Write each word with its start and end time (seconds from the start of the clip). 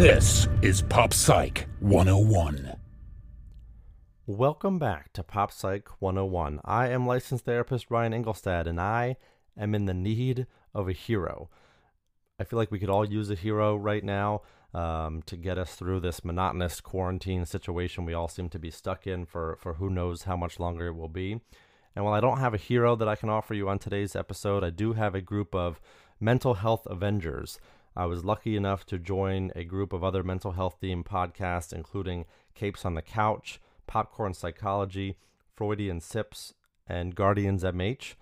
This 0.00 0.48
is 0.62 0.80
Pop 0.80 1.12
Psych 1.12 1.68
101. 1.80 2.74
Welcome 4.26 4.78
back 4.78 5.12
to 5.12 5.22
Pop 5.22 5.52
Psych 5.52 5.86
101. 6.00 6.58
I 6.64 6.88
am 6.88 7.06
licensed 7.06 7.44
therapist 7.44 7.90
Ryan 7.90 8.14
Engelstad, 8.14 8.66
and 8.66 8.80
I 8.80 9.18
am 9.58 9.74
in 9.74 9.84
the 9.84 9.92
need 9.92 10.46
of 10.72 10.88
a 10.88 10.94
hero. 10.94 11.50
I 12.38 12.44
feel 12.44 12.58
like 12.58 12.70
we 12.70 12.78
could 12.78 12.88
all 12.88 13.04
use 13.04 13.30
a 13.30 13.34
hero 13.34 13.76
right 13.76 14.02
now 14.02 14.40
um, 14.72 15.20
to 15.26 15.36
get 15.36 15.58
us 15.58 15.74
through 15.74 16.00
this 16.00 16.24
monotonous 16.24 16.80
quarantine 16.80 17.44
situation 17.44 18.06
we 18.06 18.14
all 18.14 18.28
seem 18.28 18.48
to 18.48 18.58
be 18.58 18.70
stuck 18.70 19.06
in 19.06 19.26
for, 19.26 19.58
for 19.60 19.74
who 19.74 19.90
knows 19.90 20.22
how 20.22 20.34
much 20.34 20.58
longer 20.58 20.86
it 20.86 20.96
will 20.96 21.10
be. 21.10 21.42
And 21.94 22.06
while 22.06 22.14
I 22.14 22.20
don't 22.20 22.40
have 22.40 22.54
a 22.54 22.56
hero 22.56 22.96
that 22.96 23.08
I 23.08 23.16
can 23.16 23.28
offer 23.28 23.52
you 23.52 23.68
on 23.68 23.78
today's 23.78 24.16
episode, 24.16 24.64
I 24.64 24.70
do 24.70 24.94
have 24.94 25.14
a 25.14 25.20
group 25.20 25.54
of 25.54 25.78
mental 26.18 26.54
health 26.54 26.86
avengers 26.86 27.58
I 27.96 28.06
was 28.06 28.24
lucky 28.24 28.56
enough 28.56 28.86
to 28.86 28.98
join 28.98 29.52
a 29.54 29.64
group 29.64 29.92
of 29.92 30.04
other 30.04 30.22
mental 30.22 30.52
health 30.52 30.76
themed 30.80 31.04
podcasts, 31.04 31.72
including 31.72 32.24
Capes 32.54 32.84
on 32.84 32.94
the 32.94 33.02
Couch, 33.02 33.60
Popcorn 33.86 34.34
Psychology, 34.34 35.16
Freudian 35.54 36.00
Sips, 36.00 36.54
and 36.86 37.14
Guardians 37.14 37.64
MH. 37.64 38.14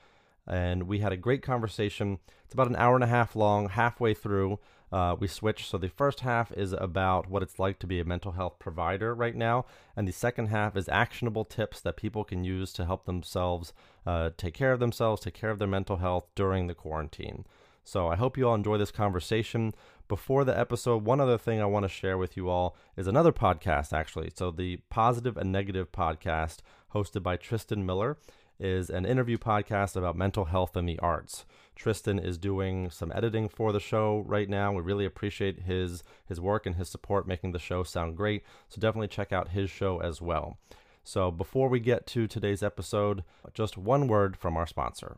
And 0.47 0.85
we 0.85 1.01
had 1.01 1.13
a 1.13 1.17
great 1.17 1.43
conversation. 1.43 2.19
It's 2.45 2.55
about 2.55 2.69
an 2.69 2.77
hour 2.77 2.95
and 2.95 3.05
a 3.05 3.09
half 3.09 3.37
long. 3.37 3.69
Halfway 3.69 4.15
through, 4.15 4.59
uh, 4.91 5.17
we 5.19 5.29
switched. 5.29 5.71
So 5.71 5.77
the 5.77 5.89
first 5.89 6.21
half 6.21 6.51
is 6.53 6.73
about 6.73 7.29
what 7.29 7.43
it's 7.43 7.59
like 7.59 7.79
to 7.81 7.87
be 7.87 8.01
a 8.01 8.05
mental 8.05 8.33
health 8.33 8.59
provider 8.59 9.15
right 9.15 9.37
now, 9.37 9.67
and 9.95 10.09
the 10.09 10.13
second 10.13 10.47
half 10.47 10.77
is 10.77 10.89
actionable 10.89 11.45
tips 11.45 11.81
that 11.81 11.97
people 11.97 12.25
can 12.25 12.45
use 12.45 12.73
to 12.75 12.87
help 12.87 13.05
themselves 13.05 13.73
uh, 14.07 14.31
take 14.37 14.55
care 14.55 14.73
of 14.73 14.81
themselves, 14.81 15.21
take 15.23 15.35
care 15.35 15.51
of 15.51 15.59
their 15.59 15.69
mental 15.69 15.99
health 15.99 16.27
during 16.35 16.67
the 16.67 16.75
quarantine. 16.75 17.45
So 17.89 18.07
I 18.09 18.17
hope 18.17 18.37
you 18.37 18.47
all 18.47 18.55
enjoy 18.55 18.77
this 18.77 18.91
conversation. 18.91 19.73
Before 20.09 20.45
the 20.45 20.57
episode, 20.57 21.07
one 21.07 21.23
other 21.23 21.39
thing 21.39 21.59
I 21.59 21.65
want 21.65 21.85
to 21.85 21.89
share 21.89 22.19
with 22.19 22.37
you 22.37 22.51
all 22.51 22.77
is 22.99 23.07
another 23.07 23.33
podcast, 23.33 23.95
actually. 23.95 24.31
So, 24.35 24.51
the 24.51 24.77
Positive 24.91 25.39
and 25.39 25.51
Negative 25.51 25.91
podcast, 25.91 26.59
hosted 26.93 27.23
by 27.23 27.39
Tristan 27.39 27.87
Miller, 27.87 28.19
is 28.61 28.91
an 28.91 29.07
interview 29.07 29.39
podcast 29.39 29.97
about 29.97 30.19
mental 30.19 30.45
health 30.45 30.77
and 30.77 30.87
the 30.87 30.99
arts. 30.99 31.47
Tristan 31.77 32.19
is 32.19 32.37
doing 32.37 32.91
some 32.91 33.11
editing 33.15 33.49
for 33.49 33.73
the 33.73 33.81
show 33.81 34.23
right 34.27 34.51
now. 34.51 34.71
We 34.71 34.83
really 34.83 35.07
appreciate 35.07 35.61
his 35.61 36.03
his 36.27 36.43
work 36.43 36.67
and 36.67 36.77
his 36.77 36.91
support 36.91 37.27
making 37.27 37.53
the 37.53 37.59
show 37.59 37.85
sound 37.85 38.19
great. 38.19 38.45
So 38.69 38.83
definitely 38.83 39.09
check 39.09 39.33
out 39.33 39.53
his 39.53 39.71
show 39.71 39.99
as 40.03 40.21
well. 40.21 40.59
So 41.05 41.31
before 41.31 41.71
we 41.71 41.81
get 41.81 42.07
to 42.09 42.27
today's 42.27 42.63
episode, 42.63 43.25
just 43.55 43.79
one 43.79 44.09
word 44.09 44.37
from 44.37 44.59
our 44.59 44.67
sponsor. 44.67 45.17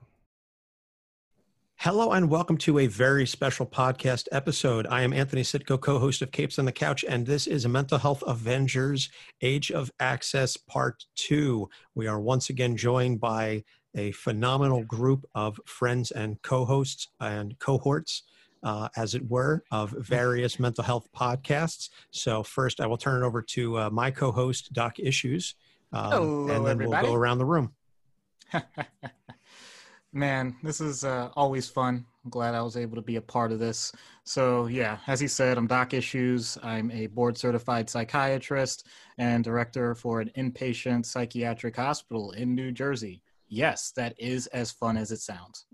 Hello 1.85 2.13
and 2.13 2.29
welcome 2.29 2.59
to 2.59 2.79
a 2.81 2.87
very 2.87 3.27
special 3.27 3.65
podcast 3.65 4.29
episode. 4.33 4.87
I 4.89 5.01
am 5.01 5.15
Anthony 5.15 5.41
Sitko, 5.41 5.81
co 5.81 5.99
host 5.99 6.21
of 6.21 6.31
Capes 6.31 6.59
on 6.59 6.67
the 6.67 6.73
Couch, 6.73 7.07
and 7.09 7.25
this 7.25 7.47
is 7.47 7.65
a 7.65 7.71
Mental 7.71 7.97
Health 7.97 8.23
Avengers 8.27 9.09
Age 9.41 9.73
of 9.73 9.91
Access 9.99 10.59
Part 10.59 11.07
2. 11.15 11.71
We 11.95 12.07
are 12.07 12.21
once 12.21 12.51
again 12.51 12.77
joined 12.77 13.19
by 13.19 13.65
a 13.95 14.11
phenomenal 14.13 14.85
group 14.85 15.25
of 15.35 15.59
friends 15.65 16.11
and 16.11 16.43
co 16.43 16.67
hosts 16.67 17.09
and 17.19 17.59
cohorts. 17.59 18.25
Uh, 18.63 18.91
as 18.99 19.15
it 19.15 19.27
were, 19.31 19.65
of 19.71 19.93
various 19.93 20.61
mental 20.61 20.85
health 20.85 21.09
podcasts. 21.17 21.89
So, 22.11 22.43
first, 22.43 22.83
I 22.83 22.87
will 22.87 22.99
turn 22.99 23.23
it 23.23 23.27
over 23.27 23.41
to 23.41 23.79
uh, 23.79 23.91
my 23.91 24.11
co 24.11 24.33
host, 24.33 24.75
Doc 24.75 24.99
Issues, 24.99 25.55
um, 25.95 26.13
Hello, 26.13 26.41
and 26.41 26.67
then 26.67 26.73
everybody. 26.73 27.07
we'll 27.07 27.15
go 27.15 27.19
around 27.19 27.39
the 27.39 27.47
room. 27.47 27.73
Man, 30.13 30.57
this 30.63 30.81
is 30.81 31.05
uh, 31.05 31.31
always 31.37 31.69
fun. 31.69 32.05
I'm 32.25 32.31
glad 32.31 32.55
I 32.55 32.63
was 32.63 32.77
able 32.77 32.97
to 32.97 33.03
be 33.03 33.17
a 33.17 33.23
part 33.23 33.53
of 33.53 33.61
this. 33.61 33.93
So, 34.25 34.67
yeah, 34.67 34.99
as 35.07 35.21
he 35.21 35.29
said, 35.29 35.57
I'm 35.57 35.69
Doc 35.69 35.95
Issues. 35.95 36.59
I'm 36.65 36.91
a 36.91 37.07
board 37.07 37.39
certified 37.39 37.89
psychiatrist 37.89 38.89
and 39.19 39.45
director 39.45 39.95
for 39.95 40.21
an 40.21 40.31
inpatient 40.37 41.07
psychiatric 41.07 41.77
hospital 41.77 42.33
in 42.33 42.57
New 42.57 42.73
Jersey. 42.73 43.23
Yes, 43.49 43.93
that 43.97 44.15
is 44.19 44.49
as 44.49 44.73
fun 44.73 44.97
as 44.97 45.13
it 45.13 45.21
sounds. 45.21 45.67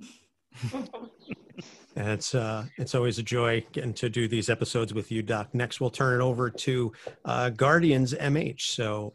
And 1.97 2.11
it's 2.11 2.35
uh, 2.35 2.67
it's 2.77 2.95
always 2.95 3.19
a 3.19 3.23
joy 3.23 3.65
getting 3.73 3.95
to 3.95 4.11
do 4.11 4.29
these 4.29 4.51
episodes 4.51 4.93
with 4.93 5.11
you, 5.11 5.23
Doc. 5.23 5.55
Next, 5.55 5.81
we'll 5.81 5.89
turn 5.89 6.21
it 6.21 6.23
over 6.23 6.51
to 6.51 6.93
uh, 7.25 7.49
Guardians 7.49 8.13
MH. 8.13 8.61
So, 8.61 9.15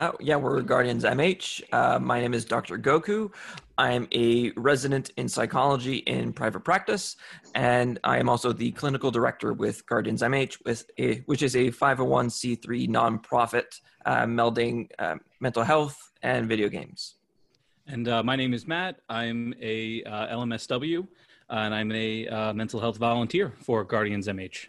Oh, 0.00 0.12
yeah, 0.18 0.34
we're 0.34 0.60
Guardians 0.62 1.04
MH. 1.04 1.62
Uh, 1.72 2.00
my 2.00 2.20
name 2.20 2.34
is 2.34 2.44
Dr. 2.44 2.78
Goku. 2.78 3.32
I'm 3.78 4.08
a 4.10 4.50
resident 4.56 5.10
in 5.16 5.28
psychology 5.28 5.98
in 5.98 6.32
private 6.32 6.60
practice, 6.60 7.14
and 7.54 8.00
I 8.02 8.18
am 8.18 8.28
also 8.28 8.52
the 8.52 8.72
clinical 8.72 9.12
director 9.12 9.52
with 9.52 9.86
Guardians 9.86 10.20
MH, 10.20 10.64
with 10.64 10.90
a, 10.98 11.18
which 11.26 11.44
is 11.44 11.54
a 11.54 11.70
501c3 11.70 12.88
nonprofit 12.88 13.80
uh, 14.04 14.24
melding 14.24 14.88
uh, 14.98 15.14
mental 15.38 15.62
health 15.62 16.10
and 16.22 16.48
video 16.48 16.68
games. 16.68 17.14
And 17.86 18.08
uh, 18.08 18.24
my 18.24 18.34
name 18.34 18.52
is 18.52 18.66
Matt. 18.66 18.98
I'm 19.08 19.54
a 19.62 20.02
uh, 20.02 20.36
LMSW, 20.36 21.06
and 21.50 21.72
I'm 21.72 21.92
a 21.92 22.26
uh, 22.26 22.52
mental 22.52 22.80
health 22.80 22.96
volunteer 22.96 23.52
for 23.60 23.84
Guardians 23.84 24.26
MH. 24.26 24.66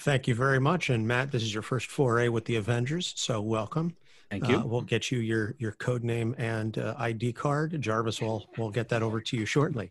Thank 0.00 0.26
you 0.26 0.34
very 0.34 0.58
much. 0.58 0.90
And 0.90 1.06
Matt, 1.06 1.30
this 1.30 1.42
is 1.42 1.52
your 1.52 1.62
first 1.62 1.86
foray 1.86 2.28
with 2.28 2.44
the 2.44 2.56
Avengers, 2.56 3.12
so 3.16 3.40
welcome. 3.40 3.94
Thank 4.30 4.48
you. 4.48 4.58
Uh, 4.58 4.64
we'll 4.64 4.82
get 4.82 5.10
you 5.10 5.18
your 5.18 5.56
your 5.58 5.72
code 5.72 6.04
name 6.04 6.34
and 6.38 6.78
uh, 6.78 6.94
ID 6.98 7.32
card. 7.32 7.80
Jarvis 7.80 8.20
will 8.20 8.48
will 8.56 8.70
get 8.70 8.88
that 8.90 9.02
over 9.02 9.20
to 9.20 9.36
you 9.36 9.44
shortly. 9.44 9.90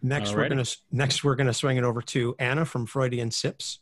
Next, 0.00 0.34
we're 0.34 0.48
gonna 0.48 0.64
next 0.90 1.22
we're 1.22 1.34
gonna 1.34 1.52
swing 1.52 1.76
it 1.76 1.84
over 1.84 2.00
to 2.02 2.34
Anna 2.38 2.64
from 2.64 2.86
Freudian 2.86 3.30
Sips. 3.30 3.80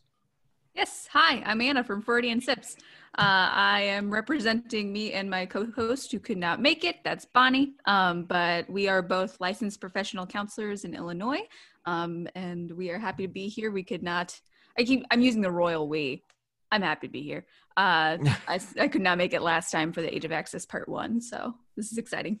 Yes, 0.75 1.07
hi, 1.11 1.41
I'm 1.45 1.61
Anna 1.61 1.83
from 1.83 2.01
Freudian 2.01 2.41
Sips. 2.41 2.75
Uh, 3.17 3.49
I 3.51 3.81
am 3.81 4.11
representing 4.11 4.93
me 4.93 5.13
and 5.13 5.27
my 5.27 5.45
co-host 5.45 6.11
who 6.11 6.19
could 6.19 6.37
not 6.37 6.61
make 6.61 6.83
it. 6.83 6.97
That's 7.03 7.25
Bonnie. 7.25 7.73
Um, 7.85 8.25
but 8.25 8.69
we 8.69 8.87
are 8.87 9.01
both 9.01 9.39
licensed 9.39 9.79
professional 9.81 10.27
counselors 10.27 10.83
in 10.83 10.93
Illinois, 10.93 11.41
um, 11.85 12.27
and 12.35 12.71
we 12.71 12.91
are 12.91 12.99
happy 12.99 13.25
to 13.25 13.31
be 13.31 13.47
here. 13.47 13.71
We 13.71 13.83
could 13.83 14.03
not. 14.03 14.39
I 14.77 14.83
keep. 14.83 15.05
I'm 15.11 15.21
using 15.21 15.41
the 15.41 15.51
royal 15.51 15.87
we. 15.87 16.23
I'm 16.71 16.81
happy 16.81 17.07
to 17.07 17.11
be 17.11 17.21
here. 17.23 17.45
Uh, 17.75 18.17
I, 18.47 18.59
I 18.79 18.87
could 18.87 19.01
not 19.01 19.17
make 19.17 19.33
it 19.33 19.41
last 19.41 19.71
time 19.71 19.91
for 19.93 20.01
the 20.01 20.13
Age 20.13 20.25
of 20.25 20.31
Access 20.31 20.65
Part 20.65 20.87
One, 20.87 21.21
so 21.21 21.55
this 21.75 21.91
is 21.91 21.97
exciting. 21.97 22.39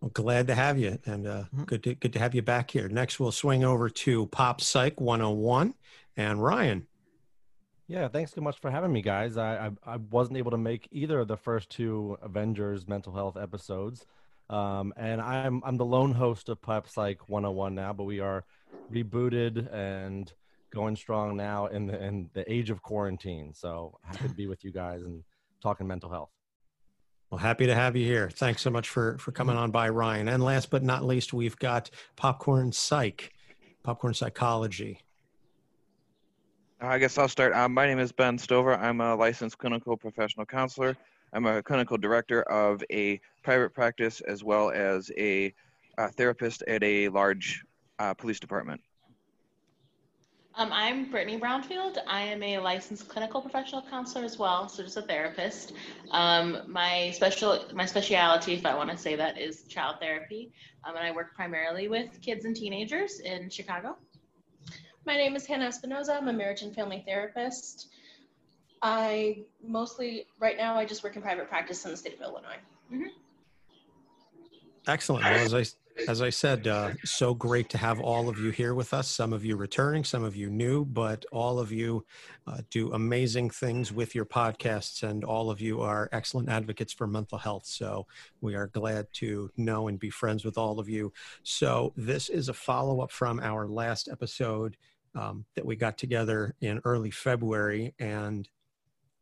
Well, 0.00 0.10
glad 0.12 0.46
to 0.48 0.54
have 0.54 0.78
you, 0.78 0.98
and 1.06 1.26
uh, 1.26 1.44
Mhm. 1.54 1.66
good 1.66 1.82
to 1.84 1.94
good 1.94 2.12
to 2.14 2.18
have 2.18 2.34
you 2.34 2.42
back 2.42 2.70
here. 2.70 2.88
Next, 2.88 3.20
we'll 3.20 3.32
swing 3.32 3.64
over 3.64 3.88
to 3.88 4.26
Pop 4.26 4.60
Psych 4.60 5.00
101 5.00 5.74
and 6.16 6.42
Ryan. 6.42 6.86
Yeah, 7.88 8.08
thanks 8.08 8.32
so 8.34 8.40
much 8.40 8.58
for 8.58 8.70
having 8.70 8.92
me, 8.92 9.00
guys. 9.00 9.36
I, 9.36 9.66
I 9.66 9.94
I 9.94 9.96
wasn't 9.96 10.38
able 10.38 10.50
to 10.50 10.58
make 10.58 10.88
either 10.90 11.20
of 11.20 11.28
the 11.28 11.36
first 11.36 11.70
two 11.70 12.18
Avengers 12.20 12.88
mental 12.88 13.12
health 13.14 13.36
episodes, 13.36 14.04
um, 14.50 14.92
and 14.96 15.20
I'm 15.20 15.62
I'm 15.64 15.76
the 15.76 15.84
lone 15.84 16.12
host 16.12 16.48
of 16.48 16.60
Pop 16.60 16.88
Psych 16.88 17.28
101 17.28 17.74
now. 17.76 17.92
But 17.92 18.04
we 18.04 18.18
are 18.20 18.44
rebooted 18.92 19.72
and 19.72 20.32
going 20.72 20.96
strong 20.96 21.36
now 21.36 21.66
in 21.66 21.86
the 21.86 22.02
in 22.02 22.30
the 22.34 22.50
age 22.52 22.70
of 22.70 22.82
quarantine. 22.82 23.52
So 23.54 23.98
happy 24.02 24.28
to 24.28 24.34
be 24.34 24.46
with 24.46 24.64
you 24.64 24.72
guys 24.72 25.02
and 25.02 25.22
talking 25.62 25.86
mental 25.86 26.10
health. 26.10 26.30
Well, 27.30 27.38
happy 27.38 27.66
to 27.66 27.74
have 27.74 27.96
you 27.96 28.04
here. 28.04 28.30
Thanks 28.30 28.62
so 28.62 28.70
much 28.70 28.88
for 28.88 29.18
for 29.18 29.32
coming 29.32 29.56
on 29.56 29.70
by, 29.70 29.88
Ryan. 29.88 30.28
And 30.28 30.42
last 30.42 30.70
but 30.70 30.82
not 30.82 31.04
least, 31.04 31.32
we've 31.32 31.56
got 31.56 31.90
Popcorn 32.16 32.72
Psych, 32.72 33.32
Popcorn 33.82 34.14
Psychology. 34.14 35.00
I 36.80 36.98
guess 36.98 37.16
I'll 37.16 37.28
start. 37.28 37.54
Um, 37.54 37.72
my 37.72 37.86
name 37.86 37.98
is 37.98 38.12
Ben 38.12 38.36
Stover. 38.36 38.74
I'm 38.74 39.00
a 39.00 39.14
licensed 39.14 39.56
clinical 39.58 39.96
professional 39.96 40.44
counselor. 40.44 40.94
I'm 41.32 41.46
a 41.46 41.62
clinical 41.62 41.96
director 41.96 42.42
of 42.42 42.84
a 42.92 43.18
private 43.42 43.70
practice 43.70 44.20
as 44.20 44.44
well 44.44 44.70
as 44.70 45.10
a, 45.16 45.54
uh 45.98 46.08
therapist 46.08 46.62
at 46.68 46.82
a 46.82 47.08
large 47.08 47.64
uh, 47.98 48.12
police 48.14 48.38
department. 48.38 48.80
Um, 50.58 50.70
I'm 50.72 51.10
Brittany 51.10 51.38
Brownfield. 51.38 51.98
I 52.06 52.22
am 52.22 52.42
a 52.42 52.58
licensed 52.58 53.08
clinical 53.08 53.42
professional 53.42 53.82
counselor 53.82 54.24
as 54.24 54.38
well, 54.38 54.70
so 54.70 54.82
just 54.82 54.96
a 54.96 55.02
therapist. 55.02 55.74
Um, 56.12 56.62
my 56.66 57.10
special, 57.10 57.62
my 57.74 57.84
specialty, 57.84 58.54
if 58.54 58.64
I 58.64 58.74
want 58.74 58.90
to 58.90 58.96
say 58.96 59.16
that, 59.16 59.38
is 59.38 59.64
child 59.64 59.96
therapy, 60.00 60.50
um, 60.84 60.96
and 60.96 61.06
I 61.06 61.10
work 61.10 61.34
primarily 61.34 61.88
with 61.88 62.22
kids 62.22 62.46
and 62.46 62.56
teenagers 62.56 63.20
in 63.20 63.50
Chicago. 63.50 63.98
My 65.04 65.18
name 65.18 65.36
is 65.36 65.44
Hannah 65.44 65.68
Espinoza. 65.68 66.16
I'm 66.16 66.28
a 66.28 66.32
marriage 66.32 66.62
and 66.62 66.74
family 66.74 67.04
therapist. 67.06 67.88
I 68.80 69.42
mostly, 69.62 70.24
right 70.40 70.56
now, 70.56 70.74
I 70.76 70.86
just 70.86 71.04
work 71.04 71.16
in 71.16 71.22
private 71.22 71.50
practice 71.50 71.84
in 71.84 71.90
the 71.90 71.98
state 71.98 72.14
of 72.14 72.22
Illinois. 72.22 72.56
Mm-hmm. 72.90 73.08
Excellent. 74.86 75.22
Well, 75.22 75.34
as 75.34 75.52
I 75.52 75.64
as 76.08 76.22
I 76.22 76.30
said, 76.30 76.66
uh, 76.66 76.92
so 77.04 77.34
great 77.34 77.68
to 77.70 77.78
have 77.78 78.00
all 78.00 78.28
of 78.28 78.38
you 78.38 78.50
here 78.50 78.74
with 78.74 78.92
us. 78.92 79.10
Some 79.10 79.32
of 79.32 79.44
you 79.44 79.56
returning, 79.56 80.04
some 80.04 80.24
of 80.24 80.36
you 80.36 80.50
new, 80.50 80.84
but 80.84 81.24
all 81.32 81.58
of 81.58 81.72
you 81.72 82.04
uh, 82.46 82.58
do 82.70 82.92
amazing 82.92 83.50
things 83.50 83.92
with 83.92 84.14
your 84.14 84.24
podcasts, 84.24 85.02
and 85.02 85.24
all 85.24 85.50
of 85.50 85.60
you 85.60 85.80
are 85.80 86.08
excellent 86.12 86.48
advocates 86.48 86.92
for 86.92 87.06
mental 87.06 87.38
health. 87.38 87.66
So 87.66 88.06
we 88.40 88.54
are 88.54 88.68
glad 88.68 89.06
to 89.14 89.50
know 89.56 89.88
and 89.88 89.98
be 89.98 90.10
friends 90.10 90.44
with 90.44 90.58
all 90.58 90.78
of 90.78 90.88
you. 90.88 91.12
So 91.42 91.92
this 91.96 92.28
is 92.28 92.48
a 92.48 92.54
follow 92.54 93.00
up 93.00 93.10
from 93.10 93.40
our 93.40 93.66
last 93.66 94.08
episode 94.10 94.76
um, 95.14 95.44
that 95.54 95.64
we 95.64 95.76
got 95.76 95.98
together 95.98 96.54
in 96.60 96.80
early 96.84 97.10
February, 97.10 97.94
and 97.98 98.48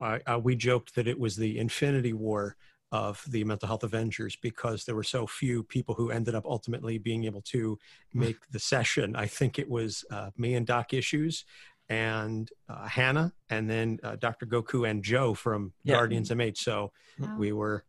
uh, 0.01 0.41
we 0.43 0.57
joked 0.57 0.95
that 0.97 1.09
it 1.09 1.19
was 1.19 1.37
the 1.37 1.59
Infinity 1.59 2.13
War 2.13 2.57
of 2.95 3.25
the 3.29 3.43
mental 3.43 3.67
health 3.67 3.83
avengers 3.83 4.37
because 4.37 4.85
there 4.85 4.95
were 4.95 5.03
so 5.03 5.27
few 5.27 5.65
people 5.65 5.97
who 5.97 6.13
ended 6.13 6.33
up 6.33 6.47
ultimately 6.47 6.97
being 6.97 7.25
able 7.25 7.43
to 7.43 7.77
hmm. 8.13 8.21
make 8.21 8.37
the 8.53 8.59
session 8.59 9.17
i 9.17 9.27
think 9.27 9.59
it 9.59 9.69
was 9.69 10.05
uh, 10.13 10.31
me 10.39 10.55
and 10.55 10.65
doc 10.65 10.95
issues 10.95 11.45
and 11.89 12.51
uh, 12.69 12.87
hannah 12.87 13.33
and 13.51 13.69
then 13.69 13.99
uh, 14.05 14.15
dr 14.15 14.47
goku 14.47 14.89
and 14.89 15.03
joe 15.03 15.35
from 15.35 15.73
yeah. 15.83 15.97
guardians 15.97 16.31
mh 16.31 16.57
so 16.57 16.93
wow. 17.19 17.37
we 17.37 17.51
were 17.51 17.85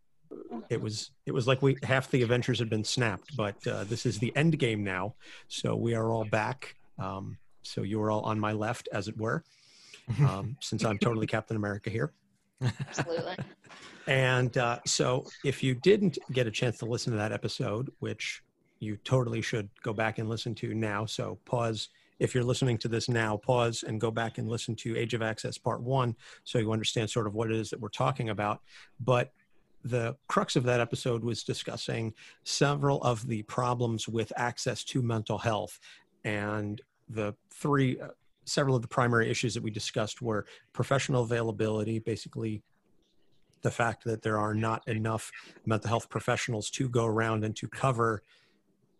it 0.69 0.81
was 0.81 1.11
it 1.27 1.31
was 1.31 1.47
like 1.47 1.61
we 1.61 1.77
half 1.83 2.09
the 2.09 2.23
Avengers 2.23 2.57
had 2.57 2.69
been 2.69 2.83
snapped 2.83 3.37
but 3.37 3.55
uh, 3.67 3.83
this 3.83 4.07
is 4.07 4.17
the 4.17 4.35
end 4.35 4.57
game 4.57 4.83
now 4.83 5.13
so 5.47 5.75
we 5.75 5.93
are 5.93 6.09
all 6.09 6.25
back 6.25 6.75
um, 6.97 7.37
so 7.61 7.83
you 7.83 8.01
are 8.01 8.09
all 8.09 8.21
on 8.21 8.39
my 8.39 8.53
left 8.53 8.89
as 8.91 9.07
it 9.07 9.15
were 9.17 9.43
um, 10.27 10.57
since 10.61 10.83
i'm 10.83 10.97
totally 10.97 11.27
captain 11.27 11.55
america 11.55 11.91
here 11.91 12.11
absolutely 12.61 13.35
and 14.07 14.57
uh, 14.57 14.79
so, 14.85 15.25
if 15.43 15.63
you 15.63 15.75
didn't 15.75 16.17
get 16.31 16.47
a 16.47 16.51
chance 16.51 16.77
to 16.79 16.85
listen 16.85 17.11
to 17.11 17.17
that 17.17 17.31
episode, 17.31 17.91
which 17.99 18.41
you 18.79 18.97
totally 18.97 19.41
should 19.41 19.69
go 19.83 19.93
back 19.93 20.19
and 20.19 20.29
listen 20.29 20.53
to 20.55 20.73
now, 20.73 21.05
so 21.05 21.39
pause. 21.45 21.89
If 22.17 22.33
you're 22.33 22.45
listening 22.45 22.77
to 22.77 22.87
this 22.87 23.09
now, 23.09 23.35
pause 23.35 23.83
and 23.85 23.99
go 23.99 24.09
back 24.09 24.37
and 24.37 24.47
listen 24.47 24.73
to 24.77 24.95
Age 24.95 25.13
of 25.13 25.21
Access 25.21 25.57
Part 25.57 25.81
One 25.81 26.15
so 26.45 26.59
you 26.59 26.71
understand 26.71 27.09
sort 27.09 27.27
of 27.27 27.33
what 27.33 27.51
it 27.51 27.57
is 27.57 27.69
that 27.71 27.81
we're 27.81 27.89
talking 27.89 28.29
about. 28.29 28.61
But 29.01 29.33
the 29.83 30.15
crux 30.27 30.55
of 30.55 30.63
that 30.63 30.79
episode 30.79 31.23
was 31.23 31.43
discussing 31.43 32.13
several 32.43 33.01
of 33.03 33.27
the 33.27 33.43
problems 33.43 34.07
with 34.07 34.31
access 34.35 34.83
to 34.85 35.01
mental 35.01 35.37
health. 35.37 35.79
And 36.23 36.81
the 37.07 37.35
three, 37.51 37.99
uh, 37.99 38.07
several 38.45 38.75
of 38.75 38.81
the 38.81 38.87
primary 38.87 39.29
issues 39.29 39.53
that 39.53 39.63
we 39.63 39.71
discussed 39.71 40.21
were 40.21 40.45
professional 40.73 41.23
availability, 41.23 41.99
basically 41.99 42.63
the 43.61 43.71
fact 43.71 44.03
that 44.03 44.21
there 44.21 44.37
are 44.37 44.53
not 44.53 44.87
enough 44.87 45.31
mental 45.65 45.89
health 45.89 46.09
professionals 46.09 46.69
to 46.69 46.87
go 46.87 47.05
around 47.05 47.43
and 47.43 47.55
to 47.55 47.67
cover 47.67 48.21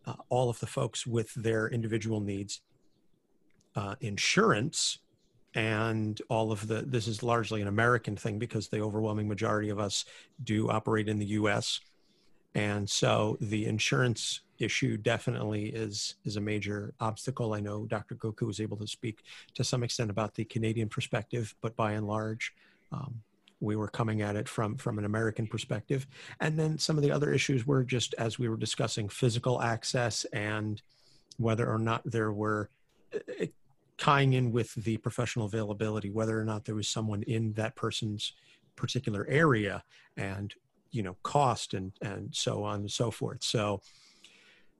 uh, 0.05 0.13
all 0.29 0.49
of 0.49 0.59
the 0.59 0.67
folks 0.67 1.05
with 1.05 1.33
their 1.35 1.67
individual 1.67 2.19
needs. 2.19 2.61
Uh, 3.75 3.95
insurance 4.01 4.99
and 5.53 6.21
all 6.29 6.51
of 6.51 6.67
the 6.67 6.81
this 6.81 7.07
is 7.07 7.23
largely 7.23 7.61
an 7.61 7.67
american 7.67 8.15
thing 8.15 8.37
because 8.37 8.67
the 8.67 8.79
overwhelming 8.79 9.27
majority 9.27 9.69
of 9.69 9.79
us 9.79 10.05
do 10.43 10.69
operate 10.69 11.07
in 11.07 11.17
the 11.17 11.25
us 11.27 11.79
and 12.55 12.89
so 12.89 13.37
the 13.39 13.65
insurance 13.65 14.41
issue 14.57 14.97
definitely 14.97 15.65
is 15.65 16.15
is 16.23 16.37
a 16.37 16.41
major 16.41 16.93
obstacle. 16.99 17.53
I 17.53 17.59
know 17.59 17.85
dr 17.85 18.15
goku 18.15 18.43
was 18.43 18.59
able 18.59 18.77
to 18.77 18.87
speak 18.87 19.19
to 19.53 19.63
some 19.63 19.83
extent 19.83 20.09
about 20.09 20.33
the 20.33 20.45
canadian 20.45 20.89
perspective 20.89 21.53
but 21.61 21.75
by 21.75 21.91
and 21.91 22.07
large 22.07 22.53
um, 22.91 23.21
we 23.59 23.75
were 23.75 23.87
coming 23.87 24.21
at 24.21 24.35
it 24.35 24.47
from 24.47 24.77
from 24.77 24.97
an 24.97 25.05
American 25.05 25.47
perspective, 25.47 26.07
and 26.39 26.57
then 26.57 26.77
some 26.77 26.97
of 26.97 27.03
the 27.03 27.11
other 27.11 27.33
issues 27.33 27.65
were 27.65 27.83
just 27.83 28.13
as 28.17 28.37
we 28.37 28.49
were 28.49 28.57
discussing 28.57 29.09
physical 29.09 29.61
access 29.61 30.25
and 30.33 30.81
whether 31.37 31.69
or 31.69 31.79
not 31.79 32.01
there 32.05 32.31
were 32.31 32.69
uh, 33.13 33.45
tying 33.97 34.33
in 34.33 34.51
with 34.51 34.73
the 34.75 34.97
professional 34.97 35.45
availability, 35.45 36.09
whether 36.09 36.39
or 36.39 36.45
not 36.45 36.65
there 36.65 36.75
was 36.75 36.87
someone 36.87 37.23
in 37.23 37.53
that 37.53 37.75
person's 37.75 38.33
particular 38.75 39.25
area, 39.29 39.83
and 40.17 40.53
you 40.95 41.03
know 41.03 41.17
cost 41.23 41.73
and 41.73 41.91
and 42.01 42.33
so 42.33 42.63
on 42.63 42.81
and 42.81 42.91
so 42.91 43.11
forth. 43.11 43.43
So. 43.43 43.81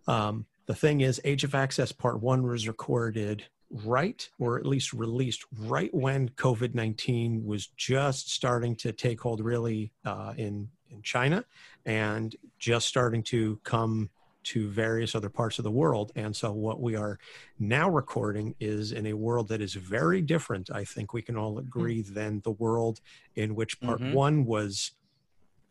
Um, 0.08 0.46
the 0.68 0.76
thing 0.76 1.02
is, 1.02 1.22
Age 1.24 1.44
of 1.44 1.54
Access 1.54 1.92
Part 1.92 2.22
One 2.22 2.44
was 2.44 2.68
recorded 2.68 3.46
right, 3.84 4.28
or 4.40 4.58
at 4.58 4.66
least 4.66 4.94
released 4.94 5.44
right 5.60 5.94
when 5.94 6.30
COVID 6.30 6.74
19 6.74 7.46
was 7.46 7.68
just 7.78 8.32
starting 8.32 8.76
to 8.78 8.92
take 8.92 9.22
hold 9.22 9.42
really 9.42 9.92
uh, 10.06 10.34
in, 10.38 10.70
in 10.90 11.02
China 11.02 11.44
and 11.86 12.36
just 12.60 12.88
starting 12.88 13.24
to 13.24 13.60
come 13.64 14.10
to 14.44 14.70
various 14.70 15.16
other 15.16 15.30
parts 15.30 15.58
of 15.58 15.64
the 15.64 15.72
world. 15.72 16.12
And 16.16 16.36
so, 16.36 16.52
what 16.52 16.80
we 16.80 16.96
are 16.96 17.20
now 17.60 17.90
recording 17.90 18.56
is 18.60 18.92
in 18.92 19.08
a 19.08 19.14
world 19.14 19.48
that 19.50 19.62
is 19.62 19.74
very 19.74 20.22
different, 20.22 20.70
I 20.72 20.84
think 20.84 21.14
we 21.14 21.22
can 21.22 21.36
all 21.36 21.54
hmm. 21.54 21.60
agree, 21.60 22.04
mm-hmm. 22.04 22.14
than 22.14 22.42
the 22.44 22.52
world 22.52 23.02
in 23.36 23.56
which 23.56 23.82
part 23.82 24.00
mm-hmm. 24.00 24.14
one 24.14 24.46
was 24.46 24.92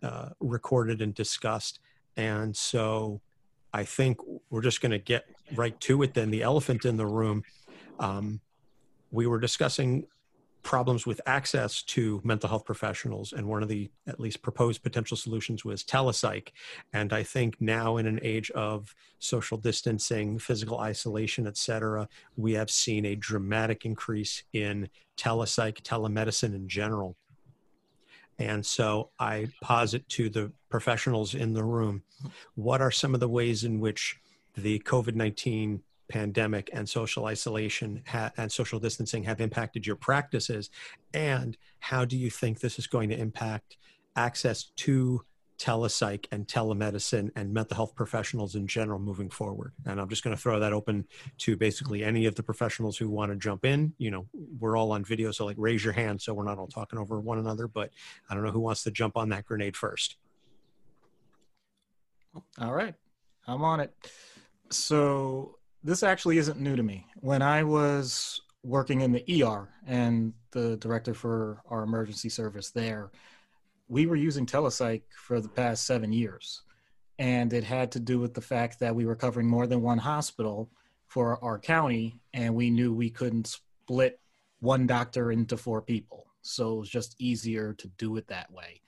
uh, 0.05 0.29
recorded 0.39 1.03
and 1.03 1.15
discussed. 1.15 1.81
And 2.17 2.57
so, 2.57 3.21
I 3.73 3.83
think 3.83 4.19
we're 4.51 4.63
just 4.63 4.81
going 4.81 4.93
to 4.93 5.01
get 5.01 5.25
right 5.57 5.79
to 5.81 6.03
it 6.05 6.15
then. 6.15 6.31
The 6.31 6.43
elephant 6.43 6.85
in 6.85 6.97
the 6.97 7.07
room 7.07 7.43
um, 7.99 8.41
we 9.11 9.27
were 9.27 9.39
discussing 9.39 10.07
problems 10.63 11.07
with 11.07 11.21
access 11.27 11.83
to 11.83 12.21
mental 12.25 12.49
health 12.49 12.65
professionals 12.65 13.35
and 13.35 13.47
one 13.47 13.63
of 13.63 13.69
the 13.69 13.91
at 14.07 14.19
least 14.19 14.41
proposed 14.41 14.83
potential 14.83 15.15
solutions 15.15 15.63
was 15.63 15.85
telepsych 15.85 16.49
and 16.95 17.13
i 17.13 17.23
think 17.23 17.61
now 17.61 17.99
in 17.99 18.07
an 18.07 18.19
age 18.23 18.51
of 18.53 18.95
social 19.19 19.59
distancing 19.59 20.39
physical 20.39 20.79
isolation 20.79 21.47
et 21.47 21.59
cetera 21.59 22.09
we 22.39 22.55
have 22.55 22.71
seen 22.71 23.05
a 23.05 23.15
dramatic 23.15 23.85
increase 23.85 24.43
in 24.55 24.89
telepsych 25.19 25.83
telemedicine 25.83 26.55
in 26.55 26.67
general 26.67 27.15
and 28.39 28.65
so 28.65 29.11
i 29.19 29.47
posit 29.63 30.09
to 30.09 30.29
the 30.29 30.51
professionals 30.69 31.35
in 31.35 31.53
the 31.53 31.65
room 31.65 32.03
what 32.55 32.81
are 32.81 32.91
some 32.91 33.15
of 33.15 33.21
the 33.21 33.29
ways 33.29 33.65
in 33.65 33.81
which 33.81 34.19
the 34.57 34.79
covid-19 34.81 35.81
pandemic 36.09 36.71
and 36.73 36.89
social 36.89 37.27
isolation 37.27 38.03
ha- 38.07 38.33
and 38.37 38.51
social 38.51 38.79
distancing 38.79 39.25
have 39.25 39.41
impacted 39.41 39.87
your 39.87 39.97
practices? 39.97 40.71
And 41.13 41.57
how 41.81 42.05
do 42.05 42.17
you 42.17 42.31
think 42.31 42.61
this 42.61 42.79
is 42.79 42.87
going 42.87 43.09
to 43.11 43.19
impact 43.19 43.77
access 44.17 44.65
to 44.77 45.25
telepsych 45.65 46.27
and 46.31 46.47
telemedicine 46.47 47.31
and 47.37 47.53
mental 47.53 47.75
health 47.77 47.95
professionals 47.95 48.55
in 48.55 48.67
general 48.67 48.99
moving 48.99 49.31
forward? 49.31 49.73
And 49.87 50.01
I'm 50.01 50.09
just 50.09 50.23
going 50.23 50.37
to 50.37 50.41
throw 50.41 50.61
that 50.61 50.73
open 50.73 51.07
to 51.39 51.57
basically 51.57 52.05
any 52.05 52.27
of 52.27 52.35
the 52.35 52.43
professionals 52.43 52.99
who 52.99 53.09
want 53.09 53.33
to 53.33 53.37
jump 53.37 53.65
in. 53.65 53.95
You 53.97 54.11
know, 54.11 54.27
we're 54.59 54.77
all 54.77 54.93
on 54.93 55.05
video, 55.05 55.31
so 55.31 55.47
like 55.47 55.57
raise 55.59 55.83
your 55.83 55.95
hand 55.95 56.21
so 56.21 56.35
we're 56.35 56.45
not 56.45 56.59
all 56.59 56.67
talking 56.67 56.99
over 56.99 57.19
one 57.19 57.39
another. 57.39 57.67
But 57.67 57.91
I 58.29 58.35
don't 58.35 58.45
know 58.45 58.51
who 58.51 58.61
wants 58.61 58.83
to 58.85 58.91
jump 58.91 59.17
on 59.17 59.31
that 59.31 59.47
grenade 59.47 59.77
first. 59.77 60.17
All 62.61 62.75
right, 62.75 62.95
I'm 63.47 63.63
on 63.63 63.81
it. 63.81 63.95
So 64.71 65.59
this 65.83 66.03
actually 66.03 66.39
isn't 66.39 66.61
new 66.61 66.77
to 66.77 66.83
me. 66.83 67.07
When 67.21 67.43
I 67.43 67.63
was 67.63 68.41
working 68.63 69.03
in 69.03 69.13
the 69.13 69.43
ER 69.43 69.69
and 69.87 70.33
the 70.51 70.77
director 70.79 71.15
for 71.15 71.63
our 71.69 71.83
emergency 71.83 72.29
service 72.29 72.71
there, 72.71 73.11
we 73.89 74.07
were 74.07 74.17
using 74.17 74.47
telepsych 74.47 75.03
for 75.17 75.41
the 75.41 75.49
past 75.49 75.87
seven 75.87 76.13
years. 76.13 76.63
And 77.19 77.53
it 77.53 77.65
had 77.65 77.93
to 77.93 78.01
do 78.01 78.19
with 78.19 78.35
the 78.35 78.41
fact 78.41 78.81
that 78.81 78.95
we 78.95 79.07
were 79.07 79.15
covering 79.15 79.47
more 79.47 79.67
than 79.67 79.83
one 79.83 79.99
hospital 79.99 80.71
for 81.07 81.43
our 81.45 81.59
county, 81.59 82.21
and 82.33 82.55
we 82.55 82.71
knew 82.71 82.93
we 82.93 83.11
couldn't 83.11 83.47
split 83.47 84.19
one 84.61 84.87
doctor 84.87 85.31
into 85.31 85.57
four 85.57 85.81
people. 85.81 86.27
So 86.43 86.73
it 86.73 86.81
was 86.81 86.91
just 86.91 87.15
easier 87.21 87.73
to 87.75 87.89
do 87.99 88.17
it 88.17 88.27
that 88.29 88.51
way. 88.51 88.81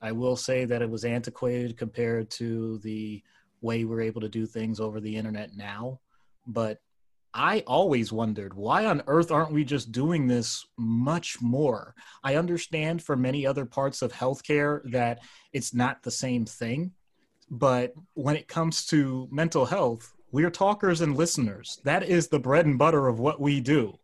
I 0.00 0.12
will 0.12 0.36
say 0.36 0.64
that 0.64 0.80
it 0.80 0.88
was 0.88 1.04
antiquated 1.04 1.76
compared 1.76 2.30
to 2.32 2.78
the 2.78 3.22
way 3.60 3.84
we're 3.84 4.00
able 4.00 4.20
to 4.22 4.28
do 4.28 4.46
things 4.46 4.80
over 4.80 5.00
the 5.00 5.16
internet 5.16 5.56
now 5.56 6.00
but 6.46 6.80
I 7.34 7.64
always 7.66 8.12
wondered 8.12 8.54
why 8.54 8.86
on 8.86 9.02
earth 9.08 9.32
aren't 9.32 9.50
we 9.50 9.64
just 9.64 9.90
doing 9.90 10.28
this 10.28 10.64
much 10.76 11.42
more? 11.42 11.96
I 12.22 12.36
understand 12.36 13.02
for 13.02 13.16
many 13.16 13.44
other 13.44 13.66
parts 13.66 14.02
of 14.02 14.12
healthcare 14.12 14.80
that 14.92 15.18
it's 15.52 15.74
not 15.74 16.04
the 16.04 16.12
same 16.12 16.46
thing, 16.46 16.92
but 17.50 17.92
when 18.14 18.36
it 18.36 18.46
comes 18.46 18.86
to 18.86 19.28
mental 19.32 19.66
health, 19.66 20.14
we're 20.30 20.50
talkers 20.50 21.00
and 21.00 21.16
listeners. 21.16 21.80
That 21.82 22.04
is 22.04 22.28
the 22.28 22.38
bread 22.38 22.66
and 22.66 22.78
butter 22.78 23.08
of 23.08 23.18
what 23.18 23.40
we 23.40 23.60
do. 23.60 23.98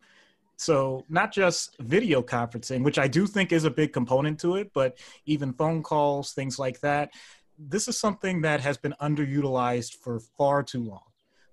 So, 0.57 1.07
not 1.09 1.33
just 1.33 1.77
video 1.81 2.23
conferencing, 2.23 2.83
which 2.83 2.99
I 2.99 3.09
do 3.09 3.27
think 3.27 3.53
is 3.53 3.65
a 3.65 3.71
big 3.71 3.93
component 3.93 4.41
to 4.41 4.57
it, 4.57 4.73
but 4.75 4.99
even 5.25 5.55
phone 5.55 5.83
calls, 5.83 6.33
things 6.33 6.59
like 6.59 6.81
that. 6.81 7.11
This 7.59 7.89
is 7.89 7.99
something 7.99 8.43
that 8.43 8.61
has 8.61 8.77
been 8.77 8.95
underutilized 9.01 9.95
for 9.97 10.21
far 10.37 10.63
too 10.63 10.83
long. 10.83 11.10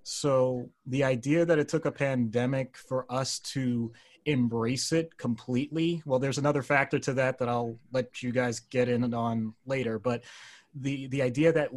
So, 0.09 0.69
the 0.85 1.03
idea 1.03 1.43
that 1.43 1.59
it 1.59 1.67
took 1.67 1.83
a 1.83 1.91
pandemic 1.91 2.77
for 2.77 3.05
us 3.11 3.39
to 3.39 3.91
embrace 4.23 4.93
it 4.93 5.17
completely, 5.17 6.01
well, 6.05 6.17
there's 6.17 6.37
another 6.37 6.61
factor 6.61 6.97
to 6.97 7.13
that 7.15 7.39
that 7.39 7.49
I'll 7.49 7.77
let 7.91 8.23
you 8.23 8.31
guys 8.31 8.61
get 8.61 8.87
in 8.87 9.13
on 9.13 9.53
later. 9.65 9.99
But 9.99 10.23
the 10.73 11.07
the 11.07 11.21
idea 11.21 11.51
that 11.51 11.71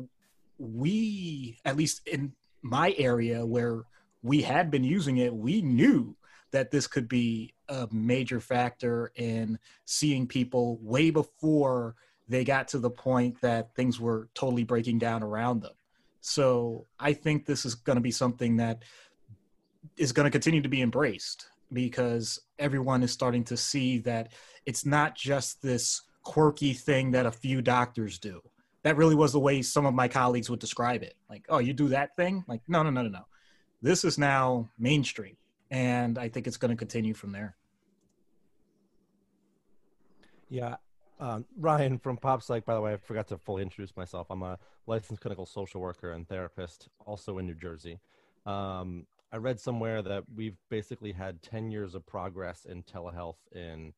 we, 0.58 1.58
at 1.64 1.76
least 1.76 2.06
in 2.06 2.32
my 2.62 2.94
area 2.98 3.44
where 3.44 3.82
we 4.22 4.42
had 4.42 4.70
been 4.70 4.84
using 4.84 5.16
it, 5.16 5.34
we 5.34 5.60
knew 5.60 6.14
that 6.52 6.70
this 6.70 6.86
could 6.86 7.08
be 7.08 7.52
a 7.68 7.88
major 7.90 8.38
factor 8.38 9.10
in 9.16 9.58
seeing 9.86 10.28
people 10.28 10.78
way 10.82 11.10
before 11.10 11.96
they 12.28 12.44
got 12.44 12.68
to 12.68 12.78
the 12.78 12.90
point 12.90 13.40
that 13.40 13.74
things 13.74 13.98
were 13.98 14.28
totally 14.34 14.62
breaking 14.62 15.00
down 15.00 15.24
around 15.24 15.62
them. 15.62 15.72
So 16.20 16.86
I 16.98 17.12
think 17.12 17.46
this 17.46 17.64
is 17.64 17.74
going 17.74 17.96
to 17.96 18.02
be 18.02 18.10
something 18.10 18.56
that 18.56 18.82
is 19.96 20.12
going 20.12 20.24
to 20.24 20.30
continue 20.30 20.60
to 20.60 20.68
be 20.68 20.82
embraced 20.82 21.48
because 21.72 22.40
everyone 22.58 23.02
is 23.02 23.12
starting 23.12 23.44
to 23.44 23.56
see 23.56 23.98
that 23.98 24.32
it's 24.66 24.84
not 24.84 25.14
just 25.14 25.62
this 25.62 26.02
quirky 26.22 26.72
thing 26.72 27.12
that 27.12 27.26
a 27.26 27.30
few 27.30 27.62
doctors 27.62 28.18
do. 28.18 28.40
That 28.82 28.96
really 28.96 29.14
was 29.14 29.32
the 29.32 29.40
way 29.40 29.62
some 29.62 29.86
of 29.86 29.94
my 29.94 30.08
colleagues 30.08 30.50
would 30.50 30.58
describe 30.58 31.02
it. 31.02 31.14
Like, 31.28 31.44
oh, 31.48 31.58
you 31.58 31.72
do 31.72 31.88
that 31.88 32.16
thing? 32.16 32.44
Like, 32.46 32.62
no, 32.68 32.82
no, 32.82 32.90
no, 32.90 33.02
no, 33.02 33.08
no. 33.08 33.26
This 33.82 34.04
is 34.04 34.18
now 34.18 34.68
mainstream 34.78 35.36
and 35.70 36.18
I 36.18 36.28
think 36.28 36.46
it's 36.46 36.56
going 36.56 36.70
to 36.70 36.76
continue 36.76 37.14
from 37.14 37.32
there. 37.32 37.56
Yeah. 40.48 40.76
Um, 41.20 41.44
Ryan 41.58 41.98
from 41.98 42.16
Pop 42.16 42.42
Psych, 42.42 42.64
by 42.64 42.74
the 42.74 42.80
way, 42.80 42.94
I 42.94 42.96
forgot 42.96 43.28
to 43.28 43.38
fully 43.38 43.62
introduce 43.62 43.96
myself. 43.96 44.28
I'm 44.30 44.42
a 44.42 44.58
licensed 44.86 45.20
clinical 45.20 45.46
social 45.46 45.80
worker 45.80 46.12
and 46.12 46.28
therapist, 46.28 46.88
also 47.06 47.38
in 47.38 47.46
New 47.46 47.54
Jersey. 47.54 48.00
Um, 48.46 49.06
I 49.32 49.36
read 49.36 49.60
somewhere 49.60 50.02
that 50.02 50.24
we've 50.34 50.56
basically 50.70 51.12
had 51.12 51.42
10 51.42 51.70
years 51.70 51.94
of 51.94 52.06
progress 52.06 52.64
in 52.64 52.82
telehealth 52.82 53.36
in 53.52 53.92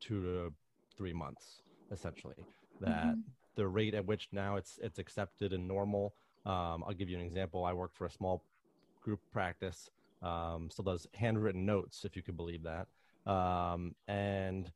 two 0.00 0.22
to 0.22 0.52
three 0.96 1.12
months, 1.12 1.62
essentially. 1.90 2.46
That 2.80 3.06
mm-hmm. 3.06 3.20
the 3.56 3.66
rate 3.66 3.94
at 3.94 4.06
which 4.06 4.28
now 4.30 4.56
it's 4.56 4.78
it's 4.80 4.98
accepted 4.98 5.52
and 5.52 5.66
normal. 5.66 6.14
Um, 6.46 6.84
I'll 6.86 6.94
give 6.94 7.08
you 7.08 7.18
an 7.18 7.24
example. 7.24 7.64
I 7.64 7.72
work 7.72 7.90
for 7.92 8.06
a 8.06 8.10
small 8.10 8.44
group 9.02 9.20
practice 9.32 9.90
um, 10.22 10.68
still 10.70 10.84
does 10.84 11.06
handwritten 11.14 11.64
notes, 11.64 12.04
if 12.04 12.16
you 12.16 12.22
could 12.22 12.36
believe 12.36 12.64
that. 12.64 12.88
Um, 13.30 13.94
and 14.06 14.70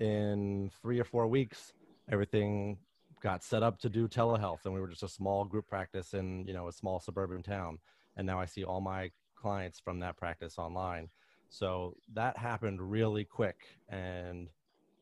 in 0.00 0.70
three 0.80 0.98
or 1.00 1.04
four 1.04 1.26
weeks, 1.26 1.72
everything 2.10 2.78
got 3.20 3.42
set 3.42 3.62
up 3.62 3.78
to 3.80 3.88
do 3.88 4.08
telehealth, 4.08 4.64
and 4.64 4.74
we 4.74 4.80
were 4.80 4.88
just 4.88 5.02
a 5.02 5.08
small 5.08 5.44
group 5.44 5.66
practice 5.66 6.14
in 6.14 6.46
you 6.46 6.52
know 6.52 6.68
a 6.68 6.72
small 6.72 7.00
suburban 7.00 7.42
town. 7.42 7.78
And 8.16 8.26
now 8.26 8.40
I 8.40 8.46
see 8.46 8.64
all 8.64 8.80
my 8.80 9.10
clients 9.36 9.78
from 9.78 10.00
that 10.00 10.16
practice 10.16 10.58
online. 10.58 11.08
So 11.48 11.96
that 12.14 12.36
happened 12.36 12.80
really 12.90 13.24
quick, 13.24 13.56
and 13.88 14.48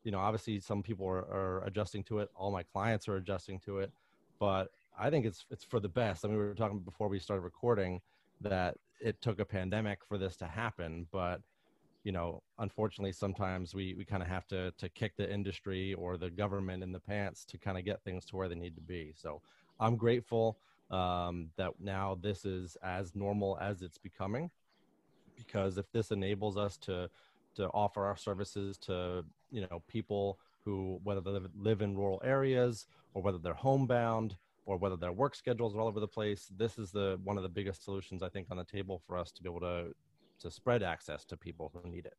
you 0.03 0.11
know 0.11 0.19
obviously 0.19 0.59
some 0.59 0.83
people 0.83 1.07
are, 1.07 1.25
are 1.25 1.63
adjusting 1.65 2.03
to 2.05 2.19
it. 2.19 2.29
All 2.35 2.51
my 2.51 2.63
clients 2.63 3.07
are 3.07 3.17
adjusting 3.17 3.59
to 3.61 3.79
it, 3.79 3.91
but 4.39 4.71
I 4.97 5.09
think 5.09 5.25
it's 5.25 5.45
it's 5.51 5.63
for 5.63 5.79
the 5.79 5.89
best. 5.89 6.25
I 6.25 6.29
mean, 6.29 6.37
we 6.37 6.43
were 6.43 6.53
talking 6.53 6.79
before 6.79 7.07
we 7.07 7.19
started 7.19 7.41
recording 7.41 8.01
that 8.41 8.77
it 8.99 9.21
took 9.21 9.39
a 9.39 9.45
pandemic 9.45 9.99
for 10.07 10.17
this 10.17 10.37
to 10.37 10.45
happen, 10.45 11.07
but 11.11 11.41
you 12.03 12.11
know, 12.11 12.41
unfortunately, 12.59 13.11
sometimes 13.11 13.73
we, 13.73 13.93
we 13.95 14.05
kind 14.05 14.23
of 14.23 14.29
have 14.29 14.47
to 14.47 14.71
to 14.77 14.89
kick 14.89 15.17
the 15.17 15.31
industry 15.31 15.93
or 15.95 16.17
the 16.17 16.29
government 16.29 16.83
in 16.83 16.91
the 16.91 16.99
pants 16.99 17.43
to 17.45 17.57
kind 17.57 17.77
of 17.77 17.85
get 17.85 18.01
things 18.03 18.25
to 18.25 18.35
where 18.35 18.47
they 18.47 18.55
need 18.55 18.75
to 18.75 18.81
be. 18.81 19.13
So 19.15 19.41
I'm 19.79 19.95
grateful 19.97 20.57
um, 20.89 21.49
that 21.57 21.71
now 21.79 22.17
this 22.21 22.45
is 22.45 22.77
as 22.81 23.15
normal 23.15 23.57
as 23.59 23.81
it's 23.81 23.97
becoming, 23.97 24.49
because 25.35 25.77
if 25.77 25.91
this 25.91 26.11
enables 26.11 26.57
us 26.57 26.77
to 26.77 27.09
to 27.55 27.67
offer 27.69 28.05
our 28.05 28.15
services 28.15 28.77
to 28.77 29.25
you 29.51 29.61
know 29.61 29.81
people 29.87 30.39
who 30.63 30.99
whether 31.03 31.21
they 31.21 31.39
live 31.57 31.81
in 31.81 31.95
rural 31.95 32.21
areas 32.23 32.87
or 33.13 33.21
whether 33.21 33.37
they're 33.37 33.53
homebound 33.53 34.37
or 34.65 34.77
whether 34.77 34.97
their 34.97 35.13
work 35.13 35.33
schedules 35.33 35.73
are 35.73 35.79
all 35.79 35.87
over 35.87 36.01
the 36.01 36.07
place, 36.07 36.51
this 36.57 36.77
is 36.77 36.91
the 36.91 37.17
one 37.23 37.37
of 37.37 37.43
the 37.43 37.49
biggest 37.49 37.83
solutions 37.83 38.21
I 38.21 38.29
think 38.29 38.47
on 38.51 38.57
the 38.57 38.65
table 38.65 39.01
for 39.07 39.17
us 39.17 39.31
to 39.31 39.41
be 39.41 39.49
able 39.49 39.61
to 39.61 39.95
to 40.39 40.51
spread 40.51 40.83
access 40.83 41.25
to 41.25 41.37
people 41.37 41.71
who 41.73 41.89
need 41.89 42.05
it. 42.05 42.17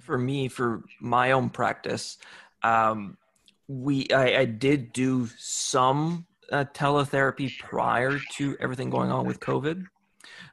For 0.00 0.18
me, 0.18 0.48
for 0.48 0.84
my 1.00 1.32
own 1.32 1.50
practice, 1.50 2.18
um, 2.62 3.16
we 3.68 4.06
I, 4.10 4.40
I, 4.40 4.44
did 4.44 4.92
do 4.92 5.28
some 5.36 6.26
uh, 6.52 6.64
teletherapy 6.72 7.58
prior 7.58 8.18
to 8.34 8.56
everything 8.60 8.88
going 8.90 9.10
on 9.10 9.26
with 9.26 9.40
COVID, 9.40 9.84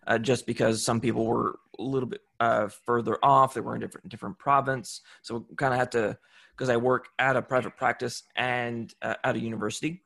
uh, 0.07 0.17
just 0.17 0.47
because 0.47 0.83
some 0.83 0.99
people 0.99 1.25
were 1.25 1.59
a 1.77 1.83
little 1.83 2.09
bit 2.09 2.21
uh, 2.39 2.67
further 2.67 3.17
off. 3.21 3.53
They 3.53 3.61
were 3.61 3.75
in 3.75 3.81
different 3.81 4.09
different 4.09 4.39
province, 4.39 5.01
so 5.21 5.45
kind 5.55 5.73
of 5.73 5.79
had 5.79 5.91
to 5.91 6.17
because 6.55 6.69
I 6.69 6.77
work 6.77 7.09
at 7.19 7.35
a 7.35 7.41
private 7.41 7.77
practice 7.77 8.23
and 8.35 8.93
uh, 9.01 9.15
at 9.23 9.35
a 9.35 9.39
university. 9.39 10.03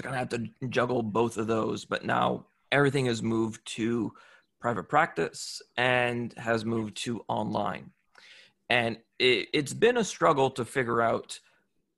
I 0.00 0.02
kind 0.02 0.14
of 0.14 0.20
have 0.20 0.28
to 0.60 0.68
juggle 0.68 1.02
both 1.02 1.36
of 1.36 1.46
those. 1.46 1.84
But 1.84 2.04
now 2.04 2.46
everything 2.72 3.06
has 3.06 3.22
moved 3.22 3.66
to 3.76 4.12
private 4.60 4.84
practice 4.84 5.62
and 5.76 6.32
has 6.36 6.64
moved 6.64 6.96
to 7.04 7.24
online. 7.28 7.90
And 8.68 8.98
it, 9.18 9.48
it's 9.52 9.72
been 9.72 9.96
a 9.96 10.04
struggle 10.04 10.50
to 10.52 10.64
figure 10.64 11.00
out 11.00 11.38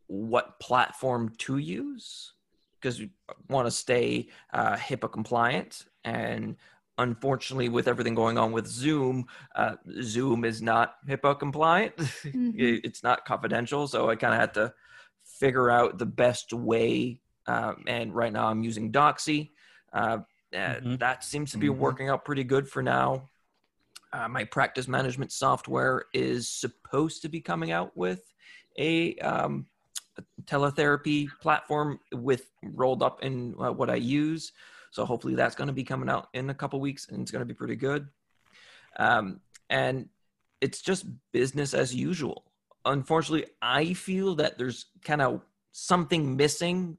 what 0.06 0.58
platform 0.60 1.32
to 1.38 1.58
use 1.58 2.32
because 2.80 2.98
we 3.00 3.10
want 3.48 3.66
to 3.66 3.70
stay 3.70 4.28
uh, 4.52 4.76
HIPAA 4.76 5.10
compliant 5.10 5.86
and 6.04 6.56
unfortunately, 6.98 7.68
with 7.68 7.88
everything 7.88 8.14
going 8.14 8.36
on 8.36 8.52
with 8.52 8.66
Zoom, 8.66 9.26
uh, 9.54 9.76
Zoom 10.02 10.44
is 10.44 10.60
not 10.60 10.96
HIPAA 11.08 11.38
compliant. 11.38 11.94
Mm-hmm. 12.28 12.50
it's 12.58 13.02
not 13.02 13.24
confidential. 13.24 13.86
So 13.86 14.10
I 14.10 14.16
kind 14.16 14.34
of 14.34 14.40
had 14.40 14.54
to 14.54 14.72
figure 15.24 15.70
out 15.70 15.98
the 15.98 16.06
best 16.06 16.52
way. 16.52 17.20
Um, 17.48 17.82
and 17.86 18.14
right 18.14 18.32
now 18.32 18.46
I'm 18.46 18.62
using 18.62 18.92
Doxy. 18.92 19.50
Uh, 19.92 20.18
mm-hmm. 20.52 20.96
That 20.96 21.24
seems 21.24 21.50
to 21.52 21.58
be 21.58 21.68
mm-hmm. 21.68 21.80
working 21.80 22.08
out 22.10 22.24
pretty 22.24 22.44
good 22.44 22.68
for 22.68 22.82
now. 22.82 23.28
Uh, 24.12 24.28
my 24.28 24.44
practice 24.44 24.86
management 24.86 25.32
software 25.32 26.04
is 26.12 26.48
supposed 26.48 27.22
to 27.22 27.28
be 27.28 27.40
coming 27.40 27.72
out 27.72 27.96
with 27.96 28.32
a, 28.78 29.16
um, 29.16 29.66
a 30.18 30.22
teletherapy 30.44 31.28
platform 31.40 31.98
with 32.12 32.50
rolled 32.62 33.02
up 33.02 33.22
in 33.24 33.54
uh, 33.58 33.72
what 33.72 33.90
I 33.90 33.96
use. 33.96 34.52
So 34.90 35.04
hopefully 35.04 35.34
that's 35.34 35.54
going 35.54 35.68
to 35.68 35.74
be 35.74 35.84
coming 35.84 36.08
out 36.08 36.28
in 36.34 36.50
a 36.50 36.54
couple 36.54 36.80
weeks 36.80 37.08
and 37.08 37.20
it's 37.20 37.30
going 37.30 37.40
to 37.40 37.46
be 37.46 37.54
pretty 37.54 37.76
good. 37.76 38.08
Um, 38.98 39.40
and 39.70 40.08
it's 40.60 40.80
just 40.80 41.06
business 41.32 41.72
as 41.72 41.94
usual. 41.94 42.44
Unfortunately, 42.84 43.46
I 43.60 43.92
feel 43.94 44.34
that 44.36 44.58
there's 44.58 44.86
kind 45.02 45.22
of 45.22 45.42
something 45.72 46.36
missing 46.36 46.96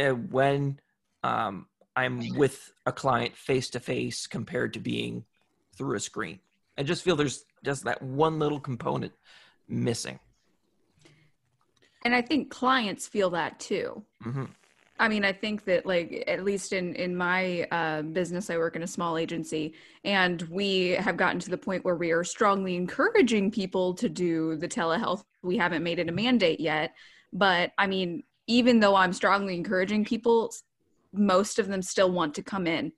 uh, 0.00 0.14
when 0.14 0.80
um, 1.22 1.66
I'm 1.96 2.36
with 2.36 2.72
a 2.86 2.92
client 2.92 3.36
face 3.36 3.70
to 3.70 3.80
face 3.80 4.26
compared 4.26 4.74
to 4.74 4.80
being 4.80 5.24
through 5.76 5.96
a 5.96 6.00
screen. 6.00 6.40
I 6.78 6.82
just 6.82 7.02
feel 7.02 7.16
there's 7.16 7.44
just 7.64 7.84
that 7.84 8.00
one 8.02 8.38
little 8.38 8.60
component 8.60 9.12
missing. 9.68 10.18
And 12.04 12.14
I 12.14 12.22
think 12.22 12.50
clients 12.50 13.06
feel 13.06 13.30
that 13.30 13.60
too. 13.60 14.02
Mm-hmm. 14.24 14.46
I 14.98 15.08
mean, 15.08 15.24
I 15.24 15.32
think 15.32 15.64
that 15.64 15.86
like 15.86 16.24
at 16.26 16.44
least 16.44 16.74
in 16.74 16.94
in 16.94 17.16
my 17.16 17.66
uh, 17.70 18.02
business, 18.02 18.50
I 18.50 18.58
work 18.58 18.76
in 18.76 18.82
a 18.82 18.86
small 18.86 19.16
agency, 19.16 19.74
and 20.04 20.42
we 20.42 20.90
have 20.90 21.16
gotten 21.16 21.40
to 21.40 21.50
the 21.50 21.56
point 21.56 21.86
where 21.86 21.96
we 21.96 22.10
are 22.12 22.22
strongly 22.22 22.76
encouraging 22.76 23.50
people 23.50 23.94
to 23.94 24.10
do 24.10 24.56
the 24.56 24.68
telehealth. 24.68 25.22
We 25.42 25.56
haven't 25.56 25.82
made 25.82 25.98
it 25.98 26.10
a 26.10 26.12
mandate 26.12 26.60
yet, 26.60 26.94
but 27.32 27.72
I 27.78 27.86
mean, 27.86 28.24
even 28.50 28.80
though 28.80 28.96
I'm 28.96 29.12
strongly 29.12 29.54
encouraging 29.54 30.04
people, 30.04 30.52
most 31.12 31.60
of 31.60 31.68
them 31.68 31.82
still 31.82 32.10
want 32.10 32.34
to 32.34 32.42
come 32.42 32.66
in. 32.66 32.92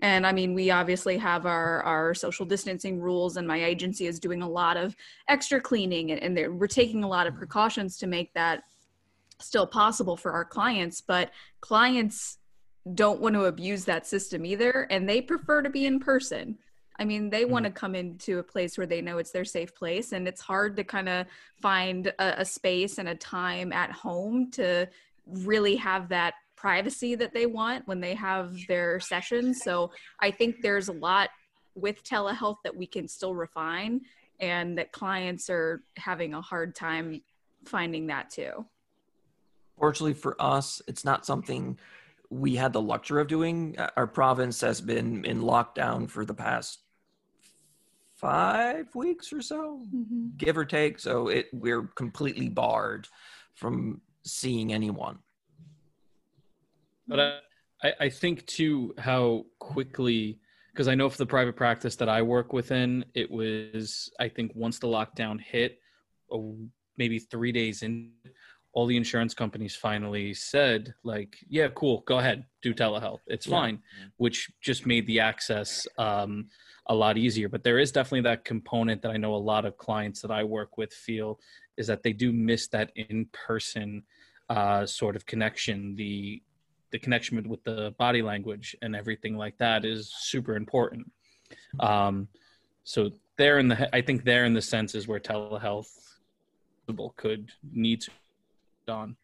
And 0.00 0.26
I 0.26 0.32
mean, 0.32 0.54
we 0.54 0.70
obviously 0.70 1.18
have 1.18 1.44
our 1.46 1.82
our 1.82 2.14
social 2.14 2.46
distancing 2.46 3.00
rules, 3.00 3.36
and 3.36 3.46
my 3.46 3.62
agency 3.62 4.06
is 4.06 4.18
doing 4.18 4.42
a 4.42 4.48
lot 4.48 4.76
of 4.76 4.96
extra 5.28 5.60
cleaning, 5.60 6.12
and, 6.12 6.38
and 6.38 6.58
we're 6.58 6.66
taking 6.66 7.04
a 7.04 7.08
lot 7.08 7.26
of 7.26 7.34
precautions 7.34 7.98
to 7.98 8.06
make 8.06 8.32
that 8.34 8.64
still 9.38 9.66
possible 9.66 10.16
for 10.16 10.32
our 10.32 10.44
clients, 10.44 11.02
but 11.02 11.30
clients 11.60 12.38
don't 12.94 13.20
want 13.20 13.34
to 13.34 13.44
abuse 13.44 13.84
that 13.84 14.06
system 14.06 14.46
either, 14.46 14.86
and 14.90 15.06
they 15.06 15.20
prefer 15.20 15.60
to 15.60 15.70
be 15.70 15.84
in 15.84 16.00
person. 16.00 16.58
I 16.98 17.04
mean, 17.04 17.30
they 17.30 17.42
mm-hmm. 17.42 17.52
want 17.52 17.64
to 17.66 17.70
come 17.70 17.94
into 17.94 18.38
a 18.38 18.42
place 18.42 18.78
where 18.78 18.86
they 18.86 19.00
know 19.00 19.18
it's 19.18 19.30
their 19.30 19.44
safe 19.44 19.74
place, 19.74 20.12
and 20.12 20.26
it's 20.26 20.40
hard 20.40 20.76
to 20.76 20.84
kind 20.84 21.08
of 21.08 21.26
find 21.60 22.08
a, 22.18 22.40
a, 22.40 22.44
space 22.44 22.98
and 22.98 23.08
a 23.08 23.14
time 23.14 23.72
at 23.72 23.90
home 23.90 24.50
to 24.52 24.88
really 25.26 25.76
have 25.76 26.08
that 26.08 26.34
privacy 26.56 27.14
that 27.14 27.34
they 27.34 27.46
want 27.46 27.86
when 27.86 28.00
they 28.00 28.14
have 28.14 28.56
their 28.66 28.98
sessions. 28.98 29.60
So 29.62 29.90
I 30.20 30.30
think 30.30 30.62
there's 30.62 30.88
a 30.88 30.92
lot 30.92 31.30
with 31.74 32.02
telehealth 32.02 32.56
that 32.64 32.74
we 32.74 32.86
can 32.86 33.06
still 33.06 33.34
refine 33.34 34.00
and 34.40 34.78
that 34.78 34.92
clients 34.92 35.50
are 35.50 35.82
having 35.96 36.34
a 36.34 36.40
hard 36.40 36.74
time 36.74 37.22
finding 37.64 38.06
that 38.06 38.30
too. 38.30 38.64
Fortunately 39.78 40.14
for 40.14 40.40
us, 40.40 40.80
it's 40.88 41.04
not 41.04 41.26
something 41.26 41.78
we 42.30 42.56
had 42.56 42.72
the 42.72 42.80
luxury 42.80 43.20
of 43.20 43.28
doing. 43.28 43.76
Our 43.96 44.06
province 44.06 44.60
has 44.62 44.80
been 44.80 45.24
in 45.24 45.42
lockdown 45.42 46.08
for 46.08 46.24
the 46.24 46.34
past 46.34 46.80
five 48.16 48.94
weeks 48.94 49.32
or 49.32 49.42
so, 49.42 49.80
mm-hmm. 49.94 50.28
give 50.36 50.56
or 50.56 50.64
take. 50.64 50.98
So 50.98 51.28
it 51.28 51.46
we're 51.52 51.82
completely 51.82 52.48
barred 52.48 53.08
from 53.54 54.00
seeing 54.24 54.72
anyone. 54.72 55.18
But 57.06 57.42
I, 57.82 57.92
I 58.00 58.08
think 58.08 58.46
too 58.46 58.94
how 58.98 59.46
quickly 59.58 60.40
because 60.72 60.88
I 60.88 60.94
know 60.94 61.08
for 61.08 61.16
the 61.16 61.26
private 61.26 61.56
practice 61.56 61.96
that 61.96 62.08
I 62.08 62.20
work 62.20 62.52
within, 62.52 63.04
it 63.14 63.30
was 63.30 64.10
I 64.20 64.28
think 64.28 64.52
once 64.54 64.78
the 64.78 64.88
lockdown 64.88 65.40
hit, 65.40 65.78
oh, 66.30 66.58
maybe 66.98 67.18
three 67.18 67.52
days 67.52 67.82
in, 67.82 68.10
all 68.76 68.84
the 68.84 68.96
insurance 68.96 69.32
companies 69.32 69.74
finally 69.74 70.34
said 70.34 70.92
like, 71.02 71.38
yeah, 71.48 71.66
cool, 71.74 72.02
go 72.06 72.18
ahead, 72.18 72.44
do 72.60 72.74
telehealth, 72.74 73.20
it's 73.26 73.46
yeah. 73.46 73.58
fine, 73.58 73.78
which 74.18 74.50
just 74.60 74.84
made 74.84 75.06
the 75.06 75.18
access 75.18 75.88
um, 75.96 76.46
a 76.88 76.94
lot 76.94 77.16
easier. 77.16 77.48
But 77.48 77.64
there 77.64 77.78
is 77.78 77.90
definitely 77.90 78.28
that 78.28 78.44
component 78.44 79.00
that 79.00 79.12
I 79.12 79.16
know 79.16 79.34
a 79.34 79.46
lot 79.52 79.64
of 79.64 79.78
clients 79.78 80.20
that 80.20 80.30
I 80.30 80.44
work 80.44 80.76
with 80.76 80.92
feel 80.92 81.40
is 81.78 81.86
that 81.86 82.02
they 82.02 82.12
do 82.12 82.32
miss 82.32 82.68
that 82.68 82.92
in 82.96 83.26
person 83.32 84.02
uh, 84.50 84.84
sort 84.84 85.16
of 85.16 85.24
connection, 85.24 85.96
the 85.96 86.42
the 86.90 86.98
connection 86.98 87.48
with 87.48 87.64
the 87.64 87.94
body 87.98 88.20
language 88.20 88.76
and 88.82 88.94
everything 88.94 89.36
like 89.38 89.56
that 89.56 89.86
is 89.86 90.12
super 90.20 90.54
important. 90.54 91.10
Um, 91.80 92.28
so 92.84 93.10
there 93.38 93.58
in 93.58 93.68
the, 93.68 93.96
I 93.96 94.02
think 94.02 94.24
there 94.24 94.44
in 94.44 94.52
the 94.52 94.62
sense 94.62 94.94
is 94.94 95.08
where 95.08 95.18
telehealth 95.18 95.88
could 97.16 97.50
need 97.72 98.02
to 98.02 98.10
on. 98.88 99.16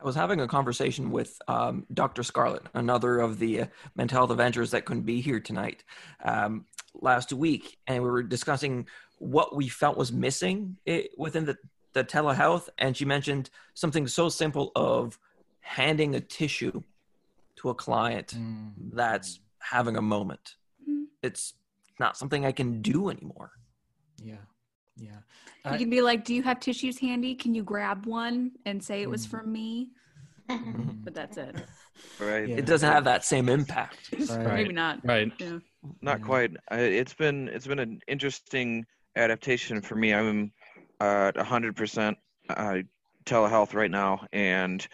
I 0.00 0.04
was 0.04 0.16
having 0.16 0.40
a 0.40 0.48
conversation 0.48 1.10
with 1.10 1.40
um, 1.48 1.86
Dr. 1.94 2.22
Scarlett, 2.22 2.64
another 2.74 3.20
of 3.20 3.38
the 3.38 3.62
uh, 3.62 3.66
mental 3.94 4.18
health 4.18 4.30
Avengers 4.30 4.70
that 4.72 4.84
couldn't 4.84 5.04
be 5.04 5.20
here 5.20 5.40
tonight 5.40 5.82
um, 6.24 6.66
last 7.00 7.32
week, 7.32 7.78
and 7.86 8.02
we 8.02 8.10
were 8.10 8.22
discussing 8.22 8.86
what 9.18 9.54
we 9.56 9.68
felt 9.68 9.96
was 9.96 10.12
missing 10.12 10.76
it, 10.84 11.10
within 11.16 11.44
the, 11.44 11.56
the 11.92 12.04
telehealth. 12.04 12.68
And 12.78 12.96
she 12.96 13.04
mentioned 13.04 13.50
something 13.74 14.06
so 14.06 14.28
simple 14.28 14.72
of 14.76 15.18
handing 15.60 16.14
a 16.14 16.20
tissue 16.20 16.82
to 17.56 17.70
a 17.70 17.74
client 17.74 18.34
mm. 18.36 18.72
that's 18.92 19.40
having 19.58 19.96
a 19.96 20.02
moment. 20.02 20.56
Mm. 20.88 21.04
It's 21.22 21.54
not 21.98 22.16
something 22.16 22.44
I 22.44 22.52
can 22.52 22.82
do 22.82 23.08
anymore. 23.08 23.52
Yeah. 24.22 24.36
Yeah. 24.96 25.72
You 25.72 25.78
can 25.78 25.90
be 25.90 26.02
like, 26.02 26.24
Do 26.24 26.34
you 26.34 26.42
have 26.42 26.60
tissues 26.60 26.98
handy? 26.98 27.34
Can 27.34 27.54
you 27.54 27.62
grab 27.62 28.06
one 28.06 28.52
and 28.66 28.82
say 28.82 29.02
it 29.02 29.10
was 29.10 29.26
mm. 29.26 29.30
from 29.30 29.52
me? 29.52 29.90
but 31.04 31.14
that's 31.14 31.36
it. 31.36 31.56
Right. 32.20 32.48
Yeah. 32.48 32.56
It 32.56 32.66
doesn't 32.66 32.90
have 32.90 33.04
that 33.04 33.24
same 33.24 33.48
impact. 33.48 34.10
Right. 34.30 34.54
Maybe 34.54 34.72
not. 34.72 35.00
Right. 35.04 35.32
Yeah. 35.38 35.58
Not 36.00 36.20
yeah. 36.20 36.24
quite. 36.24 36.50
It's 36.70 37.14
been 37.14 37.48
it's 37.48 37.66
been 37.66 37.78
an 37.78 38.00
interesting 38.08 38.84
adaptation 39.16 39.80
for 39.80 39.96
me. 39.96 40.12
I'm 40.12 40.52
uh, 41.00 41.32
100% 41.36 42.16
uh, 42.48 42.76
telehealth 43.24 43.74
right 43.74 43.90
now, 43.90 44.26
and 44.32 44.86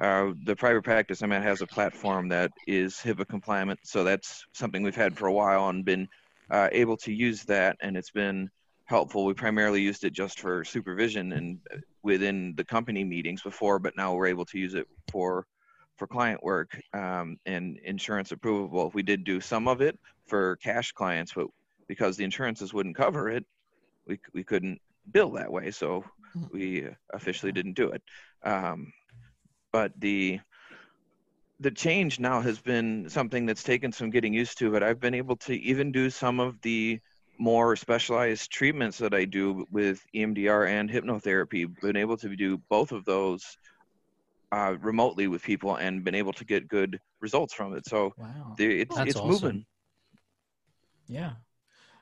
uh, 0.00 0.32
the 0.44 0.56
private 0.56 0.82
practice 0.82 1.22
I'm 1.22 1.32
at 1.32 1.42
has 1.42 1.60
a 1.60 1.66
platform 1.66 2.28
that 2.28 2.50
is 2.66 2.96
HIPAA 2.96 3.28
compliant, 3.28 3.78
so 3.82 4.04
that's 4.04 4.44
something 4.52 4.82
we've 4.82 4.96
had 4.96 5.16
for 5.16 5.26
a 5.26 5.32
while 5.32 5.68
and 5.68 5.84
been 5.84 6.08
uh, 6.50 6.68
able 6.72 6.96
to 6.98 7.12
use 7.12 7.44
that, 7.44 7.76
and 7.80 7.96
it's 7.96 8.10
been 8.10 8.50
helpful. 8.88 9.26
We 9.26 9.34
primarily 9.34 9.82
used 9.82 10.04
it 10.04 10.12
just 10.12 10.40
for 10.40 10.64
supervision 10.64 11.32
and 11.32 11.58
uh, 11.72 11.76
within 12.02 12.54
the 12.56 12.64
company 12.64 13.04
meetings 13.04 13.42
before, 13.42 13.78
but 13.78 13.96
now 13.96 14.14
we're 14.14 14.26
able 14.26 14.46
to 14.46 14.58
use 14.58 14.74
it 14.74 14.86
for 15.10 15.46
for 15.96 16.06
client 16.06 16.42
work 16.44 16.80
um, 16.94 17.36
and 17.44 17.76
insurance 17.78 18.30
approvable. 18.30 18.92
We 18.94 19.02
did 19.02 19.24
do 19.24 19.40
some 19.40 19.66
of 19.66 19.80
it 19.80 19.98
for 20.26 20.56
cash 20.56 20.92
clients, 20.92 21.32
but 21.34 21.48
because 21.88 22.16
the 22.16 22.24
insurances 22.24 22.72
wouldn't 22.72 22.96
cover 22.96 23.28
it, 23.28 23.44
we 24.06 24.18
we 24.32 24.42
couldn't 24.42 24.80
bill 25.12 25.30
that 25.32 25.52
way, 25.52 25.70
so 25.70 26.04
mm-hmm. 26.36 26.46
we 26.52 26.88
officially 27.12 27.52
didn't 27.52 27.76
do 27.76 27.90
it. 27.90 28.02
Um, 28.42 28.92
but 29.70 29.92
the 29.98 30.40
the 31.60 31.70
change 31.70 32.20
now 32.20 32.40
has 32.40 32.60
been 32.60 33.08
something 33.10 33.44
that's 33.44 33.64
taken 33.64 33.90
some 33.90 34.10
getting 34.10 34.32
used 34.32 34.56
to 34.56 34.70
but 34.70 34.80
i've 34.80 35.00
been 35.00 35.12
able 35.12 35.34
to 35.34 35.54
even 35.54 35.90
do 35.90 36.08
some 36.08 36.38
of 36.38 36.60
the 36.60 37.00
more 37.38 37.76
specialized 37.76 38.50
treatments 38.50 38.98
that 38.98 39.14
i 39.14 39.24
do 39.24 39.66
with 39.70 40.02
emdr 40.14 40.68
and 40.68 40.90
hypnotherapy 40.90 41.68
been 41.80 41.96
able 41.96 42.16
to 42.16 42.34
do 42.36 42.58
both 42.68 42.92
of 42.92 43.04
those 43.04 43.56
uh, 44.50 44.74
remotely 44.80 45.28
with 45.28 45.42
people 45.42 45.76
and 45.76 46.04
been 46.04 46.14
able 46.14 46.32
to 46.32 46.44
get 46.44 46.68
good 46.68 46.98
results 47.20 47.52
from 47.52 47.74
it 47.74 47.86
so 47.86 48.12
wow. 48.16 48.54
the, 48.56 48.80
it's, 48.80 48.98
it's 49.00 49.16
awesome. 49.16 49.28
moving 49.28 49.66
yeah 51.06 51.32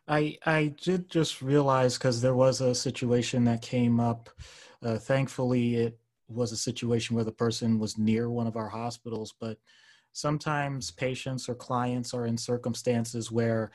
i 0.06 0.38
i 0.46 0.72
did 0.82 1.10
just 1.10 1.42
realize 1.42 1.98
because 1.98 2.20
there 2.22 2.36
was 2.36 2.60
a 2.60 2.74
situation 2.74 3.44
that 3.44 3.62
came 3.62 3.98
up 3.98 4.30
uh, 4.84 4.96
thankfully 4.96 5.74
it 5.74 5.98
was 6.28 6.52
a 6.52 6.56
situation 6.56 7.14
where 7.14 7.24
the 7.24 7.32
person 7.32 7.78
was 7.78 7.98
near 7.98 8.30
one 8.30 8.46
of 8.46 8.56
our 8.56 8.68
hospitals, 8.68 9.34
but 9.38 9.58
sometimes 10.12 10.90
patients 10.90 11.48
or 11.48 11.54
clients 11.54 12.14
are 12.14 12.26
in 12.26 12.36
circumstances 12.36 13.30
where 13.30 13.70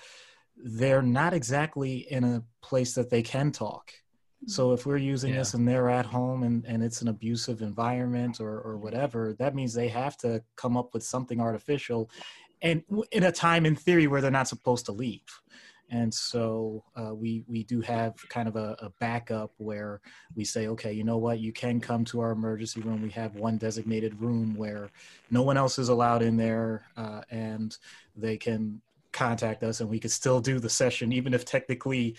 they're 0.63 1.01
not 1.01 1.33
exactly 1.33 2.07
in 2.11 2.23
a 2.23 2.43
place 2.61 2.93
that 2.95 3.09
they 3.09 3.21
can 3.21 3.51
talk. 3.51 3.91
So 4.47 4.73
if 4.73 4.87
we're 4.87 4.97
using 4.97 5.33
yeah. 5.33 5.39
this 5.39 5.53
and 5.53 5.67
they're 5.67 5.89
at 5.89 6.05
home 6.05 6.41
and, 6.43 6.65
and 6.65 6.83
it's 6.83 7.01
an 7.03 7.09
abusive 7.09 7.61
environment 7.61 8.39
or, 8.39 8.59
or 8.61 8.77
whatever, 8.77 9.35
that 9.37 9.53
means 9.53 9.73
they 9.73 9.87
have 9.89 10.17
to 10.17 10.43
come 10.55 10.75
up 10.75 10.93
with 10.93 11.03
something 11.03 11.39
artificial 11.39 12.09
and 12.61 12.83
in 13.11 13.23
a 13.23 13.31
time 13.31 13.65
in 13.65 13.75
theory 13.75 14.07
where 14.07 14.21
they're 14.21 14.31
not 14.31 14.47
supposed 14.47 14.85
to 14.87 14.91
leave. 14.91 15.21
And 15.89 16.13
so 16.13 16.85
uh, 16.95 17.13
we 17.13 17.43
we 17.47 17.63
do 17.63 17.81
have 17.81 18.15
kind 18.29 18.47
of 18.47 18.55
a, 18.55 18.77
a, 18.79 18.89
backup 19.01 19.51
where 19.57 19.99
we 20.35 20.45
say 20.45 20.67
okay 20.67 20.93
you 20.93 21.03
know 21.03 21.17
what? 21.17 21.39
You 21.39 21.51
can 21.51 21.81
come 21.81 22.05
to 22.05 22.21
our 22.21 22.31
emergency 22.31 22.79
room. 22.79 23.01
We 23.01 23.09
have 23.09 23.35
one 23.35 23.57
designated 23.57 24.21
room 24.21 24.55
where 24.55 24.89
no 25.31 25.41
one 25.41 25.57
else 25.57 25.77
is 25.77 25.89
allowed 25.89 26.21
in 26.21 26.37
there 26.37 26.85
uh, 26.95 27.21
and 27.29 27.77
they 28.15 28.37
can 28.37 28.81
contact 29.11 29.61
us 29.63 29.81
and 29.81 29.89
we 29.89 29.99
could 29.99 30.11
still 30.11 30.39
do 30.39 30.59
the 30.59 30.69
session 30.69 31.11
even 31.11 31.33
if 31.33 31.43
technically 31.43 32.15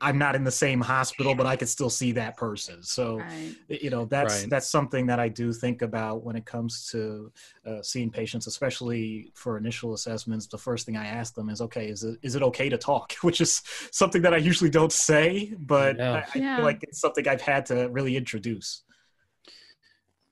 i'm 0.00 0.16
not 0.16 0.36
in 0.36 0.44
the 0.44 0.50
same 0.50 0.80
hospital 0.80 1.34
but 1.34 1.44
i 1.46 1.56
could 1.56 1.68
still 1.68 1.90
see 1.90 2.12
that 2.12 2.36
person 2.36 2.82
so 2.82 3.18
right. 3.18 3.54
you 3.68 3.90
know 3.90 4.04
that's 4.04 4.42
right. 4.42 4.50
that's 4.50 4.70
something 4.70 5.06
that 5.06 5.18
i 5.18 5.28
do 5.28 5.52
think 5.52 5.82
about 5.82 6.22
when 6.22 6.36
it 6.36 6.44
comes 6.44 6.88
to 6.88 7.32
uh, 7.66 7.82
seeing 7.82 8.10
patients 8.10 8.46
especially 8.46 9.32
for 9.34 9.56
initial 9.56 9.92
assessments 9.92 10.46
the 10.46 10.58
first 10.58 10.86
thing 10.86 10.96
i 10.96 11.06
ask 11.06 11.34
them 11.34 11.48
is 11.48 11.60
okay 11.60 11.88
is 11.88 12.04
it, 12.04 12.18
is 12.22 12.36
it 12.36 12.42
okay 12.42 12.68
to 12.68 12.78
talk 12.78 13.12
which 13.22 13.40
is 13.40 13.62
something 13.90 14.22
that 14.22 14.32
i 14.32 14.38
usually 14.38 14.70
don't 14.70 14.92
say 14.92 15.52
but 15.58 15.96
yeah. 15.96 16.12
I, 16.12 16.18
I 16.18 16.38
yeah. 16.38 16.56
feel 16.56 16.64
like 16.64 16.82
it's 16.82 17.00
something 17.00 17.26
i've 17.26 17.40
had 17.40 17.66
to 17.66 17.88
really 17.88 18.16
introduce 18.16 18.82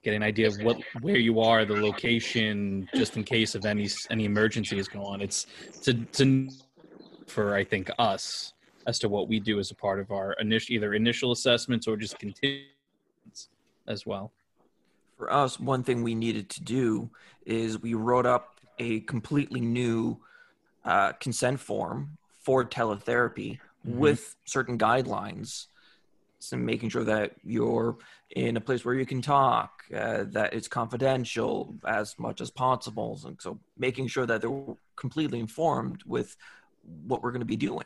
get 0.05 0.13
an 0.13 0.23
idea 0.23 0.47
of 0.47 0.61
what 0.61 0.77
where 1.01 1.17
you 1.17 1.39
are, 1.39 1.65
the 1.65 1.73
location, 1.73 2.87
just 2.95 3.17
in 3.17 3.23
case 3.23 3.55
of 3.55 3.65
any 3.65 3.89
any 4.11 4.25
emergencies 4.25 4.87
go 4.87 5.03
on. 5.03 5.19
It's 5.19 5.47
to 5.81 5.93
to 6.17 6.47
for 7.27 7.55
I 7.55 7.63
think 7.63 7.89
us 7.97 8.53
as 8.85 8.99
to 8.99 9.09
what 9.09 9.27
we 9.27 9.39
do 9.39 9.57
as 9.59 9.71
a 9.71 9.75
part 9.75 9.99
of 9.99 10.11
our 10.11 10.33
initial 10.33 10.75
either 10.75 10.93
initial 10.93 11.31
assessments 11.31 11.87
or 11.87 11.97
just 11.97 12.19
continuance 12.19 13.49
as 13.87 14.05
well. 14.05 14.31
For 15.17 15.33
us, 15.33 15.59
one 15.59 15.83
thing 15.83 16.03
we 16.03 16.13
needed 16.13 16.49
to 16.51 16.63
do 16.63 17.09
is 17.45 17.81
we 17.81 17.95
wrote 17.95 18.27
up 18.27 18.59
a 18.77 18.99
completely 19.01 19.61
new 19.61 20.17
uh, 20.83 21.13
consent 21.13 21.59
form 21.59 22.17
for 22.41 22.63
teletherapy 22.63 23.57
mm-hmm. 23.57 23.97
with 23.97 24.35
certain 24.45 24.77
guidelines 24.77 25.67
and 26.51 26.65
making 26.65 26.89
sure 26.89 27.03
that 27.03 27.33
you're 27.43 27.97
in 28.31 28.57
a 28.57 28.61
place 28.61 28.85
where 28.85 28.95
you 28.95 29.05
can 29.05 29.21
talk, 29.21 29.83
uh, 29.93 30.25
that 30.29 30.53
it's 30.53 30.67
confidential 30.67 31.75
as 31.87 32.17
much 32.19 32.41
as 32.41 32.51
possible. 32.51 33.19
And 33.25 33.41
so 33.41 33.59
making 33.77 34.07
sure 34.07 34.25
that 34.25 34.41
they're 34.41 34.63
completely 34.95 35.39
informed 35.39 36.03
with 36.05 36.35
what 37.07 37.23
we're 37.23 37.31
going 37.31 37.41
to 37.41 37.45
be 37.45 37.55
doing. 37.55 37.85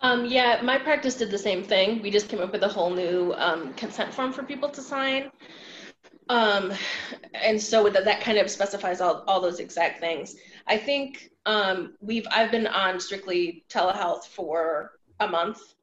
Um, 0.00 0.26
yeah, 0.26 0.60
my 0.62 0.78
practice 0.78 1.16
did 1.16 1.30
the 1.30 1.38
same 1.38 1.64
thing. 1.64 2.00
We 2.02 2.10
just 2.10 2.28
came 2.28 2.40
up 2.40 2.52
with 2.52 2.62
a 2.62 2.68
whole 2.68 2.90
new 2.90 3.34
um, 3.36 3.74
consent 3.74 4.14
form 4.14 4.32
for 4.32 4.42
people 4.44 4.68
to 4.68 4.80
sign. 4.80 5.30
Um, 6.28 6.72
and 7.34 7.60
so 7.60 7.88
that, 7.88 8.04
that 8.04 8.20
kind 8.20 8.38
of 8.38 8.50
specifies 8.50 9.00
all, 9.00 9.24
all 9.26 9.40
those 9.40 9.60
exact 9.60 9.98
things. 9.98 10.36
I 10.66 10.76
think 10.76 11.30
um, 11.46 11.94
we've 12.00 12.26
I've 12.30 12.50
been 12.50 12.66
on 12.66 13.00
strictly 13.00 13.64
telehealth 13.68 14.26
for 14.26 14.92
a 15.20 15.26
month 15.26 15.74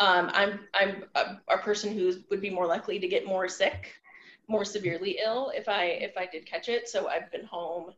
um, 0.00 0.30
I'm 0.32 0.60
I'm 0.74 1.04
a, 1.14 1.38
a, 1.48 1.58
person 1.58 1.92
who 1.92 2.14
would 2.30 2.40
be 2.40 2.50
more 2.50 2.66
likely 2.66 2.98
to 2.98 3.06
get 3.06 3.26
more 3.26 3.48
sick 3.48 4.00
more 4.48 4.64
severely 4.64 5.18
ill 5.24 5.52
if 5.54 5.68
I 5.68 5.84
if 5.84 6.16
I 6.18 6.26
did 6.26 6.44
catch 6.44 6.68
it. 6.68 6.88
So 6.88 7.08
I've 7.08 7.30
been 7.30 7.44
home 7.44 7.92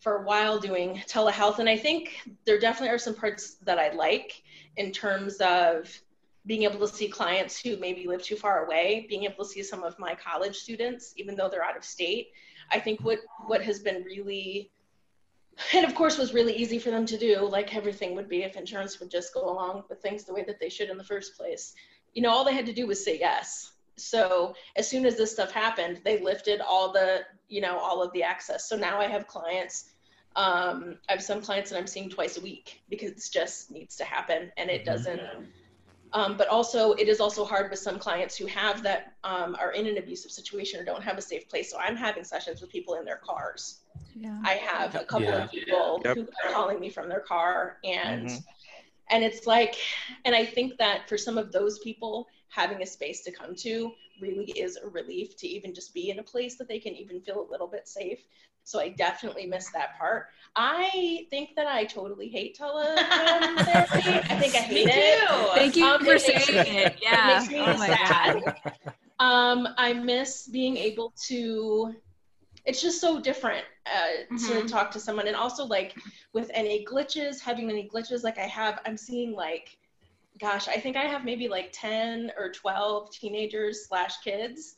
for 0.00 0.16
a 0.16 0.22
while 0.22 0.58
doing 0.58 1.02
telehealth, 1.06 1.58
and 1.58 1.68
I 1.68 1.76
think 1.76 2.16
there 2.46 2.58
definitely 2.58 2.94
are 2.94 2.98
some 2.98 3.14
parts 3.14 3.56
that 3.66 3.78
I 3.78 3.92
like 3.92 4.42
in 4.78 4.92
terms 4.92 5.36
of 5.36 5.94
being 6.46 6.62
able 6.62 6.78
to 6.78 6.88
see 6.88 7.06
clients 7.06 7.60
who 7.60 7.76
maybe 7.76 8.06
live 8.06 8.22
too 8.22 8.36
far 8.36 8.64
away, 8.64 9.04
being 9.10 9.24
able 9.24 9.44
to 9.44 9.50
see 9.50 9.62
some 9.62 9.84
of 9.84 9.98
my 9.98 10.14
college 10.14 10.56
students, 10.56 11.12
even 11.16 11.36
though 11.36 11.50
they're 11.50 11.62
out 11.62 11.76
of 11.76 11.84
state. 11.84 12.28
I 12.70 12.80
think 12.80 13.00
what 13.02 13.18
what 13.46 13.62
has 13.62 13.80
been 13.80 14.02
really 14.04 14.70
and 15.74 15.84
of 15.84 15.94
course 15.94 16.18
was 16.18 16.34
really 16.34 16.54
easy 16.54 16.78
for 16.78 16.90
them 16.90 17.06
to 17.06 17.18
do 17.18 17.40
like 17.40 17.74
everything 17.74 18.14
would 18.14 18.28
be 18.28 18.42
if 18.42 18.56
insurance 18.56 19.00
would 19.00 19.10
just 19.10 19.34
go 19.34 19.48
along 19.50 19.84
with 19.88 20.00
things 20.00 20.24
the 20.24 20.32
way 20.32 20.44
that 20.44 20.58
they 20.60 20.68
should 20.68 20.90
in 20.90 20.98
the 20.98 21.04
first 21.04 21.36
place. 21.36 21.74
You 22.14 22.22
know 22.22 22.30
all 22.30 22.44
they 22.44 22.54
had 22.54 22.66
to 22.66 22.72
do 22.72 22.86
was 22.86 23.04
say 23.04 23.18
yes. 23.18 23.72
So 23.96 24.54
as 24.76 24.88
soon 24.88 25.04
as 25.04 25.16
this 25.16 25.32
stuff 25.32 25.50
happened 25.50 26.00
they 26.04 26.20
lifted 26.20 26.60
all 26.60 26.92
the 26.92 27.20
you 27.48 27.60
know 27.60 27.78
all 27.78 28.02
of 28.02 28.12
the 28.12 28.22
access. 28.22 28.68
So 28.68 28.76
now 28.76 29.00
i 29.00 29.06
have 29.06 29.26
clients 29.26 29.90
um, 30.36 30.96
i 31.08 31.12
have 31.12 31.22
some 31.22 31.42
clients 31.42 31.70
that 31.70 31.76
i'm 31.76 31.86
seeing 31.86 32.08
twice 32.08 32.38
a 32.38 32.40
week 32.40 32.80
because 32.88 33.10
it 33.10 33.28
just 33.32 33.70
needs 33.70 33.96
to 33.96 34.04
happen 34.04 34.50
and 34.56 34.70
it 34.70 34.82
mm-hmm. 34.82 34.92
doesn't. 34.92 35.20
Um, 36.12 36.36
but 36.36 36.48
also 36.48 36.92
it 36.94 37.08
is 37.08 37.20
also 37.20 37.44
hard 37.44 37.70
with 37.70 37.78
some 37.78 37.96
clients 37.96 38.36
who 38.36 38.46
have 38.46 38.82
that 38.82 39.12
um, 39.22 39.56
are 39.60 39.70
in 39.70 39.86
an 39.86 39.96
abusive 39.96 40.32
situation 40.32 40.80
or 40.80 40.84
don't 40.84 41.04
have 41.04 41.18
a 41.18 41.22
safe 41.22 41.48
place. 41.48 41.70
So 41.70 41.78
i'm 41.78 41.96
having 41.96 42.24
sessions 42.24 42.60
with 42.60 42.70
people 42.70 42.94
in 42.94 43.04
their 43.04 43.20
cars 43.24 43.79
yeah. 44.14 44.40
i 44.44 44.54
have 44.54 44.94
a 44.94 45.04
couple 45.04 45.22
yeah. 45.22 45.44
of 45.44 45.50
people 45.50 46.00
yep. 46.04 46.16
who 46.16 46.22
are 46.22 46.52
calling 46.52 46.80
me 46.80 46.90
from 46.90 47.08
their 47.08 47.20
car 47.20 47.78
and 47.84 48.26
mm-hmm. 48.26 48.38
and 49.10 49.24
it's 49.24 49.46
like 49.46 49.76
and 50.24 50.34
i 50.34 50.44
think 50.44 50.76
that 50.78 51.08
for 51.08 51.16
some 51.18 51.38
of 51.38 51.52
those 51.52 51.78
people 51.80 52.26
having 52.48 52.82
a 52.82 52.86
space 52.86 53.22
to 53.22 53.30
come 53.30 53.54
to 53.54 53.92
really 54.20 54.46
is 54.52 54.76
a 54.76 54.88
relief 54.88 55.36
to 55.36 55.48
even 55.48 55.74
just 55.74 55.94
be 55.94 56.10
in 56.10 56.18
a 56.18 56.22
place 56.22 56.56
that 56.56 56.68
they 56.68 56.78
can 56.78 56.94
even 56.94 57.20
feel 57.20 57.46
a 57.48 57.50
little 57.50 57.66
bit 57.66 57.88
safe. 57.88 58.18
So 58.64 58.78
I 58.78 58.90
definitely 58.90 59.46
miss 59.46 59.70
that 59.70 59.98
part. 59.98 60.26
I 60.54 61.26
think 61.30 61.50
that 61.56 61.66
I 61.66 61.84
totally 61.84 62.28
hate 62.28 62.58
teletherapy. 62.58 62.96
I 64.30 64.38
think 64.38 64.54
I 64.54 64.58
hate 64.58 64.86
me 64.86 64.92
it. 64.92 65.28
Too. 65.28 65.48
Thank 65.54 65.76
you 65.76 65.86
um, 65.86 66.04
for 66.04 66.18
saying 66.18 66.44
it. 66.48 66.98
Yeah. 67.02 67.36
It 67.36 67.40
makes 67.40 67.52
me 67.52 67.60
oh 67.60 67.76
sad. 67.76 68.56
Um, 69.18 69.68
I 69.76 69.92
miss 69.92 70.46
being 70.46 70.76
able 70.76 71.12
to 71.26 71.94
it's 72.64 72.82
just 72.82 73.00
so 73.00 73.20
different 73.20 73.64
uh, 73.86 74.34
mm-hmm. 74.34 74.36
to 74.36 74.68
talk 74.68 74.90
to 74.90 75.00
someone 75.00 75.26
and 75.26 75.36
also 75.36 75.64
like 75.64 75.94
with 76.32 76.50
any 76.54 76.84
glitches 76.84 77.40
having 77.40 77.70
any 77.70 77.88
glitches 77.88 78.22
like 78.22 78.38
i 78.38 78.46
have 78.46 78.80
i'm 78.86 78.96
seeing 78.96 79.32
like 79.32 79.78
gosh, 80.40 80.68
I 80.68 80.76
think 80.80 80.96
I 80.96 81.02
have 81.02 81.24
maybe 81.24 81.48
like 81.48 81.70
10 81.72 82.32
or 82.38 82.50
12 82.50 83.10
teenagers 83.10 83.86
slash 83.86 84.18
kids. 84.18 84.76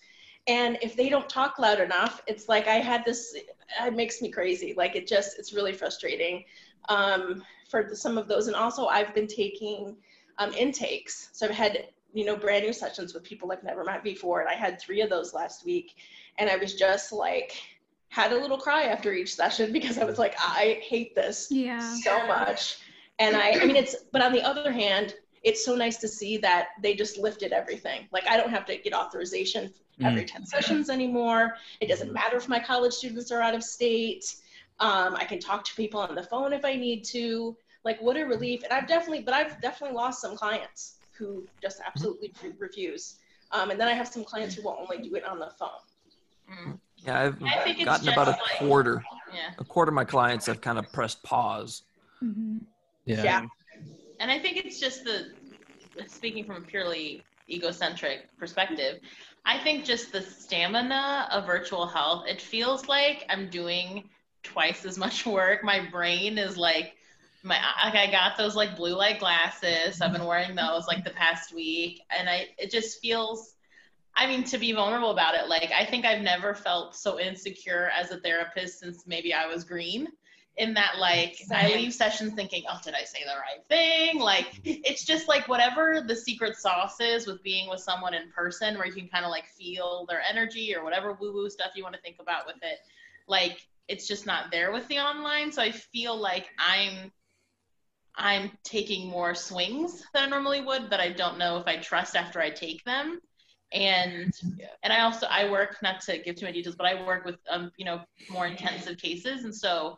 And 0.48 0.76
if 0.82 0.96
they 0.96 1.08
don't 1.08 1.28
talk 1.28 1.58
loud 1.58 1.80
enough, 1.80 2.20
it's 2.26 2.48
like 2.48 2.66
I 2.66 2.76
had 2.76 3.04
this, 3.04 3.34
it 3.80 3.94
makes 3.94 4.20
me 4.20 4.30
crazy. 4.30 4.74
Like 4.76 4.96
it 4.96 5.06
just, 5.06 5.38
it's 5.38 5.52
really 5.52 5.72
frustrating 5.72 6.44
um, 6.88 7.44
for 7.70 7.84
the, 7.84 7.94
some 7.94 8.18
of 8.18 8.26
those. 8.26 8.48
And 8.48 8.56
also, 8.56 8.86
I've 8.86 9.14
been 9.14 9.28
taking 9.28 9.96
um, 10.38 10.52
intakes. 10.54 11.28
So 11.32 11.46
I've 11.46 11.54
had, 11.54 11.86
you 12.12 12.24
know, 12.24 12.36
brand 12.36 12.64
new 12.64 12.72
sessions 12.72 13.14
with 13.14 13.22
people 13.22 13.50
I've 13.52 13.62
never 13.62 13.84
met 13.84 14.04
before. 14.04 14.40
And 14.40 14.48
I 14.48 14.54
had 14.54 14.80
three 14.80 15.00
of 15.00 15.10
those 15.10 15.32
last 15.34 15.64
week. 15.64 15.96
And 16.38 16.50
I 16.50 16.56
was 16.56 16.74
just 16.74 17.12
like, 17.12 17.54
had 18.08 18.32
a 18.32 18.36
little 18.36 18.58
cry 18.58 18.84
after 18.84 19.12
each 19.12 19.34
session 19.34 19.72
because 19.78 19.98
I 19.98 20.04
was 20.04 20.18
like, 20.18 20.34
I 20.38 20.80
hate 20.86 21.14
this 21.14 21.48
yeah. 21.50 21.94
so 22.02 22.26
much. 22.26 22.78
And 23.18 23.36
I, 23.36 23.52
I 23.60 23.64
mean, 23.64 23.76
it's, 23.76 23.96
but 24.12 24.22
on 24.22 24.32
the 24.32 24.42
other 24.42 24.72
hand, 24.72 25.14
it's 25.42 25.64
so 25.64 25.74
nice 25.74 25.96
to 25.98 26.08
see 26.08 26.36
that 26.38 26.68
they 26.82 26.94
just 26.94 27.18
lifted 27.18 27.52
everything. 27.52 28.06
Like 28.12 28.26
I 28.28 28.36
don't 28.36 28.50
have 28.50 28.64
to 28.66 28.76
get 28.76 28.94
authorization 28.94 29.72
every 30.02 30.22
mm. 30.22 30.32
10 30.32 30.46
sessions 30.46 30.88
anymore. 30.88 31.56
It 31.80 31.88
doesn't 31.88 32.12
matter 32.12 32.36
if 32.36 32.48
my 32.48 32.60
college 32.60 32.92
students 32.92 33.30
are 33.32 33.40
out 33.40 33.54
of 33.54 33.64
state. 33.64 34.36
Um, 34.78 35.16
I 35.16 35.24
can 35.24 35.38
talk 35.38 35.64
to 35.64 35.74
people 35.74 36.00
on 36.00 36.14
the 36.14 36.22
phone 36.22 36.52
if 36.52 36.64
I 36.64 36.76
need 36.76 37.04
to. 37.06 37.56
Like 37.84 38.00
what 38.00 38.16
a 38.16 38.24
relief. 38.24 38.62
And 38.62 38.72
I've 38.72 38.86
definitely, 38.86 39.22
but 39.22 39.34
I've 39.34 39.60
definitely 39.60 39.96
lost 39.96 40.20
some 40.20 40.36
clients 40.36 40.96
who 41.22 41.46
just 41.62 41.80
absolutely 41.86 42.32
refuse. 42.58 43.16
Um, 43.52 43.70
and 43.70 43.78
then 43.78 43.88
I 43.88 43.92
have 43.92 44.08
some 44.08 44.24
clients 44.24 44.54
who 44.54 44.62
will 44.62 44.76
only 44.80 45.06
do 45.08 45.14
it 45.14 45.24
on 45.24 45.38
the 45.38 45.50
phone. 45.58 45.68
Mm. 46.50 46.78
Yeah, 46.98 47.20
I've 47.20 47.84
gotten 47.84 48.08
about 48.08 48.28
a 48.28 48.38
quarter. 48.58 49.02
yeah. 49.32 49.50
A 49.58 49.64
quarter 49.64 49.90
of 49.90 49.94
my 49.94 50.04
clients 50.04 50.46
have 50.46 50.60
kind 50.60 50.78
of 50.78 50.90
pressed 50.92 51.22
pause. 51.22 51.82
Mm-hmm. 52.22 52.58
Yeah. 53.04 53.22
yeah. 53.22 53.46
And 54.20 54.30
I 54.30 54.38
think 54.38 54.56
it's 54.56 54.80
just 54.80 55.04
the 55.04 55.32
speaking 56.06 56.44
from 56.44 56.56
a 56.56 56.60
purely 56.60 57.22
egocentric 57.48 58.36
perspective, 58.38 59.00
I 59.44 59.58
think 59.58 59.84
just 59.84 60.12
the 60.12 60.22
stamina 60.22 61.28
of 61.30 61.46
virtual 61.46 61.86
health, 61.86 62.26
it 62.28 62.40
feels 62.40 62.86
like 62.86 63.26
I'm 63.28 63.50
doing 63.50 64.08
twice 64.42 64.84
as 64.84 64.98
much 64.98 65.26
work. 65.38 65.64
My 65.64 65.88
brain 65.90 66.38
is 66.38 66.56
like 66.56 66.94
my 67.42 67.58
like 67.84 67.94
I 67.94 68.10
got 68.10 68.36
those 68.36 68.54
like 68.54 68.76
blue 68.76 68.94
light 68.94 69.18
glasses. 69.18 70.00
I've 70.00 70.12
been 70.12 70.24
wearing 70.24 70.54
those 70.54 70.86
like 70.86 71.04
the 71.04 71.10
past 71.10 71.54
week 71.54 72.00
and 72.16 72.28
I 72.28 72.48
it 72.58 72.70
just 72.70 73.00
feels 73.00 73.54
I 74.14 74.26
mean 74.26 74.44
to 74.44 74.58
be 74.58 74.72
vulnerable 74.72 75.10
about 75.10 75.34
it, 75.34 75.48
like 75.48 75.70
I 75.72 75.84
think 75.84 76.04
I've 76.04 76.22
never 76.22 76.54
felt 76.54 76.94
so 76.94 77.18
insecure 77.18 77.90
as 77.98 78.10
a 78.10 78.18
therapist 78.20 78.80
since 78.80 79.06
maybe 79.06 79.32
I 79.32 79.46
was 79.46 79.64
green 79.64 80.08
in 80.58 80.74
that 80.74 80.98
like 80.98 81.38
I 81.50 81.68
leave 81.68 81.94
sessions 81.94 82.34
thinking, 82.34 82.64
oh, 82.70 82.78
did 82.84 82.94
I 82.94 83.04
say 83.04 83.20
the 83.24 83.30
right 83.30 83.66
thing? 83.68 84.20
Like 84.20 84.52
mm-hmm. 84.62 84.82
it's 84.84 85.04
just 85.04 85.26
like 85.26 85.48
whatever 85.48 86.04
the 86.06 86.14
secret 86.14 86.56
sauce 86.56 87.00
is 87.00 87.26
with 87.26 87.42
being 87.42 87.70
with 87.70 87.80
someone 87.80 88.12
in 88.12 88.30
person 88.30 88.76
where 88.76 88.86
you 88.86 88.92
can 88.92 89.08
kind 89.08 89.24
of 89.24 89.30
like 89.30 89.46
feel 89.46 90.04
their 90.08 90.20
energy 90.20 90.76
or 90.76 90.84
whatever 90.84 91.14
woo-woo 91.14 91.48
stuff 91.48 91.72
you 91.74 91.82
want 91.82 91.94
to 91.94 92.00
think 92.02 92.16
about 92.20 92.46
with 92.46 92.56
it. 92.62 92.78
Like 93.26 93.66
it's 93.88 94.06
just 94.06 94.26
not 94.26 94.50
there 94.50 94.72
with 94.72 94.86
the 94.88 94.98
online. 94.98 95.52
So 95.52 95.62
I 95.62 95.70
feel 95.70 96.16
like 96.16 96.50
I'm 96.58 97.10
I'm 98.16 98.50
taking 98.62 99.08
more 99.08 99.34
swings 99.34 100.04
than 100.12 100.24
I 100.24 100.28
normally 100.28 100.60
would 100.60 100.90
that 100.90 101.00
I 101.00 101.10
don't 101.10 101.38
know 101.38 101.56
if 101.58 101.66
I 101.66 101.78
trust 101.78 102.14
after 102.16 102.40
I 102.40 102.50
take 102.50 102.84
them. 102.84 103.20
And 103.72 104.32
yeah. 104.58 104.66
and 104.82 104.92
I 104.92 105.00
also 105.00 105.26
I 105.30 105.50
work 105.50 105.76
not 105.82 106.00
to 106.02 106.18
give 106.18 106.36
too 106.36 106.44
many 106.44 106.58
details, 106.58 106.76
but 106.76 106.86
I 106.86 107.06
work 107.06 107.24
with 107.24 107.36
um 107.48 107.70
you 107.76 107.84
know 107.84 108.02
more 108.30 108.46
intensive 108.46 108.98
cases, 108.98 109.44
and 109.44 109.54
so 109.54 109.96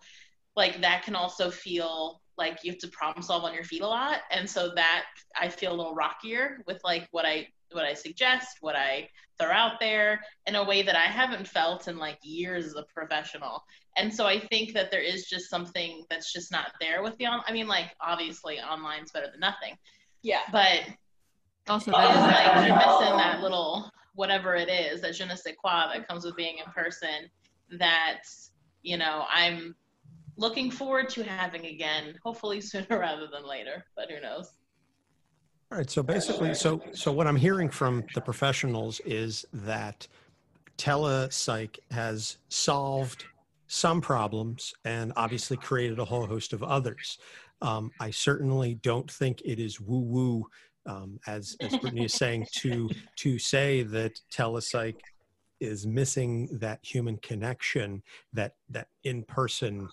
like 0.56 0.80
that 0.80 1.02
can 1.02 1.16
also 1.16 1.50
feel 1.50 2.20
like 2.36 2.64
you 2.64 2.72
have 2.72 2.80
to 2.80 2.88
problem 2.88 3.22
solve 3.22 3.44
on 3.44 3.54
your 3.54 3.64
feet 3.64 3.82
a 3.82 3.86
lot 3.86 4.18
and 4.30 4.48
so 4.48 4.72
that 4.74 5.04
i 5.40 5.48
feel 5.48 5.72
a 5.72 5.76
little 5.76 5.94
rockier 5.94 6.62
with 6.66 6.80
like 6.84 7.08
what 7.10 7.24
i 7.24 7.46
what 7.72 7.84
i 7.84 7.94
suggest 7.94 8.58
what 8.60 8.76
i 8.76 9.08
throw 9.38 9.50
out 9.50 9.80
there 9.80 10.20
in 10.46 10.54
a 10.56 10.64
way 10.64 10.82
that 10.82 10.96
i 10.96 11.04
haven't 11.04 11.46
felt 11.46 11.88
in 11.88 11.96
like 11.96 12.18
years 12.22 12.66
as 12.66 12.74
a 12.74 12.84
professional 12.94 13.62
and 13.96 14.12
so 14.12 14.26
i 14.26 14.38
think 14.38 14.72
that 14.72 14.90
there 14.90 15.00
is 15.00 15.26
just 15.26 15.48
something 15.48 16.04
that's 16.10 16.32
just 16.32 16.50
not 16.50 16.72
there 16.80 17.02
with 17.02 17.16
the 17.18 17.26
on 17.26 17.40
i 17.46 17.52
mean 17.52 17.66
like 17.66 17.90
obviously 18.00 18.58
online's 18.60 19.10
better 19.10 19.30
than 19.30 19.40
nothing 19.40 19.76
yeah 20.22 20.40
but 20.52 20.80
also 21.68 21.90
is 21.90 21.96
like 21.96 22.66
you're 22.66 22.76
missing 22.76 23.16
that 23.16 23.40
little 23.40 23.90
whatever 24.14 24.54
it 24.54 24.68
is 24.68 25.00
that 25.00 25.14
je 25.14 25.24
ne 25.24 25.34
sais 25.34 25.54
quoi 25.56 25.86
that 25.92 26.06
comes 26.06 26.24
with 26.24 26.36
being 26.36 26.58
in 26.58 26.72
person 26.72 27.28
that 27.78 28.22
you 28.82 28.96
know 28.96 29.24
i'm 29.32 29.74
looking 30.36 30.70
forward 30.70 31.08
to 31.10 31.22
having 31.24 31.66
again, 31.66 32.18
hopefully 32.22 32.60
sooner 32.60 32.86
rather 32.98 33.26
than 33.26 33.46
later, 33.46 33.84
but 33.96 34.10
who 34.10 34.20
knows? 34.20 34.52
All 35.72 35.78
right. 35.78 35.90
So 35.90 36.02
basically, 36.02 36.54
so 36.54 36.82
so 36.92 37.10
what 37.12 37.26
I'm 37.26 37.36
hearing 37.36 37.68
from 37.68 38.04
the 38.14 38.20
professionals 38.20 39.00
is 39.00 39.44
that 39.52 40.06
telepsych 40.78 41.78
has 41.90 42.36
solved 42.48 43.24
some 43.66 44.00
problems 44.00 44.74
and 44.84 45.12
obviously 45.16 45.56
created 45.56 45.98
a 45.98 46.04
whole 46.04 46.26
host 46.26 46.52
of 46.52 46.62
others. 46.62 47.18
Um, 47.62 47.90
I 48.00 48.10
certainly 48.10 48.74
don't 48.74 49.10
think 49.10 49.40
it 49.44 49.58
is 49.58 49.80
woo 49.80 50.00
woo, 50.00 50.46
um, 50.86 51.18
as 51.26 51.56
as 51.60 51.76
Brittany 51.78 52.04
is 52.04 52.14
saying, 52.14 52.46
to 52.56 52.90
to 53.16 53.38
say 53.38 53.82
that 53.82 54.20
telepsych 54.32 54.96
is 55.60 55.86
missing 55.86 56.48
that 56.60 56.80
human 56.82 57.16
connection, 57.18 58.02
that 58.32 58.54
that 58.70 58.88
in 59.04 59.22
person 59.22 59.88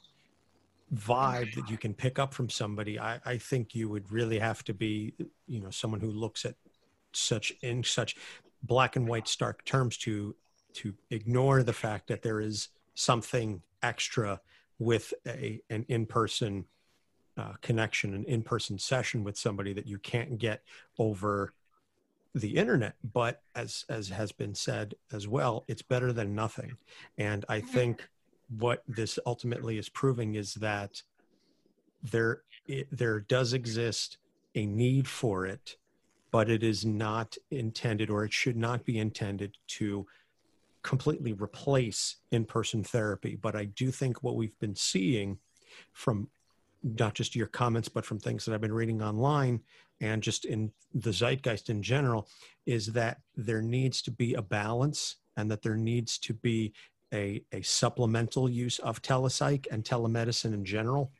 vibe 0.93 1.53
that 1.55 1.69
you 1.69 1.77
can 1.77 1.93
pick 1.93 2.19
up 2.19 2.33
from 2.33 2.49
somebody 2.49 2.99
I, 2.99 3.17
I 3.25 3.37
think 3.37 3.73
you 3.73 3.87
would 3.87 4.11
really 4.11 4.37
have 4.39 4.61
to 4.65 4.73
be 4.73 5.13
you 5.47 5.61
know 5.61 5.69
someone 5.69 6.01
who 6.01 6.11
looks 6.11 6.43
at 6.43 6.55
such 7.13 7.53
in 7.61 7.81
such 7.83 8.17
black 8.63 8.97
and 8.97 9.07
white 9.07 9.27
stark 9.27 9.63
terms 9.63 9.97
to 9.99 10.35
to 10.73 10.93
ignore 11.09 11.63
the 11.63 11.73
fact 11.73 12.07
that 12.07 12.21
there 12.21 12.41
is 12.41 12.69
something 12.93 13.61
extra 13.81 14.39
with 14.79 15.13
a 15.27 15.61
an 15.69 15.85
in-person 15.87 16.65
uh, 17.37 17.53
connection 17.61 18.13
an 18.13 18.25
in-person 18.25 18.77
session 18.77 19.23
with 19.23 19.37
somebody 19.37 19.73
that 19.73 19.87
you 19.87 19.97
can't 19.97 20.37
get 20.37 20.63
over 20.99 21.53
the 22.33 22.55
internet. 22.55 22.95
But 23.13 23.41
as 23.55 23.85
as 23.89 24.09
has 24.09 24.31
been 24.31 24.55
said 24.55 24.95
as 25.11 25.27
well 25.27 25.63
it's 25.67 25.81
better 25.81 26.11
than 26.13 26.35
nothing. 26.35 26.77
And 27.17 27.45
i 27.49 27.59
think 27.59 28.07
what 28.57 28.83
this 28.87 29.17
ultimately 29.25 29.77
is 29.77 29.89
proving 29.89 30.35
is 30.35 30.55
that 30.55 31.01
there 32.03 32.41
it, 32.67 32.87
there 32.91 33.19
does 33.19 33.53
exist 33.53 34.17
a 34.55 34.65
need 34.65 35.07
for 35.07 35.45
it 35.45 35.77
but 36.31 36.49
it 36.49 36.63
is 36.63 36.85
not 36.85 37.37
intended 37.51 38.09
or 38.09 38.23
it 38.23 38.33
should 38.33 38.57
not 38.57 38.83
be 38.85 38.97
intended 38.97 39.57
to 39.67 40.05
completely 40.83 41.33
replace 41.33 42.17
in-person 42.31 42.83
therapy, 42.83 43.35
but 43.35 43.55
I 43.55 43.65
do 43.65 43.91
think 43.91 44.23
what 44.23 44.35
we've 44.35 44.57
been 44.59 44.75
seeing 44.75 45.37
from 45.93 46.29
not 46.83 47.13
just 47.13 47.35
your 47.35 47.47
comments, 47.47 47.87
but 47.87 48.05
from 48.05 48.19
things 48.19 48.45
that 48.45 48.53
I've 48.53 48.61
been 48.61 48.73
reading 48.73 49.01
online 49.01 49.61
and 49.99 50.23
just 50.23 50.45
in 50.45 50.71
the 50.95 51.11
zeitgeist 51.11 51.69
in 51.69 51.83
general, 51.83 52.27
is 52.65 52.87
that 52.87 53.19
there 53.35 53.61
needs 53.61 54.01
to 54.01 54.11
be 54.11 54.33
a 54.33 54.41
balance 54.41 55.17
and 55.37 55.49
that 55.51 55.61
there 55.61 55.77
needs 55.77 56.17
to 56.17 56.33
be 56.33 56.73
a, 57.13 57.43
a 57.51 57.61
supplemental 57.61 58.49
use 58.49 58.79
of 58.79 59.01
telepsych 59.01 59.67
and 59.71 59.83
telemedicine 59.83 60.53
in 60.53 60.65
general 60.65 61.11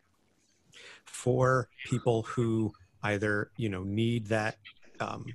for 1.05 1.69
people 1.85 2.23
who 2.23 2.71
either 3.03 3.51
you 3.57 3.69
know 3.69 3.83
need 3.83 4.25
that 4.27 4.57
um, 4.99 5.25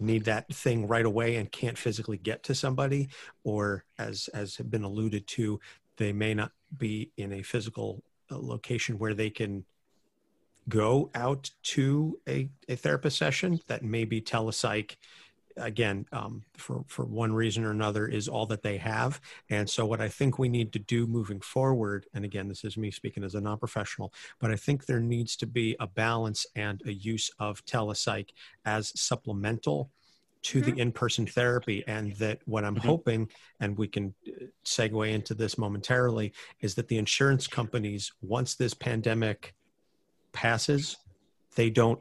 need 0.00 0.24
that 0.24 0.52
thing 0.52 0.86
right 0.86 1.06
away 1.06 1.36
and 1.36 1.50
can't 1.52 1.78
physically 1.78 2.18
get 2.18 2.42
to 2.44 2.54
somebody 2.54 3.08
or 3.44 3.84
as 3.98 4.28
as 4.34 4.56
have 4.56 4.70
been 4.70 4.84
alluded 4.84 5.26
to 5.26 5.60
they 5.96 6.12
may 6.12 6.34
not 6.34 6.52
be 6.76 7.10
in 7.16 7.32
a 7.32 7.42
physical 7.42 8.02
uh, 8.30 8.38
location 8.38 8.98
where 8.98 9.14
they 9.14 9.30
can 9.30 9.64
go 10.68 11.10
out 11.14 11.50
to 11.62 12.18
a, 12.28 12.48
a 12.68 12.76
therapist 12.76 13.16
session 13.16 13.58
that 13.68 13.82
may 13.82 14.04
be 14.04 14.20
telepsych 14.20 14.96
again 15.60 16.06
um, 16.12 16.42
for 16.56 16.84
for 16.86 17.04
one 17.04 17.32
reason 17.32 17.64
or 17.64 17.70
another 17.70 18.06
is 18.06 18.28
all 18.28 18.46
that 18.46 18.62
they 18.62 18.76
have. 18.78 19.20
And 19.50 19.68
so 19.68 19.86
what 19.86 20.00
i 20.00 20.08
think 20.08 20.38
we 20.38 20.48
need 20.48 20.72
to 20.72 20.78
do 20.78 21.06
moving 21.06 21.40
forward 21.40 22.06
and 22.14 22.24
again 22.24 22.48
this 22.48 22.64
is 22.64 22.76
me 22.76 22.90
speaking 22.90 23.24
as 23.24 23.34
a 23.34 23.40
non-professional 23.40 24.12
but 24.40 24.50
i 24.50 24.56
think 24.56 24.86
there 24.86 25.00
needs 25.00 25.36
to 25.36 25.46
be 25.46 25.76
a 25.80 25.86
balance 25.86 26.46
and 26.56 26.82
a 26.86 26.92
use 26.92 27.30
of 27.38 27.64
telepsych 27.64 28.28
as 28.64 28.92
supplemental 29.00 29.90
to 30.42 30.60
the 30.60 30.78
in-person 30.80 31.26
therapy. 31.26 31.84
And 31.86 32.14
that 32.16 32.40
what 32.46 32.64
i'm 32.64 32.76
hoping 32.76 33.28
and 33.60 33.76
we 33.76 33.88
can 33.88 34.14
uh, 34.26 34.44
segue 34.64 35.12
into 35.12 35.34
this 35.34 35.58
momentarily 35.58 36.32
is 36.60 36.74
that 36.76 36.88
the 36.88 36.98
insurance 36.98 37.46
companies 37.46 38.12
once 38.22 38.54
this 38.54 38.74
pandemic 38.74 39.54
passes 40.32 40.96
they 41.56 41.70
don't 41.70 42.00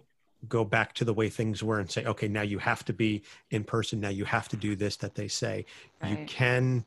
go 0.50 0.64
back 0.64 0.94
to 0.94 1.06
the 1.06 1.14
way 1.14 1.30
things 1.30 1.64
were 1.64 1.80
and 1.80 1.90
say 1.90 2.06
okay 2.06 2.28
now 2.28 2.42
you 2.42 2.58
have 2.58 2.84
to 2.86 2.94
be 2.94 3.24
in 3.52 3.64
person 3.64 4.00
now 4.00 4.10
you 4.10 4.26
have 4.26 4.48
to 4.50 4.58
do 4.58 4.76
this 4.76 4.96
that 4.98 5.16
they 5.16 5.28
say 5.28 5.66
you 6.04 6.18
can 6.28 6.86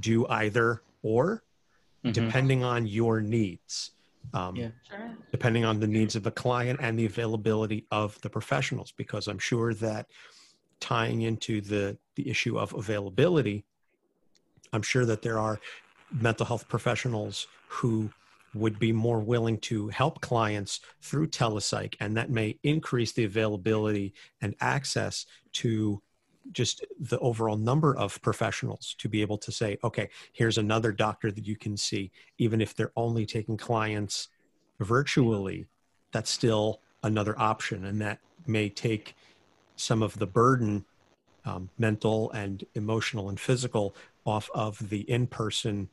do 0.00 0.26
either 0.28 0.82
or 1.02 1.42
Mhm. 2.04 2.12
depending 2.12 2.62
on 2.64 2.86
your 2.86 3.20
needs 3.20 3.92
um, 4.34 4.56
Yeah. 4.56 4.70
Sure. 4.82 5.16
depending 5.32 5.64
on 5.64 5.80
the 5.80 5.86
needs 5.86 6.14
of 6.16 6.22
the 6.22 6.30
client 6.30 6.78
and 6.82 6.98
the 6.98 7.06
availability 7.06 7.86
of 7.90 8.20
the 8.20 8.30
professionals 8.30 8.92
because 8.92 9.26
i'm 9.28 9.38
sure 9.38 9.74
that 9.74 10.10
tying 10.80 11.22
into 11.22 11.60
the 11.60 11.98
the 12.16 12.28
issue 12.28 12.58
of 12.58 12.72
availability 12.74 13.64
i'm 14.72 14.82
sure 14.82 15.04
that 15.06 15.22
there 15.22 15.38
are 15.38 15.58
mental 16.12 16.46
health 16.46 16.68
professionals 16.68 17.46
who 17.68 18.10
would 18.58 18.78
be 18.78 18.92
more 18.92 19.20
willing 19.20 19.58
to 19.58 19.88
help 19.88 20.20
clients 20.20 20.80
through 21.00 21.26
telepsych 21.26 21.94
and 22.00 22.16
that 22.16 22.30
may 22.30 22.58
increase 22.62 23.12
the 23.12 23.24
availability 23.24 24.14
and 24.40 24.54
access 24.60 25.26
to 25.52 26.00
just 26.52 26.84
the 27.00 27.18
overall 27.18 27.56
number 27.56 27.96
of 27.96 28.20
professionals 28.22 28.94
to 28.98 29.08
be 29.08 29.20
able 29.20 29.38
to 29.38 29.50
say 29.50 29.76
okay 29.82 30.08
here's 30.32 30.58
another 30.58 30.92
doctor 30.92 31.32
that 31.32 31.46
you 31.46 31.56
can 31.56 31.76
see. 31.76 32.10
Even 32.38 32.60
if 32.60 32.74
they're 32.74 32.92
only 32.96 33.26
taking 33.26 33.56
clients 33.56 34.28
virtually 34.80 35.66
that's 36.12 36.30
still 36.30 36.80
another 37.02 37.38
option 37.38 37.84
and 37.84 38.00
that 38.00 38.18
may 38.46 38.68
take 38.68 39.14
some 39.76 40.02
of 40.02 40.18
the 40.18 40.26
burden 40.26 40.84
um, 41.44 41.70
mental 41.78 42.30
and 42.32 42.64
emotional 42.74 43.28
and 43.28 43.38
physical 43.38 43.94
off 44.24 44.50
of 44.54 44.88
the 44.90 45.00
in-person 45.10 45.88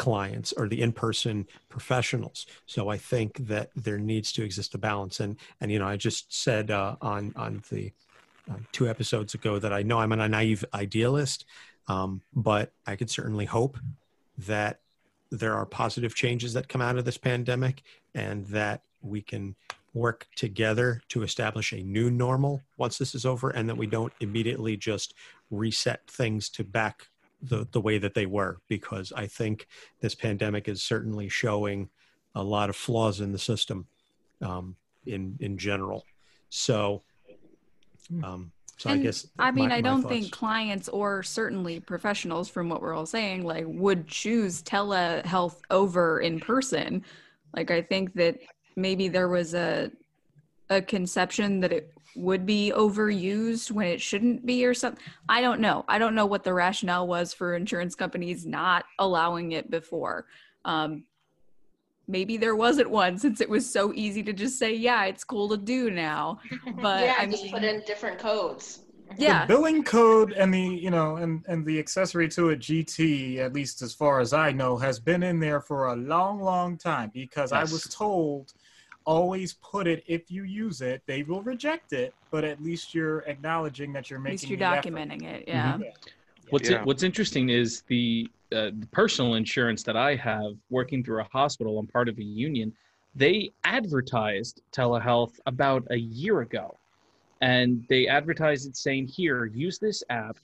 clients 0.00 0.52
or 0.56 0.66
the 0.66 0.80
in-person 0.80 1.46
professionals. 1.68 2.46
So 2.64 2.88
i 2.88 2.96
think 2.96 3.36
that 3.52 3.68
there 3.76 3.98
needs 3.98 4.32
to 4.32 4.42
exist 4.42 4.74
a 4.74 4.78
balance. 4.78 5.20
And 5.20 5.36
and 5.60 5.70
you 5.70 5.78
know 5.78 5.86
i 5.86 5.96
just 5.96 6.32
said 6.44 6.70
uh, 6.70 6.96
on 7.02 7.34
on 7.36 7.62
the 7.70 7.92
uh, 8.50 8.60
two 8.72 8.88
episodes 8.88 9.34
ago 9.34 9.58
that 9.58 9.74
i 9.74 9.82
know 9.82 9.98
i'm 10.00 10.12
a 10.12 10.28
naive 10.28 10.64
idealist 10.72 11.44
um, 11.86 12.22
but 12.34 12.72
i 12.86 12.96
could 12.96 13.10
certainly 13.10 13.44
hope 13.44 13.76
that 14.38 14.80
there 15.30 15.54
are 15.54 15.66
positive 15.66 16.14
changes 16.14 16.54
that 16.54 16.66
come 16.72 16.80
out 16.80 16.96
of 16.96 17.04
this 17.04 17.18
pandemic 17.18 17.82
and 18.14 18.46
that 18.46 18.80
we 19.02 19.20
can 19.20 19.54
work 19.92 20.26
together 20.34 21.02
to 21.08 21.22
establish 21.22 21.72
a 21.72 21.82
new 21.82 22.10
normal 22.10 22.62
once 22.78 22.96
this 22.96 23.14
is 23.14 23.26
over 23.26 23.50
and 23.50 23.68
that 23.68 23.76
we 23.76 23.86
don't 23.86 24.14
immediately 24.20 24.78
just 24.78 25.12
reset 25.50 26.00
things 26.08 26.48
to 26.48 26.64
back 26.64 27.09
the, 27.42 27.66
the 27.72 27.80
way 27.80 27.98
that 27.98 28.14
they 28.14 28.26
were 28.26 28.58
because 28.68 29.12
i 29.16 29.26
think 29.26 29.66
this 30.00 30.14
pandemic 30.14 30.68
is 30.68 30.82
certainly 30.82 31.28
showing 31.28 31.88
a 32.34 32.42
lot 32.42 32.68
of 32.68 32.76
flaws 32.76 33.20
in 33.20 33.32
the 33.32 33.38
system 33.38 33.86
um, 34.42 34.76
in 35.06 35.36
in 35.40 35.58
general. 35.58 36.04
So 36.48 37.02
um, 38.24 38.50
so 38.76 38.90
i 38.90 38.96
guess 38.96 39.26
I 39.38 39.50
mean, 39.50 39.68
my- 39.68 39.76
I 39.76 39.80
don't 39.80 40.06
think 40.06 40.30
clients 40.30 40.88
or 40.88 41.22
certainly 41.22 41.80
professionals, 41.80 42.48
from 42.48 42.68
what 42.68 42.80
we're 42.80 42.94
all 42.94 43.06
saying, 43.06 43.44
like 43.44 43.64
would 43.66 44.06
choose 44.06 44.62
telehealth 44.62 45.60
over 45.70 46.20
in 46.20 46.40
person. 46.40 47.04
Like, 47.54 47.70
I 47.70 47.82
think 47.82 48.14
that 48.14 48.38
maybe 48.76 49.08
there 49.08 49.28
was 49.28 49.54
a 49.54 49.90
a 50.70 50.80
conception 50.80 51.60
that 51.60 51.72
it 51.72 51.92
would 52.16 52.46
be 52.46 52.72
overused 52.74 53.70
when 53.70 53.88
it 53.88 54.00
shouldn't 54.00 54.46
be, 54.46 54.64
or 54.64 54.72
something. 54.72 55.02
I 55.28 55.40
don't 55.40 55.60
know. 55.60 55.84
I 55.88 55.98
don't 55.98 56.14
know 56.14 56.26
what 56.26 56.44
the 56.44 56.54
rationale 56.54 57.06
was 57.06 57.34
for 57.34 57.54
insurance 57.54 57.94
companies 57.94 58.46
not 58.46 58.84
allowing 58.98 59.52
it 59.52 59.70
before. 59.70 60.26
Um, 60.64 61.04
maybe 62.08 62.36
there 62.36 62.56
wasn't 62.56 62.90
one 62.90 63.18
since 63.18 63.40
it 63.40 63.48
was 63.48 63.70
so 63.70 63.92
easy 63.94 64.22
to 64.22 64.32
just 64.32 64.58
say, 64.58 64.74
"Yeah, 64.74 65.04
it's 65.04 65.24
cool 65.24 65.48
to 65.50 65.56
do 65.56 65.90
now." 65.90 66.40
But 66.80 67.04
yeah, 67.04 67.16
I 67.18 67.26
just 67.26 67.42
mean, 67.44 67.52
put 67.52 67.64
in 67.64 67.82
different 67.86 68.18
codes. 68.18 68.84
yeah, 69.18 69.44
the 69.44 69.54
billing 69.54 69.82
code 69.82 70.32
and 70.32 70.54
the 70.54 70.60
you 70.60 70.90
know 70.90 71.16
and 71.16 71.44
and 71.48 71.66
the 71.66 71.78
accessory 71.80 72.28
to 72.28 72.50
it 72.50 72.60
gt 72.60 73.38
at 73.38 73.52
least 73.52 73.82
as 73.82 73.92
far 73.92 74.20
as 74.20 74.32
i 74.32 74.52
know 74.52 74.76
has 74.76 75.00
been 75.00 75.24
in 75.24 75.40
there 75.40 75.60
for 75.60 75.88
a 75.88 75.96
long 75.96 76.40
long 76.40 76.78
time 76.78 77.10
because 77.12 77.50
i 77.50 77.62
was 77.62 77.82
told 77.90 78.52
always 79.10 79.54
put 79.54 79.88
it 79.88 80.04
if 80.06 80.30
you 80.30 80.44
use 80.44 80.80
it 80.82 81.02
they 81.06 81.24
will 81.24 81.42
reject 81.42 81.92
it 81.92 82.14
but 82.30 82.44
at 82.44 82.62
least 82.62 82.94
you're 82.94 83.20
acknowledging 83.20 83.92
that 83.92 84.08
you're 84.08 84.20
making 84.20 84.30
at 84.30 84.40
least 84.42 84.50
you're 84.50 84.58
the 84.58 84.64
effort. 84.64 84.92
documenting 84.92 85.24
it. 85.24 85.44
Yeah. 85.48 85.78
What's 86.50 86.70
Yeah. 86.70 86.84
what's 86.84 87.02
interesting 87.02 87.48
is 87.48 87.82
the, 87.88 88.28
uh, 88.52 88.70
the 88.82 88.88
personal 88.92 89.34
insurance 89.34 89.82
that 89.82 89.96
I 89.96 90.14
have 90.14 90.52
working 90.70 91.02
through 91.04 91.20
a 91.20 91.28
hospital. 91.32 91.78
I'm 91.78 91.88
part 91.88 92.08
of 92.08 92.18
a 92.18 92.22
union. 92.22 92.72
They 93.14 93.52
advertised 93.64 94.62
telehealth 94.72 95.34
about 95.46 95.82
a 95.90 95.98
year 95.98 96.40
ago, 96.40 96.78
and 97.40 97.84
they 97.88 98.06
advertised 98.06 98.68
it 98.68 98.76
saying, 98.76 99.08
"Here, 99.08 99.46
use 99.46 99.78
this 99.78 100.02
app. 100.08 100.36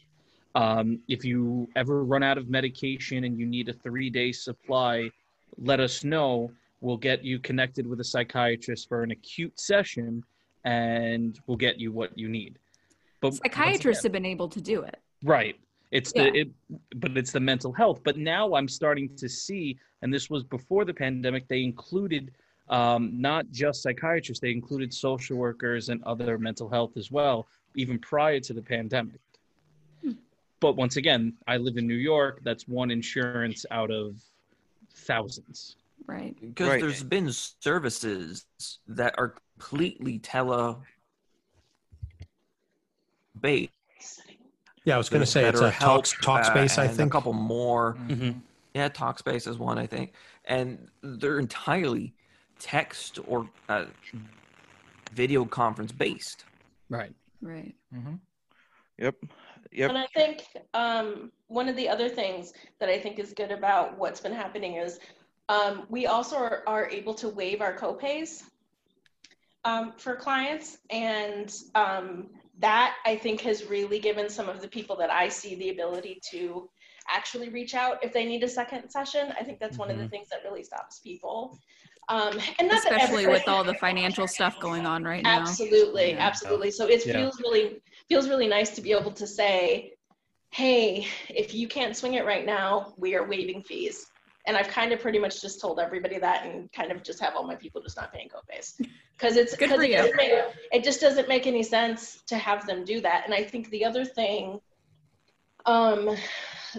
Um, 0.57 0.99
if 1.09 1.25
you 1.25 1.69
ever 1.77 2.05
run 2.05 2.23
out 2.23 2.39
of 2.39 2.49
medication 2.49 3.25
and 3.25 3.39
you 3.39 3.47
need 3.47 3.69
a 3.69 3.73
three-day 3.73 4.33
supply, 4.33 5.11
let 5.59 5.79
us 5.81 6.03
know. 6.03 6.51
We'll 6.81 6.97
get 6.97 7.25
you 7.25 7.39
connected 7.39 7.87
with 7.87 8.01
a 8.01 8.05
psychiatrist 8.05 8.89
for 8.89 9.03
an 9.03 9.11
acute 9.11 9.59
session, 9.59 10.23
and 10.65 11.39
we'll 11.47 11.57
get 11.57 11.79
you 11.79 11.93
what 11.93 12.17
you 12.19 12.29
need." 12.29 12.59
But 13.21 13.29
once 13.29 13.41
again- 13.41 13.53
Psychiatrists 13.53 14.03
have 14.03 14.13
been 14.13 14.27
able 14.27 14.49
to 14.49 14.61
do 14.61 14.83
it. 14.83 15.01
Right. 15.23 15.59
It's 15.91 16.13
Yeah. 16.15 16.25
the 16.31 16.39
it, 16.41 16.49
but 16.97 17.17
it's 17.17 17.33
the 17.33 17.41
mental 17.41 17.73
health. 17.73 18.03
But 18.05 18.19
now 18.19 18.55
I'm 18.55 18.69
starting 18.69 19.15
to 19.17 19.29
see, 19.29 19.79
and 20.03 20.13
this 20.13 20.29
was 20.29 20.43
before 20.45 20.85
the 20.85 20.93
pandemic. 20.95 21.49
They 21.49 21.63
included 21.63 22.33
um, 22.69 23.21
not 23.21 23.49
just 23.53 23.81
psychiatrists; 23.83 24.41
they 24.41 24.51
included 24.51 24.93
social 24.93 25.37
workers 25.37 25.89
and 25.89 26.03
other 26.03 26.37
mental 26.37 26.69
health 26.69 26.97
as 26.97 27.13
well, 27.13 27.47
even 27.77 27.97
prior 28.01 28.41
to 28.41 28.53
the 28.53 28.63
pandemic. 28.63 29.21
But 30.59 30.75
once 30.75 30.97
again, 30.97 31.37
I 31.47 31.59
live 31.59 31.77
in 31.77 31.87
New 31.87 31.95
York. 31.95 32.41
That's 32.43 32.67
one 32.67 32.91
insurance 32.91 33.65
out 33.71 33.91
of 33.91 34.17
thousands. 34.95 35.77
Right. 36.07 36.37
because 36.41 36.69
Right. 36.69 36.81
there's 36.81 37.03
been 37.03 37.31
services 37.33 38.47
that 38.87 39.15
are 39.19 39.35
completely 39.59 40.19
tele 40.19 40.77
based. 43.41 43.71
yeah 44.85 44.95
i 44.95 44.99
was 44.99 45.09
going 45.09 45.21
to 45.23 45.27
say 45.27 45.45
it's 45.49 45.61
a 45.61 45.71
talk, 45.73 46.05
Talkspace 46.05 46.79
i 46.79 46.87
think 46.89 47.11
a 47.11 47.13
couple 47.13 47.33
more. 47.33 47.97
Mm-hmm. 48.09 48.39
Yeah, 48.75 48.91
Talkspace 48.91 49.49
is 49.49 49.57
one 49.57 49.79
I 49.79 49.87
think, 49.87 50.13
and 50.45 50.91
they're 51.03 51.39
entirely 51.39 52.13
text 52.59 53.19
or 53.27 53.49
uh, 53.71 53.87
video 55.15 55.47
conference 55.47 55.93
based. 55.93 56.45
Right. 56.91 57.15
Right. 57.41 57.75
Mhm. 57.95 58.21
Yep. 58.99 59.15
Yep. 59.73 59.89
And 59.89 59.99
I 59.99 60.07
think 60.15 60.45
um, 60.75 61.33
one 61.49 61.71
of 61.71 61.77
the 61.77 61.89
other 61.89 62.11
things 62.11 62.53
that 62.79 62.91
I 62.91 62.99
think 62.99 63.19
is 63.19 63.33
good 63.33 63.51
about 63.51 63.97
what's 63.97 64.21
been 64.21 64.33
happening 64.35 64.75
is 64.75 64.99
um, 65.49 65.87
we 65.89 66.07
also 66.07 66.37
are, 66.37 66.63
are 66.67 66.89
able 66.89 67.15
to 67.15 67.29
waive 67.29 67.61
our 67.61 67.77
copays 67.77 68.43
um, 69.65 69.93
for 69.97 70.17
clients. 70.17 70.79
And 70.91 71.55
um, 71.75 72.31
that 72.59 72.97
I 73.05 73.17
think 73.17 73.41
has 73.43 73.67
really 73.67 73.99
given 73.99 74.29
some 74.29 74.49
of 74.49 74.61
the 74.61 74.69
people 74.69 74.97
that 74.97 75.11
I 75.11 75.29
see 75.29 75.57
the 75.57 75.71
ability 75.71 76.21
to 76.31 76.69
actually 77.09 77.49
reach 77.51 77.75
out 77.75 78.03
if 78.03 78.13
they 78.13 78.25
need 78.25 78.43
a 78.43 78.49
second 78.49 78.89
session. 78.91 79.33
I 79.39 79.45
think 79.45 79.61
that's 79.61 79.79
one 79.79 79.91
of 79.91 79.99
the 79.99 80.05
Mhm. 80.05 80.11
things 80.11 80.29
that 80.31 80.43
really 80.45 80.65
stops 80.65 81.01
people. 81.01 81.59
Um, 82.09 82.39
and 82.59 82.71
Especially 82.71 83.27
with 83.27 83.49
all 83.49 83.65
the 83.65 83.75
financial 83.75 84.29
stuff 84.29 84.59
going 84.61 84.87
on 84.87 85.03
right 85.03 85.23
now. 85.23 85.41
Absolutely, 85.41 86.13
Yeah. 86.13 86.27
absolutely. 86.27 86.71
So 86.71 86.87
it 86.87 87.05
Yeah. 87.05 87.13
feels 87.15 87.41
really 87.41 87.83
feels 88.09 88.29
really 88.29 88.47
nice 88.47 88.71
to 88.77 88.81
be 88.81 88.93
able 88.93 89.13
to 89.13 89.27
say, 89.27 89.95
"Hey, 90.51 91.09
if 91.29 91.53
you 91.53 91.67
can't 91.67 91.97
swing 91.97 92.15
it 92.15 92.25
right 92.25 92.47
now, 92.47 92.95
we 92.97 93.17
are 93.17 93.27
waiving 93.27 93.63
fees." 93.65 94.07
And 94.47 94.57
I've 94.57 94.69
kind 94.69 94.93
of 94.93 95.01
pretty 95.01 95.19
much 95.19 95.41
just 95.43 95.61
told 95.61 95.81
everybody 95.81 96.19
that, 96.19 96.47
and 96.47 96.73
kind 96.73 96.93
of 96.93 97.03
just 97.03 97.21
have 97.21 97.35
all 97.35 97.47
my 97.47 97.57
people 97.57 97.83
just 97.83 97.97
not 97.97 98.13
paying 98.13 98.29
copays 98.29 98.75
because 99.17 99.37
it's 99.37 99.57
Good 99.57 99.71
because 99.71 99.77
for 99.79 99.83
it, 99.85 99.91
you. 99.91 99.97
doesn't 99.97 100.17
make- 100.17 100.45
it 100.73 100.85
just 100.85 101.01
doesn't 101.01 101.29
make 101.29 101.47
any 101.47 101.63
sense 101.63 102.23
to 102.29 102.37
have 102.37 102.67
them 102.67 102.85
do 102.85 103.01
that. 103.01 103.25
And 103.25 103.35
I 103.35 103.43
think 103.43 103.71
the 103.71 103.85
other 103.85 104.05
thing, 104.05 104.61
um, 105.65 106.17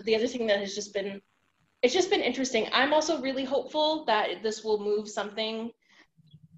the 0.03 0.15
other 0.15 0.27
thing 0.27 0.47
that 0.47 0.59
has 0.59 0.75
just 0.75 0.93
been 0.93 1.21
it's 1.83 1.93
just 1.93 2.09
been 2.09 2.21
interesting. 2.21 2.67
I'm 2.73 2.91
also 2.91 3.21
really 3.21 3.45
hopeful 3.45 4.03
that 4.05 4.41
this 4.41 4.63
will 4.63 4.79
move 4.79 5.07
something 5.07 5.71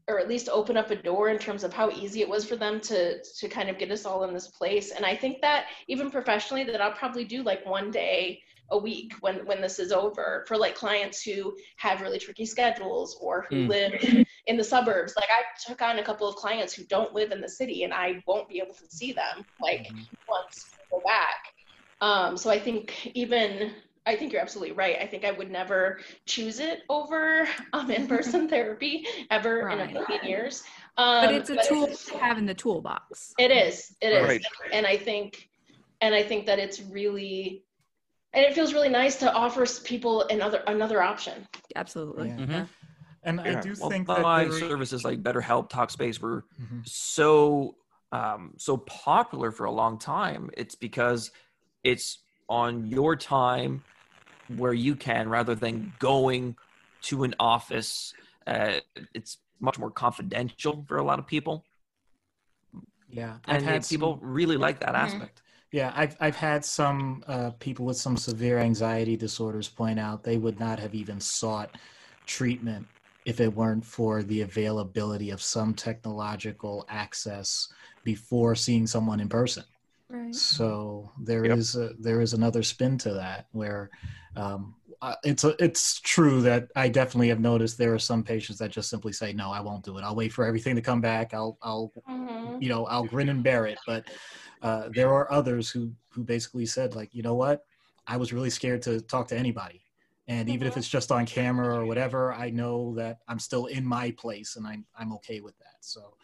or 0.08 0.18
at 0.20 0.28
least 0.28 0.50
open 0.50 0.76
up 0.76 0.90
a 0.90 0.96
door 0.96 1.30
in 1.30 1.38
terms 1.38 1.64
of 1.64 1.72
how 1.72 1.92
easy 1.92 2.22
it 2.22 2.30
was 2.30 2.44
for 2.44 2.56
them 2.56 2.80
to 2.82 3.22
to 3.22 3.48
kind 3.48 3.70
of 3.70 3.78
get 3.78 3.92
us 3.92 4.06
all 4.06 4.24
in 4.24 4.34
this 4.34 4.48
place. 4.48 4.92
And 4.92 5.06
I 5.06 5.16
think 5.16 5.42
that 5.42 5.66
even 5.88 6.10
professionally 6.10 6.64
that 6.64 6.82
I'll 6.82 6.94
probably 6.94 7.26
do 7.26 7.44
like 7.44 7.66
one 7.66 7.92
day 7.92 8.42
a 8.72 8.78
week 8.78 9.14
when 9.22 9.46
when 9.46 9.62
this 9.62 9.80
is 9.80 9.92
over 9.92 10.46
for 10.48 10.58
like 10.58 10.76
clients 10.76 11.22
who 11.22 11.56
have 11.78 12.02
really 12.02 12.20
tricky 12.20 12.46
schedules 12.46 13.18
or 13.22 13.46
who 13.50 13.56
Mm. 13.56 13.68
live 13.68 14.26
in 14.48 14.58
the 14.58 14.64
suburbs. 14.64 15.14
Like 15.16 15.30
I 15.30 15.42
took 15.68 15.82
on 15.82 16.00
a 16.00 16.04
couple 16.04 16.28
of 16.28 16.36
clients 16.36 16.74
who 16.74 16.84
don't 16.86 17.14
live 17.14 17.32
in 17.32 17.42
the 17.42 17.50
city 17.50 17.84
and 17.84 17.94
I 17.94 18.24
won't 18.28 18.48
be 18.50 18.60
able 18.60 18.76
to 18.76 18.88
see 18.90 19.12
them 19.12 19.46
like 19.60 19.88
once 20.28 20.78
we 20.78 20.98
go 20.98 21.04
back. 21.06 21.38
Um, 22.02 22.38
so 22.38 22.50
I 22.50 22.60
think 22.60 23.12
even 23.16 23.72
I 24.06 24.16
think 24.16 24.32
you're 24.32 24.42
absolutely 24.42 24.74
right. 24.74 24.98
I 25.00 25.06
think 25.06 25.24
I 25.26 25.32
would 25.32 25.52
never 25.52 26.00
choose 26.26 26.60
it 26.60 26.80
over 26.90 27.48
um, 27.74 27.92
in-person 27.92 28.50
therapy 28.54 29.06
ever 29.30 29.70
in 29.70 29.80
a 29.82 29.86
million 29.88 30.26
years. 30.26 30.64
Um, 30.98 31.26
But 31.26 31.36
it's 31.36 31.50
a 31.50 31.58
tool 31.68 31.88
to 31.88 32.18
have 32.18 32.38
in 32.38 32.46
the 32.46 32.56
toolbox. 32.56 33.34
It 33.38 33.52
is. 33.52 33.96
It 34.02 34.14
is. 34.14 34.28
Right. 34.28 34.42
And 34.72 34.88
I 34.88 34.98
think, 34.98 35.50
and 36.02 36.16
I 36.16 36.24
think 36.24 36.48
that 36.48 36.58
it's 36.60 36.82
really, 36.82 37.66
and 38.34 38.46
it 38.46 38.54
feels 38.54 38.74
really 38.74 38.90
nice 38.90 39.16
to 39.18 39.32
offer 39.34 39.66
people 39.84 40.24
another 40.30 40.64
another 40.68 41.02
option. 41.02 41.48
Absolutely. 41.76 42.30
Yeah. 42.30 42.38
Mhm. 42.38 42.70
And 43.24 43.42
I 43.42 43.60
do 43.60 43.76
Well, 43.80 43.90
think 43.90 44.08
that 44.08 44.20
online 44.20 44.50
there- 44.50 44.60
services 44.60 45.04
like 45.04 45.22
BetterHelp, 45.22 45.70
Talkspace 45.70 46.20
were 46.20 46.46
Mhm. 46.62 46.88
so 46.88 47.76
um, 48.12 48.56
so 48.58 48.76
popular 48.76 49.52
for 49.52 49.66
a 49.66 49.72
long 49.72 50.00
time. 50.00 50.50
It's 50.58 50.74
because 50.74 51.30
it's 51.84 52.18
on 52.50 52.88
your 52.88 53.16
time 53.16 53.84
where 54.58 54.74
you 54.74 54.96
can, 54.96 55.30
rather 55.30 55.54
than 55.54 55.94
going 56.00 56.56
to 57.04 57.24
an 57.24 57.36
office. 57.40 58.16
Uh, 58.48 58.80
it's 59.14 59.38
much 59.60 59.78
more 59.78 59.92
confidential 59.92 60.84
for 60.88 60.98
a 60.98 61.04
lot 61.04 61.20
of 61.20 61.28
people, 61.28 61.64
yeah, 63.12 63.38
I've 63.46 63.58
and 63.58 63.64
had 63.66 63.88
people 63.88 64.18
some- 64.20 64.28
really 64.28 64.58
like 64.58 64.80
that 64.80 64.96
Mhm. 64.96 65.04
aspect. 65.06 65.44
Yeah, 65.72 65.92
I've 65.96 66.16
I've 66.20 66.36
had 66.36 66.66
some 66.66 67.24
uh, 67.28 67.52
people 67.60 67.86
with 67.86 67.98
some 67.98 68.18
severe 68.18 68.58
anxiety 68.58 69.16
disorders 69.16 69.70
point 69.70 70.00
out 70.00 70.24
they 70.24 70.38
would 70.38 70.60
not 70.60 70.80
have 70.80 70.96
even 70.96 71.20
sought 71.20 71.78
treatment 72.26 72.88
if 73.26 73.40
it 73.40 73.54
weren't 73.54 73.86
for 73.86 74.24
the 74.24 74.42
availability 74.42 75.30
of 75.30 75.42
some 75.42 75.76
technological 75.76 76.86
access 76.90 77.68
before 78.04 78.56
seeing 78.56 78.88
someone 78.88 79.20
in 79.20 79.30
person. 79.30 79.64
Right. 80.10 80.34
So 80.34 81.12
there 81.20 81.46
Yep. 81.46 81.58
is 81.60 81.76
a, 81.76 81.92
there 82.00 82.22
is 82.22 82.34
another 82.34 82.64
spin 82.64 82.98
to 83.00 83.14
that 83.16 83.48
where 83.52 83.90
um, 84.36 84.76
uh, 85.02 85.16
it's 85.24 85.44
a, 85.44 85.56
it's 85.64 86.00
true 86.02 86.42
that 86.44 86.70
I 86.76 86.90
definitely 86.90 87.30
have 87.30 87.40
noticed 87.40 87.78
there 87.78 87.94
are 87.94 88.00
some 88.00 88.24
patients 88.24 88.60
that 88.60 88.72
just 88.72 88.90
simply 88.90 89.14
say 89.14 89.34
no, 89.34 89.52
I 89.52 89.62
won't 89.62 89.86
do 89.86 89.98
it. 89.98 90.04
I'll 90.04 90.16
wait 90.16 90.34
for 90.34 90.46
everything 90.46 90.76
to 90.76 90.82
come 90.82 91.02
back. 91.02 91.34
I'll 91.34 91.58
I'll 91.64 91.92
you 92.60 92.70
know 92.70 92.86
I'll 92.86 93.04
grin 93.06 93.30
and 93.30 93.44
bear 93.44 93.66
it. 93.66 93.82
But 93.86 94.06
uh, 94.62 94.90
there 94.94 95.10
are 95.14 95.32
others 95.32 95.70
who 95.70 95.94
who 96.10 96.24
basically 96.24 96.66
said 96.66 96.96
like 96.96 97.14
you 97.16 97.24
know 97.24 97.36
what 97.36 97.64
I 98.08 98.18
was 98.18 98.34
really 98.34 98.50
scared 98.50 98.82
to 98.84 99.02
talk 99.02 99.28
to 99.30 99.38
anybody. 99.38 99.86
And 100.28 100.48
even 100.50 100.68
if 100.68 100.78
Mhm. 100.78 100.78
it's 100.78 100.88
just 100.88 101.12
on 101.12 101.26
camera 101.26 101.76
or 101.80 101.86
whatever, 101.88 102.32
I 102.34 102.52
know 102.52 102.94
that 102.96 103.20
I'm 103.28 103.40
still 103.40 103.66
in 103.66 103.86
my 103.86 104.12
place 104.12 104.56
and 104.56 104.68
I'm 104.68 104.86
I'm 104.98 105.14
okay 105.14 105.42
with 105.42 105.58
that. 105.60 105.78
So, 105.82 106.18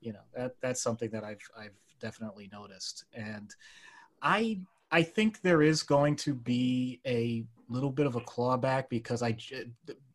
you 0.00 0.12
know, 0.12 0.22
that 0.34 0.52
that's 0.62 0.82
something 0.82 1.10
that 1.10 1.24
I've 1.24 1.42
I've 1.58 1.76
definitely 2.00 2.48
noticed. 2.52 3.04
And 3.14 3.54
I 4.22 4.62
I 4.90 5.02
think 5.02 5.40
there 5.42 5.62
is 5.62 5.82
going 5.82 6.16
to 6.16 6.34
be 6.34 7.00
a 7.06 7.44
little 7.68 7.90
bit 7.90 8.06
of 8.06 8.16
a 8.16 8.20
clawback 8.20 8.88
because 8.88 9.22
I 9.22 9.32
j- 9.32 9.70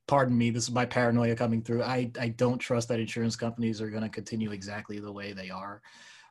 pardon 0.08 0.38
me, 0.38 0.50
this 0.50 0.64
is 0.66 0.72
my 0.72 0.86
paranoia 0.86 1.36
coming 1.36 1.64
through. 1.64 1.84
I 1.84 2.12
I 2.20 2.30
don't 2.30 2.60
trust 2.60 2.90
that 2.90 3.00
insurance 3.00 3.36
companies 3.36 3.82
are 3.82 3.90
going 3.90 4.04
to 4.04 4.10
continue 4.10 4.52
exactly 4.52 5.00
the 5.00 5.12
way 5.12 5.34
they 5.34 5.50
are. 5.50 5.82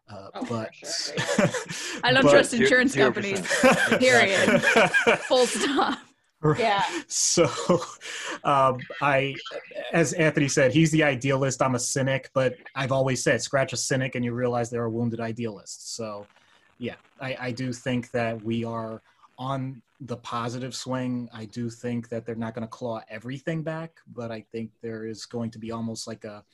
Uh, 0.09 0.29
Oh, 0.35 0.47
but 0.49 0.75
sure, 0.75 1.14
I 2.05 2.12
don't 2.12 2.23
but- 2.25 2.31
trust 2.31 2.51
Zero- 2.51 2.62
insurance 2.62 2.93
zero 2.93 3.07
companies. 3.12 3.40
Period. 3.99 4.61
Full 5.29 5.47
stop. 5.47 5.99
Yeah. 6.59 6.83
So, 7.09 7.49
um, 8.45 8.79
I, 9.01 9.35
as 9.95 10.12
Anthony 10.12 10.49
said, 10.49 10.75
he's 10.75 10.90
the 10.90 11.03
idealist. 11.03 11.62
I'm 11.62 11.75
a 11.75 11.79
cynic, 11.79 12.29
but 12.35 12.57
I've 12.75 12.93
always 12.93 13.23
said, 13.25 13.40
scratch 13.40 13.73
a 13.73 13.79
cynic, 13.79 14.14
and 14.14 14.23
you 14.23 14.35
realize 14.35 14.69
there 14.69 14.83
are 14.83 14.90
wounded 14.90 15.21
idealists. 15.21 15.97
So, 15.97 16.27
yeah, 16.79 16.97
I, 17.19 17.37
I 17.40 17.51
do 17.53 17.73
think 17.73 18.11
that 18.11 18.43
we 18.45 18.62
are 18.62 19.01
on 19.38 19.81
the 20.01 20.19
positive 20.19 20.75
swing. 20.75 21.31
I 21.33 21.47
do 21.47 21.71
think 21.71 22.11
that 22.11 22.27
they're 22.27 22.35
not 22.35 22.53
going 22.55 22.67
to 22.67 22.69
claw 22.69 23.01
everything 23.09 23.62
back, 23.62 23.93
but 24.12 24.31
I 24.31 24.43
think 24.53 24.71
there 24.83 25.07
is 25.07 25.25
going 25.25 25.51
to 25.53 25.59
be 25.59 25.71
almost 25.73 26.07
like 26.07 26.25
a 26.25 26.45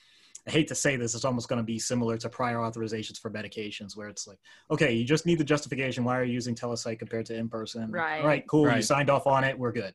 I 0.47 0.51
hate 0.51 0.69
to 0.69 0.75
say 0.75 0.97
this, 0.97 1.15
it's 1.15 1.25
almost 1.25 1.49
going 1.49 1.59
to 1.59 1.65
be 1.65 1.79
similar 1.79 2.17
to 2.19 2.29
prior 2.29 2.57
authorizations 2.57 3.19
for 3.19 3.31
medications, 3.31 3.97
where 3.97 4.09
it's 4.09 4.27
like, 4.27 4.39
okay, 4.71 4.93
you 4.93 5.05
just 5.05 5.27
need 5.27 5.39
the 5.39 5.45
justification. 5.45 6.05
Why 6.05 6.19
are 6.19 6.25
you 6.25 6.33
using 6.33 6.55
telepsych 6.55 6.99
compared 6.99 7.27
to 7.27 7.35
in 7.37 7.49
person? 7.49 7.91
Right. 7.91 8.21
All 8.21 8.27
right, 8.27 8.47
cool. 8.47 8.65
You 8.77 8.83
signed 8.83 9.11
off 9.11 9.27
on 9.27 9.45
it. 9.45 9.59
We're 9.59 9.73
good. 9.73 9.95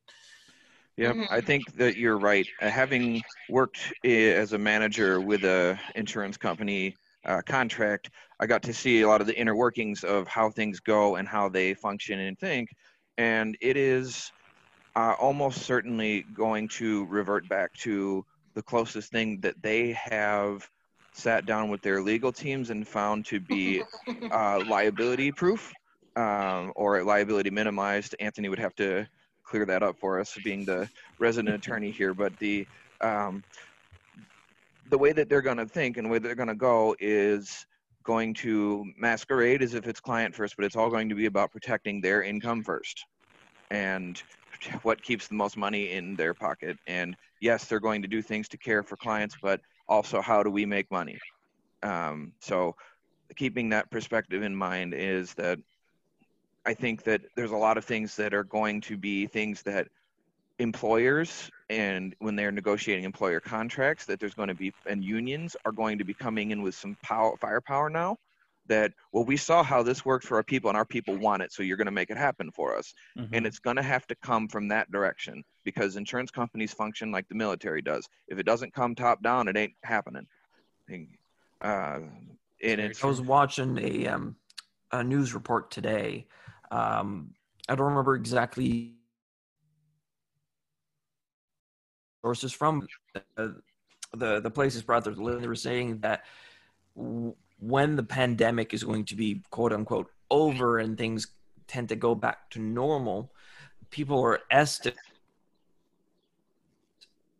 Yep, 0.97 1.17
I 1.29 1.41
think 1.41 1.73
that 1.75 1.97
you're 1.97 2.17
right. 2.17 2.47
Uh, 2.61 2.69
having 2.69 3.21
worked 3.49 3.79
i- 4.05 4.07
as 4.07 4.53
a 4.53 4.57
manager 4.57 5.19
with 5.19 5.43
a 5.43 5.77
insurance 5.95 6.37
company 6.37 6.95
uh, 7.25 7.41
contract, 7.45 8.11
I 8.39 8.45
got 8.45 8.61
to 8.63 8.73
see 8.73 9.01
a 9.01 9.07
lot 9.07 9.19
of 9.19 9.27
the 9.27 9.37
inner 9.37 9.55
workings 9.55 10.03
of 10.03 10.27
how 10.27 10.49
things 10.51 10.79
go 10.79 11.15
and 11.15 11.27
how 11.27 11.49
they 11.49 11.73
function 11.73 12.19
and 12.19 12.37
think, 12.39 12.69
and 13.17 13.57
it 13.61 13.75
is 13.77 14.31
uh, 14.95 15.15
almost 15.19 15.63
certainly 15.63 16.27
going 16.33 16.69
to 16.69 17.05
revert 17.07 17.49
back 17.49 17.73
to 17.73 18.23
the 18.55 18.63
closest 18.63 19.11
thing 19.11 19.39
that 19.41 19.61
they 19.61 19.91
have 19.91 20.67
sat 21.13 21.45
down 21.45 21.69
with 21.69 21.81
their 21.81 22.01
legal 22.01 22.31
teams 22.31 22.69
and 22.69 22.87
found 22.87 23.25
to 23.25 23.39
be 23.39 23.83
uh, 24.31 24.61
liability 24.67 25.31
proof 25.31 25.71
um, 26.15 26.71
or 26.75 27.03
liability 27.03 27.49
minimized. 27.49 28.15
Anthony 28.19 28.49
would 28.49 28.59
have 28.59 28.75
to 28.75 29.07
clear 29.43 29.65
that 29.65 29.83
up 29.83 29.95
for 29.99 30.19
us, 30.19 30.35
being 30.43 30.65
the 30.65 30.89
resident 31.19 31.55
attorney 31.55 31.91
here. 31.91 32.13
But 32.13 32.37
the 32.39 32.67
um, 33.01 33.43
the 34.89 34.97
way 34.97 35.11
that 35.11 35.29
they're 35.29 35.41
going 35.41 35.57
to 35.57 35.65
think 35.65 35.97
and 35.97 36.05
the 36.05 36.09
way 36.09 36.19
they're 36.19 36.35
going 36.35 36.47
to 36.47 36.55
go 36.55 36.95
is 36.99 37.65
going 38.03 38.33
to 38.35 38.85
masquerade 38.97 39.63
as 39.63 39.73
if 39.73 39.87
it's 39.87 39.99
client 39.99 40.33
first, 40.35 40.55
but 40.55 40.65
it's 40.65 40.75
all 40.75 40.89
going 40.89 41.09
to 41.09 41.15
be 41.15 41.25
about 41.25 41.51
protecting 41.51 41.99
their 41.99 42.21
income 42.21 42.63
first 42.63 43.03
and 43.71 44.21
what 44.83 45.01
keeps 45.01 45.27
the 45.27 45.35
most 45.35 45.57
money 45.57 45.91
in 45.91 46.15
their 46.15 46.33
pocket. 46.33 46.77
And 46.85 47.15
yes, 47.41 47.65
they're 47.65 47.79
going 47.79 48.01
to 48.01 48.07
do 48.07 48.21
things 48.21 48.47
to 48.49 48.57
care 48.57 48.83
for 48.83 48.97
clients, 48.97 49.35
but 49.41 49.61
also 49.87 50.21
how 50.21 50.43
do 50.43 50.49
we 50.49 50.65
make 50.65 50.89
money? 50.91 51.19
Um, 51.83 52.33
so 52.39 52.75
keeping 53.35 53.69
that 53.69 53.89
perspective 53.91 54.43
in 54.43 54.55
mind 54.55 54.93
is 54.93 55.33
that 55.35 55.59
I 56.65 56.73
think 56.73 57.03
that 57.03 57.21
there's 57.35 57.51
a 57.51 57.57
lot 57.57 57.77
of 57.77 57.85
things 57.85 58.15
that 58.15 58.33
are 58.33 58.43
going 58.43 58.81
to 58.81 58.97
be 58.97 59.27
things 59.27 59.61
that 59.63 59.87
employers 60.57 61.49
and 61.69 62.15
when 62.19 62.35
they're 62.35 62.51
negotiating 62.51 63.03
employer 63.03 63.39
contracts 63.39 64.05
that 64.05 64.19
there's 64.19 64.33
going 64.33 64.47
to 64.47 64.55
be 64.55 64.73
and 64.85 65.03
unions 65.03 65.57
are 65.65 65.73
going 65.73 65.97
to 65.97 66.05
be 66.05 66.13
coming 66.13 66.51
in 66.51 66.61
with 66.61 66.73
some 66.73 66.95
power 67.03 67.35
firepower 67.37 67.89
now 67.89 68.17
that 68.67 68.93
well 69.11 69.25
we 69.25 69.37
saw 69.37 69.63
how 69.63 69.83
this 69.83 70.05
worked 70.05 70.25
for 70.25 70.37
our 70.37 70.43
people 70.43 70.69
and 70.69 70.77
our 70.77 70.85
people 70.85 71.15
want 71.17 71.41
it 71.41 71.51
so 71.51 71.61
you're 71.61 71.77
going 71.77 71.85
to 71.85 71.91
make 71.91 72.09
it 72.09 72.17
happen 72.17 72.51
for 72.51 72.75
us. 72.77 72.93
And 73.33 73.45
it's 73.45 73.59
going 73.59 73.75
to 73.75 73.83
have 73.83 74.07
to 74.07 74.15
come 74.15 74.47
from 74.47 74.69
that 74.69 74.91
direction 74.91 75.43
because 75.65 75.97
insurance 75.97 76.31
companies 76.31 76.71
function 76.71 77.11
like 77.11 77.27
the 77.27 77.35
military 77.35 77.81
does 77.81 78.07
if 78.29 78.39
it 78.39 78.45
doesn't 78.45 78.73
come 78.73 78.95
top 78.95 79.21
down 79.21 79.47
it 79.49 79.57
ain't 79.57 79.73
happening 79.83 80.25
uh, 81.61 81.99
and 82.63 82.81
I 82.81 83.07
was 83.07 83.21
watching 83.21 83.77
a 83.79 84.07
um, 84.07 84.35
a 84.91 85.03
news 85.03 85.33
report 85.33 85.71
today. 85.71 86.27
Um, 86.71 87.33
I 87.67 87.75
don't 87.75 87.87
remember 87.87 88.15
exactly 88.15 88.93
sources 92.23 92.53
from 92.53 92.87
uh, 93.37 93.47
the 94.13 94.39
the 94.39 94.51
places 94.51 94.83
brother 94.83 95.13
they 95.13 95.47
were 95.47 95.55
saying 95.55 95.99
that 95.99 96.23
w- 96.95 97.35
when 97.59 97.95
the 97.95 98.03
pandemic 98.03 98.73
is 98.73 98.83
going 98.83 99.05
to 99.05 99.15
be 99.15 99.43
quote 99.49 99.73
unquote 99.73 100.09
over 100.31 100.79
and 100.79 100.97
things 100.97 101.27
tend 101.67 101.89
to 101.89 101.95
go 101.95 102.15
back 102.15 102.49
to 102.51 102.59
normal 102.59 103.31
people 103.91 104.19
are 104.23 104.39
estimating 104.51 104.99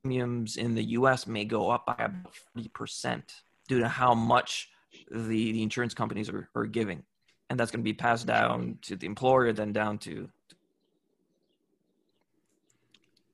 premiums 0.06 0.58
in 0.58 0.76
the 0.76 0.84
US 0.99 1.26
may 1.26 1.45
go 1.45 1.72
up 1.72 1.88
by 1.88 1.95
about 1.97 2.32
40% 2.56 3.24
due 3.68 3.80
to 3.80 3.88
how 3.88 4.14
much 4.14 4.70
the, 5.10 5.51
the 5.51 5.64
insurance 5.64 5.95
companies 5.95 6.30
are, 6.30 6.47
are 6.53 6.68
giving. 6.68 7.01
And 7.49 7.60
that's 7.60 7.72
going 7.72 7.82
to 7.82 7.84
be 7.84 7.93
passed 7.93 8.28
down 8.28 8.78
to 8.84 8.95
the 8.95 9.08
employer, 9.08 9.51
then 9.51 9.74
down 9.74 9.97
to. 9.99 10.30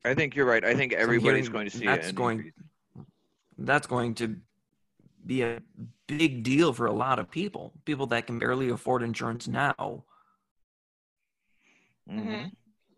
I 0.06 0.14
think 0.14 0.34
you're 0.34 0.46
right. 0.46 0.64
I 0.64 0.74
think 0.74 0.94
everybody's 0.94 1.48
hearing 1.48 1.52
going 1.52 1.70
to 1.70 1.78
see 1.78 1.86
that's 1.86 2.12
going 2.14 2.52
that's 3.58 3.86
going 3.86 4.16
to 4.16 4.38
be 5.26 5.44
a 5.44 5.60
big 6.08 6.44
deal 6.44 6.72
for 6.74 6.86
a 6.86 6.92
lot 6.92 7.20
of 7.20 7.30
people 7.30 7.74
people 7.86 8.08
that 8.08 8.26
can 8.26 8.40
barely 8.40 8.70
afford 8.70 9.04
insurance 9.04 9.48
now 9.48 10.04
hmm 12.10 12.46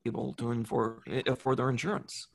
people 0.05 0.33
to 0.33 0.63
for 0.63 1.01
afford 1.27 1.57
their 1.57 1.69
insurance 1.69 2.27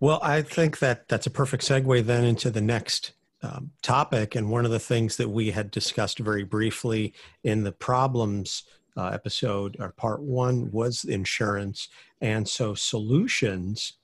Well, 0.00 0.18
I 0.22 0.40
think 0.40 0.78
that 0.78 1.08
that's 1.08 1.26
a 1.26 1.30
perfect 1.30 1.62
segue 1.62 2.04
then 2.06 2.24
into 2.24 2.50
the 2.50 2.62
next 2.62 3.12
um, 3.42 3.70
topic. 3.82 4.34
And 4.34 4.50
one 4.50 4.64
of 4.64 4.70
the 4.70 4.80
things 4.80 5.18
that 5.18 5.28
we 5.28 5.50
had 5.50 5.70
discussed 5.70 6.18
very 6.18 6.42
briefly 6.42 7.12
in 7.44 7.62
the 7.62 7.72
problems 7.72 8.64
uh, 8.96 9.08
episode 9.08 9.76
or 9.78 9.92
part 9.92 10.22
one 10.22 10.70
was 10.70 11.04
insurance. 11.04 11.88
And 12.20 12.48
so 12.48 12.74
solutions, 12.74 13.94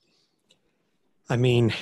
I 1.28 1.36
mean, 1.36 1.74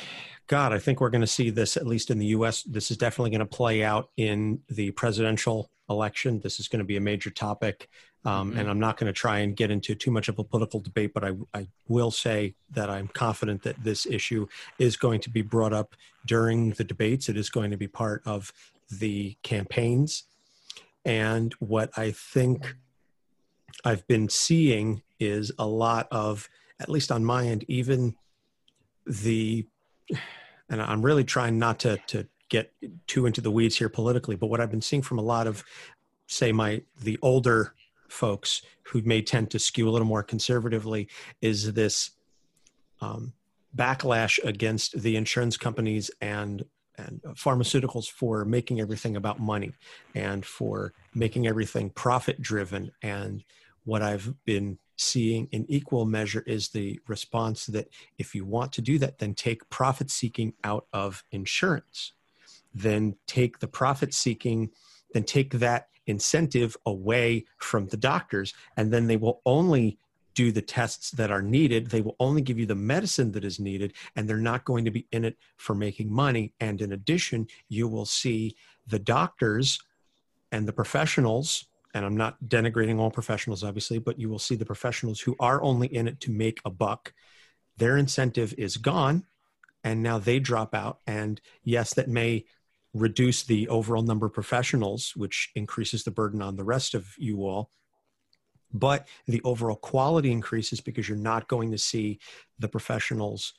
God, 0.47 0.73
I 0.73 0.79
think 0.79 1.01
we're 1.01 1.11
going 1.11 1.21
to 1.21 1.27
see 1.27 1.51
this, 1.51 1.77
at 1.77 1.87
least 1.87 2.11
in 2.11 2.19
the 2.19 2.27
US. 2.27 2.63
This 2.63 2.91
is 2.91 2.97
definitely 2.97 3.31
going 3.31 3.41
to 3.41 3.47
play 3.47 3.83
out 3.83 4.11
in 4.17 4.61
the 4.69 4.93
presidential 4.93 5.71
election. 5.91 6.41
This 6.41 6.61
is 6.61 6.69
going 6.69 6.81
to 6.81 6.85
be 6.85 6.97
a 6.97 7.01
major 7.01 7.31
topic. 7.31 7.89
Um, 8.27 8.57
And 8.57 8.71
I'm 8.71 8.81
not 8.81 8.97
going 8.97 9.13
to 9.13 9.13
try 9.13 9.41
and 9.41 9.55
get 9.55 9.71
into 9.71 9.95
too 9.95 10.11
much 10.11 10.29
of 10.29 10.39
a 10.39 10.45
political 10.45 10.81
debate, 10.81 11.13
but 11.13 11.25
I, 11.25 11.33
I 11.53 11.69
will 11.89 12.11
say 12.11 12.55
that 12.71 12.89
I'm 12.89 13.09
confident 13.09 13.63
that 13.65 13.83
this 13.85 14.07
issue 14.07 14.47
is 14.79 14.97
going 14.97 15.21
to 15.21 15.31
be 15.31 15.43
brought 15.43 15.75
up 15.75 15.95
during 16.27 16.71
the 16.71 16.85
debates. 16.85 17.29
It 17.29 17.37
is 17.37 17.51
going 17.51 17.71
to 17.71 17.77
be 17.77 17.87
part 17.87 18.23
of 18.25 18.51
the 18.91 19.37
campaigns. 19.43 20.25
And 21.05 21.53
what 21.59 21.91
I 21.99 22.13
think 22.13 22.77
I've 23.85 24.07
been 24.07 24.31
seeing 24.31 25.03
is 25.21 25.53
a 25.59 25.67
lot 25.67 26.09
of, 26.11 26.49
at 26.81 26.89
least 26.89 27.13
on 27.13 27.25
my 27.25 27.47
end, 27.47 27.65
even 27.69 28.17
the, 29.07 29.67
and 30.71 30.81
I'm 30.81 31.03
really 31.03 31.25
trying 31.25 31.59
not 31.59 31.79
to, 31.81 31.99
to 32.07 32.27
get 32.49 32.73
too 33.07 33.27
into 33.27 33.43
the 33.43 33.51
weeds 33.51 33.77
here 33.77 33.91
politically, 33.91 34.37
but 34.37 34.47
what 34.47 34.61
I've 34.61 34.71
been 34.71 34.81
seeing 34.81 35.03
from 35.03 35.19
a 35.19 35.23
lot 35.23 35.47
of, 35.47 35.63
say, 36.27 36.53
my, 36.53 36.83
the 37.03 37.19
older 37.21 37.75
folks 38.15 38.63
who 38.85 39.03
may 39.03 39.21
tend 39.21 39.51
to 39.51 39.59
skew 39.59 39.89
a 39.89 39.91
little 39.91 40.07
more 40.07 40.23
conservatively 40.23 41.09
is 41.41 41.73
this 41.73 42.11
um, 43.01 43.33
backlash 43.77 44.43
against 44.45 45.01
the 45.01 45.17
insurance 45.17 45.57
companies 45.57 46.11
and 46.21 46.65
and 46.97 47.21
pharmaceuticals 47.31 48.09
for 48.09 48.45
making 48.45 48.81
everything 48.81 49.17
about 49.17 49.41
money 49.41 49.73
and 50.15 50.47
for 50.47 50.93
making 51.13 51.45
everything 51.45 51.91
profit 51.91 52.41
driven 52.41 52.93
and 53.03 53.43
what 53.85 54.01
i've 54.01 54.33
been 54.45 54.79
seeing 54.97 55.49
in 55.51 55.67
equal 55.69 56.05
measure 56.05 56.45
is 56.47 56.69
the 56.69 57.01
response 57.09 57.67
that 57.67 57.89
if 58.19 58.35
you 58.35 58.45
want 58.45 58.73
to 58.73 58.83
do 58.83 58.99
that 58.99 59.19
then 59.19 59.35
take 59.35 59.69
profit 59.71 60.11
seeking 60.11 60.53
out 60.63 60.87
of 60.93 61.25
insurance. 61.33 62.13
Then 62.73 63.17
take 63.27 63.59
the 63.59 63.69
profit 63.69 64.15
seeking 64.15 64.71
then 65.13 65.25
take 65.25 65.53
that 65.55 65.89
incentive 66.07 66.77
away 66.87 67.45
from 67.59 67.87
the 67.87 67.97
doctors. 67.97 68.55
And 68.77 68.93
then 68.93 69.07
they 69.07 69.17
will 69.17 69.41
only 69.47 69.99
do 70.35 70.51
the 70.53 70.63
tests 70.63 71.11
that 71.13 71.31
are 71.31 71.43
needed. 71.43 71.91
They 71.91 72.01
will 72.01 72.17
only 72.21 72.43
give 72.43 72.59
you 72.59 72.67
the 72.67 72.75
medicine 72.75 73.33
that 73.33 73.45
is 73.45 73.61
needed 73.61 73.95
and 74.17 74.29
they're 74.29 74.37
not 74.37 74.65
going 74.65 74.85
to 74.85 74.91
be 74.91 75.07
in 75.13 75.25
it 75.25 75.37
for 75.57 75.75
making 75.75 76.13
money. 76.13 76.53
And 76.61 76.83
in 76.83 76.93
addition 76.93 77.47
you 77.69 77.89
will 77.89 78.07
see 78.07 78.57
the 78.87 78.99
doctors 78.99 79.81
and 80.53 80.69
the 80.69 80.73
professionals 80.73 81.67
and 81.95 82.05
i'm 82.05 82.17
not 82.17 82.37
denigrating 82.47 82.99
all 82.99 83.11
professionals 83.11 83.65
obviously 83.65 83.99
but 83.99 84.19
you 84.19 84.29
will 84.29 84.39
see 84.39 84.57
the 84.57 84.65
professionals 84.65 85.21
who 85.21 85.35
are 85.41 85.63
only 85.63 85.87
in 85.89 86.07
it 86.07 86.21
to 86.21 86.31
make 86.31 86.61
a 86.65 86.71
buck. 86.71 87.13
Their 87.77 87.97
incentive 87.97 88.55
is 88.59 88.77
gone 88.77 89.25
and 89.83 90.03
now 90.03 90.19
they 90.19 90.39
drop 90.39 90.75
out. 90.75 90.99
And 91.07 91.41
yes 91.63 91.95
that 91.95 92.09
may 92.09 92.45
reduce 92.95 93.43
the 93.43 93.69
overall 93.69 94.03
number 94.03 94.27
of 94.27 94.33
professionals, 94.33 95.13
which 95.17 95.51
increases 95.55 96.05
the 96.05 96.11
burden 96.11 96.41
on 96.41 96.57
the 96.57 96.65
rest 96.65 96.95
of 96.95 97.15
you 97.19 97.45
all. 97.45 97.71
But 98.73 99.07
the 99.27 99.43
overall 99.45 99.77
quality 99.77 100.33
increases 100.33 100.81
because 100.81 101.09
you're 101.09 101.19
not 101.19 101.49
going 101.49 101.71
to 101.73 101.79
see 101.79 102.19
the 102.59 102.69
professionals 102.69 103.55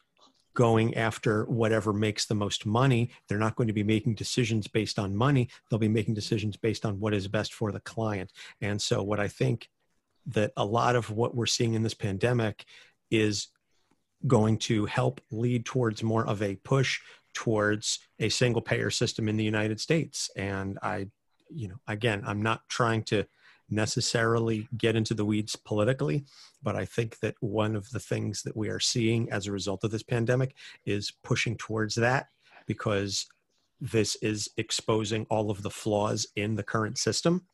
going 0.55 0.95
after 0.95 1.45
whatever 1.45 1.93
makes 1.93 2.25
the 2.25 2.35
most 2.35 2.65
money. 2.65 3.11
They're 3.27 3.37
not 3.37 3.55
going 3.55 3.67
to 3.67 3.73
be 3.73 3.83
making 3.83 4.15
decisions 4.15 4.67
based 4.67 4.97
on 4.97 5.15
money. 5.15 5.49
They'll 5.69 5.79
be 5.79 5.87
making 5.87 6.15
decisions 6.15 6.57
based 6.57 6.85
on 6.85 6.99
what 6.99 7.13
is 7.13 7.27
best 7.27 7.53
for 7.53 7.71
the 7.71 7.81
client. 7.81 8.31
And 8.61 8.81
so, 8.81 9.03
what 9.03 9.19
I 9.19 9.27
think 9.27 9.69
that 10.27 10.51
a 10.57 10.65
lot 10.65 10.95
of 10.95 11.11
what 11.11 11.35
we're 11.35 11.45
seeing 11.45 11.75
in 11.75 11.83
this 11.83 11.93
pandemic 11.93 12.65
is 13.11 13.49
going 14.25 14.57
to 14.57 14.85
help 14.85 15.21
lead 15.29 15.65
towards 15.65 16.01
more 16.01 16.25
of 16.25 16.41
a 16.41 16.55
push 16.55 16.99
towards 17.35 17.99
a 18.19 18.29
single 18.29 18.61
payer 18.61 18.89
system 18.89 19.29
in 19.29 19.37
the 19.37 19.43
United 19.43 19.79
States. 19.79 20.31
And 20.35 20.79
I, 20.81 21.07
you 21.49 21.67
know, 21.67 21.75
again, 21.87 22.23
I'm 22.25 22.41
not 22.41 22.67
trying 22.69 23.03
to 23.03 23.27
necessarily 23.69 24.67
get 24.77 24.95
into 24.95 25.13
the 25.13 25.25
weeds 25.25 25.55
politically, 25.55 26.25
but 26.63 26.75
I 26.75 26.85
think 26.85 27.19
that 27.19 27.35
one 27.39 27.75
of 27.75 27.89
the 27.91 27.99
things 27.99 28.43
that 28.43 28.55
we 28.55 28.69
are 28.69 28.79
seeing 28.79 29.31
as 29.31 29.45
a 29.45 29.51
result 29.51 29.83
of 29.83 29.91
this 29.91 30.03
pandemic 30.03 30.55
is 30.85 31.13
pushing 31.23 31.57
towards 31.57 31.95
that 31.95 32.27
because 32.65 33.27
this 33.81 34.15
is 34.17 34.49
exposing 34.57 35.25
all 35.29 35.51
of 35.51 35.61
the 35.61 35.69
flaws 35.69 36.25
in 36.35 36.55
the 36.55 36.63
current 36.63 36.97
system. 36.97 37.45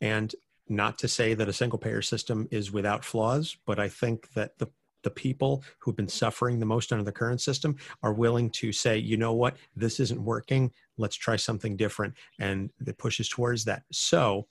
And 0.00 0.34
not 0.68 0.98
to 0.98 1.08
say 1.08 1.34
that 1.34 1.48
a 1.48 1.52
single 1.52 1.78
payer 1.78 2.02
system 2.02 2.48
is 2.50 2.72
without 2.72 3.04
flaws, 3.04 3.56
but 3.66 3.78
I 3.78 3.88
think 3.88 4.32
that 4.34 4.58
the 4.58 4.68
the 5.02 5.10
people 5.10 5.62
who've 5.78 5.96
been 5.96 6.08
suffering 6.08 6.58
the 6.58 6.66
most 6.66 6.92
under 6.92 7.04
the 7.04 7.12
current 7.12 7.40
system 7.40 7.76
are 8.02 8.12
willing 8.12 8.50
to 8.50 8.72
say, 8.72 8.96
you 8.98 9.16
know 9.16 9.32
what, 9.32 9.56
this 9.76 10.00
isn't 10.00 10.22
working. 10.22 10.70
Let's 10.96 11.16
try 11.16 11.36
something 11.36 11.76
different. 11.76 12.14
And 12.38 12.70
it 12.86 12.98
pushes 12.98 13.28
towards 13.28 13.64
that. 13.64 13.82
So, 13.90 14.46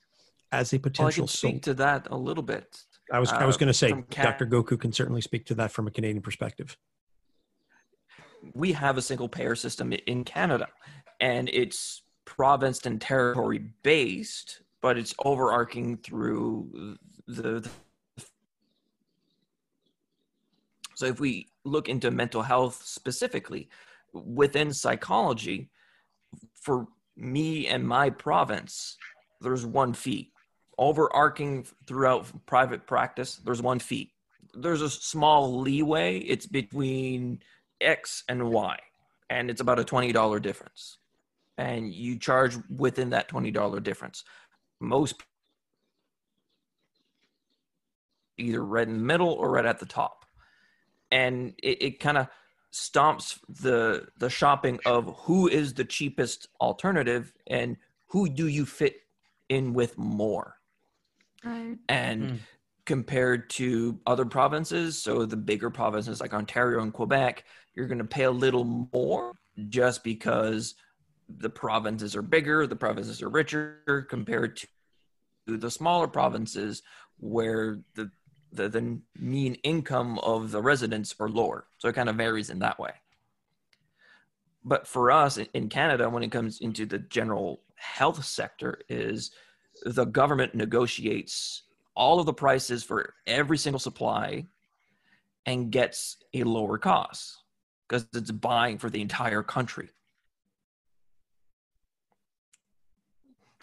as 0.52 0.74
a 0.74 0.76
well, 0.76 0.82
i 0.82 0.84
potential 0.84 1.28
can 1.28 1.28
speak 1.28 1.62
to 1.64 1.74
that 1.76 2.08
a 2.12 2.18
little 2.18 2.44
bit 2.44 2.84
I 3.12 3.20
was 3.20 3.32
I 3.32 3.46
was 3.46 3.56
uh, 3.56 3.60
going 3.60 3.68
to 3.68 3.74
say 3.74 3.90
from 3.90 4.04
Ca- 4.04 4.24
Dr. 4.24 4.46
Goku 4.46 4.80
can 4.80 4.92
certainly 4.92 5.22
speak 5.22 5.46
to 5.48 5.56
that 5.56 5.72
from 5.72 5.88
a 5.88 5.92
Canadian 5.92 6.22
perspective. 6.22 6.78
we 8.54 8.72
have 8.72 8.98
a 8.98 9.02
single 9.02 9.30
payer 9.30 9.56
system 9.56 9.94
in 9.94 10.24
Canada, 10.24 10.68
and 11.20 11.50
it's 11.50 12.04
province 12.26 12.86
and 12.86 13.02
territory 13.02 13.60
based, 13.84 14.62
but 14.82 14.98
it's 14.98 15.14
overarching 15.24 15.98
through 15.98 16.98
the. 17.28 17.68
So 21.02 21.08
if 21.08 21.20
we 21.20 21.48
look 21.66 21.90
into 21.90 22.12
mental 22.12 22.44
health 22.44 22.84
specifically 22.86 23.70
within 24.14 24.72
psychology, 24.72 25.72
for 26.54 26.90
me 27.18 27.66
and 27.66 27.88
my 27.88 28.12
province, 28.12 28.98
there's 29.42 29.66
one 29.66 29.94
fee. 29.94 30.32
Overarching 30.78 31.66
throughout 31.88 32.28
private 32.46 32.86
practice, 32.86 33.38
there's 33.38 33.64
one 33.64 33.80
fee. 33.80 34.14
There's 34.54 34.84
a 34.84 34.92
small 34.92 35.62
leeway. 35.62 36.20
It's 36.20 36.46
between 36.46 37.40
X 37.82 38.24
and 38.30 38.52
Y, 38.52 38.78
and 39.28 39.50
it's 39.50 39.60
about 39.60 39.80
a 39.80 39.84
$20 39.84 40.40
difference. 40.40 41.00
And 41.58 41.92
you 41.92 42.20
charge 42.20 42.58
within 42.70 43.10
that 43.10 43.28
$20 43.28 43.82
difference. 43.82 44.24
Most 44.80 45.16
either 48.38 48.64
right 48.64 48.88
in 48.88 49.00
the 49.00 49.04
middle 49.04 49.32
or 49.32 49.50
right 49.50 49.66
at 49.66 49.80
the 49.80 49.88
top. 49.88 50.21
And 51.12 51.54
it, 51.62 51.82
it 51.82 52.00
kind 52.00 52.18
of 52.18 52.28
stomps 52.74 53.38
the 53.50 54.08
the 54.18 54.30
shopping 54.30 54.80
of 54.86 55.14
who 55.24 55.48
is 55.48 55.74
the 55.74 55.84
cheapest 55.84 56.48
alternative 56.62 57.34
and 57.48 57.76
who 58.08 58.30
do 58.30 58.48
you 58.48 58.66
fit 58.66 58.96
in 59.50 59.74
with 59.74 59.98
more 59.98 60.56
Right. 61.44 61.78
and 61.90 62.30
Hmm. 62.32 62.38
compared 62.86 63.50
to 63.52 64.00
other 64.08 64.26
provinces 64.26 64.98
so 65.02 65.26
the 65.26 65.36
bigger 65.36 65.70
provinces 65.70 66.22
like 66.22 66.34
ontario 66.34 66.82
and 66.82 66.94
quebec 66.94 67.44
you're 67.74 67.88
going 67.88 67.98
to 67.98 68.06
pay 68.06 68.24
a 68.24 68.32
little 68.32 68.88
more 68.94 69.34
just 69.70 70.04
because 70.04 70.76
the 71.28 71.50
provinces 71.50 72.16
are 72.16 72.22
bigger 72.22 72.66
the 72.68 72.76
provinces 72.76 73.22
are 73.22 73.30
richer 73.30 74.06
compared 74.10 74.58
to 75.48 75.58
the 75.58 75.70
smaller 75.72 76.08
provinces 76.08 76.84
where 77.18 77.80
the 77.96 78.10
the, 78.52 78.70
the 78.70 79.00
mean 79.18 79.56
income 79.64 80.20
of 80.20 80.52
the 80.52 80.62
residents 80.62 81.16
are 81.20 81.30
lower 81.30 81.66
so 81.78 81.88
it 81.88 81.96
kind 81.96 82.10
of 82.10 82.16
varies 82.16 82.50
in 82.50 82.60
that 82.60 82.80
way 82.80 82.92
but 84.64 84.88
for 84.88 85.12
us 85.12 85.38
in- 85.38 85.70
canada 85.70 86.10
when 86.10 86.24
it 86.24 86.32
comes 86.32 86.60
into 86.62 86.86
the 86.86 87.00
general 87.00 87.62
health 87.76 88.24
sector 88.24 88.80
is 88.90 89.32
the 89.86 90.06
government 90.06 90.54
negotiates 90.54 91.64
all 91.96 92.20
of 92.20 92.26
the 92.26 92.34
prices 92.34 92.84
for 92.84 93.14
every 93.28 93.58
single 93.58 93.80
supply 93.80 94.46
and 95.46 95.72
gets 95.72 96.18
a 96.34 96.44
lower 96.44 96.78
cost 96.78 97.38
because 97.88 98.08
it's 98.14 98.32
buying 98.32 98.78
for 98.78 98.90
the 98.90 99.02
entire 99.02 99.44
country. 99.44 99.90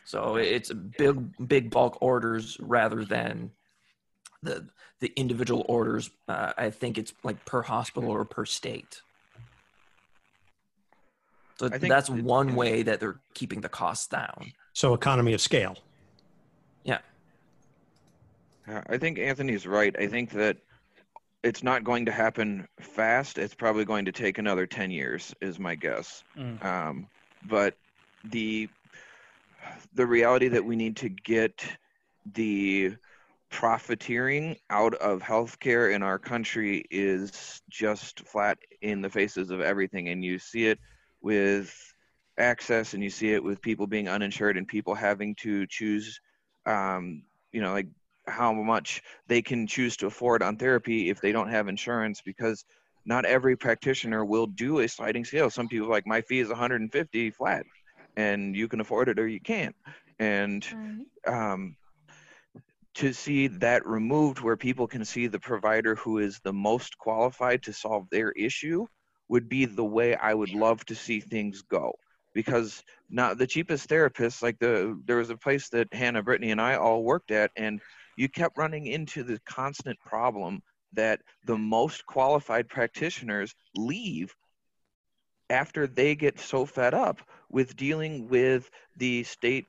So 0.04 0.36
it's 0.36 0.72
big, 0.72 1.48
big 1.48 1.70
bulk 1.70 1.98
orders 2.00 2.56
rather 2.60 3.04
than 3.04 3.50
the 4.42 4.68
the 5.00 5.12
individual 5.16 5.64
orders. 5.68 6.10
Uh, 6.28 6.52
I 6.56 6.70
think 6.70 6.98
it's 6.98 7.12
like 7.22 7.44
per 7.44 7.62
hospital 7.62 8.10
or 8.10 8.24
per 8.24 8.44
state. 8.44 9.02
So 11.58 11.68
that's 11.68 12.08
one 12.08 12.54
way 12.54 12.82
that 12.82 13.00
they're 13.00 13.18
keeping 13.34 13.60
the 13.60 13.68
costs 13.68 14.06
down. 14.06 14.52
So 14.74 14.94
economy 14.94 15.34
of 15.34 15.40
scale. 15.40 15.76
Yeah. 16.84 16.98
I 18.88 18.96
think 18.96 19.18
Anthony's 19.18 19.66
right. 19.66 19.94
I 19.98 20.06
think 20.06 20.30
that 20.30 20.58
it's 21.42 21.62
not 21.62 21.84
going 21.84 22.06
to 22.06 22.12
happen 22.12 22.66
fast. 22.80 23.38
It's 23.38 23.54
probably 23.54 23.84
going 23.84 24.04
to 24.04 24.12
take 24.12 24.38
another 24.38 24.66
10 24.66 24.90
years, 24.90 25.34
is 25.40 25.58
my 25.58 25.74
guess. 25.74 26.22
Mm. 26.36 26.64
Um, 26.64 27.06
but 27.48 27.74
the 28.24 28.68
the 29.94 30.06
reality 30.06 30.48
that 30.48 30.64
we 30.64 30.76
need 30.76 30.96
to 30.96 31.08
get 31.08 31.64
the 32.34 32.94
profiteering 33.50 34.56
out 34.70 34.94
of 34.94 35.22
healthcare 35.22 35.94
in 35.94 36.02
our 36.02 36.18
country 36.18 36.84
is 36.90 37.62
just 37.68 38.20
flat 38.20 38.58
in 38.82 39.00
the 39.00 39.10
faces 39.10 39.50
of 39.50 39.60
everything, 39.60 40.08
and 40.08 40.24
you 40.24 40.38
see 40.38 40.66
it 40.66 40.78
with 41.20 41.74
access, 42.38 42.94
and 42.94 43.02
you 43.02 43.10
see 43.10 43.32
it 43.32 43.42
with 43.42 43.62
people 43.62 43.86
being 43.86 44.08
uninsured 44.08 44.56
and 44.56 44.68
people 44.68 44.94
having 44.94 45.34
to 45.36 45.66
choose, 45.66 46.20
um, 46.66 47.22
you 47.52 47.60
know, 47.60 47.72
like 47.72 47.88
how 48.26 48.52
much 48.52 49.02
they 49.26 49.42
can 49.42 49.66
choose 49.66 49.96
to 49.96 50.06
afford 50.06 50.42
on 50.42 50.56
therapy 50.56 51.10
if 51.10 51.20
they 51.20 51.32
don't 51.32 51.48
have 51.50 51.68
insurance 51.68 52.20
because 52.24 52.64
not 53.06 53.24
every 53.24 53.56
practitioner 53.56 54.24
will 54.24 54.46
do 54.46 54.80
a 54.80 54.88
sliding 54.88 55.24
scale. 55.24 55.50
Some 55.50 55.68
people 55.68 55.88
like 55.88 56.06
my 56.06 56.20
fee 56.20 56.40
is 56.40 56.48
150 56.48 57.30
flat, 57.30 57.64
and 58.16 58.54
you 58.54 58.68
can 58.68 58.80
afford 58.80 59.08
it 59.08 59.18
or 59.18 59.26
you 59.26 59.40
can't. 59.40 59.74
And 60.18 60.66
um, 61.26 61.76
to 62.98 63.12
see 63.12 63.46
that 63.46 63.86
removed, 63.86 64.40
where 64.40 64.56
people 64.56 64.88
can 64.88 65.04
see 65.04 65.28
the 65.28 65.38
provider 65.38 65.94
who 65.94 66.18
is 66.18 66.40
the 66.40 66.52
most 66.52 66.98
qualified 66.98 67.62
to 67.62 67.72
solve 67.72 68.08
their 68.10 68.32
issue, 68.32 68.86
would 69.28 69.48
be 69.48 69.66
the 69.66 69.84
way 69.84 70.16
I 70.16 70.34
would 70.34 70.52
love 70.52 70.84
to 70.86 70.96
see 70.96 71.20
things 71.20 71.62
go. 71.62 71.94
Because 72.34 72.82
not 73.08 73.38
the 73.38 73.46
cheapest 73.46 73.88
therapists, 73.88 74.42
like 74.42 74.58
the 74.58 75.00
there 75.06 75.16
was 75.16 75.30
a 75.30 75.36
place 75.36 75.68
that 75.70 75.92
Hannah, 75.94 76.22
Brittany, 76.22 76.50
and 76.50 76.60
I 76.60 76.74
all 76.74 77.04
worked 77.04 77.30
at, 77.30 77.52
and 77.56 77.80
you 78.16 78.28
kept 78.28 78.58
running 78.58 78.86
into 78.86 79.22
the 79.22 79.38
constant 79.46 79.98
problem 80.00 80.60
that 80.92 81.20
the 81.46 81.56
most 81.56 82.04
qualified 82.06 82.68
practitioners 82.68 83.54
leave 83.76 84.34
after 85.50 85.86
they 85.86 86.16
get 86.16 86.40
so 86.40 86.66
fed 86.66 86.94
up 86.94 87.20
with 87.48 87.76
dealing 87.76 88.28
with 88.28 88.68
the 88.96 89.22
state 89.22 89.66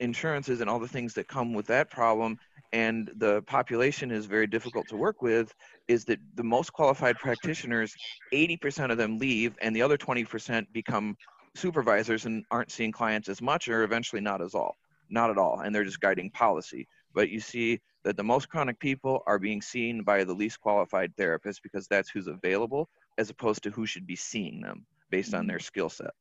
insurances 0.00 0.60
and 0.60 0.70
all 0.70 0.78
the 0.78 0.88
things 0.88 1.14
that 1.14 1.28
come 1.28 1.52
with 1.52 1.66
that 1.66 1.90
problem 1.90 2.38
and 2.72 3.10
the 3.16 3.42
population 3.42 4.10
is 4.10 4.26
very 4.26 4.46
difficult 4.46 4.86
to 4.88 4.96
work 4.96 5.22
with 5.22 5.52
is 5.88 6.04
that 6.04 6.18
the 6.34 6.44
most 6.44 6.72
qualified 6.72 7.16
practitioners 7.16 7.94
80% 8.32 8.90
of 8.90 8.98
them 8.98 9.18
leave 9.18 9.56
and 9.60 9.74
the 9.74 9.82
other 9.82 9.98
20% 9.98 10.66
become 10.72 11.16
supervisors 11.56 12.26
and 12.26 12.44
aren't 12.50 12.70
seeing 12.70 12.92
clients 12.92 13.28
as 13.28 13.42
much 13.42 13.68
or 13.68 13.82
eventually 13.82 14.22
not 14.22 14.40
as 14.40 14.54
all 14.54 14.76
not 15.10 15.30
at 15.30 15.38
all 15.38 15.60
and 15.60 15.74
they're 15.74 15.84
just 15.84 16.00
guiding 16.00 16.30
policy. 16.30 16.86
But 17.12 17.30
you 17.30 17.40
see 17.40 17.80
that 18.04 18.16
the 18.16 18.22
most 18.22 18.48
chronic 18.48 18.78
people 18.78 19.22
are 19.26 19.38
being 19.38 19.60
seen 19.60 20.02
by 20.02 20.22
the 20.22 20.32
least 20.32 20.60
qualified 20.60 21.12
therapist 21.16 21.62
because 21.62 21.88
that's 21.88 22.08
who's 22.08 22.28
available 22.28 22.88
as 23.18 23.30
opposed 23.30 23.64
to 23.64 23.70
who 23.70 23.84
should 23.86 24.06
be 24.06 24.16
seeing 24.16 24.60
them 24.60 24.86
based 25.10 25.34
on 25.34 25.40
mm-hmm. 25.40 25.48
their 25.48 25.58
skill 25.58 25.90
set. 25.90 26.12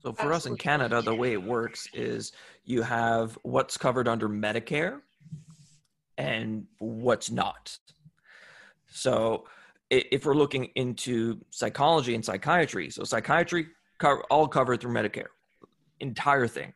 So 0.00 0.12
for 0.12 0.34
us 0.34 0.44
in 0.44 0.56
Canada, 0.56 1.00
the 1.00 1.14
way 1.14 1.32
it 1.32 1.42
works 1.42 1.88
is 1.94 2.32
you 2.64 2.82
have 2.82 3.38
what's 3.42 3.78
covered 3.78 4.06
under 4.06 4.28
Medicare 4.28 5.00
and 6.18 6.66
what's 6.78 7.30
not. 7.30 7.76
So 8.88 9.44
if 9.90 10.24
we're 10.24 10.34
looking 10.34 10.66
into 10.76 11.40
psychology 11.50 12.14
and 12.14 12.24
psychiatry, 12.24 12.90
so 12.90 13.04
psychiatry 13.04 13.68
all 14.30 14.48
covered 14.48 14.80
through 14.80 14.92
Medicare, 14.92 15.26
entire 16.00 16.46
thing. 16.46 16.72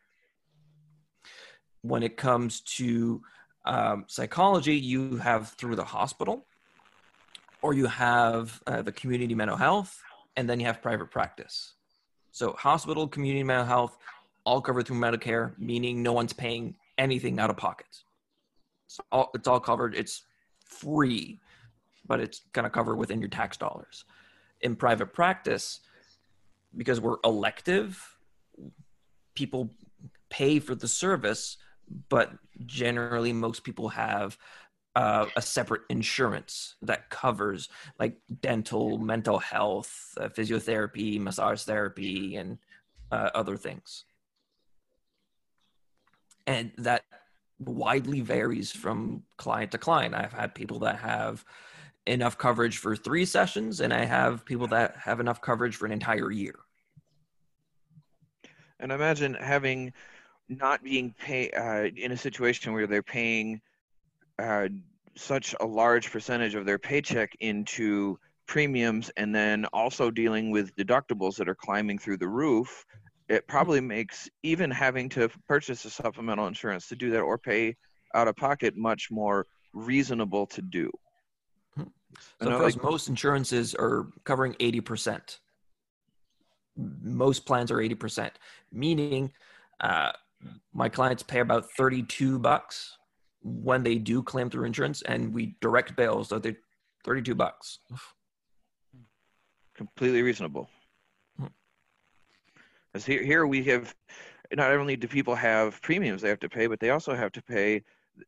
When 1.83 2.03
it 2.03 2.17
comes 2.17 2.61
to 2.77 3.23
um, 3.65 4.05
psychology, 4.09 4.77
you 4.77 5.17
have 5.19 5.51
through 5.51 5.77
the 5.77 5.85
hospital, 5.85 6.47
or 7.63 7.75
you 7.75 7.87
have 7.87 8.61
uh, 8.67 8.83
the 8.83 8.93
community 8.93 9.35
mental 9.35 9.57
health, 9.57 10.01
and 10.37 10.49
then 10.49 10.61
you 10.61 10.67
have 10.67 10.83
private 10.83 11.11
practice. 11.11 11.75
So 12.33 12.53
hospital, 12.53 13.09
community 13.09 13.43
mental 13.43 13.67
health, 13.67 13.99
all 14.45 14.61
covered 14.61 14.87
through 14.87 14.99
Medicare, 14.99 15.59
meaning 15.59 16.03
no 16.03 16.13
one's 16.13 16.33
paying 16.33 16.77
anything 16.97 17.39
out 17.39 17.51
of 17.51 17.57
pocket. 17.57 18.03
It's 18.89 19.01
all, 19.13 19.31
it's 19.35 19.47
all 19.47 19.61
covered. 19.61 19.95
It's 19.95 20.23
free, 20.65 21.41
but 22.07 22.21
it's 22.21 22.41
going 22.53 22.65
to 22.65 22.71
cover 22.71 22.97
within 22.97 23.21
your 23.21 23.29
tax 23.29 23.57
dollars. 23.57 24.05
In 24.63 24.75
private 24.75 25.13
practice, 25.13 25.81
because 26.77 27.01
we're 27.01 27.19
elective, 27.23 28.03
people 29.35 29.71
pay 30.31 30.59
for 30.59 30.75
the 30.75 30.89
service, 30.89 31.59
but 32.09 32.33
generally 32.67 33.33
most 33.33 33.63
people 33.63 33.91
have 33.91 34.39
uh, 34.97 35.27
a 35.37 35.43
separate 35.43 35.83
insurance 35.91 36.75
that 36.83 37.11
covers 37.11 37.69
like 38.01 38.17
dental, 38.41 38.99
mental 38.99 39.39
health, 39.39 40.15
uh, 40.19 40.29
physiotherapy, 40.29 41.21
massage 41.21 41.63
therapy, 41.63 42.37
and 42.37 42.59
uh, 43.13 43.31
other 43.35 43.57
things. 43.57 44.05
And 46.47 46.73
that 46.79 47.05
widely 47.59 48.21
varies 48.21 48.71
from 48.71 49.23
client 49.37 49.73
to 49.73 49.79
client. 49.79 50.15
I've 50.15 50.33
had 50.33 50.55
people 50.55 50.79
that 50.81 50.99
have 50.99 51.45
enough 52.07 52.39
coverage 52.39 52.79
for 52.79 52.97
three 52.97 53.25
sessions, 53.25 53.81
and 53.81 53.93
I 53.93 54.05
have 54.05 54.45
people 54.45 54.67
that 54.69 54.97
have 54.97 55.21
enough 55.21 55.41
coverage 55.41 55.77
for 55.77 55.87
an 55.87 55.93
entire 55.93 56.31
year. 56.31 56.59
And 58.81 58.93
imagine 58.93 59.35
having 59.35 59.93
not 60.49 60.83
being 60.83 61.15
paid 61.19 61.53
uh, 61.55 61.89
in 61.97 62.13
a 62.13 62.17
situation 62.17 62.73
where 62.73 62.87
they're 62.87 63.03
paying 63.03 63.61
uh, 64.39 64.69
such 65.17 65.55
a 65.61 65.67
large 65.67 66.11
percentage 66.11 66.55
of 66.55 66.65
their 66.65 66.79
paycheck 66.79 67.37
into 67.41 68.19
premiums 68.47 69.11
and 69.17 69.35
then 69.35 69.67
also 69.73 70.11
dealing 70.11 70.51
with 70.51 70.75
deductibles 70.77 71.37
that 71.37 71.49
are 71.49 71.55
climbing 71.55 71.99
through 71.99 72.17
the 72.17 72.29
roof. 72.29 72.87
It 73.29 73.47
probably 73.47 73.81
makes 73.81 74.29
even 74.43 74.71
having 74.71 75.09
to 75.11 75.29
purchase 75.47 75.85
a 75.85 75.91
supplemental 75.91 76.47
insurance 76.47 76.89
to 76.89 76.97
do 76.97 77.11
that 77.11 77.21
or 77.21 77.37
pay 77.37 77.77
out 78.15 78.29
of 78.29 78.37
pocket 78.37 78.77
much 78.77 79.11
more 79.11 79.47
reasonable 79.75 80.47
to 80.47 80.63
do. 80.63 80.91
So 81.77 81.87
And 82.41 82.55
I 82.55 82.57
us, 82.57 82.75
like- 82.75 82.83
most 82.83 83.09
insurances 83.09 83.75
are 83.75 84.09
covering 84.25 84.55
80%. 84.55 85.39
Most 87.03 87.45
plans 87.45 87.71
are 87.71 87.79
80%, 87.79 88.31
meaning 88.73 89.33
uh, 89.81 90.13
my 90.73 90.89
clients 90.89 91.23
pay 91.23 91.41
about 91.41 91.67
32 91.77 92.39
bucks 92.39 92.97
when 93.43 93.83
they 93.83 93.97
do 93.97 94.23
claim 94.23 94.49
through 94.49 94.65
insurance 94.65 95.03
and 95.03 95.35
we 95.35 95.57
direct 95.61 95.97
bill. 95.97 96.25
So 96.25 96.39
they're 96.39 96.57
32 97.05 97.35
bucks. 97.35 97.81
completely 99.75 100.23
reasonable. 100.23 100.69
Because 102.93 103.05
here, 103.05 103.23
here 103.23 103.47
we 103.47 103.65
have 103.65 103.95
not 104.55 104.73
only 104.73 104.97
do 104.97 105.09
people 105.09 105.35
have 105.35 105.81
premiums 105.83 106.23
they 106.23 106.29
have 106.29 106.41
to 106.41 106.49
pay, 106.49 106.67
but 106.67 106.81
they 106.81 106.91
also 106.91 107.15
have 107.15 107.33
to 107.33 107.43
pay 107.43 107.83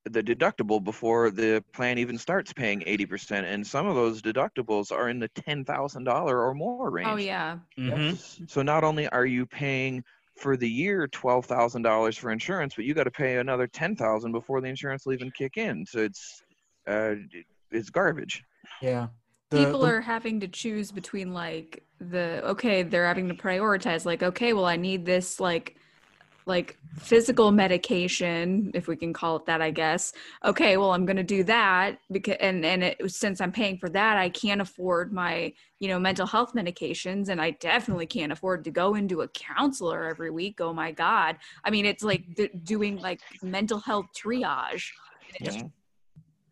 the 0.05 0.23
deductible 0.23 0.83
before 0.83 1.31
the 1.31 1.65
plan 1.73 1.99
even 1.99 2.19
starts 2.19 2.53
paying 2.53 2.81
80%. 2.81 3.45
And 3.45 3.67
some 3.67 3.87
of 3.87 3.95
those 3.95 4.23
deductibles 4.23 4.93
are 4.93 5.09
in 5.09 5.19
the 5.19 5.29
$10,000 5.31 6.29
or 6.29 6.55
more 6.55 6.91
range. 6.91 7.09
Oh 7.09 7.17
yeah. 7.17 7.59
Mm-hmm. 7.79 8.45
So 8.47 8.63
not 8.63 8.85
only 8.85 9.09
are 9.09 9.27
you 9.27 9.47
paying 9.47 10.05
for 10.37 10.57
the 10.57 10.69
year 10.69 11.09
$12,000 11.09 12.19
for 12.19 12.31
insurance, 12.31 12.75
but 12.75 12.85
you 12.85 12.95
got 12.95 13.05
to 13.05 13.11
pay 13.11 13.39
another 13.39 13.67
10,000 13.67 14.33
before 14.33 14.61
the 14.61 14.69
insurance 14.69 15.05
will 15.05 15.13
even 15.13 15.31
kick 15.31 15.57
in. 15.57 15.85
So 15.87 15.99
it's, 15.99 16.43
uh, 16.87 17.15
it's 17.71 17.91
garbage. 17.91 18.43
Yeah. 18.81 19.09
The- 19.51 19.65
People 19.65 19.81
the- 19.81 19.87
are 19.89 20.01
having 20.01 20.41
to 20.41 20.49
choose 20.49 20.93
between 20.93 21.33
like 21.35 21.83
the 22.01 22.41
okay, 22.45 22.83
they're 22.85 23.07
having 23.07 23.29
to 23.29 23.35
prioritize 23.35 24.05
like 24.07 24.23
okay, 24.23 24.53
well 24.53 24.65
I 24.65 24.77
need 24.77 25.05
this 25.05 25.41
like 25.41 25.77
like 26.47 26.79
physical 26.97 27.51
medication 27.53 28.71
if 28.75 28.89
we 28.89 28.97
can 28.97 29.13
call 29.13 29.37
it 29.37 29.47
that 29.47 29.61
I 29.61 29.71
guess. 29.73 30.13
Okay, 30.45 30.77
well 30.77 30.93
I'm 30.93 31.05
going 31.05 31.17
to 31.17 31.25
do 31.25 31.43
that 31.45 31.99
because 32.13 32.37
and 32.41 32.65
and 32.65 32.85
it, 32.85 33.11
since 33.11 33.41
I'm 33.41 33.51
paying 33.51 33.77
for 33.77 33.89
that, 33.91 34.17
I 34.17 34.29
can't 34.29 34.61
afford 34.61 35.13
my, 35.13 35.53
you 35.81 35.89
know, 35.89 35.99
mental 35.99 36.27
health 36.29 36.53
medications 36.55 37.29
and 37.29 37.41
I 37.43 37.51
definitely 37.51 38.07
can't 38.07 38.31
afford 38.33 38.63
to 38.65 38.71
go 38.71 38.95
into 38.95 39.23
a 39.23 39.29
counselor 39.29 40.05
every 40.09 40.31
week. 40.31 40.61
Oh 40.61 40.73
my 40.73 40.93
god. 40.93 41.37
I 41.65 41.71
mean, 41.71 41.87
it's 41.87 42.05
like 42.05 42.23
d- 42.37 42.51
doing 42.63 42.99
like 42.99 43.21
mental 43.43 43.81
health 43.81 44.07
triage 44.17 44.91
and 45.37 45.47
it's 45.49 45.57
Mhm. 45.57 45.73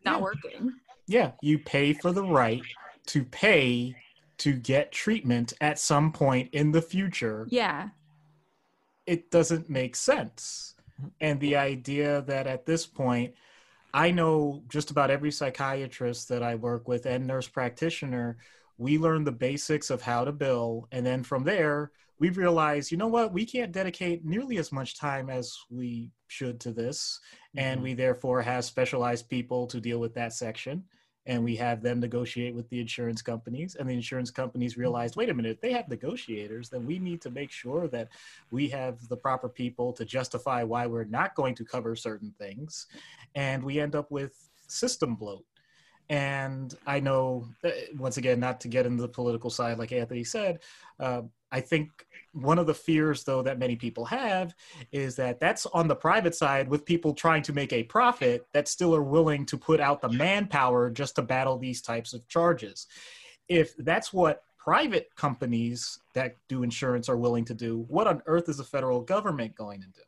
not 0.03 0.17
Yeah. 0.17 0.21
working. 0.21 0.73
Yeah, 1.07 1.31
you 1.41 1.57
pay 1.57 1.93
for 1.93 2.11
the 2.11 2.23
right 2.23 2.61
to 3.09 3.23
pay 3.23 3.95
to 4.37 4.53
get 4.53 4.91
treatment 4.91 5.53
at 5.61 5.79
some 5.79 6.11
point 6.11 6.49
in 6.53 6.71
the 6.71 6.81
future. 6.81 7.47
Yeah. 7.49 7.89
It 9.05 9.31
doesn't 9.31 9.69
make 9.69 9.95
sense. 9.95 10.75
And 11.19 11.39
the 11.39 11.55
idea 11.55 12.21
that 12.27 12.45
at 12.45 12.65
this 12.65 12.85
point, 12.85 13.33
I 13.93 14.11
know 14.11 14.61
just 14.69 14.91
about 14.91 15.09
every 15.09 15.31
psychiatrist 15.31 16.29
that 16.29 16.43
I 16.43 16.55
work 16.55 16.87
with 16.87 17.07
and 17.07 17.25
nurse 17.25 17.47
practitioner, 17.47 18.37
we 18.77 18.99
learn 18.99 19.23
the 19.23 19.31
basics 19.31 19.89
of 19.89 20.03
how 20.03 20.23
to 20.23 20.31
bill. 20.31 20.87
And 20.91 21.03
then 21.03 21.23
from 21.23 21.43
there, 21.43 21.91
we 22.19 22.29
realize, 22.29 22.91
you 22.91 22.97
know 22.97 23.07
what, 23.07 23.33
we 23.33 23.45
can't 23.45 23.71
dedicate 23.71 24.23
nearly 24.23 24.57
as 24.57 24.71
much 24.71 24.99
time 24.99 25.29
as 25.29 25.57
we 25.71 26.11
should 26.27 26.59
to 26.59 26.71
this. 26.71 27.19
And 27.57 27.77
mm-hmm. 27.77 27.83
we 27.83 27.93
therefore 27.95 28.41
have 28.43 28.65
specialized 28.65 29.29
people 29.29 29.65
to 29.67 29.81
deal 29.81 29.99
with 29.99 30.13
that 30.13 30.33
section. 30.33 30.83
And 31.25 31.43
we 31.43 31.55
have 31.57 31.83
them 31.83 31.99
negotiate 31.99 32.55
with 32.55 32.69
the 32.69 32.79
insurance 32.79 33.21
companies. 33.21 33.75
And 33.75 33.87
the 33.87 33.93
insurance 33.93 34.31
companies 34.31 34.77
realize, 34.77 35.15
wait 35.15 35.29
a 35.29 35.33
minute, 35.33 35.59
they 35.61 35.71
have 35.73 35.87
negotiators, 35.87 36.69
then 36.69 36.85
we 36.85 36.97
need 36.97 37.21
to 37.21 37.29
make 37.29 37.51
sure 37.51 37.87
that 37.89 38.09
we 38.51 38.67
have 38.69 39.07
the 39.09 39.17
proper 39.17 39.49
people 39.49 39.93
to 39.93 40.05
justify 40.05 40.63
why 40.63 40.87
we're 40.87 41.03
not 41.03 41.35
going 41.35 41.55
to 41.55 41.65
cover 41.65 41.95
certain 41.95 42.33
things. 42.39 42.87
And 43.35 43.63
we 43.63 43.79
end 43.79 43.95
up 43.95 44.09
with 44.09 44.33
system 44.67 45.15
bloat. 45.15 45.45
And 46.09 46.73
I 46.87 46.99
know, 46.99 47.47
uh, 47.63 47.69
once 47.97 48.17
again, 48.17 48.39
not 48.39 48.59
to 48.61 48.67
get 48.67 48.87
into 48.87 49.01
the 49.01 49.07
political 49.07 49.51
side, 49.51 49.77
like 49.77 49.91
Anthony 49.91 50.23
said, 50.23 50.59
uh, 50.99 51.21
I 51.51 51.61
think 51.61 51.89
one 52.33 52.59
of 52.59 52.67
the 52.67 52.73
fears, 52.73 53.23
though, 53.23 53.41
that 53.41 53.59
many 53.59 53.75
people 53.75 54.05
have 54.05 54.53
is 54.91 55.15
that 55.15 55.39
that's 55.39 55.65
on 55.67 55.87
the 55.87 55.95
private 55.95 56.35
side 56.35 56.69
with 56.69 56.85
people 56.85 57.13
trying 57.13 57.41
to 57.43 57.53
make 57.53 57.73
a 57.73 57.83
profit 57.83 58.45
that 58.53 58.67
still 58.67 58.95
are 58.95 59.03
willing 59.03 59.45
to 59.47 59.57
put 59.57 59.79
out 59.79 60.01
the 60.01 60.09
manpower 60.09 60.89
just 60.89 61.15
to 61.15 61.21
battle 61.21 61.57
these 61.57 61.81
types 61.81 62.13
of 62.13 62.27
charges. 62.27 62.87
If 63.47 63.75
that's 63.77 64.13
what 64.13 64.43
private 64.57 65.09
companies 65.15 65.99
that 66.13 66.35
do 66.47 66.63
insurance 66.63 67.09
are 67.09 67.17
willing 67.17 67.45
to 67.45 67.53
do, 67.53 67.85
what 67.87 68.07
on 68.07 68.21
earth 68.27 68.49
is 68.49 68.57
the 68.57 68.63
federal 68.63 69.01
government 69.01 69.55
going 69.55 69.81
to 69.81 69.87
do? 69.87 70.01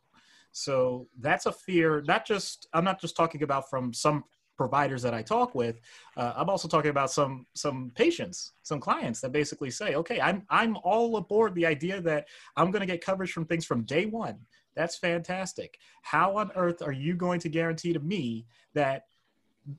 So 0.52 1.08
that's 1.18 1.46
a 1.46 1.52
fear, 1.52 2.02
not 2.06 2.26
just, 2.26 2.68
I'm 2.72 2.84
not 2.84 3.00
just 3.00 3.16
talking 3.16 3.42
about 3.42 3.70
from 3.70 3.92
some 3.92 4.24
providers 4.56 5.02
that 5.02 5.14
I 5.14 5.22
talk 5.22 5.54
with. 5.54 5.80
Uh, 6.16 6.32
I'm 6.36 6.48
also 6.48 6.68
talking 6.68 6.90
about 6.90 7.10
some 7.10 7.46
some 7.54 7.92
patients, 7.94 8.52
some 8.62 8.80
clients 8.80 9.20
that 9.20 9.32
basically 9.32 9.70
say, 9.70 9.94
"Okay, 9.94 10.20
I'm 10.20 10.44
I'm 10.50 10.76
all 10.82 11.16
aboard 11.16 11.54
the 11.54 11.66
idea 11.66 12.00
that 12.02 12.28
I'm 12.56 12.70
going 12.70 12.80
to 12.80 12.86
get 12.86 13.04
coverage 13.04 13.32
from 13.32 13.46
things 13.46 13.64
from 13.64 13.82
day 13.84 14.06
one. 14.06 14.38
That's 14.74 14.96
fantastic. 14.96 15.78
How 16.02 16.36
on 16.36 16.50
earth 16.56 16.82
are 16.82 16.92
you 16.92 17.14
going 17.14 17.40
to 17.40 17.48
guarantee 17.48 17.92
to 17.92 18.00
me 18.00 18.46
that?" 18.74 19.04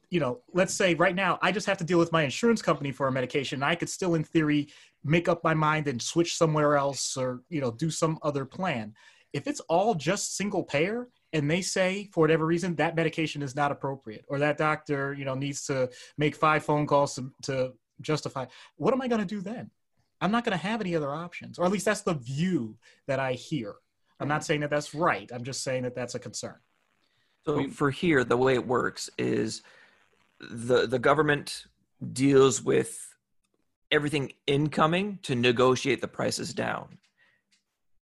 You 0.10 0.22
know, 0.22 0.40
let's 0.54 0.74
say 0.74 0.94
right 0.94 1.14
now 1.14 1.38
I 1.42 1.52
just 1.52 1.68
have 1.68 1.78
to 1.80 1.84
deal 1.84 2.00
with 2.00 2.14
my 2.14 2.24
insurance 2.24 2.62
company 2.62 2.94
for 2.94 3.10
a 3.10 3.12
medication. 3.12 3.62
I 3.62 3.76
could 3.76 3.90
still, 3.90 4.16
in 4.16 4.24
theory, 4.24 4.70
make 5.04 5.28
up 5.28 5.44
my 5.44 5.54
mind 5.54 5.90
and 5.90 6.02
switch 6.02 6.38
somewhere 6.38 6.78
else, 6.78 7.18
or 7.18 7.42
you 7.50 7.60
know, 7.60 7.72
do 7.72 7.90
some 7.90 8.18
other 8.22 8.46
plan. 8.46 8.94
If 9.34 9.46
it's 9.46 9.60
all 9.62 9.94
just 9.94 10.38
single 10.38 10.64
payer, 10.64 11.10
and 11.34 11.50
they 11.50 11.62
say 11.62 12.10
for 12.14 12.22
whatever 12.22 12.46
reason 12.46 12.76
that 12.76 12.96
medication 12.96 13.42
is 13.42 13.56
not 13.56 13.72
appropriate 13.72 14.24
or 14.30 14.40
that 14.40 14.58
doctor 14.58 15.14
you 15.14 15.26
know 15.26 15.36
needs 15.36 15.66
to 15.66 15.90
make 16.18 16.36
five 16.36 16.64
phone 16.64 16.88
calls 16.88 17.16
to, 17.16 17.32
to 17.42 17.74
justify. 18.02 18.46
What 18.78 18.94
am 18.94 19.02
i 19.02 19.08
going 19.08 19.22
to 19.22 19.28
do 19.28 19.42
then? 19.42 19.70
I'm 20.22 20.32
not 20.32 20.46
going 20.46 20.58
to 20.58 20.64
have 20.64 20.80
any 20.80 20.96
other 20.96 21.12
options 21.12 21.60
or 21.60 21.66
at 21.66 21.72
least 21.72 21.86
that's 21.86 22.02
the 22.02 22.14
view 22.14 22.78
that 23.08 23.20
i 23.20 23.34
hear. 23.34 23.76
I'm 24.20 24.28
not 24.28 24.46
saying 24.46 24.62
that 24.62 24.70
that's 24.70 24.96
right. 24.96 25.30
I'm 25.34 25.44
just 25.44 25.64
saying 25.64 25.84
that 25.84 25.96
that's 25.96 26.16
a 26.16 26.20
concern. 26.20 26.56
So 27.46 27.68
for 27.70 27.92
here, 27.92 28.24
the 28.24 28.38
way 28.38 28.54
it 28.54 28.66
works 28.66 29.10
is 29.18 29.64
the 30.40 30.88
the 30.88 31.00
government 31.00 31.66
deals 32.14 32.62
with 32.62 33.14
everything 33.92 34.32
incoming 34.48 35.20
to 35.24 35.36
negotiate 35.36 36.02
the 36.02 36.08
prices 36.08 36.54
down. 36.54 36.98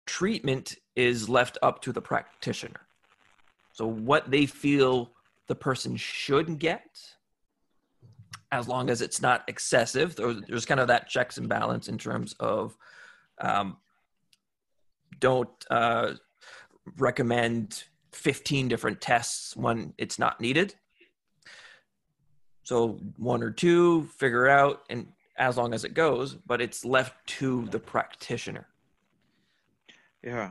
Treatment 0.06 0.76
is 0.96 1.30
left 1.30 1.58
up 1.62 1.82
to 1.84 1.92
the 1.92 2.02
practitioner. 2.02 2.87
So 3.78 3.86
what 3.86 4.32
they 4.32 4.48
feel 4.48 5.12
the 5.46 5.54
person 5.54 5.98
should 5.98 6.58
get, 6.58 7.00
as 8.52 8.68
long 8.68 8.90
as 8.90 9.04
it's 9.04 9.22
not 9.22 9.44
excessive, 9.48 10.16
there's, 10.16 10.66
kind 10.66 10.80
of 10.80 10.88
that 10.88 11.08
checks 11.08 11.38
and 11.38 11.48
balance 11.48 11.88
in 11.88 12.00
terms 12.00 12.34
of 12.40 12.76
um, 13.40 13.78
don't 15.20 15.52
uh, 15.70 16.14
recommend 16.98 17.84
15 18.14 18.68
different 18.68 19.00
tests 19.00 19.56
when 19.56 19.94
it's 20.00 20.18
not 20.18 20.42
needed. 20.42 20.74
So 22.64 23.00
one 23.18 23.44
or 23.44 23.52
two, 23.52 24.06
figure 24.18 24.50
out, 24.50 24.86
and 24.90 25.06
as 25.38 25.56
long 25.56 25.76
as 25.76 25.84
it 25.84 25.94
goes, 25.94 26.34
but 26.34 26.62
it's 26.62 26.84
left 26.84 27.14
to 27.28 27.68
the 27.68 27.80
practitioner. 27.80 28.66
Yeah, 30.24 30.50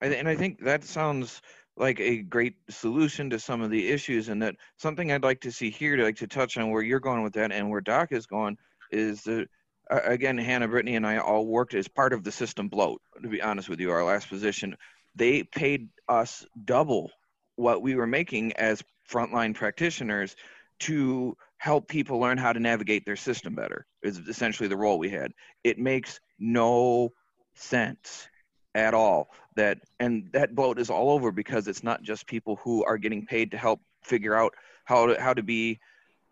and 0.00 0.28
I 0.28 0.36
think 0.36 0.64
that 0.64 0.84
sounds 0.84 1.42
like 1.80 1.98
a 1.98 2.18
great 2.18 2.56
solution 2.68 3.30
to 3.30 3.38
some 3.38 3.62
of 3.62 3.70
the 3.70 3.88
issues, 3.88 4.28
and 4.28 4.42
that 4.42 4.54
something 4.76 5.10
I'd 5.10 5.24
like 5.24 5.40
to 5.40 5.50
see 5.50 5.70
here 5.70 5.96
to 5.96 6.04
like 6.04 6.16
to 6.16 6.26
touch 6.26 6.58
on 6.58 6.70
where 6.70 6.82
you're 6.82 7.00
going 7.00 7.22
with 7.22 7.32
that 7.32 7.52
and 7.52 7.70
where 7.70 7.80
Doc 7.80 8.12
is 8.12 8.26
going 8.26 8.58
is 8.92 9.22
that 9.22 9.48
again, 9.90 10.36
Hannah, 10.36 10.68
Brittany, 10.68 10.96
and 10.96 11.06
I 11.06 11.18
all 11.18 11.46
worked 11.46 11.74
as 11.74 11.88
part 11.88 12.12
of 12.12 12.22
the 12.22 12.30
system 12.30 12.68
bloat. 12.68 13.00
To 13.22 13.28
be 13.28 13.40
honest 13.40 13.68
with 13.68 13.80
you, 13.80 13.90
our 13.90 14.04
last 14.04 14.28
position, 14.28 14.76
they 15.16 15.42
paid 15.42 15.88
us 16.08 16.44
double 16.64 17.10
what 17.56 17.82
we 17.82 17.94
were 17.94 18.06
making 18.06 18.52
as 18.52 18.82
frontline 19.10 19.54
practitioners 19.54 20.36
to 20.80 21.34
help 21.56 21.88
people 21.88 22.18
learn 22.18 22.38
how 22.38 22.52
to 22.52 22.60
navigate 22.60 23.04
their 23.06 23.16
system 23.16 23.54
better. 23.54 23.86
Is 24.02 24.18
essentially 24.18 24.68
the 24.68 24.76
role 24.76 24.98
we 24.98 25.08
had. 25.08 25.32
It 25.64 25.78
makes 25.78 26.20
no 26.38 27.12
sense 27.54 28.28
at 28.74 28.94
all 28.94 29.30
that 29.60 29.78
and 29.98 30.30
that 30.32 30.54
bloat 30.54 30.78
is 30.78 30.88
all 30.88 31.10
over 31.10 31.30
because 31.30 31.68
it's 31.68 31.82
not 31.82 32.02
just 32.02 32.26
people 32.26 32.56
who 32.64 32.82
are 32.84 32.96
getting 32.96 33.26
paid 33.26 33.50
to 33.50 33.58
help 33.58 33.80
figure 34.02 34.34
out 34.34 34.54
how 34.86 35.06
to 35.06 35.20
how 35.20 35.34
to 35.34 35.42
be 35.42 35.78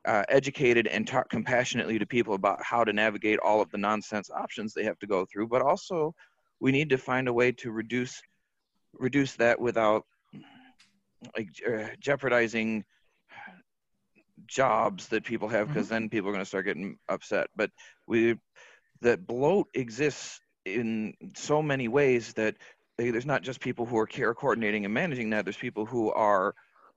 uh, 0.06 0.22
educated 0.30 0.86
and 0.86 1.06
talk 1.06 1.28
compassionately 1.28 1.98
to 1.98 2.06
people 2.06 2.32
about 2.34 2.58
how 2.62 2.82
to 2.84 2.92
navigate 2.92 3.38
all 3.40 3.60
of 3.60 3.70
the 3.70 3.76
nonsense 3.76 4.30
options 4.30 4.72
they 4.72 4.84
have 4.84 4.98
to 4.98 5.06
go 5.06 5.26
through. 5.26 5.46
But 5.46 5.60
also 5.60 6.14
we 6.58 6.72
need 6.72 6.88
to 6.88 6.98
find 6.98 7.28
a 7.28 7.32
way 7.32 7.52
to 7.52 7.70
reduce 7.70 8.20
reduce 8.94 9.34
that 9.36 9.60
without 9.60 10.04
like 11.36 11.48
uh, 11.68 11.88
jeopardizing 12.00 12.84
jobs 14.46 15.08
that 15.08 15.24
people 15.24 15.48
have 15.48 15.68
because 15.68 15.88
then 15.90 16.08
people 16.08 16.30
are 16.30 16.32
going 16.32 16.44
to 16.44 16.48
start 16.48 16.64
getting 16.64 16.96
upset. 17.10 17.48
But 17.54 17.70
we 18.06 18.36
that 19.02 19.26
bloat 19.26 19.68
exists 19.74 20.40
in 20.64 21.14
so 21.34 21.62
many 21.62 21.88
ways 21.88 22.32
that 22.34 22.56
they, 22.98 23.10
there's 23.10 23.24
not 23.24 23.42
just 23.42 23.60
people 23.60 23.86
who 23.86 23.96
are 23.96 24.06
care 24.06 24.34
coordinating 24.34 24.84
and 24.84 24.92
managing 24.92 25.30
that 25.30 25.44
there's 25.44 25.56
people 25.56 25.86
who 25.86 26.12
are 26.12 26.54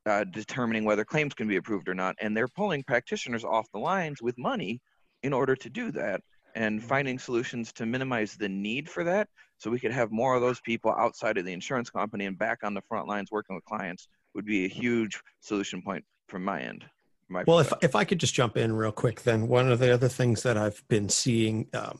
uh, 0.07 0.23
determining 0.25 0.83
whether 0.83 1.05
claims 1.05 1.33
can 1.33 1.47
be 1.47 1.57
approved 1.57 1.87
or 1.87 1.93
not 1.93 2.15
and 2.19 2.35
they're 2.35 2.47
pulling 2.47 2.83
practitioners 2.83 3.45
off 3.45 3.67
the 3.71 3.79
lines 3.79 4.21
with 4.21 4.37
money 4.37 4.81
in 5.23 5.31
order 5.31 5.55
to 5.55 5.69
do 5.69 5.91
that 5.91 6.21
and 6.55 6.83
finding 6.83 7.17
solutions 7.17 7.71
to 7.71 7.85
minimize 7.85 8.35
the 8.35 8.49
need 8.49 8.89
for 8.89 9.03
that 9.03 9.29
so 9.57 9.69
we 9.69 9.79
could 9.79 9.91
have 9.91 10.11
more 10.11 10.35
of 10.35 10.41
those 10.41 10.59
people 10.61 10.93
outside 10.97 11.37
of 11.37 11.45
the 11.45 11.53
insurance 11.53 11.89
company 11.89 12.25
and 12.25 12.37
back 12.37 12.57
on 12.63 12.73
the 12.73 12.81
front 12.89 13.07
lines 13.07 13.29
working 13.31 13.55
with 13.55 13.63
clients 13.65 14.07
would 14.33 14.45
be 14.45 14.65
a 14.65 14.67
huge 14.67 15.21
solution 15.39 15.81
point 15.81 16.03
from 16.27 16.43
my 16.43 16.61
end 16.61 16.83
my 17.29 17.43
Well, 17.47 17.59
if, 17.59 17.71
if 17.81 17.95
I 17.95 18.03
could 18.03 18.19
just 18.19 18.33
jump 18.33 18.57
in 18.57 18.73
real 18.73 18.91
quick, 18.91 19.21
then 19.21 19.47
one 19.47 19.71
of 19.71 19.79
the 19.79 19.93
other 19.93 20.09
things 20.09 20.43
that 20.43 20.57
I've 20.57 20.83
been 20.89 21.07
seeing 21.07 21.67
um, 21.73 21.99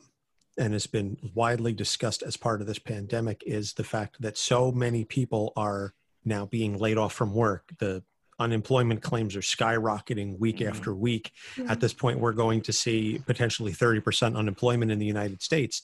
and 0.58 0.74
has 0.74 0.88
been 0.88 1.18
widely 1.34 1.74
discussed 1.74 2.24
as 2.24 2.38
part 2.38 2.62
of 2.62 2.68
this 2.68 2.80
pandemic 2.80 3.43
is 3.45 3.74
the 3.74 3.84
fact 3.84 4.22
that 4.22 4.38
so 4.38 4.72
many 4.72 5.06
people 5.06 5.54
are 5.56 5.93
now 6.26 6.45
being 6.45 6.78
laid 6.78 6.97
off 6.97 7.14
from 7.14 7.34
work. 7.34 7.72
The 7.80 8.04
unemployment 8.39 9.02
claims 9.02 9.36
are 9.36 9.41
skyrocketing 9.41 10.38
week 10.39 10.58
Mhm. 10.58 10.70
after 10.70 10.93
week. 10.93 11.32
At 11.68 11.80
this 11.80 11.93
point, 11.93 12.20
we're 12.20 12.34
going 12.34 12.62
to 12.62 12.74
see 12.74 13.22
potentially 13.26 13.72
30% 13.72 14.36
unemployment 14.36 14.91
in 14.91 14.99
the 14.99 15.06
United 15.06 15.41
States. 15.41 15.84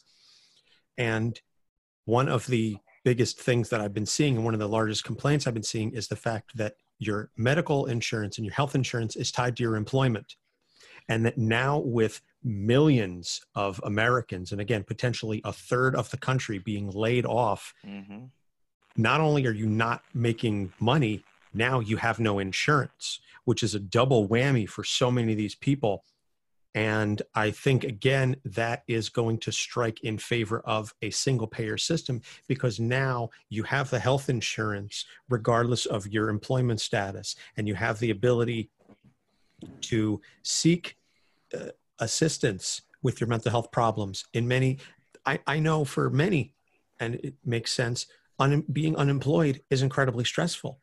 And 0.97 1.39
one 2.05 2.27
of 2.27 2.47
the 2.47 2.77
biggest 3.03 3.39
things 3.39 3.69
that 3.69 3.79
I've 3.79 3.93
been 3.93 4.05
seeing, 4.05 4.35
and 4.35 4.43
one 4.43 4.53
of 4.53 4.59
the 4.59 4.67
largest 4.67 5.03
complaints 5.03 5.45
I've 5.47 5.53
been 5.53 5.63
seeing, 5.63 5.91
is 5.93 6.07
the 6.07 6.15
fact 6.15 6.57
that 6.57 6.75
your 6.99 7.29
medical 7.37 7.85
insurance 7.85 8.37
and 8.37 8.45
your 8.45 8.55
health 8.55 8.75
insurance 8.75 9.15
is 9.15 9.31
tied 9.31 9.55
to 9.57 9.63
your 9.63 9.75
employment. 9.75 10.35
And 11.07 11.25
that 11.25 11.37
now, 11.37 11.77
with 11.79 12.21
millions 12.47 13.41
of 13.55 13.79
Americans, 13.83 14.51
and 14.51 14.61
again, 14.61 14.83
potentially 14.83 15.41
a 15.43 15.53
third 15.53 15.95
of 15.95 16.09
the 16.09 16.17
country 16.17 16.57
being 16.57 16.89
laid 16.89 17.25
off, 17.25 17.73
Mhm. 17.85 18.29
not 18.95 19.21
only 19.21 19.45
are 19.45 19.51
you 19.51 19.67
not 19.67 20.03
making 20.13 20.73
money, 20.79 21.23
now 21.53 21.79
you 21.79 21.97
have 21.97 22.19
no 22.19 22.39
insurance, 22.39 23.19
which 23.45 23.61
is 23.63 23.75
a 23.75 23.79
double 23.79 24.27
whammy 24.27 24.67
for 24.67 24.83
so 24.83 25.11
many 25.11 25.33
of 25.33 25.37
these 25.37 25.55
people. 25.55 26.03
And 26.75 27.21
I 27.33 27.49
think, 27.51 27.83
again, 27.83 28.35
that 28.45 28.83
is 28.87 29.09
going 29.09 29.39
to 29.39 29.51
strike 29.51 30.01
in 30.01 30.19
favor 30.19 30.59
of 30.59 30.93
a 31.01 31.09
single 31.09 31.47
payer 31.47 31.77
system 31.77 32.21
because 32.47 32.79
now 32.79 33.29
you 33.49 33.63
have 33.63 33.89
the 33.89 33.99
health 33.99 34.29
insurance 34.29 35.05
regardless 35.27 35.87
of 35.87 36.07
your 36.07 36.29
employment 36.29 36.79
status, 36.79 37.35
and 37.55 37.67
you 37.67 37.73
have 37.73 37.99
the 37.99 38.11
ability 38.11 38.69
to 39.81 40.21
seek 40.43 40.97
uh, 41.53 41.69
assistance 41.99 42.81
with 43.01 43.21
your 43.21 43.27
mental 43.27 43.51
health 43.51 43.71
problems. 43.71 44.25
In 44.33 44.47
many, 44.47 44.79
I, 45.25 45.39
I 45.47 45.59
know 45.59 45.85
for 45.85 46.09
many, 46.09 46.53
and 46.99 47.15
it 47.15 47.35
makes 47.45 47.71
sense, 47.71 48.07
un, 48.39 48.63
being 48.71 48.95
unemployed 48.95 49.61
is 49.69 49.81
incredibly 49.81 50.25
stressful. 50.25 50.79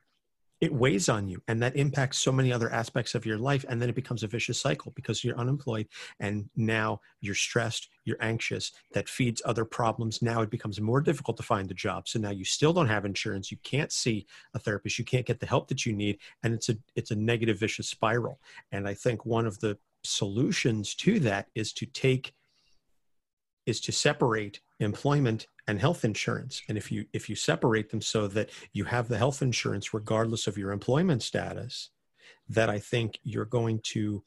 It 0.60 0.72
weighs 0.72 1.10
on 1.10 1.28
you 1.28 1.42
and 1.48 1.60
that 1.62 1.76
impacts 1.76 2.18
so 2.18 2.32
many 2.32 2.50
other 2.50 2.70
aspects 2.70 3.14
of 3.14 3.26
your 3.26 3.36
life 3.36 3.66
and 3.68 3.82
then 3.82 3.90
it 3.90 3.94
becomes 3.94 4.22
a 4.22 4.28
vicious 4.28 4.58
cycle 4.58 4.92
because 4.94 5.22
you're 5.22 5.36
unemployed 5.36 5.88
and 6.20 6.48
now 6.56 7.00
you're 7.20 7.34
stressed 7.34 7.88
you're 8.04 8.22
anxious 8.22 8.72
that 8.92 9.08
feeds 9.08 9.42
other 9.44 9.64
problems. 9.66 10.22
Now 10.22 10.40
it 10.40 10.48
becomes 10.48 10.80
more 10.80 11.02
difficult 11.02 11.36
to 11.38 11.42
find 11.42 11.70
a 11.70 11.74
job. 11.74 12.08
So 12.08 12.18
now 12.18 12.30
you 12.30 12.44
still 12.44 12.72
don't 12.72 12.88
have 12.88 13.04
insurance. 13.04 13.50
You 13.50 13.58
can't 13.62 13.92
see 13.92 14.26
a 14.54 14.58
therapist. 14.58 14.98
You 14.98 15.04
can't 15.04 15.26
get 15.26 15.40
the 15.40 15.46
help 15.46 15.68
that 15.68 15.84
you 15.84 15.92
need 15.92 16.18
and 16.42 16.54
it's 16.54 16.70
a 16.70 16.76
it's 16.94 17.10
a 17.10 17.16
negative 17.16 17.58
vicious 17.58 17.88
spiral. 17.88 18.38
And 18.72 18.88
i 18.88 18.94
think 18.94 19.26
one 19.26 19.46
of 19.46 19.58
the 19.60 19.76
solutions 20.04 20.94
to 20.96 21.18
that 21.20 21.48
is 21.54 21.72
to 21.74 21.86
take 21.86 22.34
is 23.66 23.80
to 23.80 23.92
separate 23.92 24.60
employment 24.80 25.46
and 25.66 25.80
health 25.80 26.04
insurance. 26.04 26.62
And 26.68 26.76
if 26.76 26.92
you 26.92 27.06
if 27.12 27.28
you 27.28 27.36
separate 27.36 27.90
them 27.90 28.02
so 28.02 28.28
that 28.28 28.50
you 28.72 28.84
have 28.84 29.08
the 29.08 29.18
health 29.18 29.40
insurance 29.42 29.94
regardless 29.94 30.46
of 30.46 30.58
your 30.58 30.72
employment 30.72 31.22
status 31.22 31.90
that 32.48 32.68
i 32.68 32.78
think 32.78 33.18
you're 33.22 33.44
going 33.44 33.80
to 33.80 34.22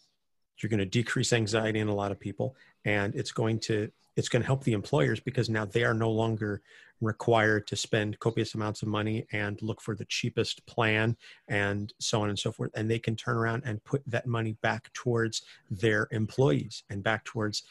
you're 0.61 0.69
going 0.69 0.79
to 0.79 0.85
decrease 0.85 1.33
anxiety 1.33 1.79
in 1.79 1.87
a 1.87 1.93
lot 1.93 2.11
of 2.11 2.19
people 2.19 2.55
and 2.85 3.15
it's 3.15 3.31
going 3.31 3.59
to 3.59 3.89
it's 4.15 4.29
going 4.29 4.41
to 4.41 4.45
help 4.47 4.63
the 4.63 4.73
employers 4.73 5.19
because 5.19 5.49
now 5.49 5.65
they 5.65 5.83
are 5.83 5.93
no 5.93 6.09
longer 6.09 6.61
required 7.01 7.67
to 7.67 7.75
spend 7.75 8.19
copious 8.19 8.55
amounts 8.55 8.81
of 8.81 8.87
money 8.87 9.25
and 9.31 9.61
look 9.61 9.81
for 9.81 9.95
the 9.95 10.05
cheapest 10.05 10.65
plan 10.65 11.15
and 11.47 11.93
so 11.99 12.21
on 12.21 12.29
and 12.29 12.39
so 12.39 12.51
forth 12.51 12.71
and 12.75 12.89
they 12.89 12.97
can 12.97 13.15
turn 13.15 13.35
around 13.35 13.61
and 13.65 13.83
put 13.83 14.01
that 14.07 14.25
money 14.25 14.57
back 14.61 14.91
towards 14.93 15.43
their 15.69 16.07
employees 16.11 16.83
and 16.89 17.03
back 17.03 17.23
towards 17.23 17.63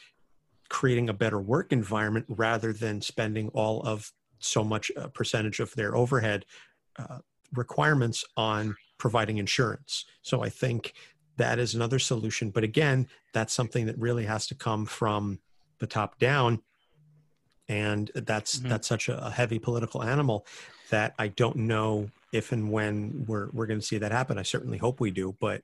creating 0.69 1.09
a 1.09 1.13
better 1.13 1.39
work 1.39 1.71
environment 1.71 2.25
rather 2.29 2.73
than 2.73 3.01
spending 3.01 3.49
all 3.49 3.81
of 3.81 4.11
so 4.39 4.63
much 4.63 4.91
uh, 4.97 5.07
percentage 5.07 5.59
of 5.59 5.73
their 5.75 5.95
overhead 5.95 6.45
uh, 6.97 7.19
requirements 7.53 8.23
on 8.35 8.75
providing 8.97 9.37
insurance. 9.37 10.05
So 10.21 10.43
I 10.43 10.49
think 10.49 10.93
that 11.37 11.59
is 11.59 11.75
another 11.75 11.99
solution. 11.99 12.49
But 12.49 12.63
again, 12.63 13.07
that's 13.33 13.53
something 13.53 13.85
that 13.85 13.97
really 13.97 14.25
has 14.25 14.47
to 14.47 14.55
come 14.55 14.85
from 14.85 15.39
the 15.79 15.87
top 15.87 16.19
down. 16.19 16.61
And 17.69 18.11
that's 18.13 18.59
mm-hmm. 18.59 18.69
that's 18.69 18.87
such 18.87 19.09
a, 19.09 19.25
a 19.25 19.29
heavy 19.29 19.59
political 19.59 20.03
animal 20.03 20.45
that 20.89 21.13
I 21.19 21.27
don't 21.27 21.57
know 21.57 22.09
if 22.31 22.51
and 22.51 22.71
when 22.71 23.25
we're 23.27 23.49
we're 23.51 23.67
going 23.67 23.79
to 23.79 23.85
see 23.85 23.97
that 23.97 24.11
happen. 24.11 24.37
I 24.37 24.43
certainly 24.43 24.77
hope 24.77 24.99
we 24.99 25.11
do, 25.11 25.35
but 25.39 25.63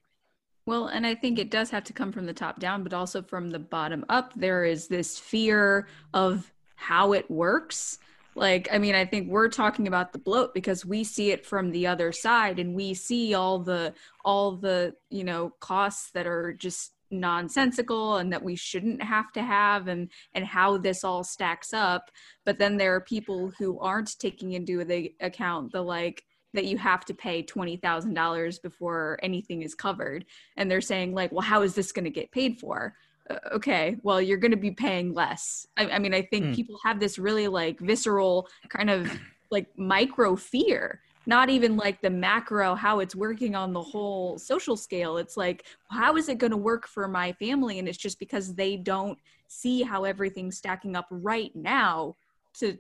well, 0.66 0.88
and 0.88 1.06
I 1.06 1.16
think 1.16 1.40
it 1.40 1.52
does 1.52 1.70
have 1.72 1.84
to 1.86 1.94
come 1.94 2.12
from 2.12 2.26
the 2.26 2.34
top 2.34 2.60
down, 2.60 2.84
but 2.84 2.94
also 2.94 3.22
from 3.22 3.52
the 3.52 3.60
bottom 3.60 4.06
up. 4.08 4.34
There 4.36 4.64
is 4.64 4.88
this 4.88 5.20
fear 5.20 5.88
of 6.14 6.52
how 6.76 7.14
it 7.14 7.30
works. 7.30 8.00
Like, 8.36 8.70
I 8.72 8.78
mean, 8.78 8.96
I 8.96 9.06
think 9.06 9.30
we're 9.30 9.50
talking 9.50 9.88
about 9.88 10.14
the 10.14 10.20
bloat 10.20 10.54
because 10.54 10.86
we 10.86 11.04
see 11.04 11.32
it 11.32 11.46
from 11.46 11.72
the 11.72 11.88
other 11.88 12.12
side 12.12 12.60
and 12.60 12.74
we 12.74 12.94
see 12.94 13.34
all 13.34 13.60
the, 13.60 13.94
all 14.26 14.54
the, 14.54 14.96
you 15.10 15.24
know, 15.24 15.52
costs 15.60 16.12
that 16.12 16.26
are 16.26 16.54
just 16.54 16.93
nonsensical 17.14 18.18
and 18.18 18.34
that 18.34 18.44
we 18.44 18.56
shouldn't 18.56 19.02
have 19.02 19.32
to 19.32 19.42
have 19.42 19.88
and 19.88 20.10
and 20.34 20.46
how 20.46 20.78
this 20.78 21.04
all 21.04 21.24
stacks 21.24 21.74
up 21.74 22.12
but 22.46 22.60
then 22.60 22.78
there 22.78 22.96
are 22.96 23.02
people 23.02 23.52
who 23.58 23.80
aren't 23.80 24.18
taking 24.20 24.54
into 24.54 24.84
the 24.84 25.14
account 25.22 25.72
the 25.72 25.82
like 25.82 26.26
that 26.54 26.66
you 26.66 26.78
have 26.78 27.04
to 27.06 27.14
pay 27.14 27.44
$20,000 27.44 28.62
before 28.62 29.20
anything 29.24 29.64
is 29.64 29.74
covered. 29.76 30.26
And 30.56 30.70
they're 30.70 30.82
saying, 30.82 31.14
like, 31.14 31.32
well, 31.32 31.42
how 31.42 31.64
is 31.64 31.76
this 31.76 31.92
going 31.92 32.06
to 32.06 32.12
get 32.12 32.32
paid 32.32 32.60
for? 32.60 32.94
Uh, 33.30 33.38
okay, 33.54 33.98
well, 34.04 34.22
you're 34.22 34.38
going 34.38 34.52
to 34.52 34.58
be 34.58 34.72
paying 34.72 35.14
less. 35.14 35.66
I, 35.78 35.90
I 35.90 36.00
mean, 36.00 36.14
I 36.14 36.22
think 36.22 36.46
mm. 36.46 36.56
people 36.56 36.78
have 36.84 37.00
this 37.00 37.18
really 37.18 37.48
like 37.48 37.80
visceral 37.80 38.48
kind 38.70 38.90
of 38.90 39.12
like 39.50 39.68
micro 39.78 40.36
fear 40.36 41.02
not 41.26 41.50
even 41.50 41.78
like 41.78 42.02
the 42.02 42.10
macro 42.10 42.76
how 42.76 43.00
it's 43.00 43.16
working 43.16 43.56
on 43.56 43.74
the 43.74 43.82
whole 43.82 44.38
social 44.38 44.76
scale 44.76 45.18
it's 45.18 45.38
like 45.38 45.66
how 45.90 46.16
is 46.16 46.30
it 46.30 46.38
going 46.38 46.52
to 46.52 46.58
work 46.58 46.88
for 46.88 47.08
my 47.08 47.32
family 47.34 47.80
and 47.80 47.88
it's 47.88 47.98
just 47.98 48.20
because 48.20 48.54
they 48.56 48.76
don't 48.76 49.18
see 49.48 49.82
how 49.82 50.04
everything's 50.04 50.58
stacking 50.58 50.96
up 50.96 51.08
right 51.10 51.56
now 51.56 52.16
to 52.54 52.78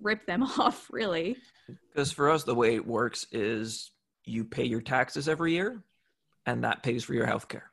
rip 0.00 0.26
them 0.26 0.42
off 0.58 0.88
really 0.90 1.36
because 1.92 2.12
for 2.12 2.30
us, 2.30 2.44
the 2.44 2.54
way 2.54 2.74
it 2.74 2.86
works 2.86 3.26
is 3.32 3.90
you 4.24 4.44
pay 4.44 4.64
your 4.64 4.80
taxes 4.80 5.28
every 5.28 5.52
year, 5.52 5.82
and 6.44 6.62
that 6.64 6.82
pays 6.82 7.04
for 7.04 7.14
your 7.14 7.26
health 7.26 7.48
care. 7.48 7.70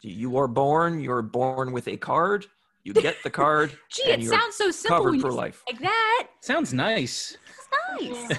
You 0.00 0.36
are 0.36 0.48
born, 0.48 1.00
you're 1.00 1.22
born 1.22 1.72
with 1.72 1.88
a 1.88 1.96
card. 1.96 2.46
You 2.82 2.92
get 2.92 3.16
the 3.22 3.30
card. 3.30 3.72
Gee, 3.88 4.02
it 4.10 4.24
sounds 4.24 4.56
so 4.56 4.70
simple. 4.70 5.04
Covered 5.04 5.20
for 5.20 5.32
life. 5.32 5.62
Like 5.66 5.80
that. 5.80 6.26
Sounds 6.40 6.74
nice. 6.74 7.38
It's 7.48 8.28
nice. 8.28 8.38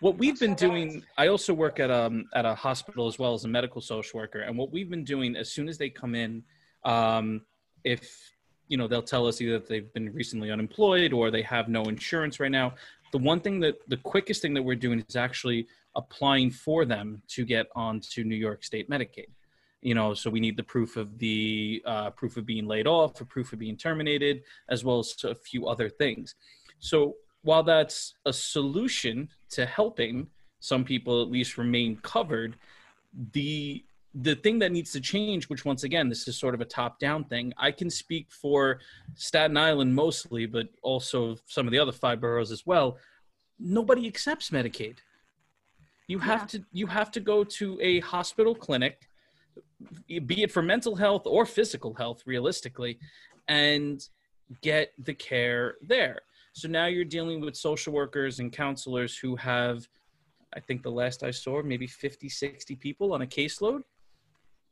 What 0.00 0.18
we've 0.18 0.38
been 0.38 0.54
doing, 0.54 1.04
I 1.16 1.28
also 1.28 1.52
work 1.52 1.80
at 1.80 1.90
um 1.90 2.26
at 2.34 2.44
a 2.44 2.54
hospital 2.54 3.06
as 3.06 3.18
well 3.18 3.34
as 3.34 3.44
a 3.44 3.48
medical 3.48 3.80
social 3.80 4.20
worker, 4.20 4.40
and 4.40 4.56
what 4.56 4.72
we've 4.72 4.90
been 4.90 5.04
doing 5.04 5.36
as 5.36 5.50
soon 5.50 5.68
as 5.68 5.78
they 5.78 5.90
come 5.90 6.14
in, 6.14 6.42
um, 6.84 7.42
if 7.84 8.32
you 8.68 8.76
know 8.76 8.86
they'll 8.86 9.02
tell 9.02 9.26
us 9.26 9.40
either 9.40 9.58
that 9.58 9.68
they've 9.68 9.92
been 9.92 10.12
recently 10.12 10.50
unemployed 10.50 11.12
or 11.12 11.30
they 11.30 11.42
have 11.42 11.68
no 11.68 11.84
insurance 11.84 12.38
right 12.38 12.50
now 12.50 12.74
the 13.12 13.18
one 13.18 13.40
thing 13.40 13.60
that 13.60 13.76
the 13.88 13.96
quickest 13.98 14.42
thing 14.42 14.54
that 14.54 14.62
we're 14.62 14.76
doing 14.76 15.04
is 15.08 15.16
actually 15.16 15.66
applying 15.96 16.50
for 16.50 16.84
them 16.84 17.22
to 17.28 17.44
get 17.44 17.66
onto 17.74 18.24
New 18.24 18.36
York 18.36 18.64
State 18.64 18.90
Medicaid. 18.90 19.28
You 19.80 19.94
know, 19.94 20.12
so 20.12 20.28
we 20.28 20.40
need 20.40 20.56
the 20.56 20.64
proof 20.64 20.96
of 20.96 21.18
the 21.18 21.82
uh, 21.86 22.10
proof 22.10 22.36
of 22.36 22.44
being 22.44 22.66
laid 22.66 22.86
off, 22.86 23.20
or 23.20 23.24
proof 23.24 23.52
of 23.52 23.60
being 23.60 23.76
terminated, 23.76 24.42
as 24.68 24.84
well 24.84 24.98
as 24.98 25.14
a 25.24 25.34
few 25.34 25.68
other 25.68 25.88
things. 25.88 26.34
So 26.80 27.14
while 27.42 27.62
that's 27.62 28.14
a 28.26 28.32
solution 28.32 29.28
to 29.50 29.66
helping 29.66 30.28
some 30.60 30.84
people 30.84 31.22
at 31.22 31.30
least 31.30 31.58
remain 31.58 31.96
covered, 32.02 32.56
the 33.32 33.84
the 34.14 34.34
thing 34.36 34.58
that 34.58 34.72
needs 34.72 34.90
to 34.92 35.00
change, 35.00 35.48
which 35.48 35.64
once 35.64 35.84
again, 35.84 36.08
this 36.08 36.26
is 36.26 36.36
sort 36.36 36.54
of 36.54 36.60
a 36.60 36.64
top 36.64 36.98
down 36.98 37.24
thing. 37.24 37.52
I 37.56 37.70
can 37.70 37.90
speak 37.90 38.26
for 38.30 38.80
Staten 39.14 39.56
Island 39.56 39.94
mostly, 39.94 40.46
but 40.46 40.68
also 40.82 41.36
some 41.46 41.66
of 41.66 41.72
the 41.72 41.78
other 41.78 41.92
five 41.92 42.20
boroughs 42.20 42.50
as 42.50 42.66
well. 42.66 42.96
Nobody 43.60 44.06
accepts 44.06 44.50
Medicaid. 44.50 44.96
You 46.08 46.18
have 46.20 46.40
yeah. 46.40 46.46
to 46.46 46.64
you 46.72 46.86
have 46.86 47.10
to 47.12 47.20
go 47.20 47.44
to 47.44 47.78
a 47.80 48.00
hospital 48.00 48.54
clinic, 48.54 49.08
be 50.26 50.42
it 50.42 50.50
for 50.50 50.62
mental 50.62 50.96
health 50.96 51.22
or 51.26 51.44
physical 51.44 51.94
health, 51.94 52.22
realistically, 52.26 52.98
and 53.46 54.08
get 54.62 54.92
the 54.98 55.14
care 55.14 55.76
there. 55.82 56.20
So 56.58 56.66
now 56.66 56.86
you're 56.86 57.04
dealing 57.04 57.40
with 57.40 57.56
social 57.56 57.92
workers 57.92 58.40
and 58.40 58.52
counselors 58.52 59.16
who 59.16 59.36
have 59.36 59.86
I 60.52 60.60
think 60.60 60.82
the 60.82 60.90
last 60.90 61.22
I 61.22 61.30
saw, 61.30 61.62
maybe 61.62 61.86
50, 61.86 62.28
60 62.28 62.74
people 62.76 63.12
on 63.12 63.20
a 63.20 63.26
caseload. 63.26 63.82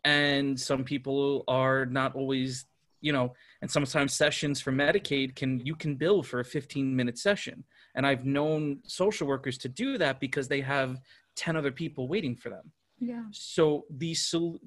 And 0.05 0.59
some 0.59 0.85
people 0.85 1.45
are 1.47 1.87
not 1.87 2.17
always 2.17 2.67
you 3.03 3.13
know 3.13 3.35
and 3.63 3.71
sometimes 3.71 4.15
sessions 4.15 4.61
for 4.61 4.73
medicaid 4.73 5.37
can 5.37 5.61
you 5.65 5.77
can 5.77 5.95
bill 5.95 6.23
for 6.23 6.41
a 6.41 6.45
15 6.45 6.97
minute 6.97 7.19
session. 7.19 7.63
And 7.95 8.05
i've 8.05 8.25
known 8.25 8.81
social 8.85 9.29
workers 9.29 9.57
to 9.59 9.69
do 9.69 9.97
that 9.99 10.19
because 10.19 10.49
they 10.49 10.63
have 10.63 10.99
10 11.37 11.57
other 11.57 11.71
people 11.71 12.09
waiting 12.09 12.35
for 12.35 12.51
them. 12.51 12.73
Yeah. 12.99 13.25
So 13.31 13.85
the 13.91 14.17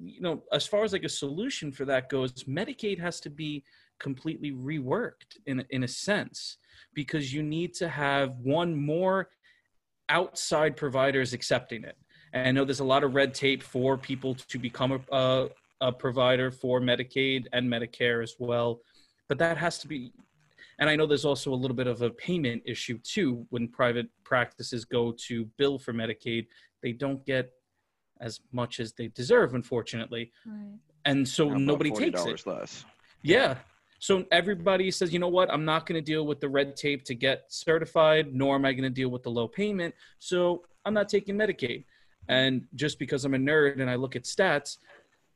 you 0.02 0.20
know 0.20 0.44
as 0.52 0.66
far 0.66 0.84
as 0.84 0.92
like 0.94 1.04
a 1.04 1.08
solution 1.24 1.70
for 1.70 1.84
that 1.84 2.08
goes 2.08 2.32
medicaid 2.44 2.98
has 2.98 3.20
to 3.20 3.30
be 3.30 3.64
completely 4.00 4.50
reworked 4.52 5.38
in 5.46 5.64
in 5.70 5.84
a 5.84 5.88
sense 5.88 6.58
because 6.94 7.32
you 7.32 7.42
need 7.42 7.72
to 7.74 7.88
have 7.88 8.38
one 8.38 8.74
more 8.74 9.28
outside 10.08 10.76
providers 10.76 11.32
accepting 11.32 11.84
it 11.84 11.96
and 12.32 12.48
I 12.48 12.50
know 12.52 12.64
there's 12.64 12.80
a 12.80 12.84
lot 12.84 13.04
of 13.04 13.14
red 13.14 13.34
tape 13.34 13.62
for 13.62 13.96
people 13.96 14.34
to 14.34 14.58
become 14.58 14.92
a, 14.92 15.16
a, 15.16 15.48
a 15.80 15.92
provider 15.92 16.50
for 16.50 16.80
Medicaid 16.80 17.46
and 17.52 17.68
Medicare 17.68 18.22
as 18.22 18.34
well. 18.38 18.80
But 19.28 19.38
that 19.38 19.56
has 19.56 19.78
to 19.78 19.88
be 19.88 20.12
and 20.78 20.88
I 20.88 20.96
know 20.96 21.06
there's 21.06 21.26
also 21.26 21.52
a 21.52 21.54
little 21.54 21.76
bit 21.76 21.86
of 21.86 22.00
a 22.00 22.10
payment 22.10 22.62
issue 22.64 22.98
too 23.02 23.46
when 23.50 23.68
private 23.68 24.06
practices 24.24 24.86
go 24.86 25.14
to 25.26 25.44
bill 25.58 25.78
for 25.78 25.92
Medicaid. 25.92 26.46
They 26.82 26.92
don't 26.92 27.24
get 27.26 27.50
as 28.20 28.40
much 28.52 28.80
as 28.80 28.94
they 28.94 29.08
deserve, 29.08 29.54
unfortunately. 29.54 30.32
Right. 30.46 30.78
And 31.04 31.28
so 31.28 31.50
nobody 31.50 31.90
takes 31.90 32.24
it. 32.24 32.46
less. 32.46 32.86
Yeah. 33.22 33.56
So 34.00 34.24
everybody 34.32 34.90
says, 34.90 35.12
you 35.12 35.18
know 35.18 35.28
what? 35.28 35.52
I'm 35.52 35.66
not 35.66 35.84
going 35.86 36.02
to 36.02 36.04
deal 36.04 36.26
with 36.26 36.40
the 36.40 36.48
red 36.48 36.74
tape 36.74 37.04
to 37.04 37.14
get 37.14 37.44
certified, 37.48 38.34
nor 38.34 38.54
am 38.54 38.64
I 38.64 38.72
going 38.72 38.82
to 38.84 38.88
deal 38.90 39.10
with 39.10 39.22
the 39.22 39.30
low 39.30 39.46
payment. 39.46 39.94
So 40.18 40.64
I'm 40.86 40.94
not 40.94 41.10
taking 41.10 41.36
Medicaid. 41.36 41.84
And 42.26 42.66
just 42.74 42.98
because 42.98 43.26
I'm 43.26 43.34
a 43.34 43.38
nerd 43.38 43.78
and 43.80 43.90
I 43.90 43.96
look 43.96 44.16
at 44.16 44.24
stats, 44.24 44.78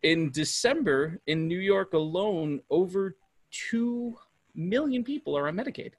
in 0.02 0.30
December 0.30 1.20
in 1.26 1.46
New 1.46 1.58
York 1.58 1.92
alone, 1.92 2.60
over 2.70 3.16
2 3.70 4.16
million 4.54 5.04
people 5.04 5.36
are 5.36 5.46
on 5.48 5.56
Medicaid. 5.56 5.92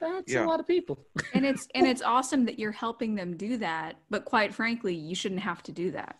That's 0.00 0.32
Yeah. 0.32 0.44
a 0.44 0.46
lot 0.46 0.60
of 0.60 0.66
people. 0.66 0.98
and 1.32 1.44
it's 1.44 1.66
and 1.74 1.86
it's 1.86 2.02
awesome 2.02 2.44
that 2.44 2.58
you're 2.58 2.72
helping 2.72 3.14
them 3.16 3.36
do 3.36 3.56
that 3.58 3.96
but 4.10 4.24
quite 4.24 4.54
frankly 4.54 4.94
you 4.94 5.14
shouldn't 5.14 5.40
have 5.40 5.62
to 5.64 5.72
do 5.72 5.90
that 5.92 6.18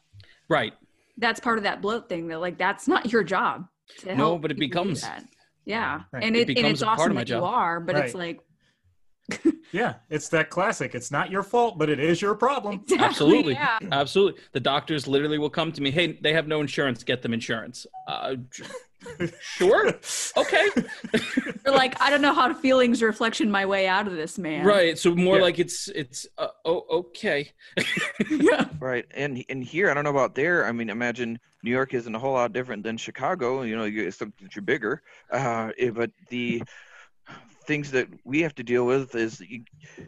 Right. 0.49 0.72
that's 1.18 1.38
part 1.40 1.59
of 1.59 1.64
that 1.64 1.82
bloat 1.82 2.09
thing 2.09 2.26
that 2.28 2.40
like 2.40 2.57
that's 2.59 2.88
not 2.88 3.12
your 3.12 3.22
job 3.24 3.66
to 3.66 3.68
No, 4.07 4.39
but 4.39 4.51
it 4.51 4.59
becomes. 4.59 5.03
that. 5.03 5.24
yeah 5.64 6.03
Right. 6.12 6.24
and 6.24 6.37
It 6.37 6.49
it, 6.49 6.49
and 6.49 6.55
becomes 6.57 6.72
it's 6.74 6.82
a 6.82 6.87
part 6.87 6.99
of 6.99 7.01
awesome 7.01 7.14
my 7.14 7.20
that 7.22 7.28
you 7.28 7.45
are 7.45 7.80
but 7.80 7.97
it's 7.97 8.14
like 8.14 8.41
Yeah, 9.72 9.95
it's 10.09 10.29
that 10.29 10.51
classic. 10.51 10.95
It's 10.95 11.11
not 11.11 11.33
your 11.33 11.43
fault, 11.43 11.79
but 11.79 11.91
it 11.91 11.99
is 11.99 12.22
your 12.22 12.37
problem. 12.37 12.75
exactly, 12.85 13.05
Absolutely. 13.05 13.53
yeah 13.55 13.79
Absolutely. 13.91 14.41
The 14.53 14.61
doctors 14.61 15.09
literally 15.09 15.37
will 15.37 15.51
come 15.51 15.72
to 15.72 15.81
me, 15.83 15.91
hey, 15.91 16.16
they 16.22 16.33
have 16.33 16.47
no 16.47 16.61
insurance, 16.61 17.03
get 17.03 17.22
them 17.22 17.35
insurance. 17.35 17.85
Uh, 18.07 18.37
sure. 19.41 19.93
Okay. 20.37 20.68
they're 21.64 21.75
like 21.75 22.01
i 22.01 22.09
don't 22.09 22.22
know 22.22 22.33
how 22.33 22.55
feelings 22.55 23.03
reflection 23.03 23.51
my 23.51 23.66
way 23.66 23.87
out 23.87 24.07
of 24.07 24.14
this 24.14 24.39
man 24.39 24.64
Right. 24.64 24.97
So 24.97 25.14
more 25.14 25.37
Yeah. 25.37 25.43
like 25.43 25.59
it's, 25.59 25.89
it's, 25.89 26.27
uh, 26.39 26.49
oh, 26.64 26.85
okay. 26.91 27.51
yeah 28.31 28.66
Right, 28.79 29.07
and 29.12 29.45
and 29.49 29.64
here 29.64 29.91
I 29.91 29.95
don't 29.95 30.05
know 30.05 30.11
about 30.11 30.35
there. 30.35 30.66
I 30.66 30.72
mean, 30.72 30.89
imagine 30.91 31.41
New 31.62 31.70
York 31.70 31.95
isn't 31.95 32.14
a 32.14 32.18
whole 32.18 32.35
lot 32.35 32.53
different 32.53 32.83
than 32.83 32.97
Chicago. 32.97 33.62
You 33.62 33.77
know, 33.77 33.85
you, 33.85 34.07
it's 34.07 34.18
something 34.18 34.45
that 34.47 34.55
you're 34.55 34.62
bigger. 34.62 35.03
Uh, 35.31 35.70
but 35.95 36.11
the 36.29 36.62
things 37.66 37.90
that 37.92 38.08
we 38.24 38.42
have 38.42 38.54
to 38.56 38.62
deal 38.62 38.84
with 38.86 39.14
is 39.14 39.40
you, 39.40 39.64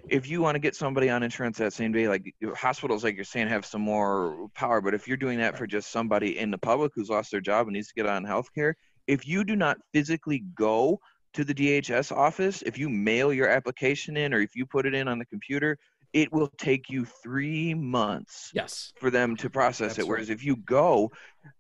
if 0.09 0.29
you 0.29 0.41
want 0.43 0.55
to 0.55 0.59
get 0.59 0.75
somebody 0.75 1.11
on 1.11 1.23
insurance 1.23 1.59
that 1.59 1.73
same 1.73 1.93
day, 1.93 2.09
like 2.09 2.35
hospitals, 2.55 3.05
like 3.05 3.17
you're 3.17 3.25
saying, 3.25 3.49
have 3.49 3.67
some 3.67 3.83
more 3.83 4.49
power. 4.55 4.81
But 4.81 4.95
if 4.95 5.07
you're 5.09 5.17
doing 5.17 5.39
that 5.39 5.57
for 5.57 5.67
just 5.67 5.91
somebody 5.91 6.39
in 6.39 6.51
the 6.51 6.59
public 6.59 6.93
who's 6.95 7.09
lost 7.09 7.31
their 7.31 7.41
job 7.41 7.67
and 7.67 7.75
needs 7.75 7.89
to 7.89 7.95
get 7.95 8.07
on 8.07 8.25
health 8.25 8.49
care, 8.55 8.75
if 9.07 9.27
you 9.27 9.45
do 9.45 9.57
not 9.57 9.79
physically 9.93 10.45
go 10.55 10.99
to 11.35 11.45
the 11.45 11.55
DHS 11.55 12.13
office, 12.13 12.63
if 12.63 12.79
you 12.79 12.89
mail 12.89 13.33
your 13.33 13.49
application 13.49 14.17
in 14.17 14.33
or 14.33 14.41
if 14.41 14.55
you 14.55 14.67
put 14.67 14.87
it 14.87 14.95
in 14.95 15.09
on 15.09 15.19
the 15.19 15.27
computer, 15.27 15.77
it 16.13 16.33
will 16.33 16.51
take 16.57 16.89
you 16.89 17.05
three 17.05 17.75
months 17.75 18.51
Yes. 18.55 18.93
for 18.97 19.11
them 19.11 19.37
to 19.37 19.51
process 19.51 19.97
That's 19.97 19.99
it. 20.01 20.09
Whereas 20.09 20.31
if 20.31 20.43
you 20.45 20.57
go, 20.57 21.11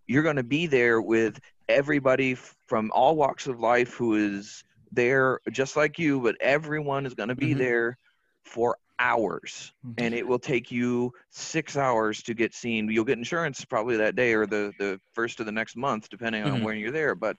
you're 0.06 0.22
going 0.22 0.36
to 0.36 0.42
be 0.42 0.66
there 0.66 1.00
with 1.02 1.38
everybody 1.68 2.36
from 2.68 2.90
all 2.94 3.16
walks 3.16 3.46
of 3.48 3.60
life 3.60 3.94
who 3.94 4.14
is 4.14 4.62
there 4.92 5.40
just 5.50 5.76
like 5.76 5.98
you, 5.98 6.20
but 6.20 6.36
everyone 6.40 7.06
is 7.06 7.14
going 7.14 7.28
to 7.28 7.34
be 7.34 7.54
Mhm. 7.54 7.58
there 7.58 7.98
for 8.44 8.76
hours. 8.98 9.72
And 9.98 10.14
it 10.14 10.26
will 10.26 10.38
take 10.38 10.70
you 10.70 11.12
six 11.30 11.76
hours 11.76 12.22
to 12.24 12.34
get 12.34 12.54
seen. 12.54 12.88
You'll 12.90 13.04
get 13.04 13.18
insurance 13.18 13.64
probably 13.64 13.96
that 13.96 14.14
day 14.16 14.34
or 14.34 14.46
the, 14.46 14.72
the 14.78 15.00
first 15.14 15.40
of 15.40 15.46
the 15.46 15.52
next 15.52 15.76
month, 15.76 16.08
depending 16.08 16.42
on 16.44 16.60
Mhm. 16.60 16.62
when 16.62 16.78
you're 16.78 16.90
there. 16.92 17.14
But 17.14 17.36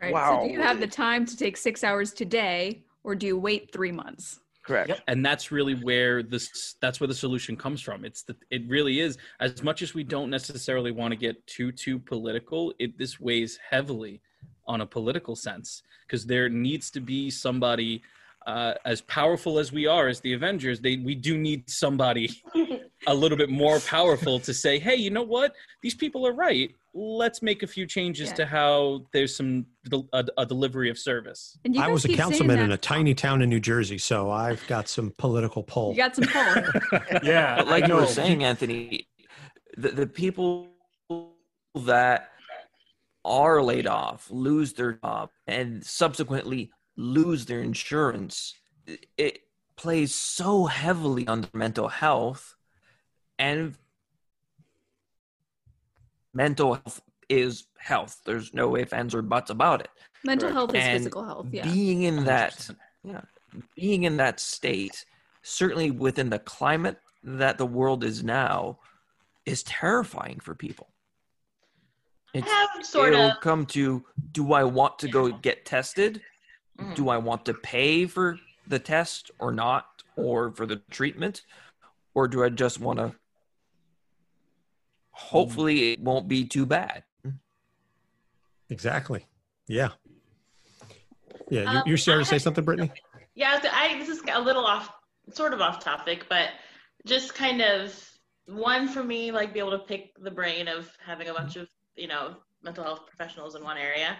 right 0.00 0.12
Wow. 0.12 0.40
so 0.42 0.48
do 0.48 0.54
you 0.54 0.60
have 0.62 0.80
the 0.80 0.86
time 0.86 1.24
to 1.26 1.36
take 1.36 1.56
six 1.56 1.84
hours 1.84 2.12
today 2.12 2.84
or 3.04 3.14
do 3.14 3.26
you 3.26 3.38
wait 3.38 3.72
three 3.72 3.92
months 3.92 4.40
correct. 4.66 4.88
Yep. 4.88 5.00
and 5.08 5.24
that's 5.24 5.52
really 5.52 5.74
where 5.74 6.22
this 6.22 6.74
that's 6.80 6.98
where 7.00 7.06
the 7.06 7.14
solution 7.14 7.56
comes 7.56 7.80
from 7.80 8.04
it's 8.04 8.22
the 8.22 8.36
it 8.50 8.62
really 8.68 9.00
is 9.00 9.18
as 9.40 9.62
much 9.62 9.82
as 9.82 9.94
we 9.94 10.02
don't 10.02 10.30
necessarily 10.30 10.90
want 10.90 11.12
to 11.12 11.16
get 11.16 11.46
too 11.46 11.70
too 11.70 11.98
political 11.98 12.74
it 12.78 12.98
this 12.98 13.20
weighs 13.20 13.58
heavily 13.70 14.20
on 14.66 14.80
a 14.80 14.86
political 14.86 15.36
sense 15.36 15.82
because 16.06 16.24
there 16.26 16.48
needs 16.48 16.90
to 16.90 17.00
be 17.00 17.30
somebody 17.30 18.02
uh, 18.46 18.74
as 18.84 19.00
powerful 19.02 19.58
as 19.58 19.72
we 19.72 19.86
are 19.86 20.06
as 20.06 20.20
the 20.20 20.34
avengers 20.34 20.78
they 20.78 20.98
we 20.98 21.14
do 21.14 21.38
need 21.38 21.68
somebody 21.68 22.28
a 23.06 23.14
little 23.14 23.38
bit 23.38 23.48
more 23.48 23.80
powerful 23.80 24.38
to 24.38 24.52
say 24.52 24.78
hey 24.78 24.94
you 24.96 25.10
know 25.10 25.22
what? 25.22 25.54
These 25.82 25.94
people 25.94 26.26
are 26.26 26.32
right. 26.34 26.74
Let's 26.96 27.42
make 27.42 27.62
a 27.62 27.66
few 27.66 27.86
changes 27.86 28.28
Yeah. 28.28 28.34
to 28.36 28.46
how 28.46 29.04
there's 29.12 29.34
some 29.34 29.66
del- 29.88 30.08
a, 30.12 30.24
a 30.38 30.46
delivery 30.46 30.90
of 30.90 30.98
service. 30.98 31.58
And 31.64 31.76
I 31.78 31.88
was 31.88 32.04
a 32.04 32.08
councilman 32.14 32.58
in 32.60 32.70
a 32.72 32.76
tiny 32.76 33.14
town 33.14 33.42
in 33.42 33.48
New 33.48 33.60
Jersey, 33.60 33.98
so 33.98 34.30
I've 34.30 34.64
got 34.68 34.88
some 34.88 35.12
political 35.18 35.62
pull. 35.62 35.90
you 35.92 35.96
got 35.96 36.14
some 36.14 36.26
pull. 36.26 37.00
Yeah, 37.22 37.56
But 37.56 37.66
like 37.68 37.88
you 37.88 37.94
were 37.94 38.06
saying, 38.06 38.44
Anthony, 38.44 39.08
the, 39.76 39.88
the 39.88 40.06
people 40.06 40.68
that 41.74 42.30
are 43.24 43.62
laid 43.62 43.86
off 43.86 44.30
lose 44.30 44.72
their 44.74 44.94
job 44.94 45.30
and 45.46 45.84
subsequently 45.84 46.70
lose 46.96 47.46
their 47.46 47.60
insurance. 47.60 48.54
It- 48.86 49.06
It 49.16 49.38
plays 49.76 50.14
so 50.14 50.66
heavily 50.66 51.26
on 51.26 51.40
their 51.42 51.50
mental 51.54 51.88
health, 51.88 52.54
and 53.38 53.76
mental 56.32 56.74
health 56.74 57.00
is 57.28 57.66
health. 57.78 58.20
There's 58.24 58.52
no 58.52 58.76
ifs, 58.76 58.92
ands, 58.92 59.14
or 59.14 59.22
buts 59.22 59.50
about 59.50 59.80
it. 59.80 59.90
mental 60.24 60.48
Correct. 60.48 60.54
health 60.56 60.74
is 60.74 60.84
And 60.84 60.98
physical 61.00 61.24
health 61.24 61.46
yeah 61.52 61.64
Being 61.64 62.02
in 62.02 62.24
that 62.24 62.52
100%. 62.54 62.78
yeah, 63.02 63.20
being 63.76 64.04
in 64.04 64.16
that 64.16 64.40
state, 64.40 65.04
certainly 65.42 65.90
within 65.90 66.30
the 66.30 66.38
climate 66.38 66.98
that 67.22 67.58
the 67.58 67.66
world 67.66 68.04
is 68.04 68.22
now, 68.24 68.78
is 69.44 69.62
terrifying 69.64 70.40
for 70.40 70.54
people. 70.54 70.93
I 72.34 72.38
It's, 72.38 72.50
have 72.50 72.84
sort 72.84 73.12
it'll 73.12 73.30
of. 73.30 73.40
come 73.40 73.64
to 73.66 74.04
do 74.32 74.52
I 74.52 74.64
want 74.64 74.98
to 75.00 75.08
go 75.08 75.30
get 75.32 75.64
tested? 75.64 76.20
Mhm. 76.78 76.94
Do 76.96 77.08
I 77.08 77.16
want 77.18 77.44
to 77.46 77.54
pay 77.54 78.06
for 78.06 78.38
the 78.66 78.78
test 78.78 79.30
or 79.38 79.52
not, 79.52 80.02
or 80.16 80.50
for 80.52 80.66
the 80.66 80.76
treatment? 80.90 81.42
Or 82.14 82.26
do 82.28 82.42
I 82.44 82.48
just 82.48 82.80
want 82.80 82.98
to? 82.98 83.14
Hopefully, 85.10 85.92
it 85.92 86.00
won't 86.00 86.26
be 86.28 86.44
too 86.44 86.66
bad. 86.66 87.04
Exactly. 88.70 89.26
Yeah. 89.68 89.90
Yeah. 91.50 91.60
You, 91.72 91.78
Um, 91.78 91.82
you 91.86 91.96
started 91.96 92.24
to 92.24 92.28
say 92.30 92.38
something, 92.38 92.64
Brittany? 92.64 92.90
Yeah, 93.34 93.60
so 93.60 93.68
I 93.70 93.98
this 93.98 94.08
is 94.08 94.22
a 94.32 94.40
little 94.40 94.64
off, 94.64 94.90
sort 95.32 95.52
of 95.54 95.60
off 95.60 95.78
topic, 95.82 96.26
but 96.28 96.50
just 97.06 97.34
kind 97.34 97.60
of 97.60 97.94
one 98.46 98.88
for 98.88 99.04
me, 99.04 99.30
like 99.30 99.52
be 99.52 99.58
able 99.60 99.72
to 99.72 99.78
pick 99.80 100.12
the 100.20 100.30
brain 100.30 100.66
of 100.68 100.90
having 101.04 101.28
a 101.28 101.34
bunch 101.34 101.56
of 101.56 101.68
you 101.96 102.08
know 102.08 102.36
mental 102.62 102.84
health 102.84 103.06
professionals 103.06 103.54
in 103.54 103.62
one 103.62 103.78
area, 103.78 104.16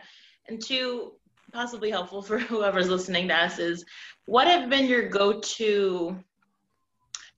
and 0.49 0.63
two, 0.63 1.13
possibly 1.53 1.91
helpful 1.91 2.23
for 2.23 2.39
whoever's 2.51 2.89
listening 2.89 3.29
to 3.29 3.35
us 3.35 3.59
is 3.59 3.85
what 4.27 4.47
have 4.47 4.69
been 4.69 4.87
your 4.87 5.09
go-to 5.09 6.17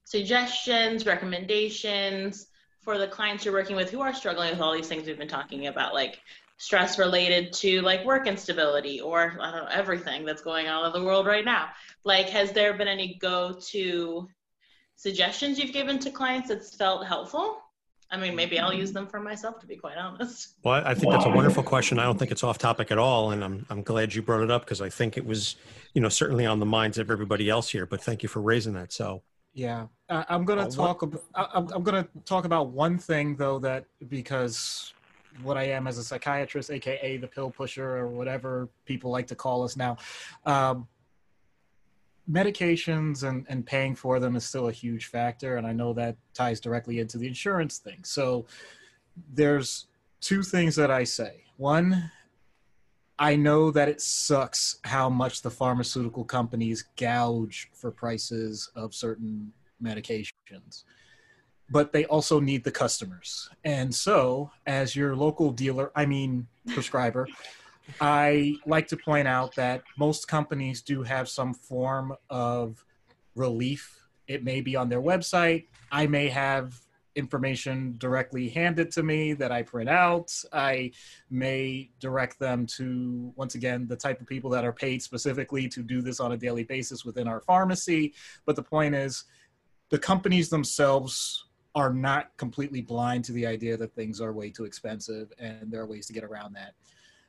suggestions, 0.03 1.05
recommendations 1.05 2.47
for 2.81 2.97
the 2.97 3.07
clients 3.07 3.43
you're 3.43 3.53
working 3.53 3.75
with 3.75 3.89
who 3.89 3.99
are 3.99 4.13
struggling 4.13 4.49
with 4.51 4.61
all 4.61 4.73
these 4.73 4.87
things 4.87 5.05
we've 5.05 5.17
been 5.17 5.27
talking 5.27 5.67
about, 5.67 5.93
like 5.93 6.19
stress 6.57 6.97
related 6.97 7.53
to 7.53 7.81
like 7.81 8.05
work 8.05 8.25
instability 8.25 8.99
or 8.99 9.37
I 9.41 9.51
don't 9.51 9.65
know 9.65 9.69
everything 9.71 10.25
that's 10.25 10.41
going 10.41 10.67
on 10.67 10.85
in 10.85 10.93
the 10.93 11.05
world 11.05 11.27
right 11.27 11.45
now. 11.45 11.67
Like, 12.03 12.29
has 12.29 12.51
there 12.51 12.73
been 12.73 12.87
any 12.87 13.17
go-to 13.19 14.27
suggestions 14.95 15.59
you've 15.59 15.73
given 15.73 15.99
to 15.99 16.09
clients 16.09 16.49
that's 16.49 16.75
felt 16.75 17.05
helpful? 17.05 17.61
I 18.09 18.17
mean, 18.17 18.35
maybe 18.35 18.57
I'll 18.59 18.73
use 18.73 18.93
them 18.93 19.05
for 19.07 19.19
myself 19.19 19.59
to 19.59 19.67
be 19.67 19.75
quite 19.75 19.97
honest. 19.97 20.55
Well, 20.63 20.81
I 20.85 20.93
think 20.93 21.11
that's 21.11 21.25
a 21.25 21.29
wonderful 21.29 21.63
question. 21.63 21.99
I 21.99 22.03
don't 22.03 22.17
think 22.17 22.31
it's 22.31 22.43
off 22.43 22.57
topic 22.57 22.91
at 22.91 22.97
all, 22.97 23.31
and 23.31 23.43
I'm 23.43 23.65
I'm 23.69 23.81
glad 23.83 24.13
you 24.13 24.21
brought 24.21 24.43
it 24.43 24.51
up 24.51 24.63
because 24.63 24.81
I 24.81 24.89
think 24.89 25.17
it 25.17 25.25
was, 25.25 25.55
you 25.93 26.01
know, 26.01 26.09
certainly 26.09 26.45
on 26.45 26.59
the 26.59 26.65
minds 26.65 26.97
of 26.97 27.11
everybody 27.11 27.49
else 27.49 27.69
here. 27.69 27.85
But 27.85 28.01
thank 28.01 28.23
you 28.23 28.29
for 28.29 28.41
raising 28.41 28.73
that. 28.73 28.93
So 28.93 29.23
Yeah, 29.53 29.87
uh, 30.09 30.23
I'm 30.29 30.45
gonna 30.45 30.67
Uh, 30.67 30.69
talk 30.69 31.01
about. 31.01 31.23
I'm, 31.35 31.67
I'm 31.73 31.83
gonna 31.83 32.07
talk 32.25 32.45
about 32.45 32.69
one 32.69 32.97
thing 32.97 33.35
though 33.35 33.59
that 33.59 33.85
because 34.07 34.93
what 35.43 35.57
I 35.57 35.63
am 35.63 35.85
as 35.87 35.97
a 35.97 36.03
psychiatrist, 36.03 36.71
aka 36.71 37.17
the 37.17 37.27
pill 37.27 37.51
pusher 37.51 37.97
or 37.97 38.07
whatever 38.07 38.69
people 38.85 39.11
like 39.11 39.27
to 39.27 39.35
call 39.35 39.63
us 39.63 39.75
now, 39.75 39.97
um, 40.45 40.87
medications 42.29 43.23
and 43.27 43.45
and 43.49 43.65
paying 43.65 43.95
for 43.95 44.19
them 44.19 44.35
is 44.35 44.45
still 44.45 44.67
a 44.67 44.71
huge 44.71 45.05
factor, 45.05 45.57
and 45.57 45.65
I 45.65 45.73
know 45.73 45.93
that 45.93 46.17
ties 46.33 46.59
directly 46.59 46.99
into 46.99 47.17
the 47.17 47.27
insurance 47.27 47.77
thing. 47.77 48.03
So 48.03 48.45
there's 49.33 49.87
two 50.21 50.43
things 50.43 50.75
that 50.75 50.91
I 50.91 51.03
say. 51.03 51.43
One, 51.57 52.11
I 53.19 53.35
know 53.35 53.71
that 53.71 53.89
it 53.89 54.01
sucks 54.01 54.79
how 54.83 55.09
much 55.09 55.41
the 55.41 55.49
pharmaceutical 55.49 56.23
companies 56.23 56.85
gouge 56.97 57.69
for 57.73 57.91
prices 57.91 58.69
of 58.75 58.93
certain 58.93 59.51
medications, 59.81 60.83
but 61.69 61.93
they 61.93 62.05
also 62.05 62.39
need 62.39 62.63
the 62.63 62.71
customers. 62.71 63.49
And 63.63 63.93
so, 63.93 64.51
as 64.65 64.95
your 64.95 65.15
local 65.15 65.51
dealer, 65.51 65.91
I 65.95 66.05
mean, 66.05 66.47
prescriber, 66.67 67.27
I 68.01 68.55
like 68.65 68.87
to 68.89 68.97
point 68.97 69.27
out 69.27 69.55
that 69.55 69.83
most 69.97 70.27
companies 70.27 70.81
do 70.81 71.03
have 71.03 71.29
some 71.29 71.53
form 71.53 72.13
of 72.29 72.83
relief. 73.35 74.05
It 74.27 74.43
may 74.43 74.61
be 74.61 74.75
on 74.75 74.89
their 74.89 75.01
website. 75.01 75.67
I 75.91 76.07
may 76.07 76.27
have 76.27 76.79
information 77.15 77.95
directly 77.97 78.47
handed 78.47 78.91
to 78.91 79.01
me 79.01 79.33
that 79.33 79.51
I 79.51 79.63
print 79.63 79.89
out. 79.89 80.31
I 80.53 80.91
may 81.31 81.89
direct 81.99 82.39
them 82.39 82.67
to, 82.77 83.33
once 83.35 83.55
again, 83.55 83.87
the 83.87 83.95
type 83.95 84.21
of 84.21 84.27
people 84.27 84.51
that 84.51 84.63
are 84.63 84.71
paid 84.71 85.01
specifically 85.01 85.67
to 85.69 85.81
do 85.81 86.01
this 86.01 86.19
on 86.19 86.33
a 86.33 86.37
daily 86.37 86.63
basis 86.63 87.03
within 87.03 87.27
our 87.27 87.41
pharmacy. 87.41 88.13
But 88.45 88.55
the 88.55 88.63
point 88.63 88.93
is, 88.93 89.23
the 89.89 89.97
companies 89.97 90.49
themselves 90.49 91.45
are 91.73 91.93
not 91.93 92.35
completely 92.37 92.81
blind 92.81 93.23
to 93.25 93.31
the 93.31 93.47
idea 93.47 93.77
that 93.77 93.93
things 93.95 94.21
are 94.21 94.33
way 94.33 94.49
too 94.49 94.65
expensive 94.65 95.31
and 95.39 95.71
there 95.71 95.81
are 95.81 95.87
ways 95.87 96.05
to 96.07 96.13
get 96.13 96.23
around 96.23 96.53
that. 96.53 96.73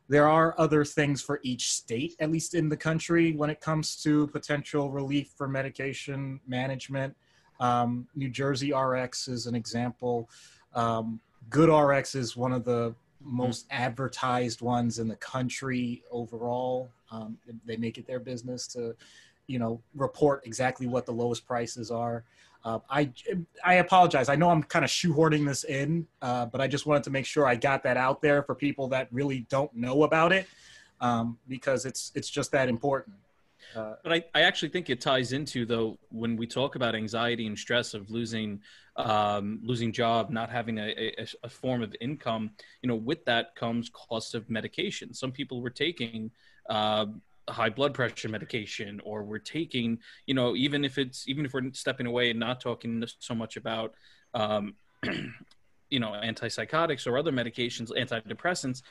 There 0.09 0.27
are 0.27 0.55
other 0.59 0.85
things 0.85 1.21
for 1.21 1.39
each 1.43 1.73
state, 1.73 2.17
at 2.19 2.31
least 2.31 2.55
in 2.55 2.69
the 2.69 2.77
country, 2.77 3.33
when 3.33 3.51
it 3.51 3.61
comes 3.61 3.97
to 4.03 4.27
potential 4.29 4.91
relief 4.91 5.33
for 5.37 5.47
medication 5.47 6.41
management. 6.47 7.15
Um, 7.61 8.09
New 8.15 8.31
Jersey 8.31 8.73
RX 8.73 9.29
is 9.29 9.47
an 9.47 9.55
example. 9.55 10.31
Um, 10.75 11.21
GoodRx 11.51 12.17
is 12.17 12.37
one 12.37 12.53
of 12.53 12.65
the 12.65 12.95
most 13.21 13.67
advertised 13.71 14.63
ones 14.63 14.99
in 14.99 15.09
the 15.09 15.17
country 15.17 16.03
overall. 16.11 16.89
Um, 17.11 17.37
they 17.67 17.77
make 17.77 17.99
it 17.99 18.07
their 18.07 18.21
business 18.21 18.67
to, 18.69 18.95
you 19.47 19.59
know, 19.59 19.81
report 19.95 20.43
exactly 20.47 20.87
what 20.87 21.05
the 21.05 21.13
lowest 21.13 21.47
prices 21.47 21.91
are. 21.91 22.25
Uh, 22.69 22.79
I 22.91 23.11
I 23.65 23.75
apologize. 23.75 24.29
I 24.29 24.37
know 24.37 24.51
I'm 24.51 24.63
kind 24.63 24.85
of 24.85 24.91
shoehorning 24.91 25.47
this 25.47 25.65
in, 25.65 26.07
uh, 26.21 26.45
but 26.47 26.61
I 26.61 26.69
just 26.69 26.85
wanted 26.85 27.03
to 27.05 27.11
make 27.11 27.25
sure 27.25 27.47
I 27.47 27.55
got 27.55 27.83
that 27.85 27.97
out 27.97 28.21
there 28.21 28.43
for 28.43 28.55
people 28.55 28.89
that 28.89 29.09
really 29.11 29.47
don't 29.49 29.73
know 29.75 30.03
about 30.03 30.33
it, 30.33 30.47
um, 31.01 31.39
because 31.49 31.87
it's 31.87 32.13
it's 32.15 32.29
just 32.29 32.53
that 32.53 32.69
important. 32.69 33.17
Uh, 33.75 33.95
but 34.03 34.13
I, 34.13 34.25
I 34.35 34.43
actually 34.43 34.69
think 34.69 34.91
it 34.91 35.01
ties 35.01 35.33
into 35.33 35.65
though 35.65 35.99
when 36.11 36.37
we 36.37 36.47
talk 36.47 36.75
about 36.75 36.95
anxiety 36.95 37.47
and 37.47 37.59
stress 37.59 37.95
of 37.95 38.11
losing 38.11 38.61
um, 38.97 39.61
losing 39.63 39.91
job, 39.91 40.29
not 40.29 40.51
having 40.51 40.79
a, 40.79 40.89
a, 40.91 41.27
a, 41.45 41.49
form 41.49 41.83
of 41.83 41.95
income. 42.01 42.51
You 42.83 42.89
know, 42.89 42.97
with 42.97 43.25
that 43.25 43.55
comes 43.55 43.89
cost 43.91 44.35
of 44.35 44.51
medication. 44.51 45.15
Some 45.15 45.33
people 45.33 45.63
were 45.63 45.71
taking 45.71 46.31
uh, 46.69 47.07
high 47.53 47.71
blood 47.71 47.95
pressure 47.95 48.29
medication, 48.29 49.01
or 49.05 49.23
we're 49.23 49.39
taking 49.39 49.99
you 50.27 50.35
know 50.35 50.57
even 50.57 50.85
if 50.85 50.99
it's 50.99 51.29
even 51.29 51.45
if 51.45 51.53
we're 51.53 51.73
stepping 51.73 52.07
away 52.07 52.31
and 52.31 52.41
not 52.41 52.61
talking 52.61 53.03
so 53.19 53.35
much 53.35 53.57
about 53.57 53.95
um, 54.35 54.75
you 55.91 56.01
know 56.01 56.13
antipsychotics 56.13 57.07
or 57.07 57.19
other 57.19 57.33
medications, 57.33 57.91
antidepressants 57.91 58.83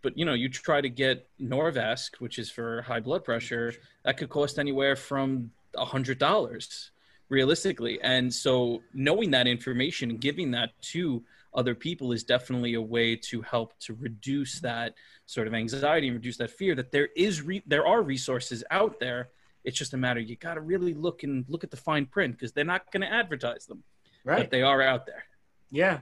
but 0.00 0.16
you 0.16 0.24
know 0.24 0.34
you 0.34 0.48
try 0.48 0.80
to 0.80 0.88
get 0.88 1.26
norvasc 1.40 2.20
which 2.20 2.38
is 2.38 2.50
for 2.50 2.82
high 2.82 3.00
blood 3.00 3.24
pressure 3.24 3.72
that 4.04 4.16
could 4.16 4.28
cost 4.28 4.58
anywhere 4.58 4.94
from 4.94 5.50
a 5.76 5.84
hundred 5.84 6.18
dollars 6.18 6.90
realistically. 7.28 8.00
And 8.02 8.32
so 8.32 8.82
knowing 8.94 9.30
that 9.32 9.46
information 9.46 10.10
and 10.10 10.20
giving 10.20 10.52
that 10.52 10.70
to 10.82 11.22
other 11.54 11.74
people 11.74 12.12
is 12.12 12.24
definitely 12.24 12.74
a 12.74 12.80
way 12.80 13.16
to 13.16 13.40
help 13.42 13.78
to 13.80 13.94
reduce 13.94 14.60
that 14.60 14.94
sort 15.26 15.46
of 15.46 15.54
anxiety 15.54 16.08
and 16.08 16.16
reduce 16.16 16.36
that 16.36 16.50
fear 16.50 16.74
that 16.74 16.92
there 16.92 17.08
is 17.16 17.42
re- 17.42 17.62
there 17.66 17.86
are 17.86 18.02
resources 18.02 18.62
out 18.70 19.00
there. 19.00 19.30
It's 19.64 19.76
just 19.76 19.94
a 19.94 19.96
matter 19.96 20.20
you 20.20 20.36
got 20.36 20.54
to 20.54 20.60
really 20.60 20.94
look 20.94 21.22
and 21.22 21.44
look 21.48 21.64
at 21.64 21.70
the 21.70 21.76
fine 21.76 22.06
print 22.06 22.32
because 22.32 22.52
they're 22.52 22.64
not 22.64 22.90
going 22.92 23.02
to 23.02 23.12
advertise 23.12 23.66
them 23.66 23.82
right. 24.24 24.38
but 24.38 24.50
they 24.50 24.62
are 24.62 24.82
out 24.82 25.06
there. 25.06 25.24
Yeah. 25.70 26.00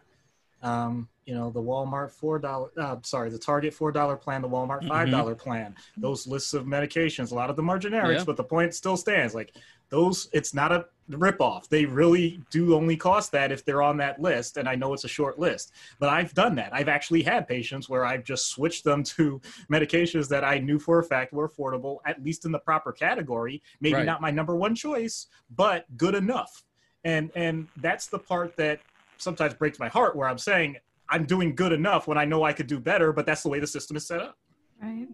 Um, 0.63 1.09
you 1.27 1.35
know 1.35 1.51
the 1.51 1.61
walmart 1.61 2.13
four 2.13 2.39
dollar 2.39 2.71
uh, 2.79 2.97
sorry 3.03 3.31
the 3.31 3.39
target 3.39 3.75
four 3.75 3.93
dollar 3.93 4.17
plan 4.17 4.43
the 4.43 4.49
walmart 4.49 4.87
five 4.87 5.11
dollar 5.11 5.35
mm-hmm. 5.35 5.43
plan 5.43 5.75
those 5.97 6.27
lists 6.27 6.55
of 6.55 6.65
medications 6.65 7.33
a 7.33 7.35
lot 7.35 7.51
of 7.51 7.57
them 7.57 7.69
are 7.69 7.79
generics 7.79 8.19
yeah. 8.19 8.25
but 8.25 8.37
the 8.37 8.45
point 8.45 8.75
still 8.75 8.97
stands. 8.97 9.35
Like 9.35 9.53
those 9.91 10.29
it's 10.33 10.55
not 10.55 10.73
a 10.73 10.87
ripoff 11.11 11.69
they 11.69 11.85
really 11.85 12.41
do 12.51 12.75
only 12.75 12.97
cost 12.97 13.31
that 13.33 13.53
if 13.53 13.65
they're 13.65 13.83
on 13.83 13.97
that 13.97 14.21
list 14.21 14.57
and 14.57 14.69
i 14.69 14.75
know 14.75 14.93
it's 14.93 15.05
a 15.05 15.09
short 15.09 15.39
list 15.39 15.73
but 15.99 16.09
i've 16.09 16.35
done 16.35 16.55
that 16.55 16.73
i've 16.73 16.89
actually 16.89 17.23
had 17.23 17.47
patients 17.47 17.89
where 17.89 18.05
i've 18.05 18.25
just 18.25 18.49
switched 18.49 18.85
them 18.85 19.03
to 19.03 19.41
medications 19.73 20.29
that 20.29 20.45
i 20.45 20.59
knew 20.59 20.79
for 20.79 20.99
a 20.99 21.05
fact 21.05 21.33
were 21.33 21.49
affordable 21.49 21.99
at 22.07 22.23
least 22.23 22.45
in 22.45 22.53
the 22.53 22.59
proper 22.59 22.93
category 22.93 23.63
maybe 23.81 23.95
right. 23.95 24.07
not 24.07 24.21
my 24.21 24.31
number 24.31 24.57
one 24.57 24.75
choice 24.75 25.27
but 25.55 25.85
good 25.97 26.15
enough 26.15 26.65
and 27.05 27.31
and 27.37 27.69
that's 27.79 28.07
the 28.09 28.19
part 28.19 28.57
that 28.57 28.81
sometimes 29.19 29.55
breaks 29.55 29.79
my 29.79 29.89
heart 29.89 30.17
where 30.17 30.29
i'm 30.29 30.39
saying 30.39 30.77
I'm 31.09 31.25
doing 31.25 31.55
good 31.55 31.73
enough 31.73 32.07
when 32.07 32.19
I 32.19 32.25
know 32.25 32.43
I 32.45 32.53
could 32.53 32.67
do 32.67 32.81
better, 32.81 33.13
but 33.13 33.27
that's 33.27 33.43
the 33.43 33.49
way 33.49 33.61
the 33.61 33.67
system 33.67 33.97
is 33.97 34.07
set 34.07 34.21
up. 34.21 34.39
Right. 34.83 35.07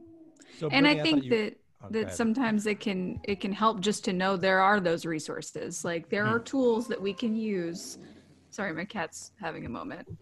So 0.59 0.69
and 0.69 0.87
I 0.87 1.03
think 1.03 1.25
I 1.25 1.25
you, 1.25 1.31
that 1.31 1.57
oh, 1.83 1.89
that 1.91 2.15
sometimes 2.15 2.67
it 2.67 2.81
can 2.81 3.21
it 3.25 3.41
can 3.41 3.53
help 3.53 3.81
just 3.81 4.05
to 4.07 4.13
know 4.13 4.37
there 4.37 4.61
are 4.61 4.81
those 4.81 5.05
resources. 5.05 5.85
Like 5.85 6.09
there 6.09 6.25
are 6.25 6.39
hmm. 6.39 6.45
tools 6.45 6.89
that 6.89 7.01
we 7.01 7.13
can 7.13 7.37
use. 7.37 7.99
Sorry, 8.51 8.73
my 8.73 8.85
cat's 8.85 9.33
having 9.41 9.67
a 9.67 9.71
moment. 9.71 10.09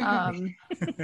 Um, 0.00 0.54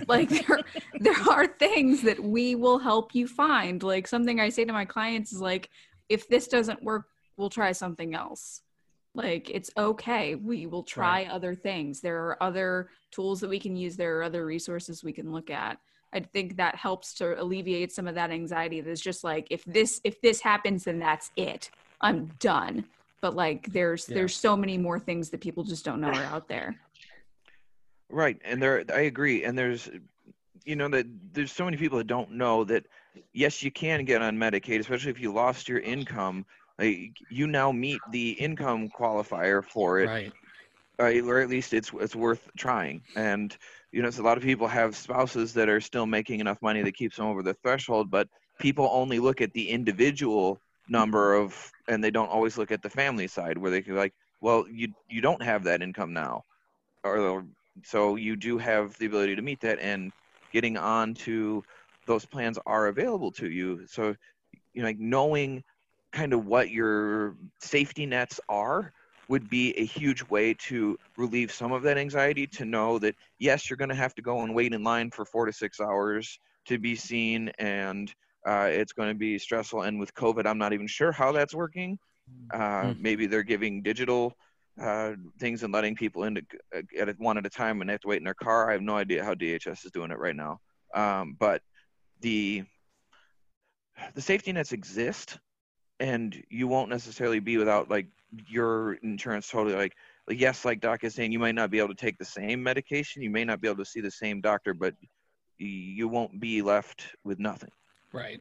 like 0.08 0.28
there 0.28 0.60
there 1.00 1.28
are 1.28 1.46
things 1.46 2.02
that 2.02 2.22
we 2.22 2.54
will 2.54 2.78
help 2.78 3.14
you 3.14 3.26
find. 3.26 3.82
Like 3.82 4.06
something 4.06 4.38
I 4.38 4.50
say 4.50 4.66
to 4.66 4.72
my 4.74 4.84
clients 4.84 5.32
is 5.32 5.40
like, 5.40 5.70
if 6.10 6.28
this 6.28 6.48
doesn't 6.48 6.82
work, 6.82 7.06
we'll 7.38 7.48
try 7.48 7.72
something 7.72 8.14
else 8.14 8.60
like 9.14 9.48
it's 9.50 9.70
okay 9.76 10.34
we 10.34 10.66
will 10.66 10.82
try 10.82 11.22
right. 11.22 11.30
other 11.30 11.54
things 11.54 12.00
there 12.00 12.18
are 12.24 12.42
other 12.42 12.90
tools 13.10 13.40
that 13.40 13.48
we 13.48 13.58
can 13.58 13.76
use 13.76 13.96
there 13.96 14.18
are 14.18 14.24
other 14.24 14.44
resources 14.44 15.04
we 15.04 15.12
can 15.12 15.32
look 15.32 15.50
at 15.50 15.78
i 16.14 16.20
think 16.20 16.56
that 16.56 16.74
helps 16.76 17.12
to 17.14 17.40
alleviate 17.40 17.92
some 17.92 18.06
of 18.06 18.14
that 18.14 18.30
anxiety 18.30 18.80
that's 18.80 19.00
just 19.00 19.24
like 19.24 19.46
if 19.50 19.64
this 19.64 20.00
if 20.04 20.20
this 20.20 20.40
happens 20.40 20.84
then 20.84 20.98
that's 20.98 21.30
it. 21.36 21.70
I'm 22.00 22.26
done. 22.38 22.84
But 23.20 23.34
like 23.34 23.72
there's 23.72 24.08
yeah. 24.08 24.16
there's 24.16 24.36
so 24.36 24.56
many 24.56 24.76
more 24.76 24.98
things 24.98 25.30
that 25.30 25.40
people 25.40 25.64
just 25.64 25.84
don't 25.84 26.00
know 26.00 26.08
are 26.08 26.24
out 26.24 26.48
there. 26.48 26.76
Right. 28.10 28.38
And 28.44 28.62
there 28.62 28.84
i 28.92 29.00
agree. 29.00 29.44
And 29.44 29.56
there's 29.56 29.90
you 30.64 30.76
know 30.76 30.88
that 30.88 31.06
there's 31.32 31.52
so 31.52 31.64
many 31.64 31.76
people 31.76 31.98
that 31.98 32.06
don't 32.06 32.32
know 32.32 32.64
that 32.64 32.86
yes 33.32 33.62
you 33.62 33.70
can 33.70 34.04
get 34.04 34.22
on 34.22 34.36
medicaid 34.36 34.80
especially 34.80 35.10
if 35.10 35.20
you 35.20 35.32
lost 35.32 35.68
your 35.68 35.80
income. 35.80 36.44
Like, 36.78 37.16
you 37.30 37.46
now 37.46 37.70
meet 37.70 38.00
the 38.10 38.30
income 38.32 38.88
qualifier 38.88 39.64
for 39.64 40.00
it, 40.00 40.06
right? 40.06 40.32
Uh, 40.98 41.26
or 41.26 41.40
at 41.40 41.48
least 41.48 41.72
it's 41.72 41.92
it's 42.00 42.14
worth 42.14 42.48
trying. 42.56 43.02
And 43.16 43.56
you 43.94 44.02
know, 44.02 44.08
a 44.08 44.22
lot 44.22 44.36
of 44.36 44.42
people 44.42 44.66
have 44.66 44.96
spouses 44.96 45.54
that 45.54 45.68
are 45.68 45.80
still 45.80 46.04
making 46.04 46.40
enough 46.40 46.60
money 46.60 46.82
that 46.82 46.96
keeps 46.96 47.16
them 47.16 47.26
over 47.26 47.44
the 47.44 47.54
threshold, 47.54 48.10
but 48.10 48.28
people 48.58 48.88
only 48.92 49.20
look 49.20 49.40
at 49.40 49.52
the 49.52 49.70
individual 49.70 50.60
number 50.88 51.34
of, 51.34 51.70
and 51.86 52.02
they 52.02 52.10
don't 52.10 52.28
always 52.28 52.58
look 52.58 52.72
at 52.72 52.82
the 52.82 52.90
family 52.90 53.28
side 53.28 53.56
where 53.56 53.70
they 53.70 53.80
can 53.80 53.94
like, 53.94 54.12
well, 54.40 54.66
you 54.68 54.88
you 55.08 55.20
don't 55.20 55.42
have 55.42 55.62
that 55.64 55.80
income 55.80 56.12
now, 56.12 56.42
or, 57.04 57.18
or 57.18 57.44
so 57.84 58.16
you 58.16 58.34
do 58.34 58.58
have 58.58 58.98
the 58.98 59.06
ability 59.06 59.36
to 59.36 59.42
meet 59.42 59.60
that, 59.60 59.78
and 59.78 60.10
getting 60.52 60.76
on 60.76 61.14
to 61.14 61.62
those 62.06 62.26
plans 62.26 62.58
are 62.66 62.88
available 62.88 63.30
to 63.30 63.48
you. 63.48 63.86
So 63.86 64.16
you 64.72 64.82
know, 64.82 64.88
like 64.88 64.98
knowing 64.98 65.62
kind 66.10 66.32
of 66.32 66.46
what 66.46 66.68
your 66.70 67.36
safety 67.60 68.06
nets 68.06 68.40
are 68.48 68.92
would 69.28 69.48
be 69.48 69.72
a 69.78 69.84
huge 69.84 70.22
way 70.28 70.54
to 70.54 70.98
relieve 71.16 71.52
some 71.52 71.72
of 71.72 71.82
that 71.82 71.98
anxiety 71.98 72.46
to 72.46 72.64
know 72.64 72.98
that 72.98 73.14
yes 73.38 73.68
you're 73.68 73.76
going 73.76 73.88
to 73.88 73.94
have 73.94 74.14
to 74.14 74.22
go 74.22 74.40
and 74.42 74.54
wait 74.54 74.72
in 74.72 74.82
line 74.82 75.10
for 75.10 75.24
four 75.24 75.46
to 75.46 75.52
six 75.52 75.80
hours 75.80 76.38
to 76.66 76.78
be 76.78 76.94
seen 76.94 77.50
and 77.58 78.14
uh, 78.46 78.68
it's 78.70 78.92
going 78.92 79.08
to 79.08 79.14
be 79.14 79.38
stressful. 79.38 79.82
And 79.82 79.98
with 79.98 80.14
covid 80.14 80.46
i'm 80.46 80.58
not 80.58 80.72
even 80.72 80.86
sure 80.86 81.12
how 81.12 81.32
that's 81.32 81.54
working. 81.54 81.98
Uh, 82.52 82.58
mm-hmm. 82.58 83.02
maybe 83.02 83.26
they're 83.26 83.42
giving 83.42 83.82
digital 83.82 84.34
uh, 84.80 85.12
things 85.38 85.62
and 85.62 85.72
letting 85.72 85.94
people 85.94 86.24
in 86.24 86.38
uh, 86.74 86.80
at 86.98 87.18
one 87.18 87.38
at 87.38 87.46
a 87.46 87.50
time 87.50 87.80
and 87.80 87.88
they 87.88 87.92
have 87.92 88.00
to 88.00 88.08
wait 88.08 88.18
in 88.18 88.24
their 88.24 88.34
car. 88.34 88.68
I 88.68 88.72
have 88.72 88.82
no 88.82 88.96
idea 88.96 89.24
how 89.24 89.34
dhs 89.34 89.84
is 89.84 89.92
doing 89.92 90.10
it 90.10 90.18
right 90.18 90.34
now. 90.34 90.58
Um, 90.94 91.36
but 91.38 91.62
the 92.20 92.64
the 94.14 94.22
safety 94.22 94.52
nets 94.52 94.72
exist 94.72 95.38
and 96.00 96.42
you 96.50 96.66
won't 96.66 96.90
necessarily 96.90 97.40
be 97.40 97.56
without 97.56 97.90
like 97.90 98.06
your 98.48 98.94
insurance 98.94 99.48
totally 99.48 99.76
like 99.76 99.94
like 100.28 100.40
yes 100.40 100.64
like 100.64 100.80
doc 100.80 101.04
is 101.04 101.14
saying 101.14 101.30
you 101.30 101.38
might 101.38 101.54
not 101.54 101.70
be 101.70 101.78
able 101.78 101.88
to 101.88 101.94
take 101.94 102.18
the 102.18 102.24
same 102.24 102.62
medication 102.62 103.22
you 103.22 103.30
may 103.30 103.44
not 103.44 103.60
be 103.60 103.68
able 103.68 103.76
to 103.76 103.84
see 103.84 104.00
the 104.00 104.10
same 104.10 104.40
doctor 104.40 104.74
but 104.74 104.94
you 105.58 106.08
won't 106.08 106.40
be 106.40 106.62
left 106.62 107.04
with 107.24 107.38
nothing. 107.38 107.70
Right. 108.12 108.40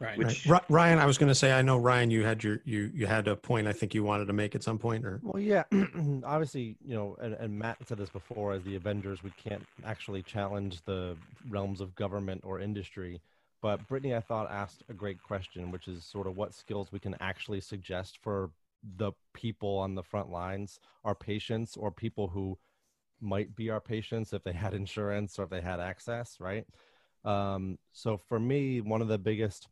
Right, 0.00 0.18
Which, 0.18 0.46
right. 0.46 0.62
ryan 0.68 0.98
i 0.98 1.06
was 1.06 1.18
going 1.18 1.28
to 1.28 1.34
say 1.34 1.52
i 1.52 1.62
know 1.62 1.78
ryan 1.78 2.10
you 2.10 2.22
had 2.22 2.44
your 2.44 2.60
you 2.64 2.90
you 2.92 3.06
had 3.06 3.26
a 3.26 3.34
point 3.34 3.66
i 3.66 3.72
think 3.72 3.94
you 3.94 4.02
wanted 4.02 4.26
to 4.26 4.32
make 4.32 4.54
at 4.54 4.62
some 4.62 4.76
point 4.76 5.04
or? 5.04 5.20
Well 5.22 5.40
yeah 5.40 5.64
obviously 6.24 6.76
you 6.84 6.94
know 6.94 7.16
and, 7.22 7.34
and 7.34 7.58
matt 7.58 7.78
said 7.86 7.96
this 7.96 8.10
before 8.10 8.52
as 8.52 8.62
the 8.64 8.76
avengers 8.76 9.22
we 9.22 9.30
can't 9.42 9.64
actually 9.84 10.22
challenge 10.22 10.82
the 10.84 11.16
realms 11.48 11.80
of 11.80 11.94
government 11.94 12.42
or 12.44 12.60
industry 12.60 13.20
but 13.60 13.86
Brittany, 13.88 14.14
I 14.14 14.20
thought, 14.20 14.50
asked 14.50 14.82
a 14.88 14.94
great 14.94 15.22
question, 15.22 15.70
which 15.70 15.88
is 15.88 16.04
sort 16.04 16.26
of 16.26 16.36
what 16.36 16.54
skills 16.54 16.92
we 16.92 17.00
can 17.00 17.16
actually 17.20 17.60
suggest 17.60 18.18
for 18.22 18.50
the 18.96 19.12
people 19.34 19.78
on 19.78 19.94
the 19.94 20.02
front 20.02 20.30
lines, 20.30 20.78
our 21.04 21.14
patients, 21.14 21.76
or 21.76 21.90
people 21.90 22.28
who 22.28 22.58
might 23.20 23.56
be 23.56 23.70
our 23.70 23.80
patients 23.80 24.32
if 24.32 24.44
they 24.44 24.52
had 24.52 24.74
insurance 24.74 25.38
or 25.38 25.44
if 25.44 25.50
they 25.50 25.60
had 25.60 25.80
access, 25.80 26.36
right? 26.38 26.66
Um, 27.24 27.78
so 27.92 28.16
for 28.16 28.38
me, 28.38 28.80
one 28.80 29.02
of 29.02 29.08
the 29.08 29.18
biggest 29.18 29.68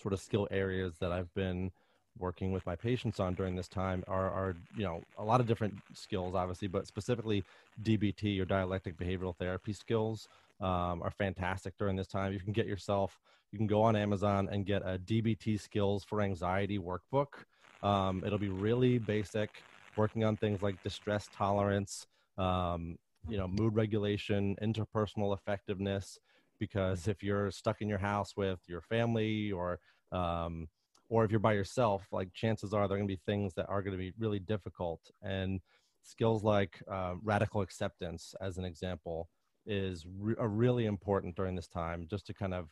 sort 0.00 0.12
of 0.12 0.20
skill 0.20 0.46
areas 0.50 0.94
that 1.00 1.10
I've 1.10 1.32
been 1.34 1.72
working 2.18 2.52
with 2.52 2.64
my 2.66 2.76
patients 2.76 3.20
on 3.20 3.34
during 3.34 3.56
this 3.56 3.68
time 3.68 4.02
are, 4.08 4.30
are 4.30 4.56
you 4.76 4.82
know 4.82 5.02
a 5.18 5.24
lot 5.24 5.40
of 5.40 5.46
different 5.46 5.74
skills 5.94 6.34
obviously 6.34 6.66
but 6.66 6.84
specifically 6.84 7.44
dbt 7.84 8.40
or 8.40 8.44
dialectic 8.44 8.96
behavioral 8.96 9.36
therapy 9.36 9.72
skills 9.72 10.28
um, 10.60 11.02
are 11.02 11.10
fantastic 11.10 11.76
during 11.78 11.96
this 11.96 12.06
time. 12.06 12.32
You 12.32 12.40
can 12.40 12.52
get 12.52 12.66
yourself, 12.66 13.18
you 13.52 13.58
can 13.58 13.66
go 13.66 13.82
on 13.82 13.96
Amazon 13.96 14.48
and 14.50 14.66
get 14.66 14.82
a 14.82 14.98
DBT 14.98 15.60
skills 15.60 16.04
for 16.04 16.20
anxiety 16.20 16.78
workbook. 16.78 17.44
Um, 17.82 18.22
it'll 18.26 18.38
be 18.38 18.48
really 18.48 18.98
basic, 18.98 19.50
working 19.96 20.24
on 20.24 20.36
things 20.36 20.62
like 20.62 20.82
distress 20.82 21.28
tolerance, 21.32 22.06
um, 22.36 22.96
you 23.28 23.36
know, 23.36 23.48
mood 23.48 23.74
regulation, 23.74 24.56
interpersonal 24.62 25.36
effectiveness. 25.36 26.18
Because 26.58 27.06
if 27.06 27.22
you're 27.22 27.52
stuck 27.52 27.80
in 27.80 27.88
your 27.88 27.98
house 27.98 28.36
with 28.36 28.58
your 28.66 28.80
family 28.80 29.52
or 29.52 29.78
um, 30.10 30.68
or 31.08 31.24
if 31.24 31.30
you're 31.30 31.40
by 31.40 31.52
yourself, 31.52 32.06
like 32.12 32.32
chances 32.34 32.74
are 32.74 32.86
there 32.86 32.96
are 32.96 32.98
going 32.98 33.08
to 33.08 33.14
be 33.14 33.20
things 33.26 33.54
that 33.54 33.66
are 33.68 33.82
going 33.82 33.92
to 33.92 33.98
be 33.98 34.12
really 34.18 34.38
difficult. 34.38 35.00
And 35.22 35.60
skills 36.02 36.44
like 36.44 36.82
uh, 36.90 37.14
radical 37.22 37.60
acceptance, 37.60 38.34
as 38.40 38.58
an 38.58 38.64
example, 38.64 39.28
is 39.66 40.06
re- 40.18 40.36
are 40.38 40.48
really 40.48 40.86
important 40.86 41.36
during 41.36 41.54
this 41.54 41.68
time. 41.68 42.06
Just 42.08 42.26
to 42.26 42.34
kind 42.34 42.54
of, 42.54 42.68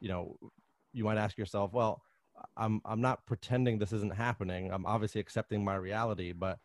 you 0.00 0.08
know, 0.08 0.36
you 0.92 1.04
might 1.04 1.18
ask 1.18 1.38
yourself, 1.38 1.72
well, 1.72 2.02
I'm 2.56 2.80
I'm 2.84 3.00
not 3.00 3.24
pretending 3.26 3.78
this 3.78 3.92
isn't 3.92 4.14
happening. 4.14 4.72
I'm 4.72 4.86
obviously 4.86 5.20
accepting 5.20 5.64
my 5.64 5.76
reality, 5.76 6.32
but 6.32 6.58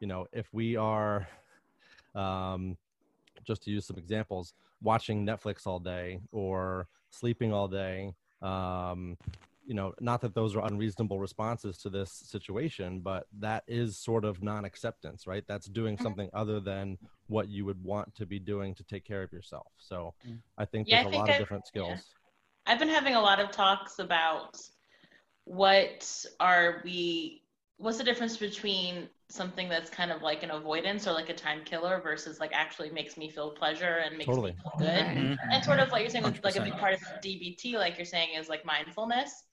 you 0.00 0.06
know, 0.06 0.26
if 0.32 0.52
we 0.52 0.76
are, 0.76 1.28
um, 2.14 2.76
just 3.44 3.62
to 3.64 3.70
use 3.70 3.86
some 3.86 3.96
examples, 3.96 4.54
watching 4.82 5.24
Netflix 5.24 5.66
all 5.66 5.78
day 5.78 6.20
or 6.32 6.88
sleeping 7.10 7.52
all 7.52 7.68
day, 7.68 8.14
um, 8.42 9.16
you 9.64 9.74
know, 9.74 9.94
not 10.00 10.20
that 10.22 10.34
those 10.34 10.56
are 10.56 10.64
unreasonable 10.66 11.20
responses 11.20 11.78
to 11.78 11.90
this 11.90 12.10
situation, 12.10 13.00
but 13.00 13.26
that 13.38 13.64
is 13.66 13.96
sort 13.96 14.24
of 14.24 14.42
non 14.42 14.64
acceptance, 14.64 15.26
right? 15.26 15.44
That's 15.46 15.66
doing 15.66 15.94
mm-hmm. 15.94 16.02
something 16.02 16.30
other 16.34 16.60
than 16.60 16.98
what 17.28 17.48
you 17.48 17.64
would 17.64 17.82
want 17.82 18.14
to 18.16 18.26
be 18.26 18.38
doing 18.38 18.74
to 18.74 18.84
take 18.84 19.04
care 19.04 19.22
of 19.22 19.32
yourself. 19.32 19.68
So 19.78 20.14
mm. 20.28 20.38
I 20.58 20.64
think 20.64 20.88
yeah, 20.88 21.02
there's 21.02 21.06
I 21.06 21.10
think 21.10 21.14
a 21.14 21.18
lot 21.18 21.28
I've, 21.28 21.34
of 21.34 21.40
different 21.40 21.66
skills. 21.66 21.90
Yeah. 21.90 22.72
I've 22.72 22.78
been 22.78 22.88
having 22.88 23.14
a 23.14 23.20
lot 23.20 23.40
of 23.40 23.50
talks 23.50 23.98
about 23.98 24.60
what 25.44 26.24
are 26.40 26.80
we, 26.84 27.41
what's 27.78 27.98
the 27.98 28.04
difference 28.04 28.36
between 28.36 29.08
something 29.28 29.68
that's 29.68 29.90
kind 29.90 30.12
of 30.12 30.22
like 30.22 30.42
an 30.42 30.50
avoidance 30.50 31.06
or 31.06 31.12
like 31.12 31.30
a 31.30 31.34
time 31.34 31.62
killer 31.64 32.00
versus 32.02 32.38
like 32.38 32.52
actually 32.52 32.90
makes 32.90 33.16
me 33.16 33.30
feel 33.30 33.50
pleasure 33.50 34.02
and 34.04 34.16
makes 34.16 34.26
totally. 34.26 34.52
me 34.52 34.58
feel 34.62 34.72
good. 34.78 35.04
Mm-hmm. 35.06 35.34
And 35.50 35.64
sort 35.64 35.78
of 35.78 35.90
like 35.90 36.02
you're 36.02 36.10
saying, 36.10 36.24
100%. 36.24 36.44
like 36.44 36.56
a 36.56 36.62
big 36.62 36.74
part 36.74 36.94
of 36.94 37.00
DBT, 37.24 37.74
like 37.74 37.96
you're 37.96 38.04
saying, 38.04 38.30
is 38.38 38.48
like 38.48 38.64
mindfulness 38.64 39.44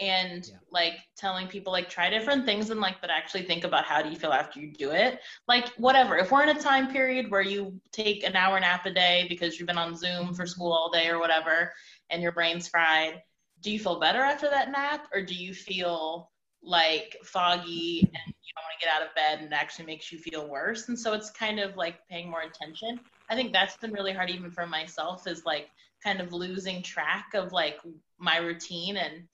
and 0.00 0.46
yeah. 0.48 0.56
like 0.72 0.94
telling 1.16 1.46
people 1.46 1.72
like 1.72 1.88
try 1.88 2.10
different 2.10 2.44
things 2.44 2.70
and 2.70 2.80
like 2.80 3.00
but 3.00 3.10
actually 3.10 3.42
think 3.42 3.62
about 3.62 3.84
how 3.84 4.02
do 4.02 4.08
you 4.08 4.16
feel 4.16 4.32
after 4.32 4.58
you 4.58 4.72
do 4.72 4.90
it 4.90 5.20
like 5.46 5.68
whatever 5.76 6.16
if 6.16 6.32
we're 6.32 6.42
in 6.42 6.56
a 6.56 6.60
time 6.60 6.90
period 6.90 7.30
where 7.30 7.42
you 7.42 7.80
take 7.92 8.24
an 8.24 8.34
hour 8.34 8.58
nap 8.58 8.84
a 8.86 8.90
day 8.90 9.24
because 9.28 9.56
you've 9.56 9.68
been 9.68 9.78
on 9.78 9.96
zoom 9.96 10.34
for 10.34 10.46
school 10.46 10.72
all 10.72 10.90
day 10.90 11.08
or 11.08 11.20
whatever 11.20 11.72
and 12.10 12.22
your 12.22 12.32
brain's 12.32 12.66
fried 12.66 13.22
do 13.60 13.70
you 13.70 13.78
feel 13.78 14.00
better 14.00 14.18
after 14.18 14.50
that 14.50 14.72
nap 14.72 15.06
or 15.14 15.22
do 15.22 15.34
you 15.34 15.54
feel 15.54 16.28
like 16.64 17.16
foggy 17.24 18.00
and 18.00 18.34
you 18.42 18.52
don't 18.54 18.64
want 18.64 18.74
to 18.78 18.84
get 18.84 18.94
out 18.94 19.02
of 19.06 19.14
bed 19.14 19.38
and 19.38 19.52
it 19.52 19.54
actually 19.54 19.86
makes 19.86 20.10
you 20.10 20.18
feel 20.18 20.48
worse 20.48 20.88
and 20.88 20.98
so 20.98 21.12
it's 21.12 21.30
kind 21.30 21.60
of 21.60 21.76
like 21.76 21.96
paying 22.08 22.30
more 22.30 22.42
attention. 22.42 22.98
I 23.30 23.34
think 23.34 23.52
that's 23.52 23.76
been 23.76 23.92
really 23.92 24.12
hard 24.12 24.30
even 24.30 24.50
for 24.50 24.66
myself 24.66 25.26
is 25.26 25.44
like 25.44 25.68
kind 26.02 26.20
of 26.20 26.32
losing 26.32 26.82
track 26.82 27.26
of 27.34 27.52
like 27.52 27.78
my 28.18 28.36
routine 28.36 28.96
and 28.96 29.24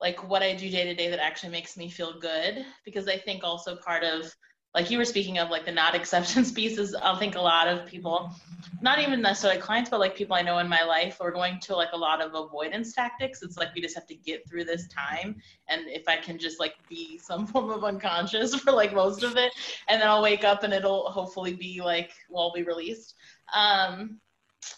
like 0.00 0.28
what 0.28 0.42
i 0.42 0.54
do 0.54 0.70
day 0.70 0.84
to 0.84 0.94
day 0.94 1.08
that 1.10 1.22
actually 1.22 1.50
makes 1.50 1.76
me 1.76 1.88
feel 1.88 2.18
good 2.18 2.64
because 2.84 3.08
i 3.08 3.16
think 3.16 3.44
also 3.44 3.76
part 3.76 4.02
of 4.04 4.32
like 4.74 4.90
you 4.90 4.98
were 4.98 5.04
speaking 5.04 5.38
of 5.38 5.50
like 5.50 5.64
the 5.64 5.72
not 5.72 5.94
acceptance 5.94 6.50
pieces 6.60 6.94
i 6.94 7.16
think 7.18 7.34
a 7.36 7.40
lot 7.40 7.68
of 7.68 7.86
people 7.86 8.30
not 8.80 8.98
even 8.98 9.20
necessarily 9.20 9.60
clients 9.60 9.90
but 9.90 10.00
like 10.00 10.16
people 10.16 10.34
i 10.34 10.42
know 10.42 10.58
in 10.58 10.68
my 10.68 10.82
life 10.82 11.18
are 11.20 11.30
going 11.30 11.58
to 11.60 11.74
like 11.74 11.90
a 11.92 11.96
lot 11.96 12.20
of 12.20 12.34
avoidance 12.34 12.92
tactics. 12.92 13.42
It's 13.42 13.56
like 13.56 13.74
we 13.74 13.80
just 13.80 13.94
have 13.94 14.06
to 14.06 14.14
get 14.14 14.48
through 14.48 14.64
this 14.64 14.88
time 14.88 15.36
and 15.68 15.82
if 15.86 16.08
i 16.08 16.16
can 16.16 16.38
just 16.38 16.58
like 16.60 16.74
be 16.88 17.18
some 17.22 17.46
form 17.46 17.70
of 17.70 17.84
unconscious 17.84 18.54
for 18.54 18.72
like 18.72 18.94
most 18.94 19.22
of 19.22 19.36
it 19.36 19.52
and 19.88 20.00
then 20.00 20.08
i'll 20.08 20.22
wake 20.22 20.44
up 20.44 20.62
and 20.62 20.72
it'll 20.72 21.10
hopefully 21.10 21.54
be 21.54 21.80
like 21.80 22.12
well 22.30 22.52
be 22.54 22.62
released. 22.62 23.14
Um 23.54 24.18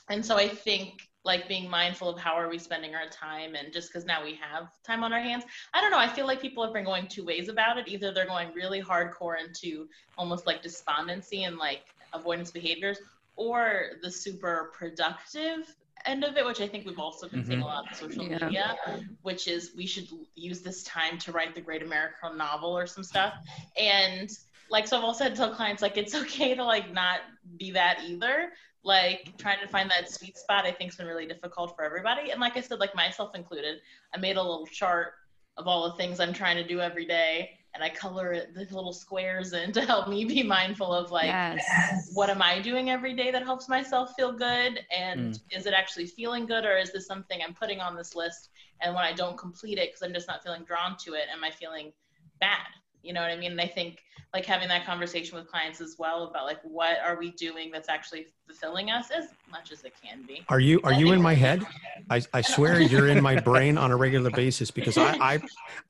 and 0.09 0.25
so 0.25 0.37
i 0.37 0.49
think 0.49 1.09
like 1.25 1.49
being 1.49 1.69
mindful 1.69 2.09
of 2.09 2.19
how 2.19 2.35
are 2.35 2.49
we 2.49 2.59
spending 2.59 2.95
our 2.95 3.09
time 3.09 3.55
and 3.55 3.73
just 3.73 3.89
because 3.89 4.05
now 4.05 4.23
we 4.23 4.35
have 4.35 4.69
time 4.85 5.03
on 5.03 5.13
our 5.13 5.21
hands 5.21 5.45
i 5.73 5.81
don't 5.81 5.91
know 5.91 5.99
i 5.99 6.09
feel 6.09 6.27
like 6.27 6.41
people 6.41 6.63
have 6.63 6.73
been 6.73 6.85
going 6.85 7.07
two 7.09 7.25
ways 7.25 7.49
about 7.49 7.79
it 7.79 7.89
either 7.89 8.13
they're 8.13 8.27
going 8.27 8.53
really 8.55 8.81
hardcore 8.81 9.37
into 9.43 9.89
almost 10.17 10.47
like 10.47 10.63
despondency 10.63 11.45
and 11.45 11.57
like 11.57 11.83
avoidance 12.13 12.51
behaviors 12.51 12.99
or 13.37 13.93
the 14.03 14.11
super 14.11 14.71
productive 14.75 15.75
end 16.07 16.23
of 16.23 16.37
it 16.37 16.45
which 16.45 16.61
i 16.61 16.69
think 16.69 16.85
we've 16.87 16.99
also 16.99 17.29
been 17.29 17.41
mm-hmm. 17.41 17.49
seeing 17.49 17.63
a 17.63 17.65
lot 17.65 17.89
on 17.89 17.95
social 17.95 18.25
yeah. 18.25 18.45
media 18.45 18.77
which 19.23 19.49
is 19.49 19.73
we 19.77 19.87
should 19.87 20.07
use 20.35 20.61
this 20.61 20.83
time 20.85 21.17
to 21.19 21.33
write 21.33 21.55
the 21.55 21.61
great 21.61 21.83
american 21.83 22.37
novel 22.37 22.77
or 22.77 22.87
some 22.87 23.03
stuff 23.03 23.35
and 23.79 24.31
like 24.71 24.87
so 24.87 24.99
i've 24.99 25.05
also 25.05 25.25
said 25.25 25.35
to 25.35 25.49
clients 25.55 25.81
like 25.81 25.97
it's 25.97 26.15
okay 26.15 26.55
to 26.55 26.63
like 26.63 26.93
not 26.93 27.21
be 27.59 27.71
that 27.71 28.01
either 28.07 28.51
like 28.85 29.33
trying 29.39 29.59
to 29.61 29.67
find 29.67 29.91
that 29.91 30.11
sweet 30.11 30.37
spot 30.37 30.65
i 30.65 30.71
think 30.71 30.91
has 30.91 30.97
been 30.97 31.07
really 31.07 31.27
difficult 31.27 31.75
for 31.75 31.85
everybody 31.85 32.31
and 32.31 32.41
like 32.41 32.57
i 32.57 32.61
said 32.61 32.79
like 32.79 32.95
myself 32.95 33.35
included 33.35 33.79
i 34.15 34.19
made 34.19 34.37
a 34.37 34.43
little 34.43 34.67
chart 34.67 35.15
of 35.57 35.67
all 35.67 35.91
the 35.91 35.97
things 35.97 36.21
i'm 36.21 36.33
trying 36.33 36.57
to 36.57 36.67
do 36.67 36.81
every 36.81 37.07
day 37.07 37.51
and 37.75 37.83
i 37.83 37.89
color 37.89 38.33
it 38.33 38.55
the 38.55 38.61
little 38.61 38.93
squares 38.93 39.53
in 39.53 39.73
to 39.73 39.81
help 39.81 40.09
me 40.09 40.25
be 40.25 40.43
mindful 40.43 40.93
of 40.93 41.11
like 41.11 41.27
yes. 41.27 42.11
what 42.13 42.29
am 42.29 42.43
i 42.43 42.61
doing 42.61 42.91
every 42.91 43.15
day 43.15 43.31
that 43.31 43.43
helps 43.43 43.69
myself 43.69 44.13
feel 44.17 44.33
good 44.33 44.81
and 44.95 45.35
mm. 45.35 45.41
is 45.51 45.67
it 45.67 45.75
actually 45.75 46.07
feeling 46.07 46.47
good 46.47 46.65
or 46.65 46.77
is 46.77 46.93
this 46.93 47.07
something 47.07 47.41
i'm 47.47 47.55
putting 47.55 47.81
on 47.81 47.97
this 47.97 48.15
list 48.15 48.51
and 48.83 48.95
when 48.95 49.05
i 49.05 49.13
don't 49.13 49.39
complete 49.39 49.79
it 49.79 49.89
because 49.89 50.03
i'm 50.03 50.15
just 50.15 50.29
not 50.29 50.43
feeling 50.43 50.63
drawn 50.65 50.97
to 50.99 51.15
it 51.15 51.25
am 51.33 51.43
i 51.43 51.51
feeling 51.51 51.93
bad 52.39 52.67
you 53.05 53.13
know 53.13 53.21
what 53.21 53.31
i 53.31 53.37
mean 53.37 53.53
and 53.53 53.61
i 53.61 53.67
think 53.67 54.03
like 54.33 54.45
having 54.45 54.69
that 54.69 54.85
conversation 54.85 55.37
with 55.39 55.47
clients 55.47 55.81
as 55.81 55.97
well 55.99 56.25
about 56.25 56.45
like 56.45 56.61
what 56.63 56.99
are 57.05 57.17
we 57.19 57.31
doing 57.33 57.71
that's 57.71 57.89
actually 57.89 58.27
fulfilling 58.47 58.91
us 58.91 59.11
as 59.11 59.27
much 59.51 59.71
as 59.71 59.85
it 59.85 59.93
can 60.03 60.23
be 60.27 60.43
are 60.49 60.61
you 60.61 60.81
are 60.83 60.93
you 60.93 61.13
in 61.13 61.23
my 61.23 61.35
head 61.35 61.63
i, 62.11 62.21
I 62.33 62.41
swear 62.55 62.81
you're 62.81 63.09
in 63.09 63.23
my 63.23 63.41
brain 63.41 63.79
on 63.79 63.91
a 63.91 63.97
regular 63.97 64.31
basis 64.31 64.71
because 64.71 64.97
i, 64.99 65.35
I 65.35 65.41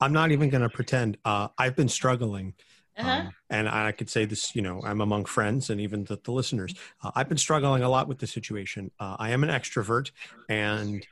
i'm 0.01 0.13
not 0.13 0.31
even 0.31 0.49
going 0.49 0.63
to 0.63 0.69
pretend 0.69 1.17
uh, 1.25 1.47
i've 1.57 1.75
been 1.75 1.89
struggling 1.89 2.53
uh-huh. 2.97 3.09
Um, 3.09 3.33
and 3.49 3.67
I 3.67 3.91
could 3.91 4.09
say 4.09 4.25
this, 4.25 4.55
you 4.55 4.61
know, 4.61 4.81
I'm 4.83 5.01
among 5.01 5.25
friends 5.25 5.69
and 5.69 5.81
even 5.81 6.05
the, 6.05 6.19
the 6.23 6.31
listeners. 6.31 6.73
Uh, 7.03 7.11
I've 7.13 7.27
been 7.27 7.37
struggling 7.37 7.83
a 7.83 7.89
lot 7.89 8.07
with 8.07 8.19
the 8.19 8.27
situation. 8.27 8.91
Uh, 8.99 9.17
I 9.19 9.31
am 9.31 9.43
an 9.43 9.49
extrovert, 9.49 10.11
and 10.47 11.05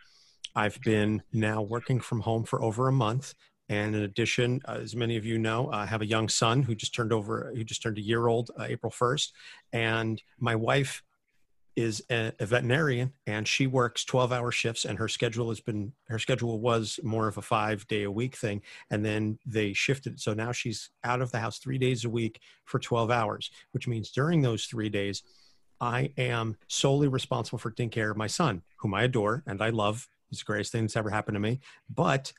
I've 0.55 0.79
been 0.81 1.23
now 1.33 1.61
working 1.61 1.99
from 1.99 2.21
home 2.21 2.45
for 2.45 2.63
over 2.63 2.87
a 2.87 2.91
month. 2.91 3.33
And 3.69 3.95
in 3.95 4.03
addition, 4.03 4.61
uh, 4.67 4.79
as 4.81 4.95
many 4.95 5.17
of 5.17 5.25
you 5.25 5.37
know, 5.37 5.69
I 5.71 5.85
have 5.85 6.01
a 6.01 6.05
young 6.05 6.29
son 6.29 6.63
who 6.63 6.75
just 6.75 6.93
turned 6.93 7.13
over, 7.13 7.51
who 7.55 7.63
just 7.63 7.81
turned 7.81 7.97
a 7.97 8.01
year 8.01 8.27
old, 8.27 8.51
uh, 8.59 8.63
April 8.63 8.91
1st. 8.91 9.31
And 9.71 10.21
my 10.37 10.55
wife 10.55 11.01
is 11.75 12.03
a, 12.11 12.31
a, 12.39 12.45
veterinarian 12.45 13.11
and 13.25 13.47
she 13.47 13.65
works 13.65 14.05
12 14.05 14.31
hour 14.31 14.51
shifts 14.51 14.85
and 14.85 14.99
her 14.99 15.07
schedule 15.07 15.49
has 15.49 15.59
been 15.59 15.91
her 16.07 16.19
schedule 16.19 16.59
was 16.59 16.99
more 17.01 17.27
of 17.27 17.37
a 17.37 17.41
five 17.41 17.87
day 17.87 18.03
a 18.03 18.11
week 18.11 18.35
thing 18.35 18.61
and 18.91 19.03
then 19.03 19.39
they 19.43 19.73
shifted. 19.73 20.19
So 20.19 20.35
now 20.35 20.51
she's 20.51 20.91
out 21.03 21.21
of 21.21 21.31
the 21.31 21.39
house 21.39 21.57
three 21.57 21.79
days 21.79 22.05
a 22.05 22.09
week 22.11 22.39
for 22.65 22.77
12 22.77 23.09
hours 23.09 23.49
which 23.71 23.87
means 23.87 24.11
during 24.11 24.43
those 24.43 24.65
three 24.65 24.89
days 24.89 25.23
i 25.81 26.11
am 26.17 26.55
solely 26.67 27.07
responsible 27.07 27.57
for 27.57 27.71
taking 27.71 27.89
care 27.89 28.11
of 28.11 28.17
my 28.17 28.27
son 28.27 28.61
whom 28.77 28.93
i 28.93 29.03
adore 29.03 29.43
and 29.47 29.61
i 29.61 29.69
love. 29.69 30.07
He's 30.33 30.39
the 30.39 30.45
greatest 30.45 30.71
thing 30.71 30.81
that's 30.81 30.97
ever 30.97 31.11
happened 31.11 31.35
to 31.35 31.39
me. 31.39 31.59
But 31.93 32.33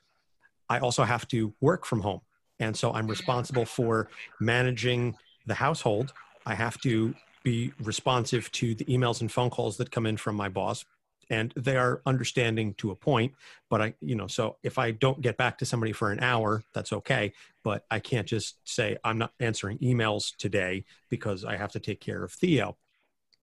I 0.69 0.78
also 0.78 1.05
have 1.05 1.27
to 1.28 1.55
work 1.61 1.85
from 1.85 2.01
home. 2.01 2.20
And 2.59 2.77
so 2.77 2.93
I'm 2.93 3.09
responsible 3.09 3.65
for 3.65 4.09
managing 4.41 5.16
the 5.47 5.55
household. 5.55 6.12
I 6.47 6.55
have 6.55 6.81
to 6.82 7.15
be 7.43 7.73
responsive 7.82 8.51
to 8.53 8.74
the 8.74 8.85
emails 8.86 9.20
and 9.20 9.31
phone 9.31 9.51
calls 9.51 9.77
that 9.77 9.91
come 9.91 10.07
in 10.07 10.16
from 10.16 10.36
my 10.36 10.49
boss. 10.49 10.85
And 11.31 11.53
they 11.57 11.77
are 11.77 12.03
understanding 12.05 12.74
to 12.74 12.91
a 12.91 12.95
point, 12.95 13.32
but 13.70 13.81
I, 13.81 13.95
you 14.01 14.15
know, 14.15 14.27
so 14.27 14.57
if 14.62 14.78
I 14.78 14.91
don't 14.91 15.23
get 15.23 15.39
back 15.39 15.57
to 15.59 15.65
somebody 15.65 15.93
for 15.93 16.12
an 16.12 16.20
hour, 16.20 16.62
that's 16.74 16.93
okay. 16.93 17.32
But 17.62 17.86
I 17.91 17.99
can't 17.99 18.27
just 18.27 18.57
say 18.65 18.99
I'm 19.05 19.16
not 19.16 19.32
answering 19.41 19.78
emails 19.78 20.36
today 20.36 20.85
because 21.09 21.45
I 21.45 21.57
have 21.57 21.73
to 21.73 21.81
take 21.81 22.01
care 22.01 22.23
of 22.23 22.32
Theo. 22.32 22.77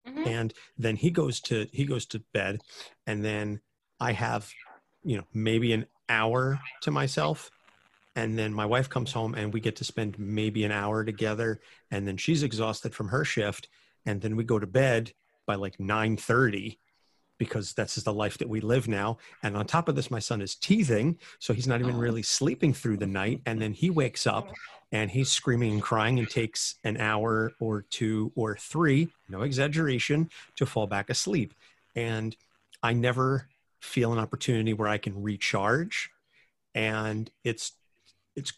Mm-hmm. 0.08 0.28
And 0.28 0.54
then 0.78 0.96
he 0.96 1.10
goes 1.10 1.40
to 1.42 1.68
he 1.72 1.86
goes 1.86 2.06
to 2.08 2.20
bed, 2.34 2.62
and 3.08 3.24
then 3.24 3.62
I 4.00 4.14
have, 4.14 4.52
you 5.04 5.18
know, 5.18 5.26
maybe 5.34 5.74
an 5.74 5.86
hour 6.12 6.60
to 6.82 6.92
myself 6.92 7.50
and 8.16 8.38
then 8.38 8.54
my 8.54 8.66
wife 8.66 8.90
comes 8.90 9.12
home 9.14 9.36
and 9.36 9.54
we 9.54 9.60
get 9.60 9.76
to 9.78 9.84
spend 9.84 10.20
maybe 10.20 10.64
an 10.64 10.72
hour 10.72 11.04
together 11.04 11.62
and 11.92 12.08
then 12.08 12.18
she's 12.18 12.44
exhausted 12.44 12.94
from 12.94 13.08
her 13.08 13.24
shift 13.24 13.70
and 14.06 14.22
then 14.22 14.36
we 14.36 14.44
go 14.44 14.60
to 14.60 14.68
bed 14.68 15.14
by 15.46 15.56
like 15.56 15.78
9:30 15.78 16.78
because 17.38 17.74
that's 17.74 17.96
just 17.96 18.06
the 18.06 18.14
life 18.14 18.38
that 18.38 18.48
we 18.48 18.62
live 18.62 18.88
now. 18.88 19.18
And 19.42 19.58
on 19.58 19.66
top 19.66 19.90
of 19.90 19.96
this 19.96 20.12
my 20.12 20.20
son 20.20 20.42
is 20.42 20.56
teething 20.56 21.18
so 21.40 21.54
he's 21.54 21.68
not 21.68 21.80
even 21.80 21.96
oh. 21.96 22.00
really 22.00 22.22
sleeping 22.24 22.74
through 22.74 22.98
the 22.98 23.08
night. 23.08 23.42
And 23.46 23.62
then 23.62 23.74
he 23.74 23.90
wakes 23.90 24.28
up 24.28 24.50
and 24.92 25.10
he's 25.10 25.32
screaming 25.32 25.72
and 25.74 25.82
crying 25.82 26.20
and 26.20 26.30
takes 26.30 26.76
an 26.84 26.98
hour 26.98 27.54
or 27.60 27.86
two 27.90 28.32
or 28.36 28.58
three 28.58 29.10
no 29.30 29.42
exaggeration 29.42 30.30
to 30.58 30.66
fall 30.66 30.88
back 30.88 31.10
asleep. 31.10 31.54
And 31.96 32.36
i 32.84 32.94
never 32.94 33.48
feel 33.82 34.14
an 34.14 34.20
opportunity 34.20 34.74
where 34.74 34.88
I 34.88 34.98
can 34.98 35.22
recharge. 35.22 36.10
And 36.74 37.30
it's 37.44 37.74
it's 38.36 38.54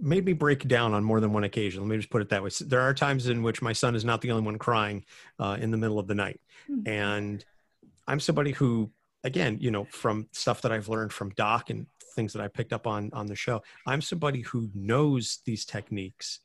made 0.00 0.24
me 0.24 0.32
break 0.32 0.66
down 0.66 0.94
on 0.94 1.04
more 1.04 1.20
than 1.20 1.32
one 1.32 1.44
occasion. 1.44 1.82
Let 1.82 1.88
me 1.88 1.96
just 1.96 2.10
put 2.10 2.22
it 2.22 2.30
that 2.30 2.42
way. 2.42 2.50
There 2.60 2.80
are 2.80 2.94
times 2.94 3.28
in 3.28 3.42
which 3.42 3.60
my 3.60 3.74
son 3.74 3.94
is 3.94 4.04
not 4.04 4.22
the 4.22 4.30
only 4.30 4.44
one 4.44 4.58
crying 4.58 5.04
uh, 5.38 5.58
in 5.60 5.70
the 5.70 5.76
middle 5.76 5.98
of 5.98 6.06
the 6.06 6.14
night, 6.14 6.40
Hmm. 6.66 6.80
and 6.86 7.44
I'm 8.06 8.20
somebody 8.20 8.52
who, 8.52 8.90
again, 9.24 9.58
you 9.60 9.70
know, 9.70 9.84
from 9.84 10.28
stuff 10.32 10.62
that 10.62 10.72
I've 10.72 10.88
learned 10.88 11.12
from 11.12 11.30
Doc 11.30 11.68
and 11.70 11.86
things 12.16 12.32
that 12.32 12.42
I 12.42 12.48
picked 12.48 12.72
up 12.72 12.86
on 12.86 13.10
on 13.12 13.26
the 13.26 13.36
show, 13.36 13.62
I'm 13.86 14.00
somebody 14.00 14.40
who 14.40 14.70
knows 14.74 15.40
these 15.44 15.64
techniques 15.66 16.40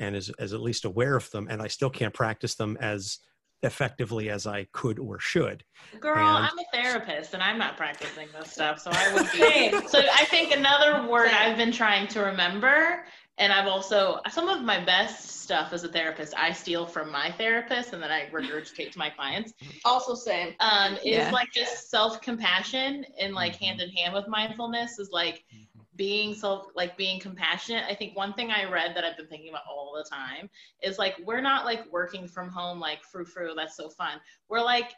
and 0.00 0.16
is, 0.16 0.30
is 0.38 0.52
at 0.52 0.60
least 0.60 0.84
aware 0.84 1.16
of 1.16 1.30
them, 1.30 1.46
and 1.48 1.62
I 1.62 1.68
still 1.68 1.90
can't 1.90 2.14
practice 2.14 2.56
them 2.56 2.76
as 2.80 3.18
effectively 3.62 4.30
as 4.30 4.46
I 4.46 4.66
could 4.72 4.98
or 4.98 5.18
should. 5.18 5.64
Girl, 6.00 6.16
And- 6.36 6.46
I'm 6.46 6.58
a 6.58 6.64
therapist 6.72 7.34
and 7.34 7.42
I'm 7.42 7.58
not 7.58 7.76
practicing 7.76 8.28
this 8.38 8.52
stuff, 8.52 8.78
so 8.80 8.90
I 8.92 9.12
would 9.14 9.30
be. 9.32 9.88
so 9.88 9.98
I 9.98 10.24
think 10.26 10.52
another 10.54 11.06
word 11.08 11.30
I've 11.30 11.56
been 11.56 11.72
trying 11.72 12.06
to 12.08 12.20
remember, 12.20 13.04
and 13.38 13.52
I've 13.52 13.66
also 13.66 14.20
some 14.30 14.48
of 14.48 14.62
my 14.62 14.84
best 14.84 15.40
stuff 15.42 15.72
as 15.72 15.82
a 15.82 15.88
therapist 15.88 16.34
I 16.36 16.52
steal 16.52 16.86
from 16.86 17.10
my 17.10 17.30
therapist 17.32 17.92
and 17.94 18.02
then 18.02 18.10
I 18.10 18.26
regurgitate 18.30 18.92
to 18.92 18.98
my 18.98 19.08
clients. 19.10 19.54
Also 19.84 20.14
same. 20.14 20.54
Um, 20.60 20.94
is 20.96 21.00
Yeah. 21.04 21.30
like 21.30 21.48
just 21.52 21.88
self 21.90 22.20
compassion 22.20 23.04
and 23.18 23.34
like 23.34 23.56
hand 23.56 23.80
in 23.80 23.88
hand 23.90 24.12
with 24.12 24.28
mindfulness 24.28 24.98
is 24.98 25.10
like 25.10 25.44
being 25.98 26.32
self 26.34 26.68
like 26.74 26.96
being 26.96 27.20
compassionate 27.20 27.84
i 27.90 27.94
think 27.94 28.16
one 28.16 28.32
thing 28.32 28.50
i 28.50 28.64
read 28.70 28.96
that 28.96 29.04
i've 29.04 29.16
been 29.18 29.26
thinking 29.26 29.50
about 29.50 29.62
all 29.68 29.92
the 29.96 30.08
time 30.08 30.48
is 30.82 30.98
like 30.98 31.16
we're 31.26 31.42
not 31.42 31.66
like 31.66 31.84
working 31.92 32.26
from 32.26 32.48
home 32.48 32.80
like 32.80 33.02
frou 33.04 33.24
frou 33.24 33.54
that's 33.54 33.76
so 33.76 33.90
fun 33.90 34.18
we're 34.48 34.62
like 34.62 34.92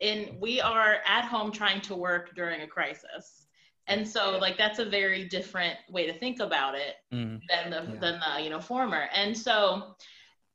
in 0.00 0.38
we 0.40 0.60
are 0.60 0.98
at 1.06 1.24
home 1.24 1.52
trying 1.52 1.80
to 1.82 1.94
work 1.94 2.34
during 2.34 2.62
a 2.62 2.66
crisis 2.66 3.48
and 3.88 4.06
so 4.06 4.38
like 4.38 4.56
that's 4.56 4.78
a 4.78 4.84
very 4.84 5.28
different 5.28 5.76
way 5.90 6.06
to 6.06 6.18
think 6.18 6.40
about 6.40 6.74
it 6.74 6.94
Mm. 7.12 7.40
than 7.48 7.70
the 7.70 7.92
Yeah. 7.92 8.00
than 8.00 8.20
the 8.20 8.42
you 8.42 8.50
know 8.50 8.60
former 8.60 9.08
and 9.14 9.36
so 9.36 9.94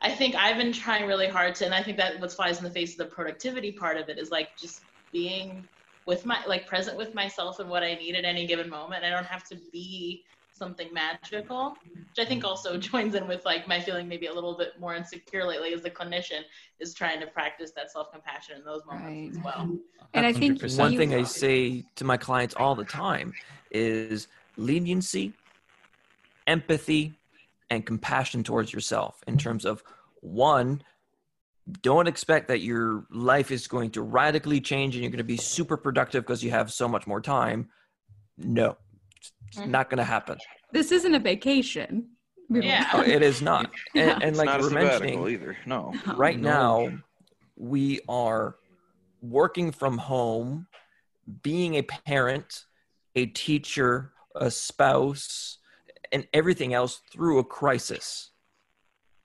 i 0.01 0.11
think 0.11 0.35
i've 0.35 0.57
been 0.57 0.73
trying 0.73 1.07
really 1.07 1.27
hard 1.27 1.55
to 1.55 1.65
and 1.65 1.73
i 1.73 1.81
think 1.83 1.97
that 1.97 2.19
what 2.19 2.31
flies 2.33 2.57
in 2.57 2.63
the 2.65 2.71
face 2.71 2.91
of 2.93 2.97
the 3.09 3.15
productivity 3.15 3.71
part 3.71 3.97
of 3.97 4.09
it 4.09 4.17
is 4.19 4.29
like 4.31 4.49
just 4.57 4.85
being 5.13 5.67
with 6.05 6.25
my 6.25 6.43
like 6.47 6.67
present 6.67 6.97
with 6.97 7.13
myself 7.13 7.59
and 7.59 7.69
what 7.69 7.83
i 7.83 7.93
need 7.95 8.15
at 8.15 8.25
any 8.25 8.45
given 8.47 8.69
moment. 8.69 9.03
I 9.03 9.09
don't 9.09 9.25
have 9.25 9.43
to 9.49 9.57
be 9.71 10.23
something 10.53 10.93
magical 10.93 11.77
which 11.83 12.19
i 12.19 12.25
think 12.25 12.43
also 12.43 12.77
joins 12.89 13.15
in 13.15 13.27
with 13.27 13.43
like 13.45 13.67
my 13.67 13.79
feeling 13.79 14.07
maybe 14.07 14.27
a 14.27 14.33
little 14.33 14.57
bit 14.57 14.73
more 14.79 14.95
insecure 14.95 15.45
lately 15.45 15.73
as 15.73 15.85
a 15.85 15.89
clinician 15.89 16.41
is 16.79 16.93
trying 16.93 17.19
to 17.19 17.27
practice 17.27 17.71
that 17.75 17.89
self-compassion 17.89 18.57
in 18.57 18.65
those 18.65 18.81
moments 18.85 19.37
as 19.37 19.43
well. 19.43 19.77
And 20.13 20.25
I 20.25 20.33
think 20.33 20.61
One 20.77 20.97
thing 20.97 21.13
I 21.13 21.23
say 21.23 21.85
to 21.95 22.03
my 22.03 22.17
clients 22.17 22.53
all 22.55 22.75
the 22.75 22.83
time 22.83 23.33
is 23.71 24.27
leniency, 24.57 25.33
empathy, 26.47 27.13
and 27.69 27.85
compassion 27.85 28.43
towards 28.43 28.73
yourself 28.73 29.23
in 29.27 29.37
terms 29.37 29.63
of 29.63 29.81
one, 30.19 30.83
don't 31.81 32.07
expect 32.07 32.47
that 32.47 32.61
your 32.61 33.05
life 33.11 33.51
is 33.51 33.67
going 33.67 33.91
to 33.91 34.01
radically 34.01 34.59
change 34.59 34.95
and 34.95 35.03
you're 35.03 35.11
going 35.11 35.17
to 35.19 35.23
be 35.23 35.37
super 35.37 35.77
productive 35.77 36.23
because 36.23 36.43
you 36.43 36.51
have 36.51 36.71
so 36.71 36.87
much 36.87 37.05
more 37.07 37.21
time. 37.21 37.69
No, 38.37 38.77
it's 39.47 39.57
Mhm. 39.59 39.67
not 39.67 39.89
going 39.89 39.99
to 39.99 40.03
happen. 40.03 40.37
This 40.71 40.91
isn't 40.91 41.13
a 41.13 41.19
vacation. 41.19 42.09
Yeah. 42.49 42.89
Oh, 42.93 43.01
it 43.01 43.21
is 43.21 43.41
not. 43.41 43.71
And, 43.95 44.07
Yeah. 44.09 44.19
and 44.21 44.35
like 44.35 44.45
not 44.47 44.61
we're 44.61 44.69
mentioning, 44.71 45.25
either. 45.27 45.57
No. 45.65 45.93
right 46.15 46.37
No. 46.39 46.49
now 46.87 46.97
we 47.55 47.99
are 48.09 48.55
working 49.21 49.71
from 49.71 49.97
home 49.99 50.67
being 51.43 51.75
a 51.75 51.83
parent 51.83 52.65
a 53.15 53.27
teacher 53.27 54.13
a 54.35 54.49
spouse 54.49 55.59
and 56.11 56.27
everything 56.33 56.73
else 56.73 57.01
through 57.11 57.37
a 57.37 57.43
crisis 57.43 58.31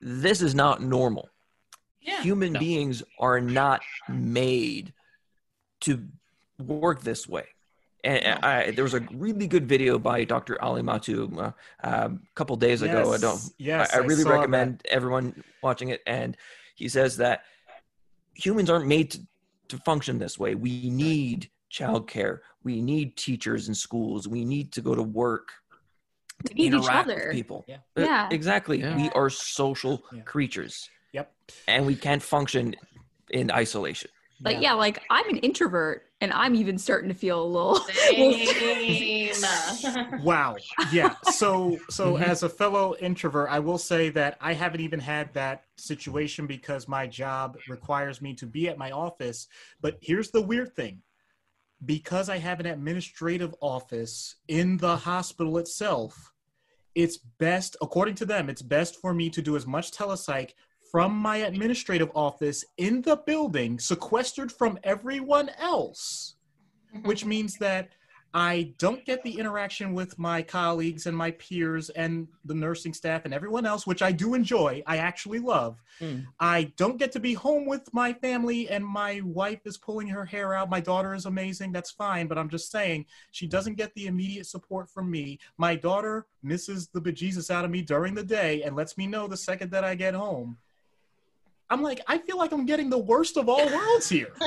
this 0.01 0.43
is 0.43 0.55
not 0.55 0.83
normal 0.83 1.31
Yeah. 2.07 2.23
human 2.23 2.53
No. 2.53 2.61
beings 2.61 3.03
are 3.19 3.41
not 3.41 3.83
made 4.09 4.93
to 5.81 6.07
work 6.59 7.03
this 7.03 7.29
way 7.29 7.45
and 8.05 8.39
I, 8.45 8.71
there 8.71 8.85
was 8.85 8.95
a 8.95 9.01
really 9.13 9.49
good 9.49 9.69
video 9.69 9.99
by 9.99 10.23
Dr. 10.23 10.63
Ali 10.63 10.81
Mattu 10.81 11.37
uh, 11.39 11.51
um, 11.83 12.21
a 12.23 12.35
couple 12.37 12.55
days 12.55 12.83
ago. 12.83 13.13
I 13.13 13.19
don't. 13.19 13.41
Yes, 13.59 13.93
I, 13.93 13.97
I 13.99 14.01
really 14.03 14.23
saw 14.23 14.29
that. 14.29 14.37
recommend 14.37 14.83
everyone 14.89 15.43
watching 15.61 15.89
it. 15.89 16.03
And 16.07 16.37
he 16.77 16.89
says 16.89 17.17
that 17.17 17.43
humans 18.35 18.71
aren't 18.71 18.87
made 18.87 19.11
to, 19.13 19.27
to 19.71 19.79
function 19.79 20.21
this 20.21 20.39
way. 20.39 20.55
We 20.55 20.89
need 20.89 21.51
childcare. 21.73 22.39
We 22.63 22.81
need 22.81 23.17
teachers 23.17 23.67
in 23.67 23.75
schools. 23.75 24.29
We 24.29 24.45
need 24.45 24.71
to 24.75 24.83
go 24.83 24.95
to 24.95 25.03
work. 25.03 25.49
To 26.45 26.55
We 26.57 26.69
need 26.71 26.75
each 26.75 26.89
other. 26.89 27.15
with 27.27 27.33
people. 27.33 27.65
Yeah. 27.67 27.79
Uh, 27.97 28.03
Yeah. 28.03 28.29
exactly. 28.31 28.79
Yeah. 28.83 28.95
We 28.97 29.11
are 29.17 29.31
social 29.31 30.05
Yeah. 30.13 30.21
creatures, 30.23 30.89
Yep. 31.17 31.33
and 31.69 31.87
we 31.87 31.95
can't 31.97 32.23
function 32.23 32.75
in 33.31 33.51
isolation. 33.51 34.11
But 34.41 34.61
yeah, 34.61 34.75
like 34.75 35.01
I'm 35.11 35.27
an 35.31 35.39
introvert 35.39 36.03
and 36.21 36.31
I'm 36.33 36.55
even 36.55 36.77
starting 36.77 37.09
to 37.09 37.15
feel 37.15 37.43
a 37.43 37.49
little. 37.57 37.77
Same. 37.77 39.33
Wow. 40.23 40.57
Yeah. 40.93 41.15
So 41.33 41.79
so 41.91 42.15
Mhm. 42.15 42.23
as 42.23 42.43
a 42.43 42.49
fellow 42.49 42.95
introvert, 43.01 43.49
I 43.51 43.61
will 43.61 43.79
say 43.79 44.11
that 44.11 44.37
I 44.41 44.53
haven't 44.53 44.83
even 44.83 45.01
had 45.01 45.33
that 45.35 45.65
situation 45.79 46.47
because 46.47 46.87
my 46.87 47.07
job 47.07 47.57
requires 47.69 48.21
me 48.21 48.35
to 48.35 48.47
be 48.47 48.69
at 48.69 48.77
my 48.79 48.91
office. 48.91 49.49
But 49.81 49.97
here's 50.03 50.31
the 50.31 50.43
weird 50.43 50.75
thing. 50.77 51.03
Because 51.85 52.29
I 52.29 52.39
have 52.39 52.59
an 52.61 52.67
administrative 52.67 53.55
office 53.61 54.37
in 54.49 54.77
the 54.79 54.97
hospital 54.97 55.59
itself, 55.59 56.33
it's 56.95 57.19
best 57.19 57.77
according 57.83 58.15
to 58.17 58.27
them, 58.27 58.49
it's 58.49 58.63
best 58.63 58.93
for 59.03 59.13
me 59.13 59.29
to 59.31 59.43
do 59.43 59.57
as 59.57 59.67
much 59.67 59.91
telepsych 59.93 60.51
from 60.97 61.13
my 61.13 61.37
administrative 61.37 62.11
office 62.15 62.65
in 62.79 63.03
the 63.03 63.17
building, 63.27 63.79
sequestered 63.79 64.51
from 64.51 64.79
everyone 64.83 65.51
else 65.59 66.37
which 67.03 67.25
means 67.25 67.57
that 67.59 67.91
I 68.35 68.75
don't 68.77 69.05
get 69.07 69.23
the 69.23 69.39
interaction 69.39 69.95
with 69.95 70.19
my 70.19 70.43
colleagues 70.43 71.07
and 71.07 71.17
my 71.17 71.31
peers 71.33 71.89
and 71.91 72.29
the 72.45 72.55
nursing 72.55 72.93
staff 72.93 73.25
and 73.25 73.33
everyone 73.33 73.65
else, 73.65 73.87
which 73.87 74.03
I 74.03 74.13
do 74.13 74.35
enjoy. 74.35 74.83
I 74.87 74.99
actually 74.99 75.39
love. 75.39 75.81
Mm. 76.01 76.27
I 76.39 76.73
don't 76.77 76.99
get 76.99 77.13
to 77.13 77.21
be 77.21 77.33
home 77.33 77.65
with 77.65 77.89
my 77.95 78.13
family, 78.13 78.69
and 78.69 78.85
my 78.85 79.23
wife 79.25 79.61
is 79.65 79.79
pulling 79.79 80.09
her 80.09 80.27
hair 80.27 80.53
out. 80.53 80.69
My 80.69 80.81
daughter 80.81 81.15
is 81.15 81.25
amazing. 81.25 81.73
That's 81.73 81.91
fine. 81.91 82.27
But 82.27 82.37
I'm 82.37 82.51
just 82.51 82.71
saying, 82.71 83.07
she 83.31 83.47
doesn't 83.47 83.79
get 83.79 83.95
the 83.95 84.07
immediate 84.07 84.47
support 84.47 84.91
from 84.91 85.11
me. 85.11 85.39
My 85.57 85.75
daughter 85.75 86.27
misses 86.43 86.89
the 86.89 87.01
bejesus 87.01 87.51
out 87.51 87.65
of 87.65 87.71
me 87.71 87.81
during 87.81 88.15
the 88.15 88.25
day 88.25 88.63
and 88.63 88.77
lets 88.77 88.99
me 88.99 89.07
know 89.07 89.29
the 89.29 89.37
second 89.37 89.71
that 89.71 89.85
I 89.85 89.95
get 89.95 90.13
home. 90.13 90.59
I'm 91.69 91.83
like, 91.83 92.01
I 92.07 92.19
feel 92.19 92.39
like 92.39 92.53
I'm 92.53 92.65
getting 92.65 92.89
the 92.91 92.99
worst 92.99 93.37
of 93.37 93.49
all 93.49 93.67
worlds 93.67 94.09
here. 94.09 94.33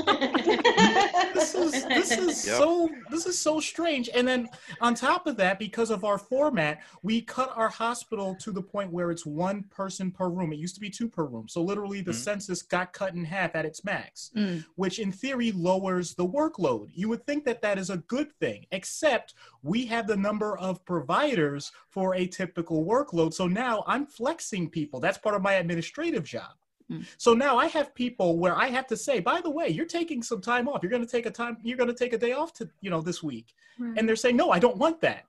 This 1.34 1.54
is 1.56 1.86
this 1.86 2.12
is 2.12 2.48
Yep. 2.48 2.58
so 2.58 2.90
this 3.10 3.26
is 3.26 3.38
so 3.38 3.60
strange. 3.60 4.10
And 4.14 4.28
then 4.28 4.50
on 4.82 4.94
top 4.96 5.28
of 5.28 5.38
that 5.38 5.60
because 5.60 5.90
of 5.90 6.04
our 6.04 6.18
format 6.18 6.80
we 7.04 7.22
cut 7.22 7.52
our 7.56 7.70
hospital 7.70 8.36
to 8.36 8.52
the 8.52 8.62
point 8.62 8.92
where 8.92 9.12
it's 9.12 9.26
one 9.26 9.64
person 9.64 10.12
per 10.12 10.28
room. 10.30 10.52
It 10.54 10.58
used 10.60 10.76
to 10.76 10.82
be 10.82 10.90
two 10.90 11.08
per 11.08 11.24
room. 11.26 11.48
So 11.48 11.62
literally 11.62 12.02
the 12.02 12.12
Mhm. 12.12 12.16
census 12.16 12.62
got 12.62 12.94
cut 12.94 13.14
in 13.14 13.24
half 13.24 13.56
at 13.56 13.66
its 13.66 13.84
max 13.84 14.32
Mm. 14.36 14.66
which 14.76 15.00
in 15.00 15.12
theory 15.12 15.52
lowers 15.52 16.14
the 16.16 16.28
workload. 16.28 16.90
You 16.94 17.10
would 17.10 17.26
think 17.26 17.46
that 17.46 17.62
that 17.62 17.78
is 17.78 17.90
a 17.90 17.98
good 17.98 18.32
thing 18.40 18.66
except 18.72 19.34
we 19.64 19.86
have 19.86 20.08
the 20.08 20.18
number 20.18 20.58
of 20.58 20.84
providers 20.86 21.72
for 21.90 22.16
a 22.16 22.26
typical 22.28 22.86
workload. 22.86 23.34
So 23.34 23.48
now 23.48 23.84
i'm 23.88 24.06
flexing 24.06 24.70
people. 24.70 25.00
That's 25.00 25.18
part 25.18 25.36
of 25.36 25.42
my 25.42 25.54
administrative 25.54 26.24
job 26.24 26.52
Mm. 26.92 27.06
so 27.18 27.34
now 27.34 27.58
I 27.58 27.68
have 27.68 27.94
people 27.94 28.40
where 28.40 28.58
I 28.58 28.68
have 28.68 28.88
to 28.88 28.98
say, 28.98 29.20
by 29.20 29.42
the 29.42 29.50
way, 29.50 29.68
you're 29.70 29.86
taking 29.86 30.24
some 30.24 30.42
time 30.42 30.68
off. 30.68 30.82
You're 30.82 30.90
going 30.90 31.06
to 31.06 31.12
take 31.12 31.28
a 31.28 31.32
time. 31.32 31.58
You're 31.62 31.78
going 31.78 31.90
to 31.90 31.96
take 31.96 32.14
a 32.14 32.18
day 32.18 32.34
off 32.34 32.54
to 32.54 32.70
you 32.82 32.90
know 32.90 33.02
this 33.02 33.22
week, 33.22 33.54
and 33.98 34.08
they're 34.08 34.16
saying, 34.16 34.36
no, 34.36 34.52
I 34.52 34.60
don't 34.60 34.78
want 34.78 35.00
that. 35.02 35.26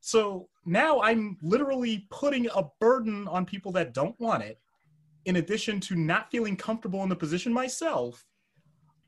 So 0.00 0.48
now 0.66 1.00
I'm 1.00 1.38
literally 1.42 2.06
putting 2.10 2.48
a 2.54 2.64
burden 2.80 3.28
on 3.28 3.46
people 3.46 3.72
that 3.72 3.94
don't 3.94 4.18
want 4.20 4.42
it, 4.42 4.58
in 5.24 5.36
addition 5.36 5.80
to 5.80 5.94
not 5.94 6.30
feeling 6.30 6.56
comfortable 6.56 7.02
in 7.02 7.08
the 7.08 7.16
position 7.16 7.52
myself. 7.52 8.24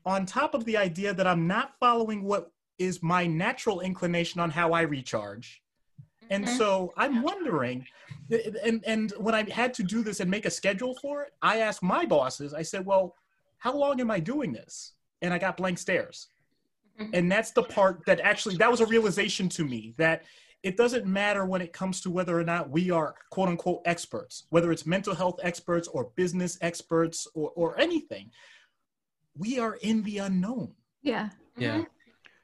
On 0.05 0.25
top 0.25 0.53
of 0.53 0.65
the 0.65 0.77
idea 0.77 1.13
that 1.13 1.27
I'm 1.27 1.47
not 1.47 1.73
following 1.79 2.23
what 2.23 2.51
is 2.77 3.01
my 3.01 3.25
natural 3.25 3.81
inclination 3.81 4.39
on 4.39 4.49
how 4.49 4.71
I 4.71 4.81
recharge. 4.81 5.61
And 6.29 6.45
Mhm. 6.45 6.57
so 6.57 6.93
I'm 6.97 7.21
wondering, 7.21 7.85
and 8.63 8.83
and 8.85 9.11
when 9.17 9.35
I 9.35 9.49
had 9.49 9.73
to 9.75 9.83
do 9.83 10.03
this 10.03 10.19
and 10.19 10.29
make 10.29 10.45
a 10.45 10.49
schedule 10.49 10.95
for 11.01 11.23
it, 11.23 11.33
I 11.41 11.59
asked 11.59 11.83
my 11.83 12.05
bosses. 12.05 12.53
I 12.53 12.63
said, 12.63 12.85
"Well, 12.85 13.15
how 13.57 13.75
long 13.75 13.99
am 14.01 14.09
I 14.11 14.19
doing 14.19 14.51
this?" 14.53 14.93
And 15.21 15.33
I 15.33 15.37
got 15.37 15.57
blank 15.57 15.77
stares. 15.77 16.29
Mhm. 16.99 17.09
And 17.13 17.31
that's 17.31 17.51
the 17.51 17.63
part 17.63 18.05
that 18.05 18.19
actually 18.21 18.57
that 18.57 18.71
was 18.71 18.81
a 18.81 18.85
realization 18.85 19.49
to 19.49 19.65
me 19.65 19.93
that 19.97 20.23
it 20.63 20.77
doesn't 20.77 21.05
matter 21.05 21.45
when 21.45 21.61
it 21.61 21.73
comes 21.73 22.01
to 22.01 22.09
whether 22.09 22.39
or 22.39 22.43
not 22.43 22.69
we 22.71 22.89
are 22.89 23.15
quote 23.29 23.49
unquote 23.49 23.81
experts, 23.85 24.45
whether 24.49 24.71
it's 24.71 24.85
mental 24.85 25.13
health 25.13 25.39
experts 25.43 25.87
or 25.87 26.05
business 26.15 26.57
experts 26.61 27.27
or 27.33 27.51
or 27.55 27.79
anything. 27.79 28.31
We 29.37 29.59
are 29.59 29.75
in 29.75 30.01
the 30.03 30.19
unknown. 30.19 30.75
Yeah. 31.01 31.29
Yeah. 31.57 31.85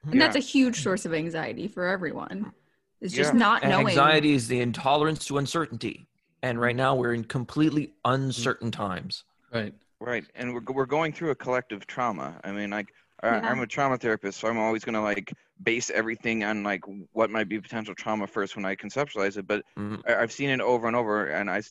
And 0.03 0.19
that's 0.19 0.35
a 0.35 0.39
huge 0.39 0.81
source 0.81 1.05
of 1.05 1.13
anxiety 1.13 1.67
for 1.67 1.85
everyone. 1.87 2.53
It's 3.01 3.13
just 3.13 3.33
not 3.33 3.63
knowing. 3.63 3.87
Anxiety 3.87 4.33
is 4.33 4.47
the 4.47 4.61
intolerance 4.61 5.25
to 5.25 5.37
uncertainty. 5.37 6.07
And 6.43 6.59
right 6.59 6.75
now 6.75 6.95
we're 6.95 7.13
in 7.13 7.23
completely 7.23 7.93
uncertain 8.05 8.71
times. 8.71 9.25
Right. 9.53 9.73
Right, 9.99 10.25
and 10.33 10.51
we're 10.55 10.63
we're 10.73 10.87
going 10.87 11.13
through 11.13 11.29
a 11.29 11.35
collective 11.35 11.85
trauma. 11.85 12.39
I 12.43 12.51
mean, 12.51 12.71
like 12.71 12.91
I, 13.21 13.27
Yeah. 13.27 13.51
I'm 13.51 13.59
a 13.59 13.67
trauma 13.67 13.99
therapist, 13.99 14.39
so 14.39 14.47
I'm 14.47 14.57
always 14.57 14.83
gonna 14.83 15.03
like 15.03 15.31
base 15.61 15.91
everything 15.91 16.43
on 16.43 16.63
like 16.63 16.81
what 17.11 17.29
might 17.29 17.47
be 17.47 17.61
potential 17.61 17.93
trauma 17.93 18.25
first 18.25 18.55
when 18.55 18.65
I 18.65 18.75
conceptualize 18.75 19.37
it. 19.37 19.45
But 19.45 19.63
Mhm. 19.77 20.01
I, 20.07 20.15
I've 20.15 20.31
seen 20.31 20.49
it 20.49 20.59
over 20.59 20.87
and 20.87 20.95
over, 20.95 21.27
and 21.27 21.51
I 21.51 21.61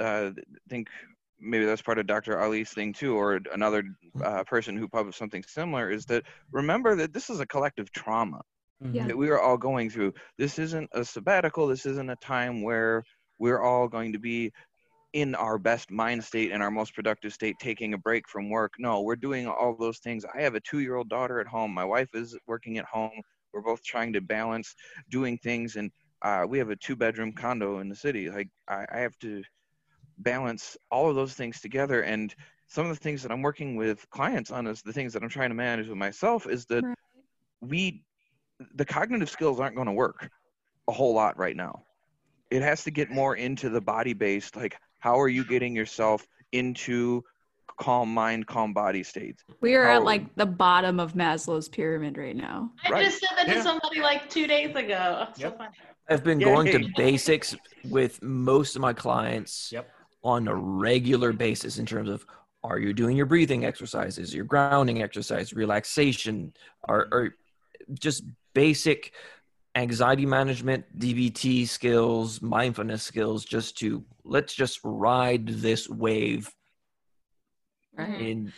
uh, 0.00 0.32
think 0.68 0.88
maybe 1.38 1.64
that's 1.64 1.80
part 1.80 1.98
of 1.98 2.08
Dr. 2.08 2.40
Ali's 2.40 2.70
thing 2.70 2.92
too, 2.92 3.14
or 3.16 3.38
another 3.52 3.84
uh, 4.20 4.42
person 4.42 4.76
who 4.76 4.88
published 4.88 5.18
something 5.18 5.44
similar. 5.46 5.88
Is 5.88 6.06
that 6.06 6.24
remember 6.50 6.96
that 6.96 7.12
this 7.12 7.30
is 7.30 7.38
a 7.38 7.46
collective 7.46 7.92
trauma 7.92 8.40
Yeah. 8.80 9.06
that 9.06 9.16
we 9.16 9.30
are 9.30 9.40
all 9.40 9.56
going 9.56 9.90
through. 9.90 10.12
This 10.38 10.58
isn't 10.58 10.90
a 10.92 11.04
sabbatical. 11.04 11.66
This 11.66 11.86
isn't 11.86 12.10
a 12.10 12.16
time 12.16 12.62
where 12.62 13.02
we're 13.38 13.62
all 13.62 13.88
going 13.88 14.12
to 14.12 14.18
be 14.18 14.52
in 15.12 15.34
our 15.34 15.58
best 15.58 15.90
mind 15.90 16.22
state 16.22 16.52
and 16.52 16.62
our 16.62 16.70
most 16.70 16.94
productive 16.94 17.32
state, 17.32 17.56
taking 17.58 17.94
a 17.94 17.98
break 17.98 18.28
from 18.28 18.50
work. 18.50 18.74
No, 18.78 19.00
we're 19.00 19.16
doing 19.16 19.46
all 19.46 19.74
those 19.78 19.98
things. 19.98 20.24
I 20.34 20.42
have 20.42 20.54
a 20.54 20.60
two 20.60 20.80
year 20.80 20.96
old 20.96 21.08
daughter 21.08 21.40
at 21.40 21.46
home. 21.46 21.72
My 21.72 21.84
wife 21.84 22.10
is 22.14 22.36
working 22.46 22.76
at 22.78 22.84
home. 22.84 23.12
We're 23.52 23.62
both 23.62 23.82
trying 23.82 24.12
to 24.12 24.20
balance 24.20 24.74
doing 25.10 25.38
things. 25.38 25.76
And 25.76 25.90
uh, 26.22 26.44
we 26.48 26.58
have 26.58 26.70
a 26.70 26.76
two 26.76 26.96
bedroom 26.96 27.32
condo 27.32 27.78
in 27.78 27.88
the 27.88 27.96
city. 27.96 28.28
Like, 28.30 28.48
I, 28.68 28.84
I 28.92 28.98
have 28.98 29.18
to 29.20 29.42
balance 30.18 30.76
all 30.90 31.08
of 31.08 31.16
those 31.16 31.34
things 31.34 31.60
together. 31.60 32.02
And 32.02 32.34
some 32.66 32.86
of 32.86 32.96
the 32.96 33.02
things 33.02 33.22
that 33.22 33.32
I'm 33.32 33.42
working 33.42 33.76
with 33.76 34.08
clients 34.10 34.50
on 34.50 34.66
is 34.66 34.82
the 34.82 34.92
things 34.92 35.14
that 35.14 35.22
I'm 35.22 35.28
trying 35.30 35.50
to 35.50 35.54
manage 35.54 35.88
with 35.88 35.96
myself 35.96 36.46
is 36.46 36.66
that 36.66 36.84
Right. 36.84 36.96
we 37.62 38.04
the 38.74 38.84
cognitive 38.84 39.30
skills 39.30 39.60
aren't 39.60 39.74
going 39.74 39.86
to 39.86 39.92
work 39.92 40.28
a 40.88 40.92
whole 40.92 41.14
lot 41.14 41.36
right 41.38 41.56
now. 41.56 41.82
It 42.50 42.62
has 42.62 42.84
to 42.84 42.90
get 42.90 43.10
more 43.10 43.36
into 43.36 43.68
the 43.68 43.80
body 43.80 44.12
based, 44.12 44.56
like 44.56 44.76
how 45.00 45.20
are 45.20 45.28
you 45.28 45.44
getting 45.44 45.74
yourself 45.74 46.26
into 46.52 47.22
calm 47.78 48.12
mind, 48.12 48.46
calm 48.46 48.72
body 48.72 49.02
states? 49.02 49.42
We 49.60 49.74
are 49.74 49.84
How- 49.84 49.96
at 49.96 50.04
like 50.04 50.34
the 50.36 50.46
bottom 50.46 51.00
of 51.00 51.12
Maslow's 51.14 51.68
pyramid 51.68 52.16
right 52.16 52.36
now. 52.36 52.70
I 52.84 52.90
Right. 52.90 53.04
just 53.04 53.20
said 53.20 53.36
that 53.36 53.48
Yeah. 53.48 53.54
to 53.54 53.62
somebody 53.62 54.00
like 54.00 54.30
two 54.30 54.46
days 54.46 54.74
ago. 54.74 55.26
Yep. 55.36 55.58
funny. 55.58 55.70
I've 56.08 56.22
been 56.24 56.38
Yay. 56.40 56.44
going 56.46 56.66
to 56.70 56.88
basics 56.96 57.56
with 57.84 58.22
most 58.22 58.76
of 58.76 58.80
my 58.82 58.92
clients 58.92 59.70
Yep. 59.72 59.90
on 60.22 60.46
a 60.48 60.54
regular 60.54 61.32
basis 61.32 61.78
in 61.78 61.84
terms 61.86 62.08
of 62.08 62.24
are 62.62 62.78
you 62.78 62.92
doing 62.92 63.16
your 63.16 63.26
breathing 63.26 63.64
exercises, 63.64 64.34
your 64.34 64.44
grounding 64.44 65.02
exercise, 65.02 65.52
relaxation, 65.52 66.52
Are, 66.88 67.08
or 67.12 67.34
just 67.98 68.24
basic 68.54 69.12
anxiety 69.74 70.26
management, 70.26 70.84
DBT 70.98 71.66
skills, 71.68 72.40
mindfulness 72.40 73.02
skills, 73.02 73.44
just 73.44 73.76
to 73.78 74.04
let's 74.24 74.54
just 74.54 74.80
ride 74.82 75.46
this 75.48 75.88
wave 75.88 76.50
Right. 77.96 78.20
in 78.20 78.52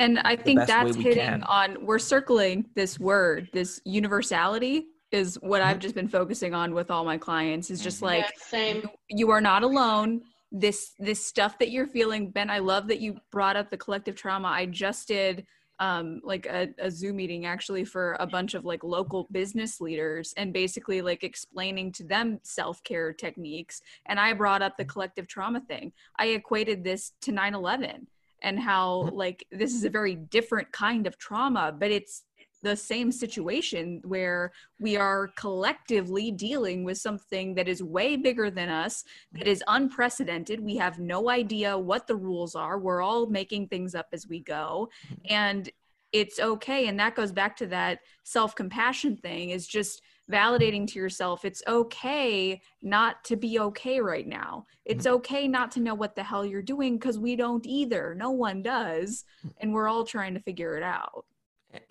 And 0.00 0.18
I 0.20 0.34
think 0.36 0.66
that's 0.66 0.96
hitting 0.96 1.18
can. 1.18 1.42
on, 1.44 1.86
we're 1.86 2.00
circling 2.00 2.66
this 2.74 2.98
word, 2.98 3.48
this 3.52 3.80
universality 3.84 4.86
is 5.12 5.36
what 5.36 5.60
Mm-hmm. 5.60 5.70
I've 5.70 5.78
just 5.78 5.94
been 5.94 6.08
focusing 6.08 6.54
on 6.54 6.74
with 6.74 6.90
all 6.90 7.04
my 7.04 7.16
clients 7.18 7.70
is 7.70 7.80
just 7.80 8.00
Mhm. 8.00 8.06
like, 8.06 8.24
yeah, 8.24 8.30
same. 8.36 8.88
you 9.08 9.30
are 9.30 9.40
not 9.40 9.62
alone 9.62 10.22
this 10.56 10.92
this 10.98 11.24
stuff 11.24 11.58
that 11.58 11.72
you're 11.72 11.86
feeling 11.86 12.30
ben 12.30 12.48
i 12.48 12.60
love 12.60 12.86
that 12.86 13.00
you 13.00 13.16
brought 13.32 13.56
up 13.56 13.70
the 13.70 13.76
collective 13.76 14.14
trauma 14.14 14.46
i 14.46 14.64
just 14.64 15.08
did 15.08 15.44
um 15.80 16.20
like 16.22 16.46
a, 16.46 16.68
a 16.78 16.90
zoom 16.90 17.16
meeting 17.16 17.46
actually 17.46 17.84
for 17.84 18.16
a 18.20 18.26
bunch 18.26 18.54
of 18.54 18.64
like 18.64 18.84
local 18.84 19.26
business 19.32 19.80
leaders 19.80 20.32
and 20.36 20.52
basically 20.52 21.02
like 21.02 21.24
explaining 21.24 21.90
to 21.92 22.04
them 22.04 22.38
self-care 22.42 23.12
techniques. 23.12 23.82
And 24.06 24.20
i 24.20 24.32
brought 24.32 24.62
up 24.62 24.76
the 24.76 24.84
collective 24.84 25.26
trauma 25.26 25.60
thing. 25.60 25.92
I 26.18 26.26
equated 26.28 26.84
this 26.84 27.12
to 27.22 27.32
9-11 27.32 28.06
and 28.42 28.60
how 28.60 29.08
like 29.12 29.46
this 29.50 29.74
is 29.74 29.84
a 29.84 29.90
very 29.90 30.14
different 30.14 30.70
kind 30.70 31.06
of 31.06 31.18
trauma 31.18 31.74
but 31.76 31.90
it's 31.90 32.24
the 32.64 32.74
same 32.74 33.12
situation 33.12 34.00
where 34.04 34.50
we 34.80 34.96
are 34.96 35.28
collectively 35.36 36.30
dealing 36.32 36.82
with 36.82 36.96
something 36.96 37.54
that 37.54 37.68
is 37.68 37.82
way 37.82 38.16
bigger 38.16 38.50
than 38.50 38.70
us 38.70 39.04
that 39.32 39.46
is 39.46 39.62
unprecedented. 39.68 40.58
We 40.58 40.76
have 40.76 40.98
no 40.98 41.28
idea 41.28 41.78
what 41.78 42.06
the 42.06 42.16
rules 42.16 42.54
are. 42.54 42.78
We're 42.78 43.02
all 43.02 43.26
making 43.26 43.68
things 43.68 43.94
up 43.94 44.08
as 44.14 44.26
we 44.26 44.40
go. 44.40 44.88
Mm-hmm. 45.06 45.20
And 45.28 45.70
it's 46.12 46.40
okay. 46.40 46.88
And 46.88 46.98
that 46.98 47.16
goes 47.16 47.32
back 47.32 47.54
to 47.58 47.66
that 47.66 47.98
self 48.22 48.54
compassion 48.54 49.18
thing 49.18 49.50
is 49.50 49.66
just 49.66 50.00
validating 50.32 50.86
to 50.86 50.98
yourself 50.98 51.44
it's 51.44 51.62
okay 51.68 52.58
not 52.80 53.22
to 53.24 53.36
be 53.36 53.58
okay 53.58 54.00
right 54.00 54.26
now. 54.26 54.64
It's 54.86 55.04
mm-hmm. 55.04 55.16
okay 55.16 55.48
not 55.48 55.70
to 55.72 55.80
know 55.80 55.94
what 55.94 56.14
the 56.14 56.22
hell 56.22 56.46
you're 56.46 56.62
doing 56.62 56.96
because 56.96 57.18
we 57.18 57.36
don't 57.36 57.66
either. 57.66 58.14
No 58.16 58.30
one 58.30 58.62
does. 58.62 59.24
Mm-hmm. 59.40 59.48
And 59.60 59.74
we're 59.74 59.88
all 59.88 60.04
trying 60.04 60.32
to 60.32 60.40
figure 60.40 60.78
it 60.78 60.82
out. 60.82 61.26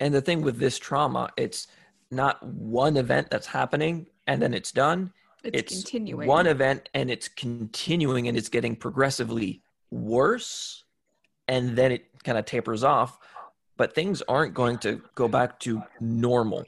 And 0.00 0.14
the 0.14 0.20
thing 0.20 0.42
with 0.42 0.58
this 0.58 0.78
trauma, 0.78 1.30
it's 1.36 1.66
not 2.10 2.42
one 2.42 2.96
event 2.96 3.30
that's 3.30 3.46
happening 3.46 4.06
and 4.26 4.40
then 4.40 4.54
it's 4.54 4.72
done. 4.72 5.12
It's, 5.42 5.74
continuing. 5.74 6.26
one 6.26 6.46
event 6.46 6.88
and 6.94 7.10
it's 7.10 7.28
continuing 7.28 8.28
and 8.28 8.36
it's 8.36 8.48
getting 8.48 8.76
progressively 8.76 9.62
worse 9.90 10.84
and 11.48 11.76
then 11.76 11.92
it 11.92 12.06
kind 12.24 12.38
of 12.38 12.46
tapers 12.46 12.82
off. 12.82 13.18
But 13.76 13.94
things 13.94 14.22
aren't 14.22 14.54
going 14.54 14.78
to 14.78 15.02
go 15.14 15.28
back 15.28 15.58
to 15.60 15.82
normal. 16.00 16.64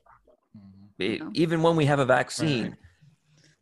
It- 0.98 1.20
mm-hmm. 1.20 1.24
No. 1.26 1.30
even 1.34 1.62
when 1.62 1.76
we 1.76 1.86
have 1.86 1.98
a 2.00 2.04
vaccine, 2.04 2.64
Right. 2.64 2.72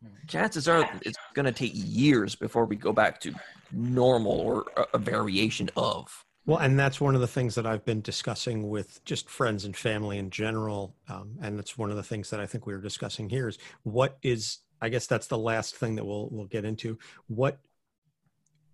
Mm-hmm. 0.03 0.27
chances 0.27 0.67
are 0.67 0.89
it's 1.03 1.17
going 1.33 1.45
to 1.45 1.51
take 1.51 1.71
years 1.73 2.35
before 2.35 2.65
we 2.65 2.75
go 2.75 2.91
back 2.91 3.19
to 3.21 3.33
normal 3.71 4.31
or 4.33 4.65
a, 4.75 4.85
a 4.95 4.97
variation 4.97 5.69
of. 5.77 6.25
Well, 6.47 6.59
and 6.59 6.77
that's 6.77 7.01
one 7.01 7.15
of 7.15 7.21
the 7.21 7.27
things 7.27 7.55
that 7.55 7.65
I've 7.65 7.85
been 7.85 8.01
discussing 8.01 8.69
with 8.69 9.03
just 9.03 9.29
friends 9.29 9.65
and 9.65 9.75
family 9.75 10.19
in 10.19 10.29
general. 10.29 10.95
Um, 11.09 11.37
and 11.41 11.57
that's 11.57 11.75
one 11.77 11.89
of 11.89 11.95
the 11.95 12.03
things 12.03 12.29
that 12.29 12.39
I 12.39 12.45
think 12.45 12.67
we 12.67 12.73
were 12.73 12.81
discussing 12.81 13.29
here 13.29 13.47
is 13.47 13.57
what 13.81 14.17
is, 14.21 14.59
I 14.79 14.89
guess 14.89 15.07
that's 15.07 15.25
the 15.25 15.39
last 15.39 15.75
thing 15.75 15.95
that 15.95 16.05
we'll, 16.05 16.29
we'll 16.31 16.45
get 16.45 16.63
into. 16.63 16.99
What 17.27 17.59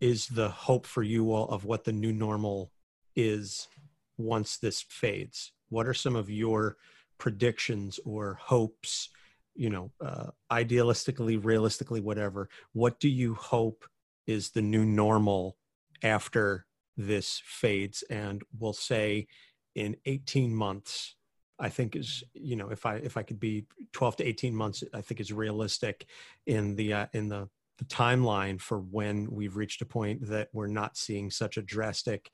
is 0.01 0.27
the 0.27 0.49
hope 0.49 0.85
for 0.85 1.01
you 1.01 1.31
all 1.31 1.47
of 1.47 1.63
what 1.63 1.85
the 1.85 1.93
new 1.93 2.11
normal 2.11 2.71
is 3.15 3.69
once 4.17 4.57
this 4.57 4.81
fades? 4.81 5.53
What 5.69 5.87
are 5.87 5.93
some 5.93 6.17
of 6.17 6.29
your 6.29 6.75
predictions 7.19 8.01
or 8.03 8.37
hopes, 8.41 9.09
you 9.55 9.69
know, 9.69 9.91
uh, 10.03 10.31
idealistically, 10.51 11.39
realistically, 11.41 12.01
whatever? 12.01 12.49
What 12.73 12.99
do 12.99 13.07
you 13.07 13.33
hope 13.35 13.85
is 14.27 14.49
the 14.49 14.61
new 14.61 14.83
normal 14.83 15.55
after 16.03 16.65
this 16.97 17.41
fades 17.45 18.03
and 18.09 18.41
we'll 18.59 18.73
say 18.73 19.27
in 19.75 19.95
18 20.05 20.53
months 20.53 21.15
i 21.59 21.69
think 21.69 21.95
is 21.95 22.23
you 22.33 22.55
know 22.55 22.69
if 22.69 22.85
i 22.85 22.95
if 22.95 23.17
i 23.17 23.23
could 23.23 23.39
be 23.39 23.65
12 23.93 24.17
to 24.17 24.23
18 24.23 24.55
months 24.55 24.83
i 24.93 25.01
think 25.01 25.19
is 25.19 25.31
realistic 25.31 26.05
in 26.45 26.75
the 26.75 26.93
uh, 26.93 27.05
in 27.13 27.29
the 27.29 27.47
the 27.77 27.85
timeline 27.85 28.61
for 28.61 28.77
when 28.77 29.27
we've 29.31 29.55
reached 29.55 29.81
a 29.81 29.85
point 29.85 30.27
that 30.27 30.49
we're 30.53 30.67
not 30.67 30.95
seeing 30.95 31.31
such 31.31 31.57
a 31.57 31.63
drastic 31.63 32.29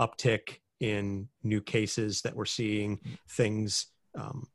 uptick 0.00 0.60
in 0.80 1.28
new 1.42 1.60
cases 1.60 2.22
that 2.22 2.34
we're 2.34 2.46
seeing 2.46 2.98
things 3.28 3.88
um, 4.18 4.48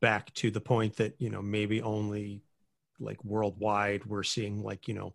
back 0.00 0.34
to 0.34 0.50
the 0.50 0.60
point 0.60 0.96
that 0.96 1.14
you 1.18 1.30
know 1.30 1.40
maybe 1.40 1.80
only 1.80 2.42
like 2.98 3.24
worldwide 3.24 4.04
we're 4.04 4.24
seeing 4.24 4.62
like 4.62 4.88
you 4.88 4.94
know 4.94 5.14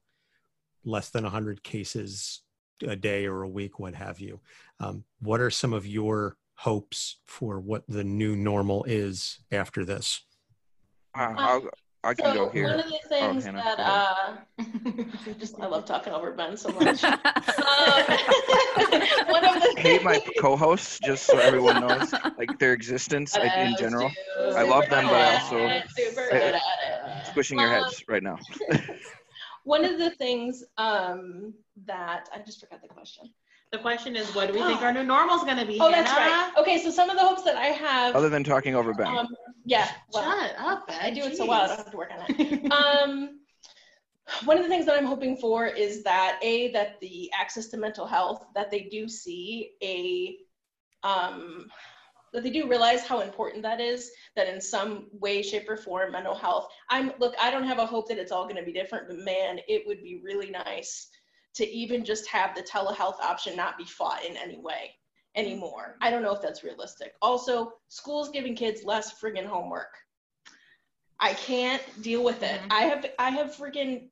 less 0.86 1.10
than 1.10 1.24
100 1.24 1.62
cases 1.62 2.42
a 2.86 2.96
day 2.96 3.26
or 3.26 3.44
a 3.44 3.50
week, 3.50 3.80
what 3.80 3.96
have 3.96 4.20
you. 4.20 4.40
Um, 4.80 5.04
what 5.20 5.40
are 5.42 5.50
some 5.50 5.74
of 5.74 5.86
your 5.86 6.38
hopes 6.56 7.18
for 7.26 7.60
what 7.60 7.84
the 7.88 8.04
new 8.04 8.36
normal 8.36 8.84
is 8.86 9.40
after 9.52 9.86
this? 9.86 10.22
Uh, 11.18 11.34
I'll, 11.38 11.70
I 12.04 12.14
can 12.14 12.26
So 12.26 12.34
go 12.34 12.50
here. 12.50 12.70
one 12.70 12.80
of 12.80 12.86
the 12.90 13.10
things 13.10 13.44
Hannah, 13.44 13.64
that 13.64 13.80
uh, 13.80 14.38
just 15.40 15.60
I 15.60 15.66
love 15.66 15.86
talking 15.86 16.14
over 16.14 16.32
Ben 16.32 16.56
so 16.58 16.70
much. 16.74 17.04
um, 17.04 17.14
one 19.28 19.46
of 19.46 19.60
the 19.60 19.74
I 19.78 19.82
hate 19.82 20.04
my 20.04 20.20
co-hosts, 20.40 21.00
just 21.00 21.26
so 21.26 21.40
everyone 21.40 21.80
knows, 21.80 22.14
like 22.38 22.58
their 22.60 22.74
existence 22.74 23.36
like, 23.38 23.52
in 23.58 23.72
Yes, 23.72 23.80
general. 23.80 24.12
dude. 24.38 24.56
I 24.56 24.64
love 24.64 24.90
them, 24.90 25.10
but 25.10 25.22
I 25.22 25.26
Super 25.26 25.34
also 25.34 25.68
good 25.68 25.72
at 25.72 25.76
it, 25.76 25.90
super 26.14 26.22
I- 26.32 26.38
at 26.38 26.54
it. 26.56 26.62
squishing 27.28 27.60
your 27.60 27.70
Um, 27.70 27.84
heads 27.84 28.04
right 28.08 28.24
now. 28.24 28.38
One 29.68 29.84
of 29.84 30.00
the 30.00 30.12
things 30.12 30.64
um, 30.78 31.54
that 31.88 32.30
I 32.34 32.40
just 32.40 32.62
forgot 32.62 32.82
the 32.82 32.88
question. 32.88 33.30
The 33.74 33.80
question 33.80 34.16
is, 34.16 34.34
what 34.34 34.48
do 34.48 34.54
we 34.54 34.62
think 34.62 34.82
our 34.82 34.94
new 34.94 35.04
normal 35.04 35.36
is 35.36 35.44
going 35.44 35.58
to 35.58 35.66
be? 35.66 35.78
Oh, 35.82 35.92
that's 35.92 36.10
right. 36.10 36.54
Okay, 36.58 36.82
so 36.82 36.90
some 36.90 37.10
of 37.10 37.18
the 37.18 37.22
hopes 37.22 37.44
that 37.44 37.58
I 37.58 37.66
have. 37.66 38.16
Other 38.16 38.30
than 38.30 38.46
talking 38.46 38.76
over 38.76 38.94
Ben. 38.94 39.08
Um, 39.08 39.28
yeah. 39.66 39.90
well, 40.14 40.24
Shut 40.24 40.56
up, 40.58 40.86
I 40.88 41.10
Ben. 41.10 41.14
do 41.16 41.24
it 41.24 41.36
so 41.36 41.46
well. 41.46 41.64
I 41.64 41.68
don't 41.68 41.78
have 41.80 41.92
to 41.92 41.98
work 41.98 42.12
on 42.18 42.26
it. 42.30 42.72
um, 42.72 43.42
one 44.46 44.56
of 44.56 44.64
the 44.64 44.70
things 44.70 44.86
that 44.86 44.98
I'm 44.98 45.06
hoping 45.06 45.36
for 45.36 45.68
is 45.68 46.02
that 46.04 46.40
a 46.42 46.72
that 46.72 46.98
the 47.02 47.30
access 47.38 47.68
to 47.68 47.78
mental 47.78 48.08
health 48.08 48.46
that 48.56 48.72
they 48.72 48.84
do 48.84 49.10
see 49.10 49.72
a 49.84 50.38
um, 51.06 51.68
that 52.38 52.44
they 52.44 52.52
do 52.52 52.70
realize 52.70 53.02
how 53.02 53.22
important 53.22 53.64
that 53.64 53.82
is 53.82 54.12
that 54.36 54.48
in 54.48 54.62
some 54.62 55.08
way 55.12 55.42
shape 55.42 55.68
or 55.68 55.76
form 55.76 56.12
mental 56.12 56.36
health 56.36 56.68
i'm 56.92 57.12
look 57.20 57.34
i 57.42 57.50
don't 57.50 57.64
have 57.64 57.80
a 57.80 57.86
hope 57.86 58.08
that 58.08 58.20
it's 58.20 58.32
all 58.32 58.44
going 58.44 58.56
to 58.56 58.62
be 58.64 58.72
different 58.72 59.08
but 59.08 59.18
man 59.18 59.60
it 59.68 59.82
would 59.88 60.04
be 60.04 60.22
really 60.24 60.52
nice 60.52 61.10
to 61.56 61.68
even 61.68 62.06
just 62.06 62.28
have 62.28 62.54
the 62.54 62.62
telehealth 62.62 63.20
option 63.20 63.56
not 63.56 63.80
be 63.80 63.84
fought 63.84 64.24
in 64.24 64.38
any 64.38 64.60
way 64.60 64.92
anymore. 65.36 65.98
I 66.02 66.12
don't 66.12 66.22
know 66.22 66.34
if 66.34 66.42
that's 66.42 66.64
realistic. 66.64 67.14
Also 67.22 67.74
schools 67.88 68.30
giving 68.30 68.56
kids 68.56 68.84
less 68.84 69.20
friggin 69.20 69.46
homework. 69.46 69.98
I 71.20 71.34
can't 71.34 71.82
deal 72.02 72.24
with 72.24 72.44
it. 72.44 72.62
Mm-hmm. 72.62 72.72
I 72.72 72.82
have 72.82 73.06
i 73.18 73.30
have 73.30 73.56
friggin 73.56 74.10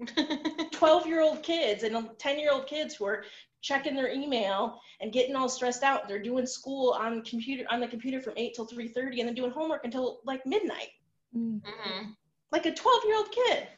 12 0.72 1.06
year 1.06 1.20
old 1.20 1.42
kids 1.42 1.82
and 1.82 2.08
10 2.18 2.38
year 2.38 2.52
old 2.52 2.66
kids 2.66 2.94
who 2.94 3.04
are 3.04 3.24
checking 3.60 3.94
their 3.94 4.10
email 4.10 4.80
and 5.00 5.12
getting 5.12 5.36
all 5.36 5.48
stressed 5.48 5.82
out. 5.82 6.08
They're 6.08 6.22
doing 6.22 6.46
school 6.46 6.92
on 6.92 7.22
computer 7.22 7.64
on 7.70 7.80
the 7.80 7.88
computer 7.88 8.20
from 8.20 8.34
8 8.36 8.54
till 8.54 8.66
3:30 8.66 9.20
and 9.20 9.28
then 9.28 9.34
doing 9.34 9.50
homework 9.50 9.84
until 9.84 10.20
like 10.24 10.44
midnight. 10.46 10.90
Mm-hmm. 11.36 12.10
Like 12.52 12.66
a 12.66 12.74
12 12.74 13.02
year 13.06 13.16
old 13.16 13.30
kid. 13.30 13.68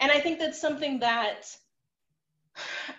And 0.00 0.10
I 0.10 0.20
think 0.20 0.38
that's 0.38 0.60
something 0.60 0.98
that 1.00 1.46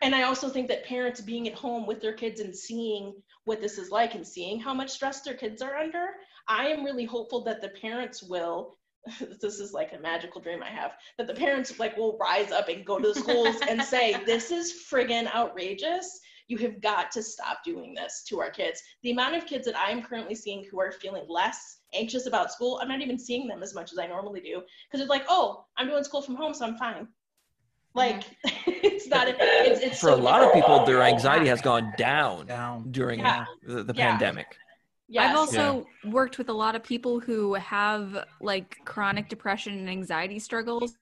and 0.02 0.16
I 0.16 0.24
also 0.24 0.50
think 0.50 0.68
that 0.70 0.86
parents 0.86 1.22
being 1.22 1.48
at 1.48 1.54
home 1.54 1.86
with 1.86 2.02
their 2.02 2.14
kids 2.14 2.40
and 2.40 2.56
seeing 2.56 3.14
what 3.46 3.62
this 3.62 3.78
is 3.78 3.92
like 3.92 4.16
and 4.16 4.26
seeing 4.26 4.60
how 4.60 4.74
much 4.74 4.90
stress 4.90 5.22
their 5.22 5.36
kids 5.36 5.62
are 5.62 5.76
under, 5.76 6.08
I 6.48 6.68
am 6.68 6.84
really 6.84 7.06
hopeful 7.06 7.44
that 7.44 7.62
the 7.62 7.70
parents 7.70 8.24
will 8.24 8.78
this 9.42 9.60
is 9.60 9.74
like 9.74 9.94
a 9.94 10.00
magical 10.00 10.40
dream 10.42 10.64
I 10.64 10.70
have 10.70 10.94
that 11.18 11.28
the 11.28 11.34
parents 11.34 11.78
like 11.80 11.98
will 11.98 12.18
rise 12.18 12.52
up 12.52 12.70
and 12.70 12.86
go 12.86 13.00
to 13.00 13.10
the 13.14 13.20
schools 13.20 13.58
and 13.68 13.82
say, 13.94 14.16
This 14.26 14.52
is 14.52 14.86
friggin' 14.90 15.34
outrageous. 15.34 16.20
You 16.48 16.58
have 16.60 16.82
got 16.82 17.10
to 17.12 17.24
stop 17.24 17.64
doing 17.64 17.94
this 17.94 18.24
to 18.28 18.40
our 18.42 18.52
kids. 18.52 18.82
The 19.02 19.12
amount 19.12 19.36
of 19.36 19.46
kids 19.46 19.66
that 19.66 19.76
I'm 19.78 20.02
currently 20.02 20.36
seeing 20.36 20.66
who 20.70 20.80
are 20.80 20.92
feeling 20.92 21.24
less 21.30 21.80
anxious 21.94 22.26
about 22.28 22.52
school, 22.52 22.80
I'm 22.82 22.90
not 22.90 23.02
even 23.02 23.18
seeing 23.18 23.48
them 23.48 23.64
as 23.64 23.74
much 23.74 23.92
as 23.94 23.98
I 23.98 24.08
normally 24.08 24.42
do 24.42 24.62
because 24.90 25.02
it's 25.02 25.10
like, 25.10 25.24
oh, 25.30 25.66
I'm 25.78 25.88
doing 25.88 26.04
school 26.04 26.22
from 26.22 26.36
home, 26.36 26.54
so 26.54 26.66
I'm 26.66 26.78
fine. 26.78 27.08
Like 27.96 28.24
it's 28.68 29.08
not. 29.08 29.28
A, 29.28 29.36
it's, 29.40 29.80
it's 29.82 30.00
For 30.00 30.10
so 30.10 30.16
a 30.16 30.18
lot 30.18 30.42
of 30.44 30.52
people, 30.54 30.86
their 30.86 31.04
anxiety 31.04 31.48
has 31.48 31.62
gone 31.62 31.94
down, 31.98 32.48
Down. 32.48 32.88
during 32.92 33.20
Yeah. 33.20 33.46
the, 33.66 33.84
the 33.84 33.94
Yeah. 33.96 34.12
pandemic. 34.12 34.58
Yes. 35.10 35.30
I've 35.30 35.38
also 35.38 35.86
worked 36.06 36.38
with 36.38 36.50
a 36.50 36.54
lot 36.54 36.76
of 36.76 36.84
people 36.84 37.20
who 37.20 37.54
have 37.56 38.26
like 38.42 38.78
chronic 38.86 39.30
depression 39.30 39.78
and 39.78 39.90
anxiety 39.90 40.40
struggles 40.40 40.96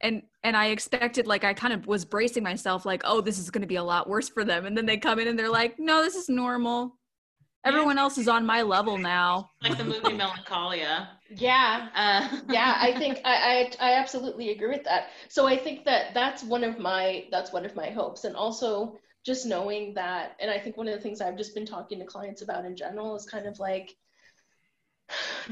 and 0.00 0.22
and 0.42 0.56
I 0.56 0.66
expected 0.66 1.26
like 1.26 1.44
I 1.44 1.54
kind 1.54 1.72
of 1.72 1.86
was 1.86 2.04
bracing 2.04 2.42
myself 2.42 2.86
like 2.86 3.02
oh 3.04 3.20
this 3.20 3.38
is 3.38 3.50
going 3.50 3.62
to 3.62 3.68
be 3.68 3.76
a 3.76 3.84
lot 3.84 4.08
worse 4.08 4.28
for 4.28 4.44
them 4.44 4.66
and 4.66 4.76
then 4.76 4.86
they 4.86 4.96
come 4.96 5.18
in 5.18 5.28
and 5.28 5.38
they're 5.38 5.50
like 5.50 5.78
no 5.78 6.02
this 6.02 6.14
is 6.14 6.28
normal. 6.28 6.96
Everyone 7.66 7.96
else 7.96 8.18
is 8.18 8.28
on 8.28 8.44
my 8.44 8.60
level 8.60 8.98
now. 8.98 9.50
Like 9.62 9.78
the 9.78 9.84
movie 9.84 10.12
Melancholia. 10.12 11.08
yeah. 11.30 11.88
Uh, 11.94 12.40
yeah 12.50 12.76
i 12.78 12.92
think 12.98 13.20
I, 13.24 13.70
I 13.80 13.90
i 13.92 13.94
absolutely 13.94 14.50
agree 14.50 14.68
with 14.68 14.84
that 14.84 15.08
so 15.28 15.46
i 15.46 15.56
think 15.56 15.84
that 15.84 16.12
that's 16.14 16.42
one 16.42 16.64
of 16.64 16.78
my 16.78 17.26
that's 17.30 17.52
one 17.52 17.64
of 17.64 17.74
my 17.74 17.90
hopes 17.90 18.24
and 18.24 18.36
also 18.36 18.98
just 19.24 19.46
knowing 19.46 19.94
that 19.94 20.36
and 20.40 20.50
i 20.50 20.58
think 20.58 20.76
one 20.76 20.88
of 20.88 20.94
the 20.94 21.00
things 21.00 21.20
i've 21.20 21.36
just 21.36 21.54
been 21.54 21.66
talking 21.66 21.98
to 21.98 22.04
clients 22.04 22.42
about 22.42 22.64
in 22.64 22.76
general 22.76 23.16
is 23.16 23.26
kind 23.26 23.46
of 23.46 23.58
like 23.58 23.94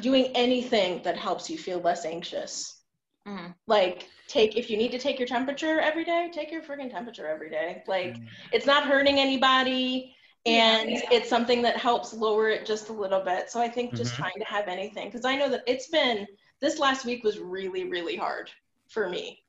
doing 0.00 0.26
anything 0.34 1.02
that 1.02 1.16
helps 1.16 1.48
you 1.50 1.58
feel 1.58 1.78
less 1.80 2.04
anxious. 2.04 2.78
Mhm. 3.26 3.54
like 3.66 4.08
take 4.28 4.56
if 4.56 4.70
you 4.70 4.76
need 4.76 4.90
to 4.92 4.98
take 4.98 5.18
your 5.18 5.28
temperature 5.28 5.80
every 5.80 6.04
day 6.04 6.30
take 6.32 6.50
your 6.50 6.62
friggin' 6.62 6.90
temperature 6.90 7.26
every 7.26 7.50
day. 7.50 7.82
Like 7.86 8.18
it's 8.52 8.66
not 8.66 8.86
hurting 8.86 9.18
anybody 9.18 10.14
and 10.46 11.02
it's 11.10 11.28
something 11.28 11.62
that 11.62 11.76
helps 11.76 12.12
lower 12.12 12.48
it 12.50 12.66
just 12.66 12.88
a 12.88 12.92
little 12.92 13.20
bit. 13.20 13.50
So 13.50 13.60
i 13.60 13.68
think 13.68 13.94
just 13.96 14.14
Mhm. 14.14 14.16
trying 14.16 14.38
to 14.38 14.44
have 14.46 14.68
anything 14.68 15.08
because 15.08 15.24
i 15.24 15.36
know 15.36 15.48
that 15.48 15.62
it's 15.66 15.88
been 15.88 16.26
this 16.60 16.78
last 16.78 17.04
week 17.04 17.22
was 17.24 17.38
really 17.38 17.84
really 17.88 18.16
hard 18.16 18.50
for 18.88 19.08
me 19.08 19.42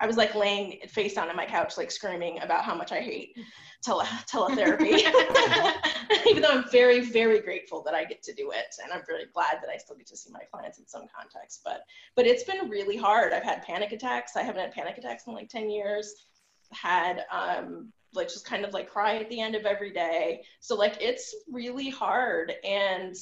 i 0.00 0.06
was 0.06 0.16
like 0.16 0.34
laying 0.34 0.78
face 0.88 1.14
down 1.14 1.28
on 1.28 1.36
my 1.36 1.46
couch 1.46 1.76
like 1.76 1.90
screaming 1.90 2.40
about 2.42 2.64
how 2.64 2.74
much 2.74 2.92
i 2.92 3.00
hate 3.00 3.36
tele- 3.82 4.04
teletherapy. 4.30 5.02
Even 6.26 6.42
though 6.42 6.48
i'm 6.48 6.68
very 6.70 7.00
very 7.00 7.40
grateful 7.40 7.82
that 7.82 7.94
i 7.94 8.04
get 8.04 8.22
to 8.22 8.32
do 8.34 8.50
it 8.50 8.74
and 8.82 8.92
i'm 8.92 9.02
really 9.08 9.26
glad 9.32 9.58
that 9.62 9.70
i 9.72 9.76
still 9.76 9.96
get 9.96 10.06
to 10.06 10.16
see 10.16 10.30
my 10.32 10.40
clients 10.52 10.78
in 10.78 10.86
some 10.86 11.04
context 11.14 11.60
but 11.64 11.82
but 12.16 12.26
it's 12.26 12.44
been 12.44 12.68
really 12.68 12.96
hard. 12.96 13.32
I've 13.32 13.42
had 13.42 13.62
panic 13.62 13.92
attacks. 13.92 14.36
I 14.36 14.42
haven't 14.42 14.62
had 14.62 14.72
panic 14.72 14.98
attacks 14.98 15.26
in 15.26 15.34
like 15.34 15.48
10 15.48 15.70
years. 15.70 16.14
Had 16.72 17.24
um 17.30 17.92
like 18.12 18.28
just 18.28 18.46
kind 18.46 18.64
of 18.64 18.72
like 18.72 18.88
cry 18.88 19.16
at 19.16 19.28
the 19.28 19.40
end 19.40 19.54
of 19.54 19.64
every 19.64 19.92
day. 19.92 20.42
So 20.60 20.74
like 20.76 20.96
it's 21.00 21.34
really 21.50 21.90
hard 21.90 22.52
and 22.64 23.14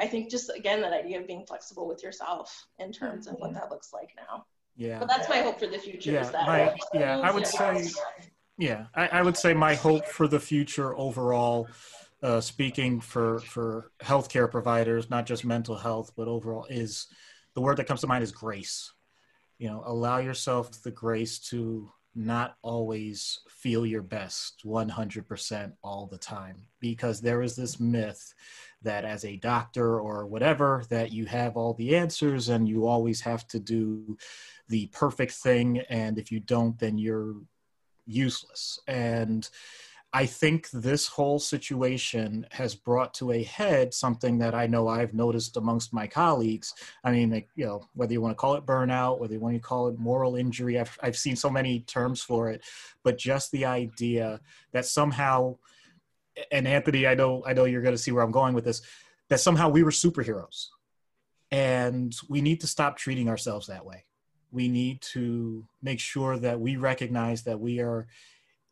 i 0.00 0.08
think 0.08 0.28
just 0.28 0.50
again 0.50 0.80
that 0.80 0.92
idea 0.92 1.20
of 1.20 1.26
being 1.28 1.46
flexible 1.46 1.86
with 1.86 2.02
yourself 2.02 2.66
in 2.80 2.90
terms 2.90 3.28
of 3.28 3.34
what 3.34 3.54
that 3.54 3.70
looks 3.70 3.92
like 3.92 4.10
now 4.16 4.44
Yeah. 4.76 4.98
but 4.98 5.08
that's 5.08 5.28
my 5.28 5.38
hope 5.38 5.58
for 5.58 5.66
the 5.66 5.78
future 5.78 6.10
Yeah, 6.12 6.20
is 6.22 6.30
that 6.32 6.46
my- 6.46 6.76
yeah, 6.92 7.20
I 7.20 7.30
would 7.30 7.46
say- 7.46 7.88
Yeah, 8.58 8.86
I, 8.94 9.08
I 9.08 9.22
would 9.22 9.36
say 9.36 9.52
my 9.54 9.74
hope 9.74 10.06
for 10.06 10.28
the 10.28 10.40
future 10.40 10.96
overall, 10.96 11.68
uh, 12.22 12.40
speaking 12.40 13.00
for 13.00 13.40
for 13.40 13.90
healthcare 14.02 14.50
providers, 14.50 15.10
not 15.10 15.26
just 15.26 15.44
mental 15.44 15.76
health, 15.76 16.12
but 16.16 16.28
overall, 16.28 16.64
is 16.70 17.06
the 17.54 17.60
word 17.60 17.76
that 17.76 17.86
comes 17.86 18.00
to 18.02 18.06
mind 18.06 18.22
is 18.24 18.32
grace. 18.32 18.92
You 19.58 19.68
know, 19.68 19.82
allow 19.86 20.18
yourself 20.18 20.82
the 20.82 20.90
grace 20.90 21.38
to 21.50 21.90
not 22.16 22.56
always 22.62 23.40
feel 23.48 23.84
your 23.84 24.02
best 24.02 24.62
100% 24.64 25.72
all 25.82 26.06
the 26.06 26.18
time 26.18 26.56
because 26.78 27.20
there 27.20 27.42
is 27.42 27.56
this 27.56 27.80
myth 27.80 28.32
that 28.82 29.04
as 29.04 29.24
a 29.24 29.36
doctor 29.36 29.98
or 30.00 30.24
whatever 30.26 30.84
that 30.90 31.10
you 31.12 31.26
have 31.26 31.56
all 31.56 31.74
the 31.74 31.96
answers 31.96 32.48
and 32.50 32.68
you 32.68 32.86
always 32.86 33.20
have 33.20 33.46
to 33.48 33.58
do 33.58 34.16
the 34.68 34.86
perfect 34.88 35.32
thing 35.32 35.80
and 35.90 36.18
if 36.18 36.32
you 36.32 36.40
don't 36.40 36.78
then 36.78 36.98
you're 36.98 37.34
useless. 38.06 38.78
And 38.86 39.48
I 40.12 40.26
think 40.26 40.70
this 40.70 41.08
whole 41.08 41.40
situation 41.40 42.46
has 42.52 42.76
brought 42.76 43.14
to 43.14 43.32
a 43.32 43.42
head 43.42 43.92
something 43.92 44.38
that 44.38 44.54
I 44.54 44.68
know 44.68 44.86
I've 44.86 45.12
noticed 45.12 45.56
amongst 45.56 45.92
my 45.92 46.06
colleagues. 46.06 46.72
I 47.02 47.10
mean, 47.10 47.30
like, 47.30 47.48
you 47.56 47.66
know, 47.66 47.88
whether 47.94 48.12
you 48.12 48.20
want 48.20 48.30
to 48.30 48.36
call 48.36 48.54
it 48.54 48.64
burnout, 48.64 49.18
whether 49.18 49.34
you 49.34 49.40
want 49.40 49.56
to 49.56 49.60
call 49.60 49.88
it 49.88 49.98
moral 49.98 50.36
injury, 50.36 50.78
I've, 50.78 50.96
I've 51.02 51.16
seen 51.16 51.34
so 51.34 51.50
many 51.50 51.80
terms 51.80 52.22
for 52.22 52.48
it, 52.50 52.62
but 53.02 53.18
just 53.18 53.50
the 53.50 53.64
idea 53.64 54.40
that 54.72 54.86
somehow, 54.86 55.56
and 56.52 56.68
Anthony, 56.68 57.08
I 57.08 57.14
know, 57.14 57.42
I 57.44 57.52
know 57.52 57.64
you're 57.64 57.82
going 57.82 57.96
to 57.96 58.00
see 58.00 58.12
where 58.12 58.22
I'm 58.22 58.30
going 58.30 58.54
with 58.54 58.64
this, 58.64 58.82
that 59.30 59.40
somehow 59.40 59.68
we 59.68 59.82
were 59.82 59.90
superheroes. 59.90 60.68
And 61.50 62.14
we 62.28 62.40
need 62.40 62.60
to 62.60 62.66
stop 62.66 62.96
treating 62.96 63.28
ourselves 63.28 63.66
that 63.66 63.84
way 63.84 64.04
we 64.54 64.68
need 64.68 65.00
to 65.00 65.66
make 65.82 65.98
sure 65.98 66.38
that 66.38 66.60
we 66.60 66.76
recognize 66.76 67.42
that 67.42 67.58
we 67.58 67.80
are 67.80 68.06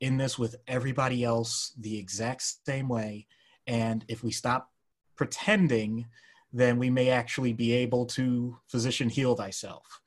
in 0.01 0.17
this 0.17 0.39
with 0.39 0.57
everybody 0.69 1.25
else 1.25 1.73
the 1.79 1.99
exact 1.99 2.45
same 2.65 2.89
way. 2.89 3.27
And 3.67 4.05
if 4.09 4.23
we 4.23 4.31
stop 4.31 4.71
pretending, 5.17 6.07
then 6.53 6.79
we 6.79 6.89
may 6.89 7.11
actually 7.11 7.53
be 7.53 7.73
able 7.73 8.07
to 8.07 8.57
physician 8.69 9.09
heal 9.09 9.35
thyself. 9.35 10.01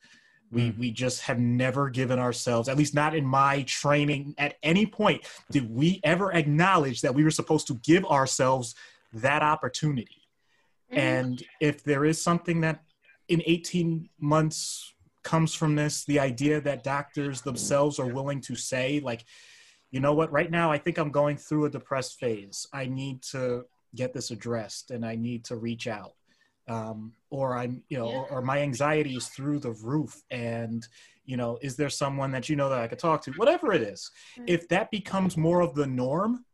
We, 0.51 0.69
mm-hmm. 0.69 0.79
we 0.79 0.91
just 0.91 1.21
have 1.23 1.39
never 1.39 1.89
given 1.89 2.19
ourselves, 2.19 2.69
at 2.69 2.77
least 2.77 2.93
not 2.93 3.15
in 3.15 3.25
my 3.25 3.63
training, 3.63 4.35
at 4.37 4.55
any 4.63 4.85
point 4.85 5.25
did 5.51 5.69
we 5.69 5.99
ever 6.03 6.31
acknowledge 6.33 7.01
that 7.01 7.15
we 7.15 7.23
were 7.23 7.31
supposed 7.31 7.67
to 7.67 7.75
give 7.75 8.05
ourselves 8.05 8.75
that 9.13 9.41
opportunity. 9.41 10.27
Mm-hmm. 10.91 10.99
And 10.99 11.43
if 11.59 11.83
there 11.83 12.05
is 12.05 12.21
something 12.21 12.61
that 12.61 12.83
in 13.27 13.41
18 13.45 14.09
months 14.19 14.93
comes 15.25 15.55
from 15.55 15.75
this 15.75 16.05
the 16.05 16.19
idea 16.19 16.61
that 16.61 16.83
doctors 16.83 17.41
themselves 17.41 17.99
are 17.99 18.13
willing 18.13 18.39
to 18.39 18.55
say 18.55 19.01
like 19.03 19.25
you 19.89 19.99
know 19.99 20.13
what 20.13 20.31
right 20.31 20.51
now 20.51 20.71
i 20.71 20.77
think 20.77 20.97
i'm 20.97 21.11
going 21.11 21.35
through 21.35 21.65
a 21.65 21.69
depressed 21.69 22.17
phase. 22.19 22.67
I 22.71 22.85
need 22.85 23.23
to 23.31 23.65
get 23.95 24.13
this 24.13 24.31
addressed 24.31 24.91
and 24.91 25.05
i 25.05 25.15
need 25.15 25.43
to 25.45 25.57
reach 25.57 25.87
out. 25.87 26.13
Um, 26.67 27.13
or 27.29 27.57
i'm 27.57 27.83
you 27.89 27.97
know 27.97 28.07
or, 28.07 28.27
or 28.29 28.41
my 28.41 28.59
anxiety 28.61 29.15
is 29.15 29.27
through 29.27 29.59
the 29.59 29.73
roof 29.83 30.23
and 30.31 30.87
you 31.25 31.37
know 31.37 31.59
is 31.61 31.75
there 31.75 31.89
someone 31.89 32.31
that 32.31 32.47
you 32.49 32.55
know 32.55 32.69
that 32.69 32.79
i 32.79 32.87
could 32.87 32.99
talk 32.99 33.21
to? 33.23 33.31
Whatever 33.33 33.73
it 33.73 33.81
is 33.81 34.09
if 34.47 34.67
that 34.69 34.89
becomes 34.89 35.37
more 35.37 35.61
of 35.61 35.75
the 35.75 35.87
norm 35.87 36.45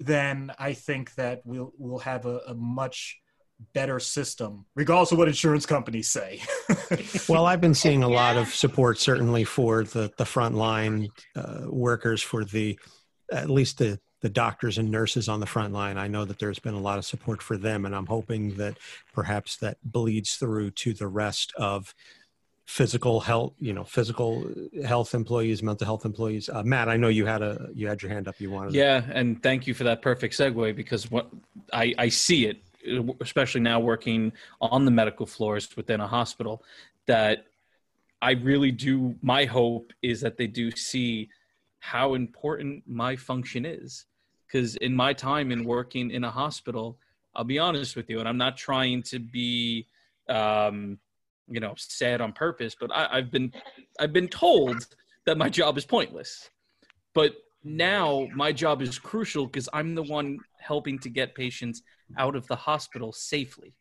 then 0.00 0.50
i 0.58 0.72
think 0.72 1.14
that 1.14 1.42
we'll 1.44 1.72
we'll 1.78 1.98
have 1.98 2.24
a, 2.26 2.38
a 2.48 2.54
much 2.54 3.20
better 3.72 4.00
system 4.00 4.66
regardless 4.74 5.12
of 5.12 5.18
what 5.18 5.28
insurance 5.28 5.64
companies 5.64 6.08
say 6.08 6.40
well, 7.28 7.46
I've 7.46 7.60
been 7.60 7.74
seeing 7.74 8.02
a 8.02 8.08
lot 8.08 8.36
of 8.36 8.48
support, 8.48 8.98
certainly 8.98 9.44
for 9.44 9.84
the 9.84 10.12
the 10.16 10.24
frontline 10.24 11.10
uh, 11.36 11.62
workers, 11.66 12.22
for 12.22 12.44
the 12.44 12.78
at 13.32 13.50
least 13.50 13.78
the 13.78 13.98
the 14.20 14.28
doctors 14.28 14.78
and 14.78 14.90
nurses 14.90 15.28
on 15.28 15.40
the 15.40 15.46
front 15.46 15.74
line. 15.74 15.98
I 15.98 16.08
know 16.08 16.24
that 16.24 16.38
there's 16.38 16.58
been 16.58 16.74
a 16.74 16.80
lot 16.80 16.98
of 16.98 17.04
support 17.04 17.42
for 17.42 17.56
them, 17.56 17.84
and 17.84 17.94
I'm 17.94 18.06
hoping 18.06 18.56
that 18.56 18.78
perhaps 19.12 19.56
that 19.58 19.76
bleeds 19.84 20.34
through 20.34 20.70
to 20.70 20.94
the 20.94 21.06
rest 21.06 21.52
of 21.56 21.94
physical 22.66 23.20
health, 23.20 23.52
you 23.58 23.74
know, 23.74 23.84
physical 23.84 24.50
health 24.86 25.14
employees, 25.14 25.62
mental 25.62 25.84
health 25.84 26.06
employees. 26.06 26.48
Uh, 26.48 26.62
Matt, 26.62 26.88
I 26.88 26.96
know 26.96 27.08
you 27.08 27.26
had 27.26 27.42
a 27.42 27.68
you 27.74 27.88
had 27.88 28.02
your 28.02 28.10
hand 28.10 28.28
up. 28.28 28.40
You 28.40 28.50
wanted. 28.50 28.74
Yeah, 28.74 29.04
and 29.12 29.42
thank 29.42 29.66
you 29.66 29.74
for 29.74 29.84
that 29.84 30.00
perfect 30.00 30.34
segue 30.34 30.74
because 30.74 31.10
what 31.10 31.28
I, 31.72 31.94
I 31.98 32.08
see 32.08 32.46
it 32.46 32.62
especially 33.20 33.60
now 33.60 33.80
working 33.80 34.32
on 34.60 34.84
the 34.84 34.90
medical 34.90 35.26
floors 35.26 35.68
within 35.76 36.00
a 36.00 36.06
hospital, 36.06 36.62
that 37.06 37.46
I 38.22 38.32
really 38.32 38.72
do. 38.72 39.16
My 39.22 39.44
hope 39.44 39.92
is 40.02 40.20
that 40.22 40.36
they 40.36 40.46
do 40.46 40.70
see 40.70 41.28
how 41.80 42.14
important 42.14 42.82
my 42.86 43.16
function 43.16 43.66
is. 43.66 44.06
Because 44.46 44.76
in 44.76 44.94
my 44.94 45.12
time 45.12 45.50
in 45.50 45.64
working 45.64 46.10
in 46.10 46.24
a 46.24 46.30
hospital, 46.30 46.96
I'll 47.34 47.44
be 47.44 47.58
honest 47.58 47.96
with 47.96 48.08
you, 48.08 48.20
and 48.20 48.28
I'm 48.28 48.38
not 48.38 48.56
trying 48.56 49.02
to 49.04 49.18
be, 49.18 49.88
um, 50.28 50.98
you 51.48 51.60
know, 51.60 51.74
sad 51.76 52.20
on 52.20 52.32
purpose, 52.32 52.76
but 52.78 52.90
I, 52.94 53.08
I've 53.10 53.30
been, 53.30 53.52
I've 53.98 54.12
been 54.12 54.28
told 54.28 54.86
that 55.26 55.36
my 55.36 55.48
job 55.48 55.76
is 55.76 55.84
pointless. 55.84 56.50
But 57.14 57.34
now 57.64 58.28
my 58.34 58.52
job 58.52 58.82
is 58.82 58.98
crucial 58.98 59.46
because 59.46 59.68
I'm 59.72 59.94
the 59.94 60.02
one 60.02 60.38
helping 60.60 60.98
to 61.00 61.08
get 61.08 61.34
patients 61.34 61.82
out 62.18 62.36
of 62.36 62.46
the 62.46 62.56
hospital 62.56 63.12
safely, 63.12 63.74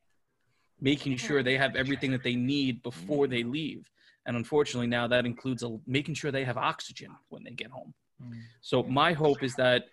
making 0.80 1.18
sure 1.18 1.44
they 1.44 1.58
have 1.58 1.76
everything 1.76 2.12
that 2.12 2.24
they 2.24 2.36
need 2.36 2.82
before 2.82 3.28
they 3.28 3.44
leave. 3.44 3.90
And 4.26 4.38
unfortunately, 4.38 4.88
now 4.88 5.08
that 5.08 5.26
includes 5.26 5.64
a, 5.64 5.78
making 5.86 6.16
sure 6.16 6.32
they 6.32 6.46
have 6.46 6.58
oxygen 6.58 7.10
when 7.30 7.44
they 7.44 7.52
get 7.52 7.70
home. 7.70 7.94
So 8.62 8.84
my 8.84 9.12
hope 9.12 9.44
is 9.44 9.54
that 9.56 9.86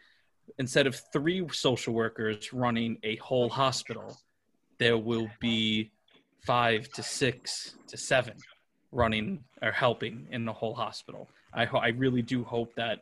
instead 0.59 0.87
of 0.87 1.01
three 1.13 1.47
social 1.51 1.93
workers 1.95 2.53
running 2.53 2.99
a 3.03 3.17
whole 3.17 3.49
hospital, 3.49 4.17
there 4.79 4.97
will 4.99 5.29
be 5.41 5.91
five 6.47 6.89
to 6.93 7.03
six 7.03 7.77
to 7.89 7.97
seven 7.97 8.37
running 8.93 9.43
or 9.63 9.73
helping 9.73 10.29
in 10.31 10.45
the 10.45 10.53
whole 10.53 10.75
hospital. 10.75 11.29
I, 11.53 11.65
ho- 11.65 11.79
I 11.79 11.89
really 11.89 12.23
do 12.23 12.45
hope 12.45 12.73
that 12.77 13.01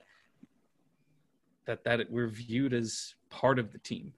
that 1.68 1.84
that 1.84 2.10
we're 2.10 2.26
viewed 2.28 2.72
as 2.72 3.14
part 3.30 3.58
of 3.60 3.72
the 3.72 3.78
team. 3.78 4.12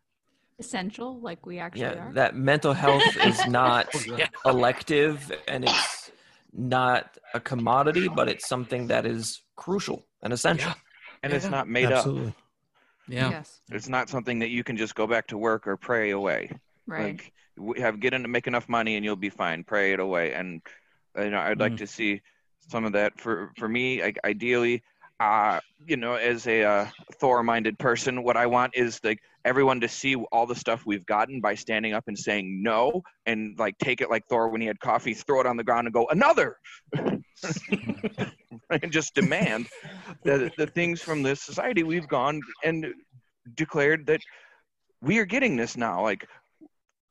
Essential, 0.59 1.19
like 1.21 1.45
we 1.45 1.59
actually 1.59 1.83
Yeah, 1.83 2.07
are. 2.09 2.13
that 2.15 2.37
mental 2.37 2.73
health 2.73 3.17
is 3.17 3.45
not 3.61 3.89
Yeah. 4.07 4.29
elective 4.47 5.31
and 5.49 5.65
it's 5.65 6.11
not 6.53 7.19
a 7.35 7.41
commodity, 7.41 8.09
but 8.09 8.29
it's 8.29 8.47
something 8.49 8.87
that 8.87 9.05
is 9.05 9.43
crucial 9.57 10.07
and 10.23 10.33
essential. 10.33 10.73
and 11.23 11.33
it's 11.33 11.51
not 11.51 11.69
made 11.69 11.91
Absolutely. 11.93 12.29
up. 12.29 12.35
Yeah. 13.09 13.31
Yes. 13.31 13.61
It's 13.71 13.89
not 13.89 14.09
something 14.09 14.39
that 14.39 14.51
you 14.51 14.63
can 14.63 14.77
just 14.77 14.95
go 14.95 15.07
back 15.07 15.27
to 15.29 15.39
work 15.39 15.67
or 15.67 15.77
pray 15.77 16.11
away. 16.11 16.53
Right. 16.87 17.03
Like 17.19 17.33
we 17.59 17.81
have 17.81 17.99
get 17.99 18.15
in 18.15 18.31
make 18.31 18.47
enough 18.47 18.69
money 18.69 18.95
and 18.97 19.05
you'll 19.05 19.17
be 19.17 19.31
fine. 19.31 19.65
Pray 19.65 19.93
it 19.93 19.99
away. 20.01 20.33
And 20.35 20.63
you 21.19 21.31
know, 21.31 21.41
I'd 21.41 21.59
like 21.59 21.73
Mhm. 21.73 21.79
to 21.79 21.87
see 21.89 22.21
some 22.69 22.85
of 22.85 22.93
that 22.93 23.19
for 23.21 23.51
for 23.59 23.69
me. 23.69 24.01
Like 24.03 24.19
ideally, 24.25 24.83
uh, 25.21 25.61
you 25.87 25.99
know, 25.99 26.15
as 26.15 26.47
a 26.47 26.65
uh, 26.65 26.87
Thor-minded 27.21 27.79
person, 27.79 28.23
what 28.23 28.39
I 28.39 28.47
want 28.47 28.75
is 28.75 28.99
like 29.05 29.19
everyone 29.45 29.81
to 29.81 29.89
see 29.89 30.17
all 30.17 30.47
the 30.47 30.55
stuff 30.55 30.85
we've 30.87 31.05
gotten 31.05 31.43
by 31.43 31.55
standing 31.55 31.93
up 31.93 32.05
and 32.09 32.19
saying 32.19 32.63
no, 32.63 33.03
and 33.27 33.59
like 33.59 33.77
take 33.79 34.01
it 34.01 34.09
like 34.09 34.25
Thor 34.29 34.49
when 34.49 34.63
he 34.63 34.67
had 34.67 34.81
coffee, 34.81 35.13
throw 35.13 35.41
it 35.41 35.47
on 35.47 35.59
the 35.59 35.65
ground 35.65 35.87
and 35.87 35.95
go 35.95 36.07
another, 36.11 36.57
and 36.97 38.91
just 38.91 39.15
demand 39.15 39.67
the 40.25 40.51
the 40.57 40.67
things 40.67 41.03
from 41.03 41.23
this 41.23 41.43
society 41.43 41.83
we've 41.83 42.09
gone 42.09 42.41
and 42.65 42.87
declared 43.55 44.07
that 44.07 44.21
we 45.03 45.19
are 45.19 45.27
getting 45.27 45.55
this 45.55 45.77
now. 45.77 46.03
Like, 46.03 46.27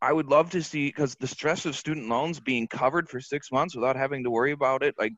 I 0.02 0.14
would 0.14 0.28
love 0.28 0.50
to 0.52 0.64
see 0.64 0.88
because 0.88 1.16
the 1.16 1.28
stress 1.28 1.68
of 1.68 1.76
student 1.76 2.10
loans 2.10 2.40
being 2.40 2.68
covered 2.68 3.08
for 3.08 3.22
six 3.22 3.52
months 3.52 3.76
without 3.76 3.96
having 3.96 4.24
to 4.24 4.32
worry 4.32 4.52
about 4.52 4.82
it, 4.82 4.96
like, 4.98 5.14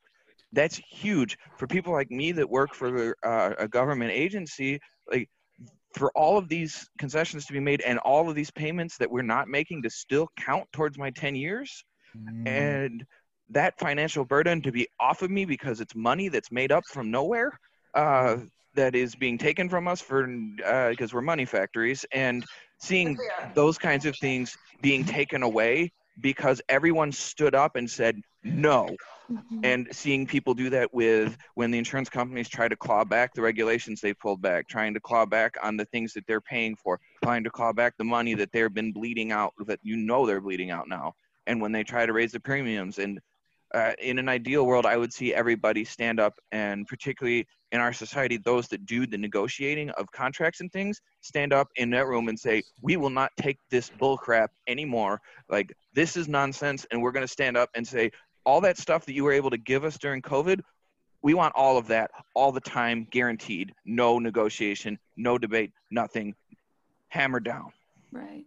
that's 0.54 0.78
huge 0.78 1.38
for 1.58 1.68
people 1.68 1.94
like 1.94 2.12
me 2.12 2.32
that 2.34 2.50
work 2.50 2.74
for 2.74 3.16
uh, 3.24 3.54
a 3.58 3.68
government 3.68 4.12
agency. 4.12 4.80
Like, 5.10 5.30
for 5.94 6.10
all 6.16 6.38
of 6.38 6.48
these 6.48 6.90
concessions 6.98 7.46
to 7.46 7.54
be 7.54 7.60
made 7.60 7.82
and 7.82 8.00
all 8.00 8.30
of 8.30 8.36
these 8.36 8.52
payments 8.52 8.98
that 8.98 9.12
we're 9.12 9.22
not 9.22 9.50
making 9.50 9.82
to 9.84 9.90
still 9.90 10.30
count 10.38 10.66
towards 10.72 10.98
my 10.98 11.10
10 11.10 11.36
years 11.36 11.84
and 12.46 13.06
that 13.50 13.78
financial 13.78 14.24
burden 14.24 14.62
to 14.62 14.72
be 14.72 14.88
off 15.00 15.22
of 15.22 15.30
me 15.30 15.46
because 15.46 15.82
it's 15.82 15.96
money 15.96 16.30
that's 16.30 16.52
made 16.52 16.72
up 16.72 16.84
from 16.88 17.12
nowhere 17.12 17.60
uh, 17.94 18.38
that 18.74 18.96
is 18.96 19.16
being 19.16 19.38
taken 19.38 19.68
from 19.68 19.88
us 19.88 20.00
for 20.00 20.28
because 20.90 21.14
we're 21.14 21.22
money 21.22 21.46
factories 21.46 22.06
and 22.14 22.46
seeing 22.80 23.18
those 23.54 23.78
kinds 23.78 24.06
of 24.06 24.16
things 24.18 24.58
being 24.82 25.04
taken 25.04 25.44
away 25.44 25.92
because 26.22 26.62
everyone 26.70 27.12
stood 27.12 27.54
up 27.54 27.76
and 27.76 27.90
said 27.90 28.20
no 28.44 28.88
and 29.64 29.88
seeing 29.92 30.26
people 30.26 30.54
do 30.54 30.70
that 30.70 30.94
with 30.94 31.38
when 31.56 31.72
the 31.72 31.78
insurance 31.78 32.10
companies 32.10 32.50
try 32.50 32.68
to 32.68 32.76
claw 32.76 33.04
back 33.04 33.34
the 33.34 33.42
regulations 33.42 34.02
they 34.02 34.14
pulled 34.14 34.42
back 34.42 34.68
trying 34.68 34.94
to 34.94 35.00
claw 35.00 35.26
back 35.26 35.56
on 35.64 35.78
the 35.78 35.86
things 35.86 36.14
that 36.14 36.26
they're 36.28 36.42
paying 36.42 36.76
for 36.76 37.00
trying 37.24 37.44
to 37.44 37.50
claw 37.50 37.72
back 37.74 37.94
the 37.98 38.04
money 38.04 38.34
that 38.34 38.52
they've 38.52 38.74
been 38.74 38.92
bleeding 38.92 39.32
out 39.32 39.54
that 39.66 39.80
you 39.84 39.96
know 39.96 40.26
they're 40.26 40.42
bleeding 40.42 40.72
out 40.72 40.88
now 40.88 41.14
and 41.48 41.62
when 41.62 41.72
they 41.72 41.84
try 41.84 42.06
to 42.06 42.14
raise 42.14 42.32
the 42.32 42.40
premiums. 42.40 43.00
And 43.00 43.20
uh, 43.74 43.94
in 44.00 44.20
an 44.20 44.28
ideal 44.28 44.66
world 44.66 44.86
i 44.86 44.98
would 44.98 45.14
see 45.14 45.34
everybody 45.34 45.86
stand 45.86 46.20
up 46.20 46.34
and 46.52 46.86
particularly 46.88 47.48
in 47.72 47.80
our 47.80 47.94
society 47.94 48.38
those 48.38 48.68
that 48.68 48.86
do 48.86 49.08
the 49.08 49.18
negotiating 49.18 49.90
of 49.92 50.12
contracts 50.12 50.60
and 50.60 50.72
things 50.74 51.02
stand 51.22 51.54
up 51.54 51.70
in 51.78 51.90
that 51.90 52.06
room 52.06 52.28
and 52.28 52.38
say 52.38 52.62
we 52.82 52.98
will 52.98 53.10
not 53.10 53.32
take 53.38 53.58
this 53.70 53.90
bull 53.98 54.18
crap 54.18 54.52
anymore. 54.68 55.22
Like 55.50 55.74
this 55.94 56.18
is 56.18 56.28
nonsense 56.28 56.86
and 56.92 57.02
we're 57.02 57.12
going 57.12 57.26
to 57.26 57.32
stand 57.32 57.56
up 57.58 57.70
and 57.76 57.88
say 57.88 58.12
all 58.44 58.62
that 58.62 58.78
stuff 58.78 59.06
that 59.06 59.14
you 59.14 59.24
were 59.24 59.32
able 59.34 59.50
to 59.50 59.58
give 59.58 59.84
us 59.84 59.98
during 59.98 60.22
covid 60.22 60.62
we 61.22 61.34
want 61.34 61.54
all 61.56 61.78
of 61.78 61.88
that 61.88 62.12
all 62.34 62.52
the 62.52 62.62
time 62.62 63.08
guaranteed 63.12 63.74
no 63.86 64.20
negotiation 64.20 64.98
no 65.18 65.38
debate 65.38 65.72
nothing 65.90 66.34
hammer 67.10 67.40
down 67.40 67.72
Right. 68.14 68.44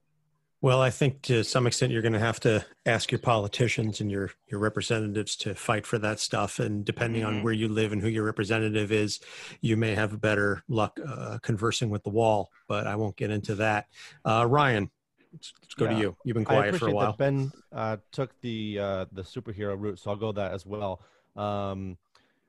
Well, 0.61 0.83
I 0.83 0.91
think 0.91 1.23
to 1.23 1.43
some 1.43 1.67
extent 1.67 1.91
you're 1.91 2.03
going 2.03 2.13
to 2.13 2.19
have 2.19 2.39
to 2.41 2.67
ask 2.85 3.11
your 3.11 3.19
politicians 3.19 4.01
and 4.03 4.11
your 4.11 4.31
your 4.47 4.61
representatives 4.61 5.37
to 5.37 5.55
fight 5.55 5.87
for 5.87 5.99
that 5.99 6.21
stuff. 6.21 6.59
And 6.59 6.85
depending 6.85 7.25
on 7.25 7.37
Mhm. 7.37 7.43
where 7.45 7.53
you 7.55 7.69
live 7.69 7.93
and 7.93 8.03
who 8.03 8.09
your 8.09 8.25
representative 8.25 8.93
is, 8.93 9.21
you 9.63 9.77
may 9.79 9.95
have 9.95 10.21
better 10.21 10.63
luck 10.69 10.99
uh, 11.07 11.39
conversing 11.43 11.89
with 11.89 12.03
the 12.03 12.11
wall. 12.11 12.51
But 12.69 12.87
I 12.87 12.97
won't 12.97 13.17
get 13.17 13.31
into 13.31 13.55
that. 13.57 13.87
Uh, 14.25 14.47
Ryan, 14.47 14.91
let's, 15.35 15.53
let's 15.63 15.75
go 15.75 15.87
to 15.87 15.95
you. 15.95 16.17
You've 16.25 16.35
been 16.35 16.45
quiet 16.45 16.77
for 16.77 16.89
a 16.89 16.93
while. 16.93 17.07
that 17.09 17.19
Ben 17.19 17.53
uh, 17.73 17.99
took 18.13 18.41
the 18.41 18.79
uh, 18.79 19.05
the 19.13 19.23
superhero 19.23 19.79
route, 19.79 19.99
so 19.99 20.11
I'll 20.11 20.17
go 20.17 20.33
that 20.33 20.53
as 20.53 20.65
well. 20.65 21.03
Um, 21.37 21.99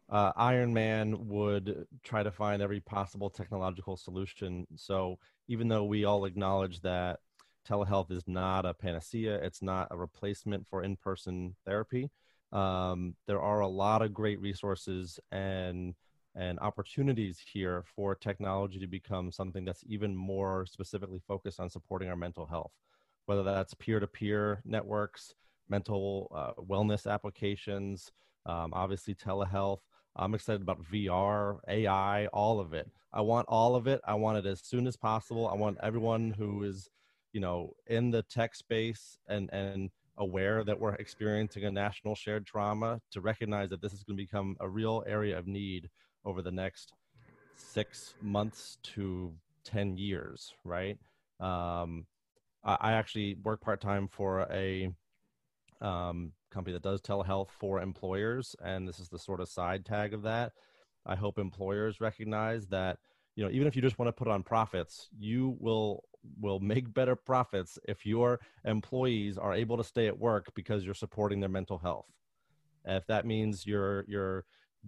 uh, 0.09 0.31
Iron 0.35 0.73
Man 0.73 1.27
would 1.27 1.87
try 2.03 2.21
to 2.23 2.31
find 2.31 2.61
every 2.61 2.79
possible 2.79 3.29
technological 3.29 3.97
solution. 3.97 4.67
So 4.75 5.17
even 5.47 5.67
though 5.67 5.83
we 5.83 6.05
all 6.05 6.25
acknowledge 6.25 6.81
that 6.81 7.19
telehealth 7.67 8.11
is 8.11 8.23
not 8.27 8.65
a 8.65 8.73
panacea, 8.73 9.35
it's 9.35 9.63
not 9.63 9.87
a 9.89 9.97
replacement 9.97 10.67
for 10.67 10.83
in-person 10.83 11.55
therapy. 11.65 12.11
Um, 12.51 13.15
there 13.25 13.41
are 13.41 13.61
a 13.61 13.67
lot 13.67 14.03
of 14.03 14.13
great 14.13 14.39
resources 14.39 15.19
and 15.31 15.95
and 16.35 16.59
opportunities 16.59 17.39
here 17.51 17.83
for 17.95 18.15
technology 18.15 18.79
to 18.79 18.87
become 18.87 19.31
something 19.31 19.65
that's 19.65 19.83
even 19.87 20.15
more 20.15 20.65
specifically 20.65 21.21
focused 21.27 21.59
on 21.59 21.69
supporting 21.69 22.09
our 22.09 22.15
mental 22.15 22.45
health 22.45 22.71
whether 23.25 23.43
that's 23.43 23.73
peer-to-peer 23.73 24.61
networks, 24.65 25.33
mental 25.69 26.31
uh, 26.35 26.61
wellness 26.61 27.11
applications, 27.11 28.11
um, 28.45 28.71
obviously 28.73 29.15
telehealth. 29.15 29.79
I'm 30.15 30.33
excited 30.33 30.61
about 30.61 30.83
VR, 30.83 31.59
AI, 31.67 32.27
all 32.27 32.59
of 32.59 32.73
it. 32.73 32.89
I 33.13 33.21
want 33.21 33.47
all 33.49 33.75
of 33.75 33.87
it. 33.87 33.99
I 34.05 34.13
want 34.13 34.37
it 34.37 34.45
as 34.45 34.61
soon 34.61 34.87
as 34.87 34.95
possible. 34.95 35.47
I 35.47 35.55
want 35.55 35.77
everyone 35.81 36.31
who 36.37 36.63
is, 36.63 36.89
you 37.33 37.41
know, 37.41 37.73
in 37.87 38.11
the 38.11 38.23
tech 38.23 38.55
space 38.55 39.17
and 39.27 39.49
and 39.51 39.89
aware 40.17 40.63
that 40.63 40.79
we're 40.79 40.95
experiencing 40.95 41.65
a 41.65 41.71
national 41.71 42.15
shared 42.15 42.45
trauma 42.45 43.01
to 43.11 43.19
recognize 43.19 43.69
that 43.69 43.81
this 43.81 43.91
is 43.91 44.03
going 44.03 44.17
to 44.17 44.23
become 44.23 44.55
a 44.61 44.69
real 44.69 45.03
area 45.05 45.37
of 45.37 45.45
need 45.45 45.89
over 46.25 46.41
the 46.41 46.51
next 46.51 46.93
six 47.55 48.15
months 48.21 48.77
to 48.83 49.33
10 49.63 49.97
years, 49.97 50.53
right? 50.63 50.97
Um, 51.39 52.05
I 52.63 52.77
I 52.79 52.91
actually 52.93 53.35
work 53.43 53.61
part 53.61 53.81
time 53.81 54.07
for 54.07 54.47
a 54.51 54.89
um, 55.81 56.31
company 56.51 56.73
that 56.73 56.83
does 56.83 57.01
telehealth 57.01 57.49
for 57.59 57.81
employers, 57.81 58.55
and 58.63 58.87
this 58.87 58.99
is 58.99 59.09
the 59.09 59.19
sort 59.19 59.39
of 59.39 59.49
side 59.49 59.85
tag 59.85 60.13
of 60.13 60.23
that. 60.23 60.53
I 61.05 61.15
hope 61.15 61.37
employers 61.37 62.01
recognize 62.01 62.67
that 62.67 62.97
you 63.35 63.43
know 63.43 63.51
even 63.51 63.67
if 63.67 63.75
you 63.75 63.81
just 63.81 63.99
want 63.99 64.07
to 64.07 64.13
put 64.13 64.27
on 64.27 64.43
profits, 64.43 65.09
you 65.17 65.55
will 65.59 66.03
will 66.41 66.59
make 66.59 66.91
better 66.91 67.15
profits 67.15 67.77
if 67.87 68.05
your 68.05 68.39
employees 68.63 69.37
are 69.37 69.53
able 69.53 69.77
to 69.77 69.83
stay 69.83 70.07
at 70.07 70.17
work 70.17 70.47
because 70.55 70.83
you're 70.83 70.95
supporting 70.95 71.39
their 71.39 71.49
mental 71.49 71.77
health. 71.77 72.07
If 72.85 73.05
that 73.07 73.25
means 73.25 73.65
you're 73.65 74.05
you're 74.07 74.45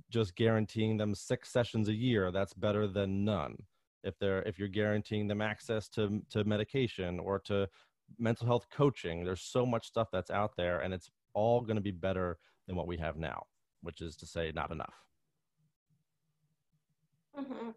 just 0.10 0.36
guaranteeing 0.36 0.98
them 0.98 1.16
six 1.16 1.50
sessions 1.50 1.90
a 1.90 1.94
year, 1.94 2.32
that's 2.32 2.54
better 2.54 2.88
than 2.88 3.26
none 3.26 3.58
if 4.04 4.18
they're 4.20 4.42
if 4.44 4.58
you're 4.58 4.68
guaranteeing 4.68 5.28
them 5.28 5.42
access 5.42 5.88
to 5.90 6.22
to 6.30 6.44
medication 6.44 7.20
or 7.20 7.40
to 7.40 7.68
mental 8.18 8.48
health 8.48 8.68
coaching 8.72 9.26
there's 9.26 9.42
so 9.42 9.66
much 9.66 9.86
stuff 9.86 10.08
that's 10.12 10.32
out 10.32 10.52
there 10.56 10.80
and 10.80 10.94
it's 10.94 11.10
all 11.34 11.62
going 11.62 11.76
to 11.76 11.82
be 11.82 11.92
better 11.92 12.38
than 12.68 12.76
what 12.76 12.88
we 12.88 12.96
have 12.98 13.18
now 13.18 13.44
which 13.82 14.02
is 14.02 14.16
to 14.16 14.26
say 14.26 14.52
not 14.56 14.72
enough 14.72 14.94
Mhm. 17.38 17.76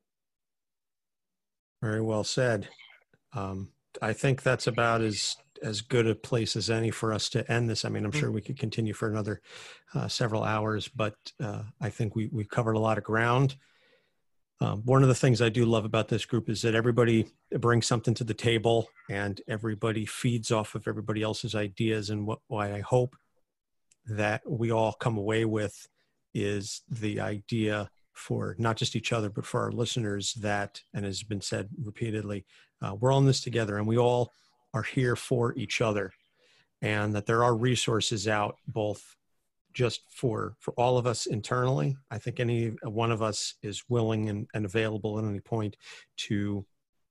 Very 1.82 2.00
well 2.00 2.24
said. 2.24 2.68
Um, 3.34 3.72
I 4.02 4.12
think 4.12 4.42
that's 4.42 4.66
about 4.66 5.00
as 5.00 5.36
as 5.62 5.82
good 5.82 6.06
a 6.06 6.14
place 6.14 6.56
as 6.56 6.70
any 6.70 6.90
for 6.90 7.12
us 7.12 7.28
to 7.28 7.50
end 7.52 7.68
this. 7.68 7.84
I 7.84 7.90
mean, 7.90 8.04
I'm 8.04 8.10
Mm-hmm. 8.10 8.20
sure 8.20 8.30
we 8.30 8.40
could 8.40 8.58
continue 8.58 8.94
for 8.94 9.10
another 9.10 9.42
uh, 9.94 10.08
several 10.08 10.42
hours, 10.42 10.88
but 10.88 11.14
uh, 11.42 11.64
I 11.80 11.90
think 11.90 12.16
we 12.16 12.28
we 12.32 12.44
covered 12.44 12.76
a 12.76 12.80
lot 12.80 12.98
of 12.98 13.04
ground. 13.04 13.56
Um, 14.62 14.82
one 14.84 15.02
of 15.02 15.08
the 15.08 15.14
things 15.14 15.40
I 15.40 15.48
do 15.48 15.64
love 15.64 15.86
about 15.86 16.08
this 16.08 16.26
group 16.26 16.50
is 16.50 16.60
that 16.62 16.74
everybody 16.74 17.26
brings 17.58 17.86
something 17.86 18.14
to 18.14 18.24
the 18.24 18.34
table, 18.34 18.88
and 19.08 19.40
everybody 19.48 20.04
feeds 20.06 20.50
off 20.50 20.74
of 20.74 20.86
everybody 20.86 21.22
else's 21.22 21.54
ideas. 21.54 22.10
And 22.10 22.26
what 22.26 22.40
why 22.48 22.74
I 22.74 22.80
hope 22.80 23.16
that 24.06 24.42
we 24.46 24.70
all 24.70 24.92
come 24.92 25.16
away 25.16 25.44
with 25.44 25.88
is 26.34 26.82
the 26.88 27.20
idea 27.20 27.90
for 28.12 28.54
not 28.58 28.76
just 28.76 28.96
each 28.96 29.12
other, 29.12 29.30
but 29.30 29.46
for 29.46 29.62
our 29.62 29.72
listeners 29.72 30.34
that, 30.34 30.82
and 30.92 31.04
has 31.04 31.22
been 31.22 31.40
said 31.40 31.68
repeatedly, 31.82 32.44
uh, 32.82 32.94
we're 32.98 33.12
all 33.12 33.20
in 33.20 33.26
this 33.26 33.40
together 33.40 33.78
and 33.78 33.86
we 33.86 33.98
all 33.98 34.32
are 34.72 34.82
here 34.82 35.16
for 35.16 35.54
each 35.56 35.80
other 35.80 36.12
and 36.82 37.14
that 37.14 37.26
there 37.26 37.44
are 37.44 37.54
resources 37.54 38.26
out 38.28 38.56
both 38.66 39.16
just 39.72 40.02
for 40.10 40.56
for 40.58 40.72
all 40.74 40.98
of 40.98 41.06
us 41.06 41.26
internally. 41.26 41.96
I 42.10 42.18
think 42.18 42.40
any 42.40 42.68
one 42.82 43.12
of 43.12 43.22
us 43.22 43.54
is 43.62 43.84
willing 43.88 44.28
and, 44.28 44.48
and 44.54 44.64
available 44.64 45.18
at 45.18 45.24
any 45.24 45.40
point 45.40 45.76
to 46.28 46.66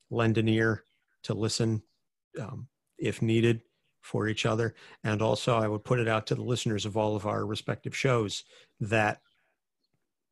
lend 0.09 0.37
an 0.37 0.49
ear 0.49 0.83
to 1.23 1.33
listen 1.33 1.81
um, 2.39 2.67
if 2.97 3.21
needed 3.21 3.61
for 4.01 4.27
each 4.27 4.45
other. 4.45 4.75
And 5.03 5.21
also 5.21 5.57
i 5.57 5.67
would 5.67 5.83
put 5.83 5.99
it 5.99 6.07
out 6.07 6.27
to 6.27 6.35
the 6.35 6.43
listeners 6.43 6.85
of 6.85 6.97
all 6.97 7.15
of 7.15 7.25
our 7.25 7.45
respective 7.45 7.95
shows 7.95 8.43
that 8.79 9.21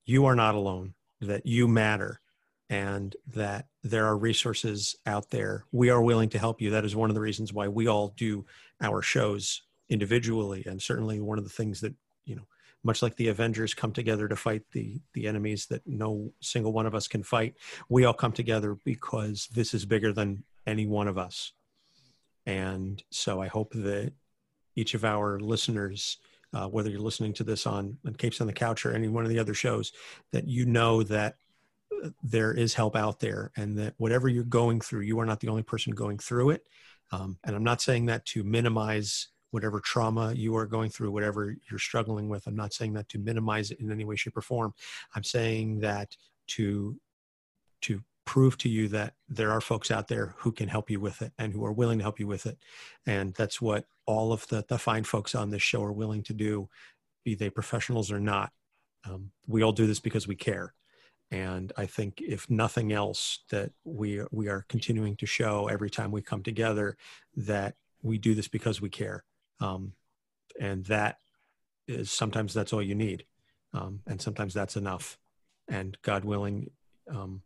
you 0.06 0.26
are 0.26 0.36
not 0.36 0.56
alone 0.56 0.94
that 1.22 1.46
you 1.46 1.68
matter 1.68 2.22
and 2.70 3.16
that 3.34 3.68
there 3.84 4.06
are 4.06 4.18
resources 4.18 4.96
out 5.06 5.30
there. 5.30 5.66
We 5.72 5.90
are 5.90 6.02
willing 6.02 6.30
to 6.30 6.40
help 6.40 6.62
you. 6.62 6.70
That 6.72 6.86
is 6.86 6.96
one 6.96 7.10
of 7.10 7.16
the 7.16 7.22
reasons 7.22 7.54
why 7.54 7.68
we 7.68 7.88
all 7.88 8.14
do 8.18 8.46
our 8.82 9.02
shows 9.02 9.62
individually, 9.90 10.64
and 10.66 10.82
certainly 10.82 11.20
one 11.20 11.38
of 11.38 11.44
the 11.44 11.50
things 11.50 11.82
that 11.82 11.94
you 12.26 12.36
know, 12.36 12.48
much 12.84 13.02
like 13.02 13.16
the 13.16 13.30
Avengers 13.30 13.74
come 13.74 13.94
together 13.94 14.28
to 14.28 14.36
fight 14.36 14.64
the 14.74 15.00
the 15.14 15.28
enemies 15.28 15.68
that 15.68 15.82
no 15.88 16.34
single 16.42 16.74
one 16.74 16.86
of 16.86 16.94
us 16.94 17.08
can 17.08 17.24
fight. 17.24 17.56
We 17.90 18.06
all 18.06 18.14
come 18.14 18.34
together 18.34 18.78
because 18.84 19.48
this 19.54 19.74
is 19.74 19.86
bigger 19.86 20.12
than 20.12 20.44
any 20.66 20.86
one 20.86 21.08
of 21.08 21.18
us, 21.18 21.54
and 22.46 23.02
so 23.10 23.42
I 23.42 23.48
hope 23.48 23.72
that 23.74 24.14
each 24.76 24.94
of 24.94 25.06
our 25.06 25.40
listeners. 25.40 26.18
Uh, 26.54 26.66
whether 26.66 26.90
you're 26.90 27.02
listening 27.02 27.34
to 27.34 27.44
this 27.44 27.68
on, 27.68 27.98
on 28.06 28.16
Capes 28.16 28.40
on 28.40 28.48
the 28.48 28.54
Couch 28.54 28.86
or 28.86 28.94
any 28.94 29.10
one 29.10 29.26
of 29.26 29.30
the 29.30 29.38
other 29.38 29.54
shows, 29.54 29.92
that 30.32 30.48
you 30.48 30.66
know 30.66 31.04
that 31.04 31.36
there 32.22 32.54
is 32.54 32.74
help 32.74 32.96
out 32.96 33.20
there 33.20 33.52
and 33.58 33.78
that 33.78 33.94
whatever 33.98 34.28
you're 34.28 34.44
going 34.44 34.80
through 34.80 35.02
you 35.02 35.20
are 35.20 35.26
not 35.26 35.40
the 35.40 35.48
only 35.48 35.64
person 35.64 35.94
going 35.94 36.18
through 36.18 36.52
it. 36.52 36.64
Um, 37.12 37.38
and 37.46 37.56
i'm 37.56 37.64
not 37.64 37.82
saying 37.82 38.08
that 38.08 38.26
to 38.26 38.44
minimize 38.44 39.30
whatever 39.52 39.80
trauma 39.80 40.34
you 40.34 40.56
are 40.56 40.66
going 40.66 40.90
through 40.90 41.12
whatever 41.12 41.56
you're 41.70 41.80
struggling 41.80 42.30
with. 42.30 42.46
I'm 42.48 42.56
not 42.56 42.74
saying 42.74 42.94
that 42.94 43.10
to 43.10 43.20
minimize 43.20 43.72
it 43.72 43.80
in 43.80 43.92
any 43.92 44.06
way 44.06 44.16
shape 44.16 44.38
or 44.38 44.42
form. 44.42 44.74
I'm 45.16 45.24
saying 45.24 45.80
that 45.80 46.16
to 46.50 47.00
to 47.84 48.02
prove 48.26 48.58
to 48.58 48.70
you 48.70 48.90
that 48.90 49.14
there 49.30 49.52
are 49.52 49.62
folks 49.62 49.90
out 49.90 50.10
there 50.10 50.36
who 50.38 50.52
can 50.52 50.68
help 50.68 50.90
you 50.90 51.00
with 51.00 51.22
it 51.22 51.32
and 51.38 51.54
who 51.54 51.64
are 51.64 51.72
willing 51.72 51.98
to 51.98 52.04
help 52.04 52.20
you 52.20 52.28
with 52.28 52.46
it. 52.46 52.58
And 53.06 53.34
that's 53.36 53.62
what 53.62 53.86
all 54.06 54.34
of 54.34 54.46
the, 54.48 54.66
the 54.68 54.78
fine 54.78 55.06
folks 55.06 55.34
on 55.34 55.50
this 55.50 55.62
show 55.62 55.82
are 55.82 55.94
willing 55.94 56.24
to 56.24 56.34
do 56.34 56.68
be 57.24 57.36
they 57.36 57.50
professionals 57.50 58.12
or 58.12 58.20
not. 58.20 58.52
Um, 59.06 59.32
we 59.48 59.64
all 59.64 59.72
do 59.72 59.88
this 59.88 60.00
because 60.00 60.28
we 60.28 60.36
care 60.36 60.74
and 61.32 61.74
i 61.78 61.86
think 61.86 62.22
if 62.22 62.50
nothing 62.50 62.92
else 62.94 63.40
that 63.50 63.72
we 63.84 64.22
we 64.32 64.48
are 64.48 64.66
continuing 64.70 65.16
to 65.16 65.26
show 65.26 65.68
every 65.68 65.90
time 65.90 66.12
we 66.12 66.22
come 66.22 66.44
together 66.44 66.96
that 67.36 67.76
we 68.02 68.18
do 68.18 68.34
this 68.34 68.48
because 68.48 68.82
we 68.82 68.90
care 68.90 69.24
um, 69.60 69.94
and 70.60 70.86
that 70.86 71.18
is 71.88 72.12
sometimes 72.12 72.54
that's 72.54 72.74
all 72.74 72.82
you 72.82 72.96
need 72.96 73.26
um, 73.74 74.00
and 74.08 74.22
sometimes 74.22 74.54
that's 74.54 74.78
enough 74.78 75.18
and 75.68 75.98
god 76.02 76.24
willing 76.24 76.70
um, 77.14 77.42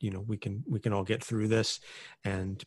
you 0.00 0.10
know 0.10 0.24
we 0.26 0.36
can 0.36 0.64
we 0.68 0.80
can 0.80 0.92
all 0.92 1.04
get 1.04 1.22
through 1.22 1.46
this 1.46 1.80
and 2.24 2.64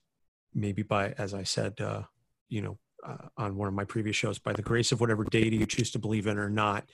maybe 0.53 0.83
by 0.83 1.09
as 1.17 1.33
i 1.33 1.43
said 1.43 1.79
uh, 1.81 2.03
you 2.47 2.61
know 2.61 2.77
uh, 3.05 3.27
on 3.35 3.57
one 3.57 3.67
of 3.67 3.73
my 3.73 3.83
previous 3.83 4.15
shows 4.15 4.39
by 4.39 4.53
the 4.53 4.61
grace 4.61 4.93
of 4.93 5.01
whatever 5.01 5.25
data 5.25 5.55
you 5.55 5.65
choose 5.65 5.91
to 5.91 5.99
believe 5.99 6.25
in 6.27 6.37
or 6.37 6.49
not 6.49 6.85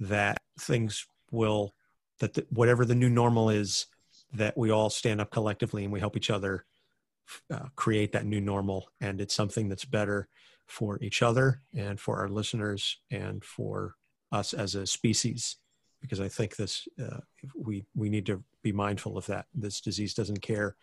that 0.00 0.38
things 0.58 1.06
will 1.30 1.74
that 2.18 2.34
the, 2.34 2.46
whatever 2.50 2.84
the 2.84 2.94
new 2.94 3.10
normal 3.10 3.50
is 3.50 3.86
that 4.32 4.56
we 4.56 4.70
all 4.70 4.90
stand 4.90 5.20
up 5.20 5.30
collectively 5.30 5.84
and 5.84 5.92
we 5.92 6.00
help 6.00 6.16
each 6.16 6.30
other 6.30 6.64
uh, 7.52 7.66
create 7.76 8.12
that 8.12 8.26
new 8.26 8.40
normal. 8.40 8.90
And 9.00 9.20
it's 9.20 9.34
something 9.34 9.68
that's 9.68 9.84
better 9.84 10.28
for 10.66 10.98
each 11.02 11.22
other 11.22 11.62
and 11.74 11.98
for 11.98 12.18
our 12.18 12.28
listeners 12.28 12.98
and 13.10 13.42
for 13.44 13.94
us 14.32 14.52
as 14.52 14.74
a 14.74 14.86
species. 14.86 15.56
Because 16.00 16.20
i 16.20 16.28
think 16.28 16.54
this 16.54 16.86
uh, 17.02 17.18
we 17.56 17.84
we 17.96 18.08
need 18.08 18.24
to 18.26 18.44
be 18.62 18.70
mindful 18.70 19.18
of 19.18 19.26
that. 19.26 19.46
This 19.52 19.80
disease 19.80 20.14
doesn't 20.14 20.42
care 20.42 20.76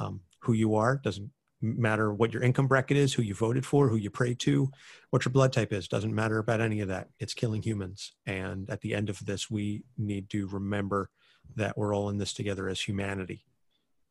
um, 0.00 0.20
who 0.40 0.54
you 0.54 0.74
are 0.74 0.96
doesn't 0.96 1.30
matter 1.62 2.12
what 2.12 2.32
your 2.32 2.42
income 2.42 2.66
bracket 2.68 2.96
is 2.96 3.14
who 3.14 3.22
you 3.22 3.34
voted 3.34 3.64
for 3.64 3.88
who 3.88 3.96
you 3.96 4.10
pray 4.10 4.34
to 4.34 4.70
what 5.10 5.24
your 5.24 5.32
blood 5.32 5.52
type 5.52 5.72
is 5.72 5.88
doesn't 5.88 6.14
matter 6.14 6.38
about 6.38 6.60
any 6.60 6.80
of 6.80 6.88
that. 6.88 7.08
It's 7.18 7.32
killing 7.34 7.62
humans. 7.62 8.12
And 8.26 8.68
at 8.68 8.80
the 8.82 8.94
end 8.94 9.08
of 9.08 9.24
this 9.24 9.50
we 9.50 9.82
need 9.96 10.28
to 10.30 10.46
remember 10.48 11.10
that 11.54 11.76
we're 11.78 11.94
all 11.94 12.10
in 12.10 12.18
this 12.18 12.32
together 12.34 12.68
as 12.68 12.80
humanity. 12.80 13.44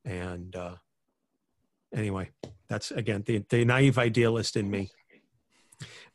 And 0.03 0.55
uh, 0.55 0.75
anyway 1.93 2.31
that's 2.67 2.91
again 2.91 3.23
the, 3.25 3.43
the 3.49 3.63
naive 3.63 3.97
idealist 3.99 4.55
in 4.57 4.69
me. 4.69 4.89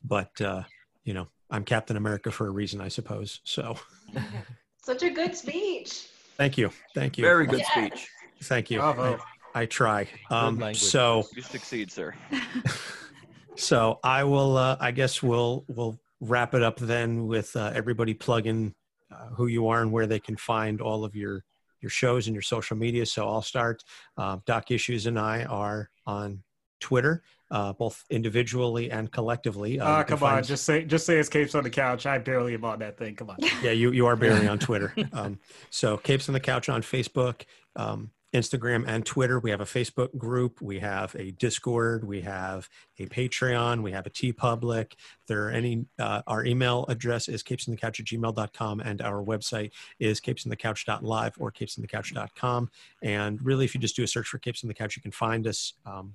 But 0.02 0.40
uh, 0.40 0.62
you 1.04 1.14
know 1.14 1.28
i'm 1.52 1.64
captain 1.64 1.96
america 1.96 2.30
for 2.30 2.46
a 2.46 2.50
reason 2.50 2.80
i 2.80 2.88
suppose. 2.88 3.40
So 3.44 3.76
Such 4.82 5.02
a 5.04 5.10
good 5.10 5.36
speech. 5.36 6.08
thank 6.36 6.56
you. 6.58 6.70
Thank 6.94 7.18
you. 7.18 7.24
Very 7.24 7.46
good 7.46 7.60
Yes. 7.60 7.70
speech. 7.92 8.08
thank 8.44 8.70
you. 8.70 8.78
Bravo. 8.78 9.18
I, 9.54 9.62
I 9.62 9.66
try 9.66 10.08
um, 10.30 10.74
so 10.74 11.24
You 11.34 11.42
succeed, 11.42 11.90
sir. 11.90 12.14
so 13.56 13.98
I 14.02 14.24
will. 14.24 14.56
Uh, 14.56 14.76
I 14.80 14.90
guess 14.90 15.22
we'll 15.22 15.64
we'll 15.68 15.98
wrap 16.20 16.54
it 16.54 16.62
up 16.62 16.78
then 16.78 17.26
with 17.26 17.54
uh, 17.56 17.72
everybody 17.74 18.14
plugging 18.14 18.74
uh, 19.10 19.26
who 19.28 19.46
you 19.46 19.68
are 19.68 19.82
and 19.82 19.92
where 19.92 20.06
they 20.06 20.20
can 20.20 20.36
find 20.36 20.80
all 20.80 21.04
of 21.04 21.14
your 21.14 21.44
your 21.80 21.90
shows 21.90 22.26
and 22.26 22.34
your 22.34 22.42
social 22.42 22.76
media. 22.76 23.06
So 23.06 23.28
I'll 23.28 23.42
start. 23.42 23.82
Uh, 24.16 24.38
Doc 24.46 24.70
Issues 24.70 25.06
and 25.06 25.18
I 25.18 25.44
are 25.44 25.90
on 26.06 26.42
Twitter, 26.78 27.22
uh, 27.50 27.72
both 27.74 28.04
individually 28.10 28.90
and 28.90 29.10
collectively. 29.10 29.80
Uh, 29.80 29.86
Ah, 29.86 30.02
come 30.02 30.22
on, 30.22 30.30
find- 30.34 30.46
just 30.46 30.64
say 30.64 30.84
just 30.84 31.04
say 31.06 31.18
it's 31.18 31.28
capes 31.28 31.54
on 31.54 31.64
the 31.64 31.70
couch. 31.70 32.06
I 32.06 32.18
barely 32.18 32.54
am 32.54 32.64
on 32.64 32.78
that 32.80 32.96
thing. 32.98 33.16
Come 33.16 33.30
on. 33.30 33.36
yeah, 33.62 33.72
you 33.72 33.90
you 33.92 34.06
are 34.06 34.16
barely 34.16 34.46
on 34.48 34.58
Twitter. 34.66 34.94
Um, 35.12 35.38
so 35.70 35.96
Capes 35.96 36.28
on 36.28 36.32
the 36.34 36.40
Couch 36.40 36.68
on 36.68 36.82
Facebook, 36.82 37.42
um, 37.76 38.10
Instagram, 38.32 38.84
and 38.86 39.04
Twitter. 39.04 39.40
We 39.40 39.50
have 39.50 39.60
a 39.60 39.66
Facebook 39.66 40.16
group. 40.16 40.60
We 40.60 40.78
have 40.78 41.14
a 41.16 41.32
Discord. 41.32 42.04
We 42.04 42.20
have 42.22 42.68
a 42.98 43.06
Patreon. 43.06 43.82
We 43.82 43.92
have 43.92 44.06
a 44.06 44.10
TeePublic. 44.10 44.92
There 45.26 45.46
are 45.46 45.50
any. 45.50 45.86
Uh, 45.98 46.22
our 46.26 46.44
email 46.44 46.84
address 46.88 47.28
is 47.28 47.42
capesonthecouch 47.42 48.00
at 48.00 48.06
gmail.com, 48.06 48.80
and 48.80 49.02
our 49.02 49.24
website 49.24 49.72
is 49.98 50.20
capesonthecouch.live 50.20 51.34
or 51.38 51.50
capesonthecouch.com. 51.50 52.70
And 53.02 53.44
really, 53.44 53.64
if 53.64 53.74
you 53.74 53.80
just 53.80 53.96
do 53.96 54.04
a 54.04 54.06
search 54.06 54.28
for 54.28 54.38
Capes 54.38 54.62
on 54.62 54.68
the 54.68 54.74
Couch, 54.74 54.96
you 54.96 55.02
can 55.02 55.12
find 55.12 55.46
us. 55.46 55.74
Um, 55.84 56.14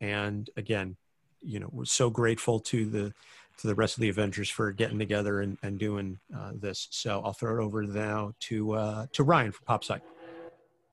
and 0.00 0.50
again, 0.56 0.96
you 1.42 1.60
know, 1.60 1.68
we're 1.72 1.84
so 1.84 2.10
grateful 2.10 2.60
to 2.60 2.86
the 2.86 3.12
to 3.58 3.66
the 3.66 3.74
rest 3.74 3.96
of 3.96 4.00
the 4.00 4.08
Avengers 4.08 4.48
for 4.48 4.72
getting 4.72 4.98
together 4.98 5.40
and, 5.40 5.58
and 5.62 5.78
doing 5.78 6.18
uh, 6.36 6.52
this. 6.54 6.88
So 6.90 7.20
I'll 7.24 7.34
throw 7.34 7.60
it 7.60 7.64
over 7.64 7.82
now 7.82 8.32
to 8.40 8.72
uh, 8.72 9.06
to 9.12 9.22
Ryan 9.22 9.52
for 9.52 9.62
Pop 9.62 9.84
Psych. 9.84 10.02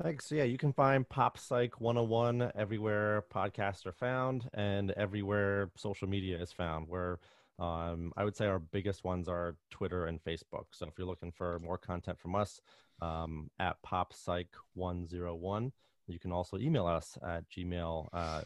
Thanks. 0.02 0.32
Yeah, 0.32 0.44
you 0.44 0.58
can 0.58 0.72
find 0.72 1.08
Pop 1.08 1.38
Psych 1.38 1.82
101 1.82 2.54
everywhere 2.56 3.26
podcasts 3.34 3.86
are 3.86 3.92
found 3.92 4.50
and 4.54 4.92
everywhere 4.92 5.72
social 5.76 6.08
media 6.08 6.42
is 6.42 6.54
found. 6.54 6.88
Where 6.88 7.20
um, 7.60 8.14
I 8.16 8.24
would 8.24 8.38
say 8.38 8.46
our 8.46 8.60
biggest 8.60 9.04
ones 9.04 9.28
are 9.28 9.58
Twitter 9.70 10.06
and 10.06 10.24
Facebook. 10.24 10.68
So 10.72 10.88
if 10.88 10.94
you're 10.98 11.06
looking 11.06 11.34
for 11.34 11.60
more 11.60 11.78
content 11.78 12.18
from 12.18 12.34
us 12.34 12.62
um, 13.02 13.52
at 13.60 13.82
Pop 13.82 14.14
Psych 14.14 14.48
101, 14.76 15.74
you 16.08 16.18
can 16.20 16.32
also 16.32 16.58
email 16.58 16.88
us 16.88 17.18
at 17.28 17.44
Gmail 17.50 18.08
uh, 18.14 18.44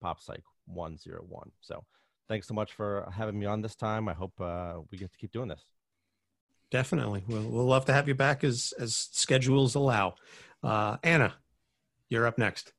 Pop 0.00 0.18
Psych 0.22 0.42
101. 0.64 1.50
So 1.60 1.84
thanks 2.26 2.48
so 2.48 2.54
much 2.54 2.72
for 2.72 3.06
having 3.14 3.38
me 3.38 3.44
on 3.44 3.60
this 3.60 3.74
time. 3.74 4.08
I 4.08 4.14
hope 4.14 4.40
uh, 4.40 4.76
we 4.90 4.96
get 4.96 5.12
to 5.12 5.18
keep 5.18 5.32
doing 5.32 5.48
this. 5.48 5.66
Definitely, 6.70 7.22
we'll 7.28 7.48
we'll 7.48 7.66
love 7.66 7.84
to 7.84 7.92
have 7.92 8.08
you 8.08 8.14
back 8.14 8.42
as 8.42 8.72
as 8.80 8.96
schedules 9.12 9.74
allow. 9.76 10.14
Uh, 10.64 10.96
Anna, 11.02 11.34
you're 12.08 12.26
up 12.26 12.38
next. 12.38 12.72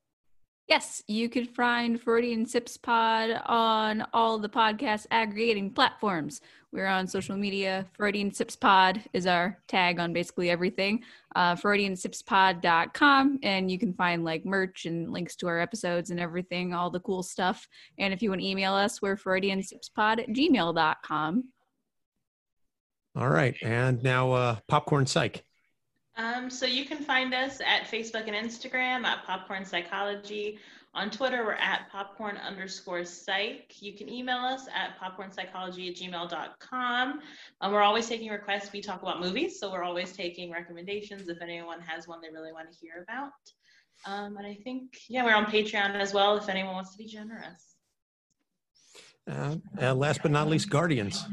Yes, 0.67 1.03
you 1.07 1.29
could 1.29 1.47
find 1.47 2.01
Freudian 2.01 2.43
Sips 2.47 2.75
Pod 2.75 3.39
on 3.45 4.07
all 4.13 4.39
the 4.39 4.49
podcast 4.49 5.05
aggregating 5.11 5.69
platforms. 5.69 6.41
We're 6.71 6.87
on 6.87 7.05
social 7.07 7.37
media. 7.37 7.85
Freudian 7.93 8.33
Sips 8.33 8.55
Pod 8.55 8.99
is 9.13 9.27
our 9.27 9.59
tag 9.67 9.99
on 9.99 10.11
basically 10.11 10.49
everything. 10.49 11.03
Uh, 11.35 11.53
FreudianSipsPod.com, 11.55 13.39
and 13.43 13.69
you 13.69 13.77
can 13.77 13.93
find 13.93 14.25
like 14.25 14.43
merch 14.43 14.87
and 14.87 15.13
links 15.13 15.35
to 15.35 15.47
our 15.47 15.59
episodes 15.59 16.09
and 16.09 16.19
everything, 16.19 16.73
all 16.73 16.89
the 16.89 16.99
cool 17.01 17.21
stuff. 17.21 17.67
And 17.99 18.11
if 18.11 18.23
you 18.23 18.29
want 18.29 18.41
to 18.41 18.47
email 18.47 18.73
us, 18.73 19.03
we're 19.03 19.17
FreudianSipsPod 19.17 20.19
at 20.19 20.29
gmail.com. 20.29 21.43
All 23.15 23.29
right. 23.29 23.55
And 23.61 24.01
now 24.01 24.31
uh, 24.31 24.55
Popcorn 24.67 25.05
Psych. 25.05 25.45
Um, 26.17 26.49
so 26.49 26.65
you 26.65 26.85
can 26.85 26.99
find 26.99 27.33
us 27.33 27.59
at 27.65 27.83
Facebook 27.83 28.27
and 28.27 28.35
Instagram 28.35 29.03
at 29.03 29.25
Popcorn 29.25 29.65
Psychology. 29.65 30.59
On 30.95 31.09
Twitter, 31.09 31.43
we're 31.43 31.53
at 31.55 31.89
popcorn 31.91 32.37
underscore 32.37 33.03
psych. 33.03 33.73
You 33.81 33.93
can 33.97 34.07
email 34.07 34.37
us 34.37 34.65
at 34.73 34.97
popcornpsychology 34.97 35.89
at 35.89 35.95
gmail.com. 35.97 37.19
Um, 37.59 37.71
we're 37.73 37.81
always 37.81 38.07
taking 38.07 38.29
requests. 38.29 38.71
We 38.71 38.79
talk 38.79 39.01
about 39.01 39.19
movies, 39.19 39.59
so 39.59 39.69
we're 39.69 39.83
always 39.83 40.13
taking 40.13 40.51
recommendations 40.51 41.27
if 41.27 41.41
anyone 41.41 41.81
has 41.81 42.07
one 42.07 42.21
they 42.21 42.29
really 42.29 42.53
want 42.53 42.71
to 42.71 42.77
hear 42.79 43.03
about. 43.03 43.31
Um, 44.05 44.37
and 44.37 44.47
I 44.47 44.57
think, 44.63 44.97
yeah, 45.09 45.25
we're 45.25 45.35
on 45.35 45.47
Patreon 45.47 45.95
as 45.95 46.13
well 46.13 46.37
if 46.37 46.47
anyone 46.47 46.75
wants 46.75 46.93
to 46.93 46.97
be 46.97 47.05
generous. 47.05 47.75
Uh, 49.29 49.57
uh, 49.81 49.93
last 49.93 50.21
but 50.21 50.31
not 50.31 50.47
least, 50.47 50.69
Guardians. 50.69 51.25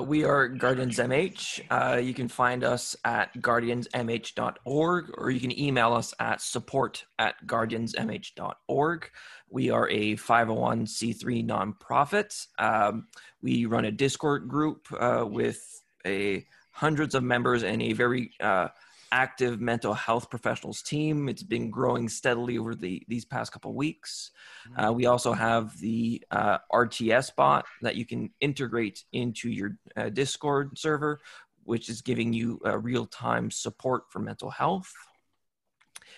We 0.00 0.24
are 0.24 0.46
Guardians 0.46 0.98
MH. 0.98 1.62
Uh, 1.70 1.96
you 1.96 2.14
can 2.14 2.28
find 2.28 2.62
us 2.62 2.94
at 3.04 3.34
guardiansmh.org 3.34 5.10
or 5.18 5.30
you 5.30 5.40
can 5.40 5.58
email 5.58 5.92
us 5.92 6.14
at 6.20 6.40
support 6.40 7.04
at 7.18 7.34
guardiansmh.org. 7.46 9.10
We 9.50 9.70
are 9.70 9.88
a 9.88 10.14
501c3 10.16 11.46
nonprofit. 11.46 12.46
Um, 12.58 13.08
we 13.42 13.66
run 13.66 13.86
a 13.86 13.90
Discord 13.90 14.46
group 14.46 14.86
uh, 14.98 15.24
with 15.26 15.82
a 16.06 16.46
hundreds 16.70 17.16
of 17.16 17.24
members 17.24 17.64
and 17.64 17.82
a 17.82 17.92
very 17.92 18.30
uh, 18.38 18.68
active 19.12 19.60
mental 19.60 19.94
health 19.94 20.30
professionals 20.30 20.82
team. 20.82 21.28
It's 21.28 21.42
been 21.42 21.70
growing 21.70 22.08
steadily 22.08 22.58
over 22.58 22.74
the 22.74 23.02
these 23.08 23.24
past 23.24 23.52
couple 23.52 23.74
weeks. 23.74 24.30
Uh, 24.76 24.92
we 24.92 25.06
also 25.06 25.32
have 25.32 25.78
the 25.78 26.22
uh, 26.30 26.58
RTS 26.72 27.34
bot 27.34 27.66
that 27.82 27.96
you 27.96 28.04
can 28.04 28.30
integrate 28.40 29.04
into 29.12 29.50
your 29.50 29.76
uh, 29.96 30.08
Discord 30.08 30.78
server, 30.78 31.20
which 31.64 31.88
is 31.88 32.02
giving 32.02 32.32
you 32.32 32.60
uh, 32.64 32.78
real 32.78 33.06
time 33.06 33.50
support 33.50 34.04
for 34.10 34.18
mental 34.20 34.50
health. 34.50 34.92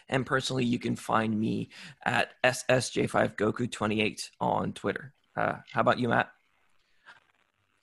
And 0.08 0.26
personally, 0.26 0.64
you 0.64 0.78
can 0.78 0.96
find 0.96 1.38
me 1.38 1.70
at 2.04 2.30
SSJ5Goku28 2.42 4.30
on 4.40 4.72
Twitter. 4.72 5.14
Uh, 5.36 5.54
how 5.72 5.80
about 5.80 5.98
you, 5.98 6.08
Matt? 6.08 6.30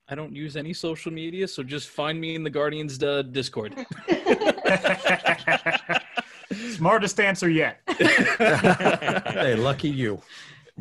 I 0.09 0.15
don't 0.15 0.33
use 0.33 0.55
any 0.55 0.73
social 0.73 1.11
media, 1.11 1.47
so 1.47 1.63
just 1.63 1.89
find 1.89 2.19
me 2.19 2.35
in 2.35 2.43
the 2.43 2.49
Guardians 2.49 3.01
uh, 3.03 3.23
Discord. 3.23 3.75
Smartest 6.75 7.19
answer 7.19 7.49
yet. 7.49 7.81
hey, 7.97 9.55
lucky 9.55 9.89
you. 9.89 10.21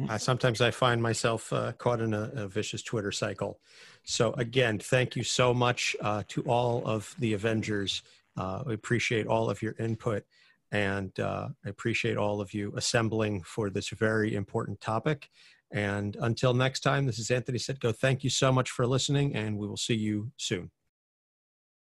Uh, 0.09 0.19
sometimes 0.19 0.61
I 0.61 0.71
find 0.71 1.03
myself 1.03 1.53
uh, 1.53 1.73
caught 1.73 2.01
in 2.01 2.15
a, 2.15 2.31
a 2.35 2.49
vicious 2.49 2.83
Twitter 2.83 3.11
cycle. 3.11 3.59
So, 4.05 4.33
again, 4.35 4.79
thank 4.79 5.17
you 5.17 5.23
so 5.23 5.55
much 5.55 5.97
uh, 6.01 6.23
to 6.29 6.43
all 6.43 6.87
of 6.87 7.15
the 7.19 7.33
Avengers. 7.33 8.03
Uh, 8.37 8.63
we 8.67 8.75
appreciate 8.75 9.27
all 9.27 9.51
of 9.51 9.63
your 9.63 9.75
input 9.79 10.25
and 10.73 11.19
uh, 11.21 11.49
I 11.65 11.69
appreciate 11.69 12.17
all 12.17 12.41
of 12.41 12.53
you 12.53 12.73
assembling 12.77 13.43
for 13.43 13.71
this 13.71 13.91
very 13.91 14.35
important 14.35 14.81
topic. 14.81 15.31
And 15.71 16.17
until 16.21 16.55
next 16.55 16.81
time, 16.81 17.07
this 17.07 17.19
is 17.19 17.31
Anthony 17.31 17.59
Sitko. 17.59 17.95
Thank 17.95 18.25
you 18.25 18.31
so 18.31 18.53
much 18.53 18.71
for 18.71 18.87
listening, 18.87 19.35
and 19.35 19.59
we 19.59 19.67
will 19.67 19.77
see 19.77 19.95
you 19.95 20.31
soon. 20.37 20.71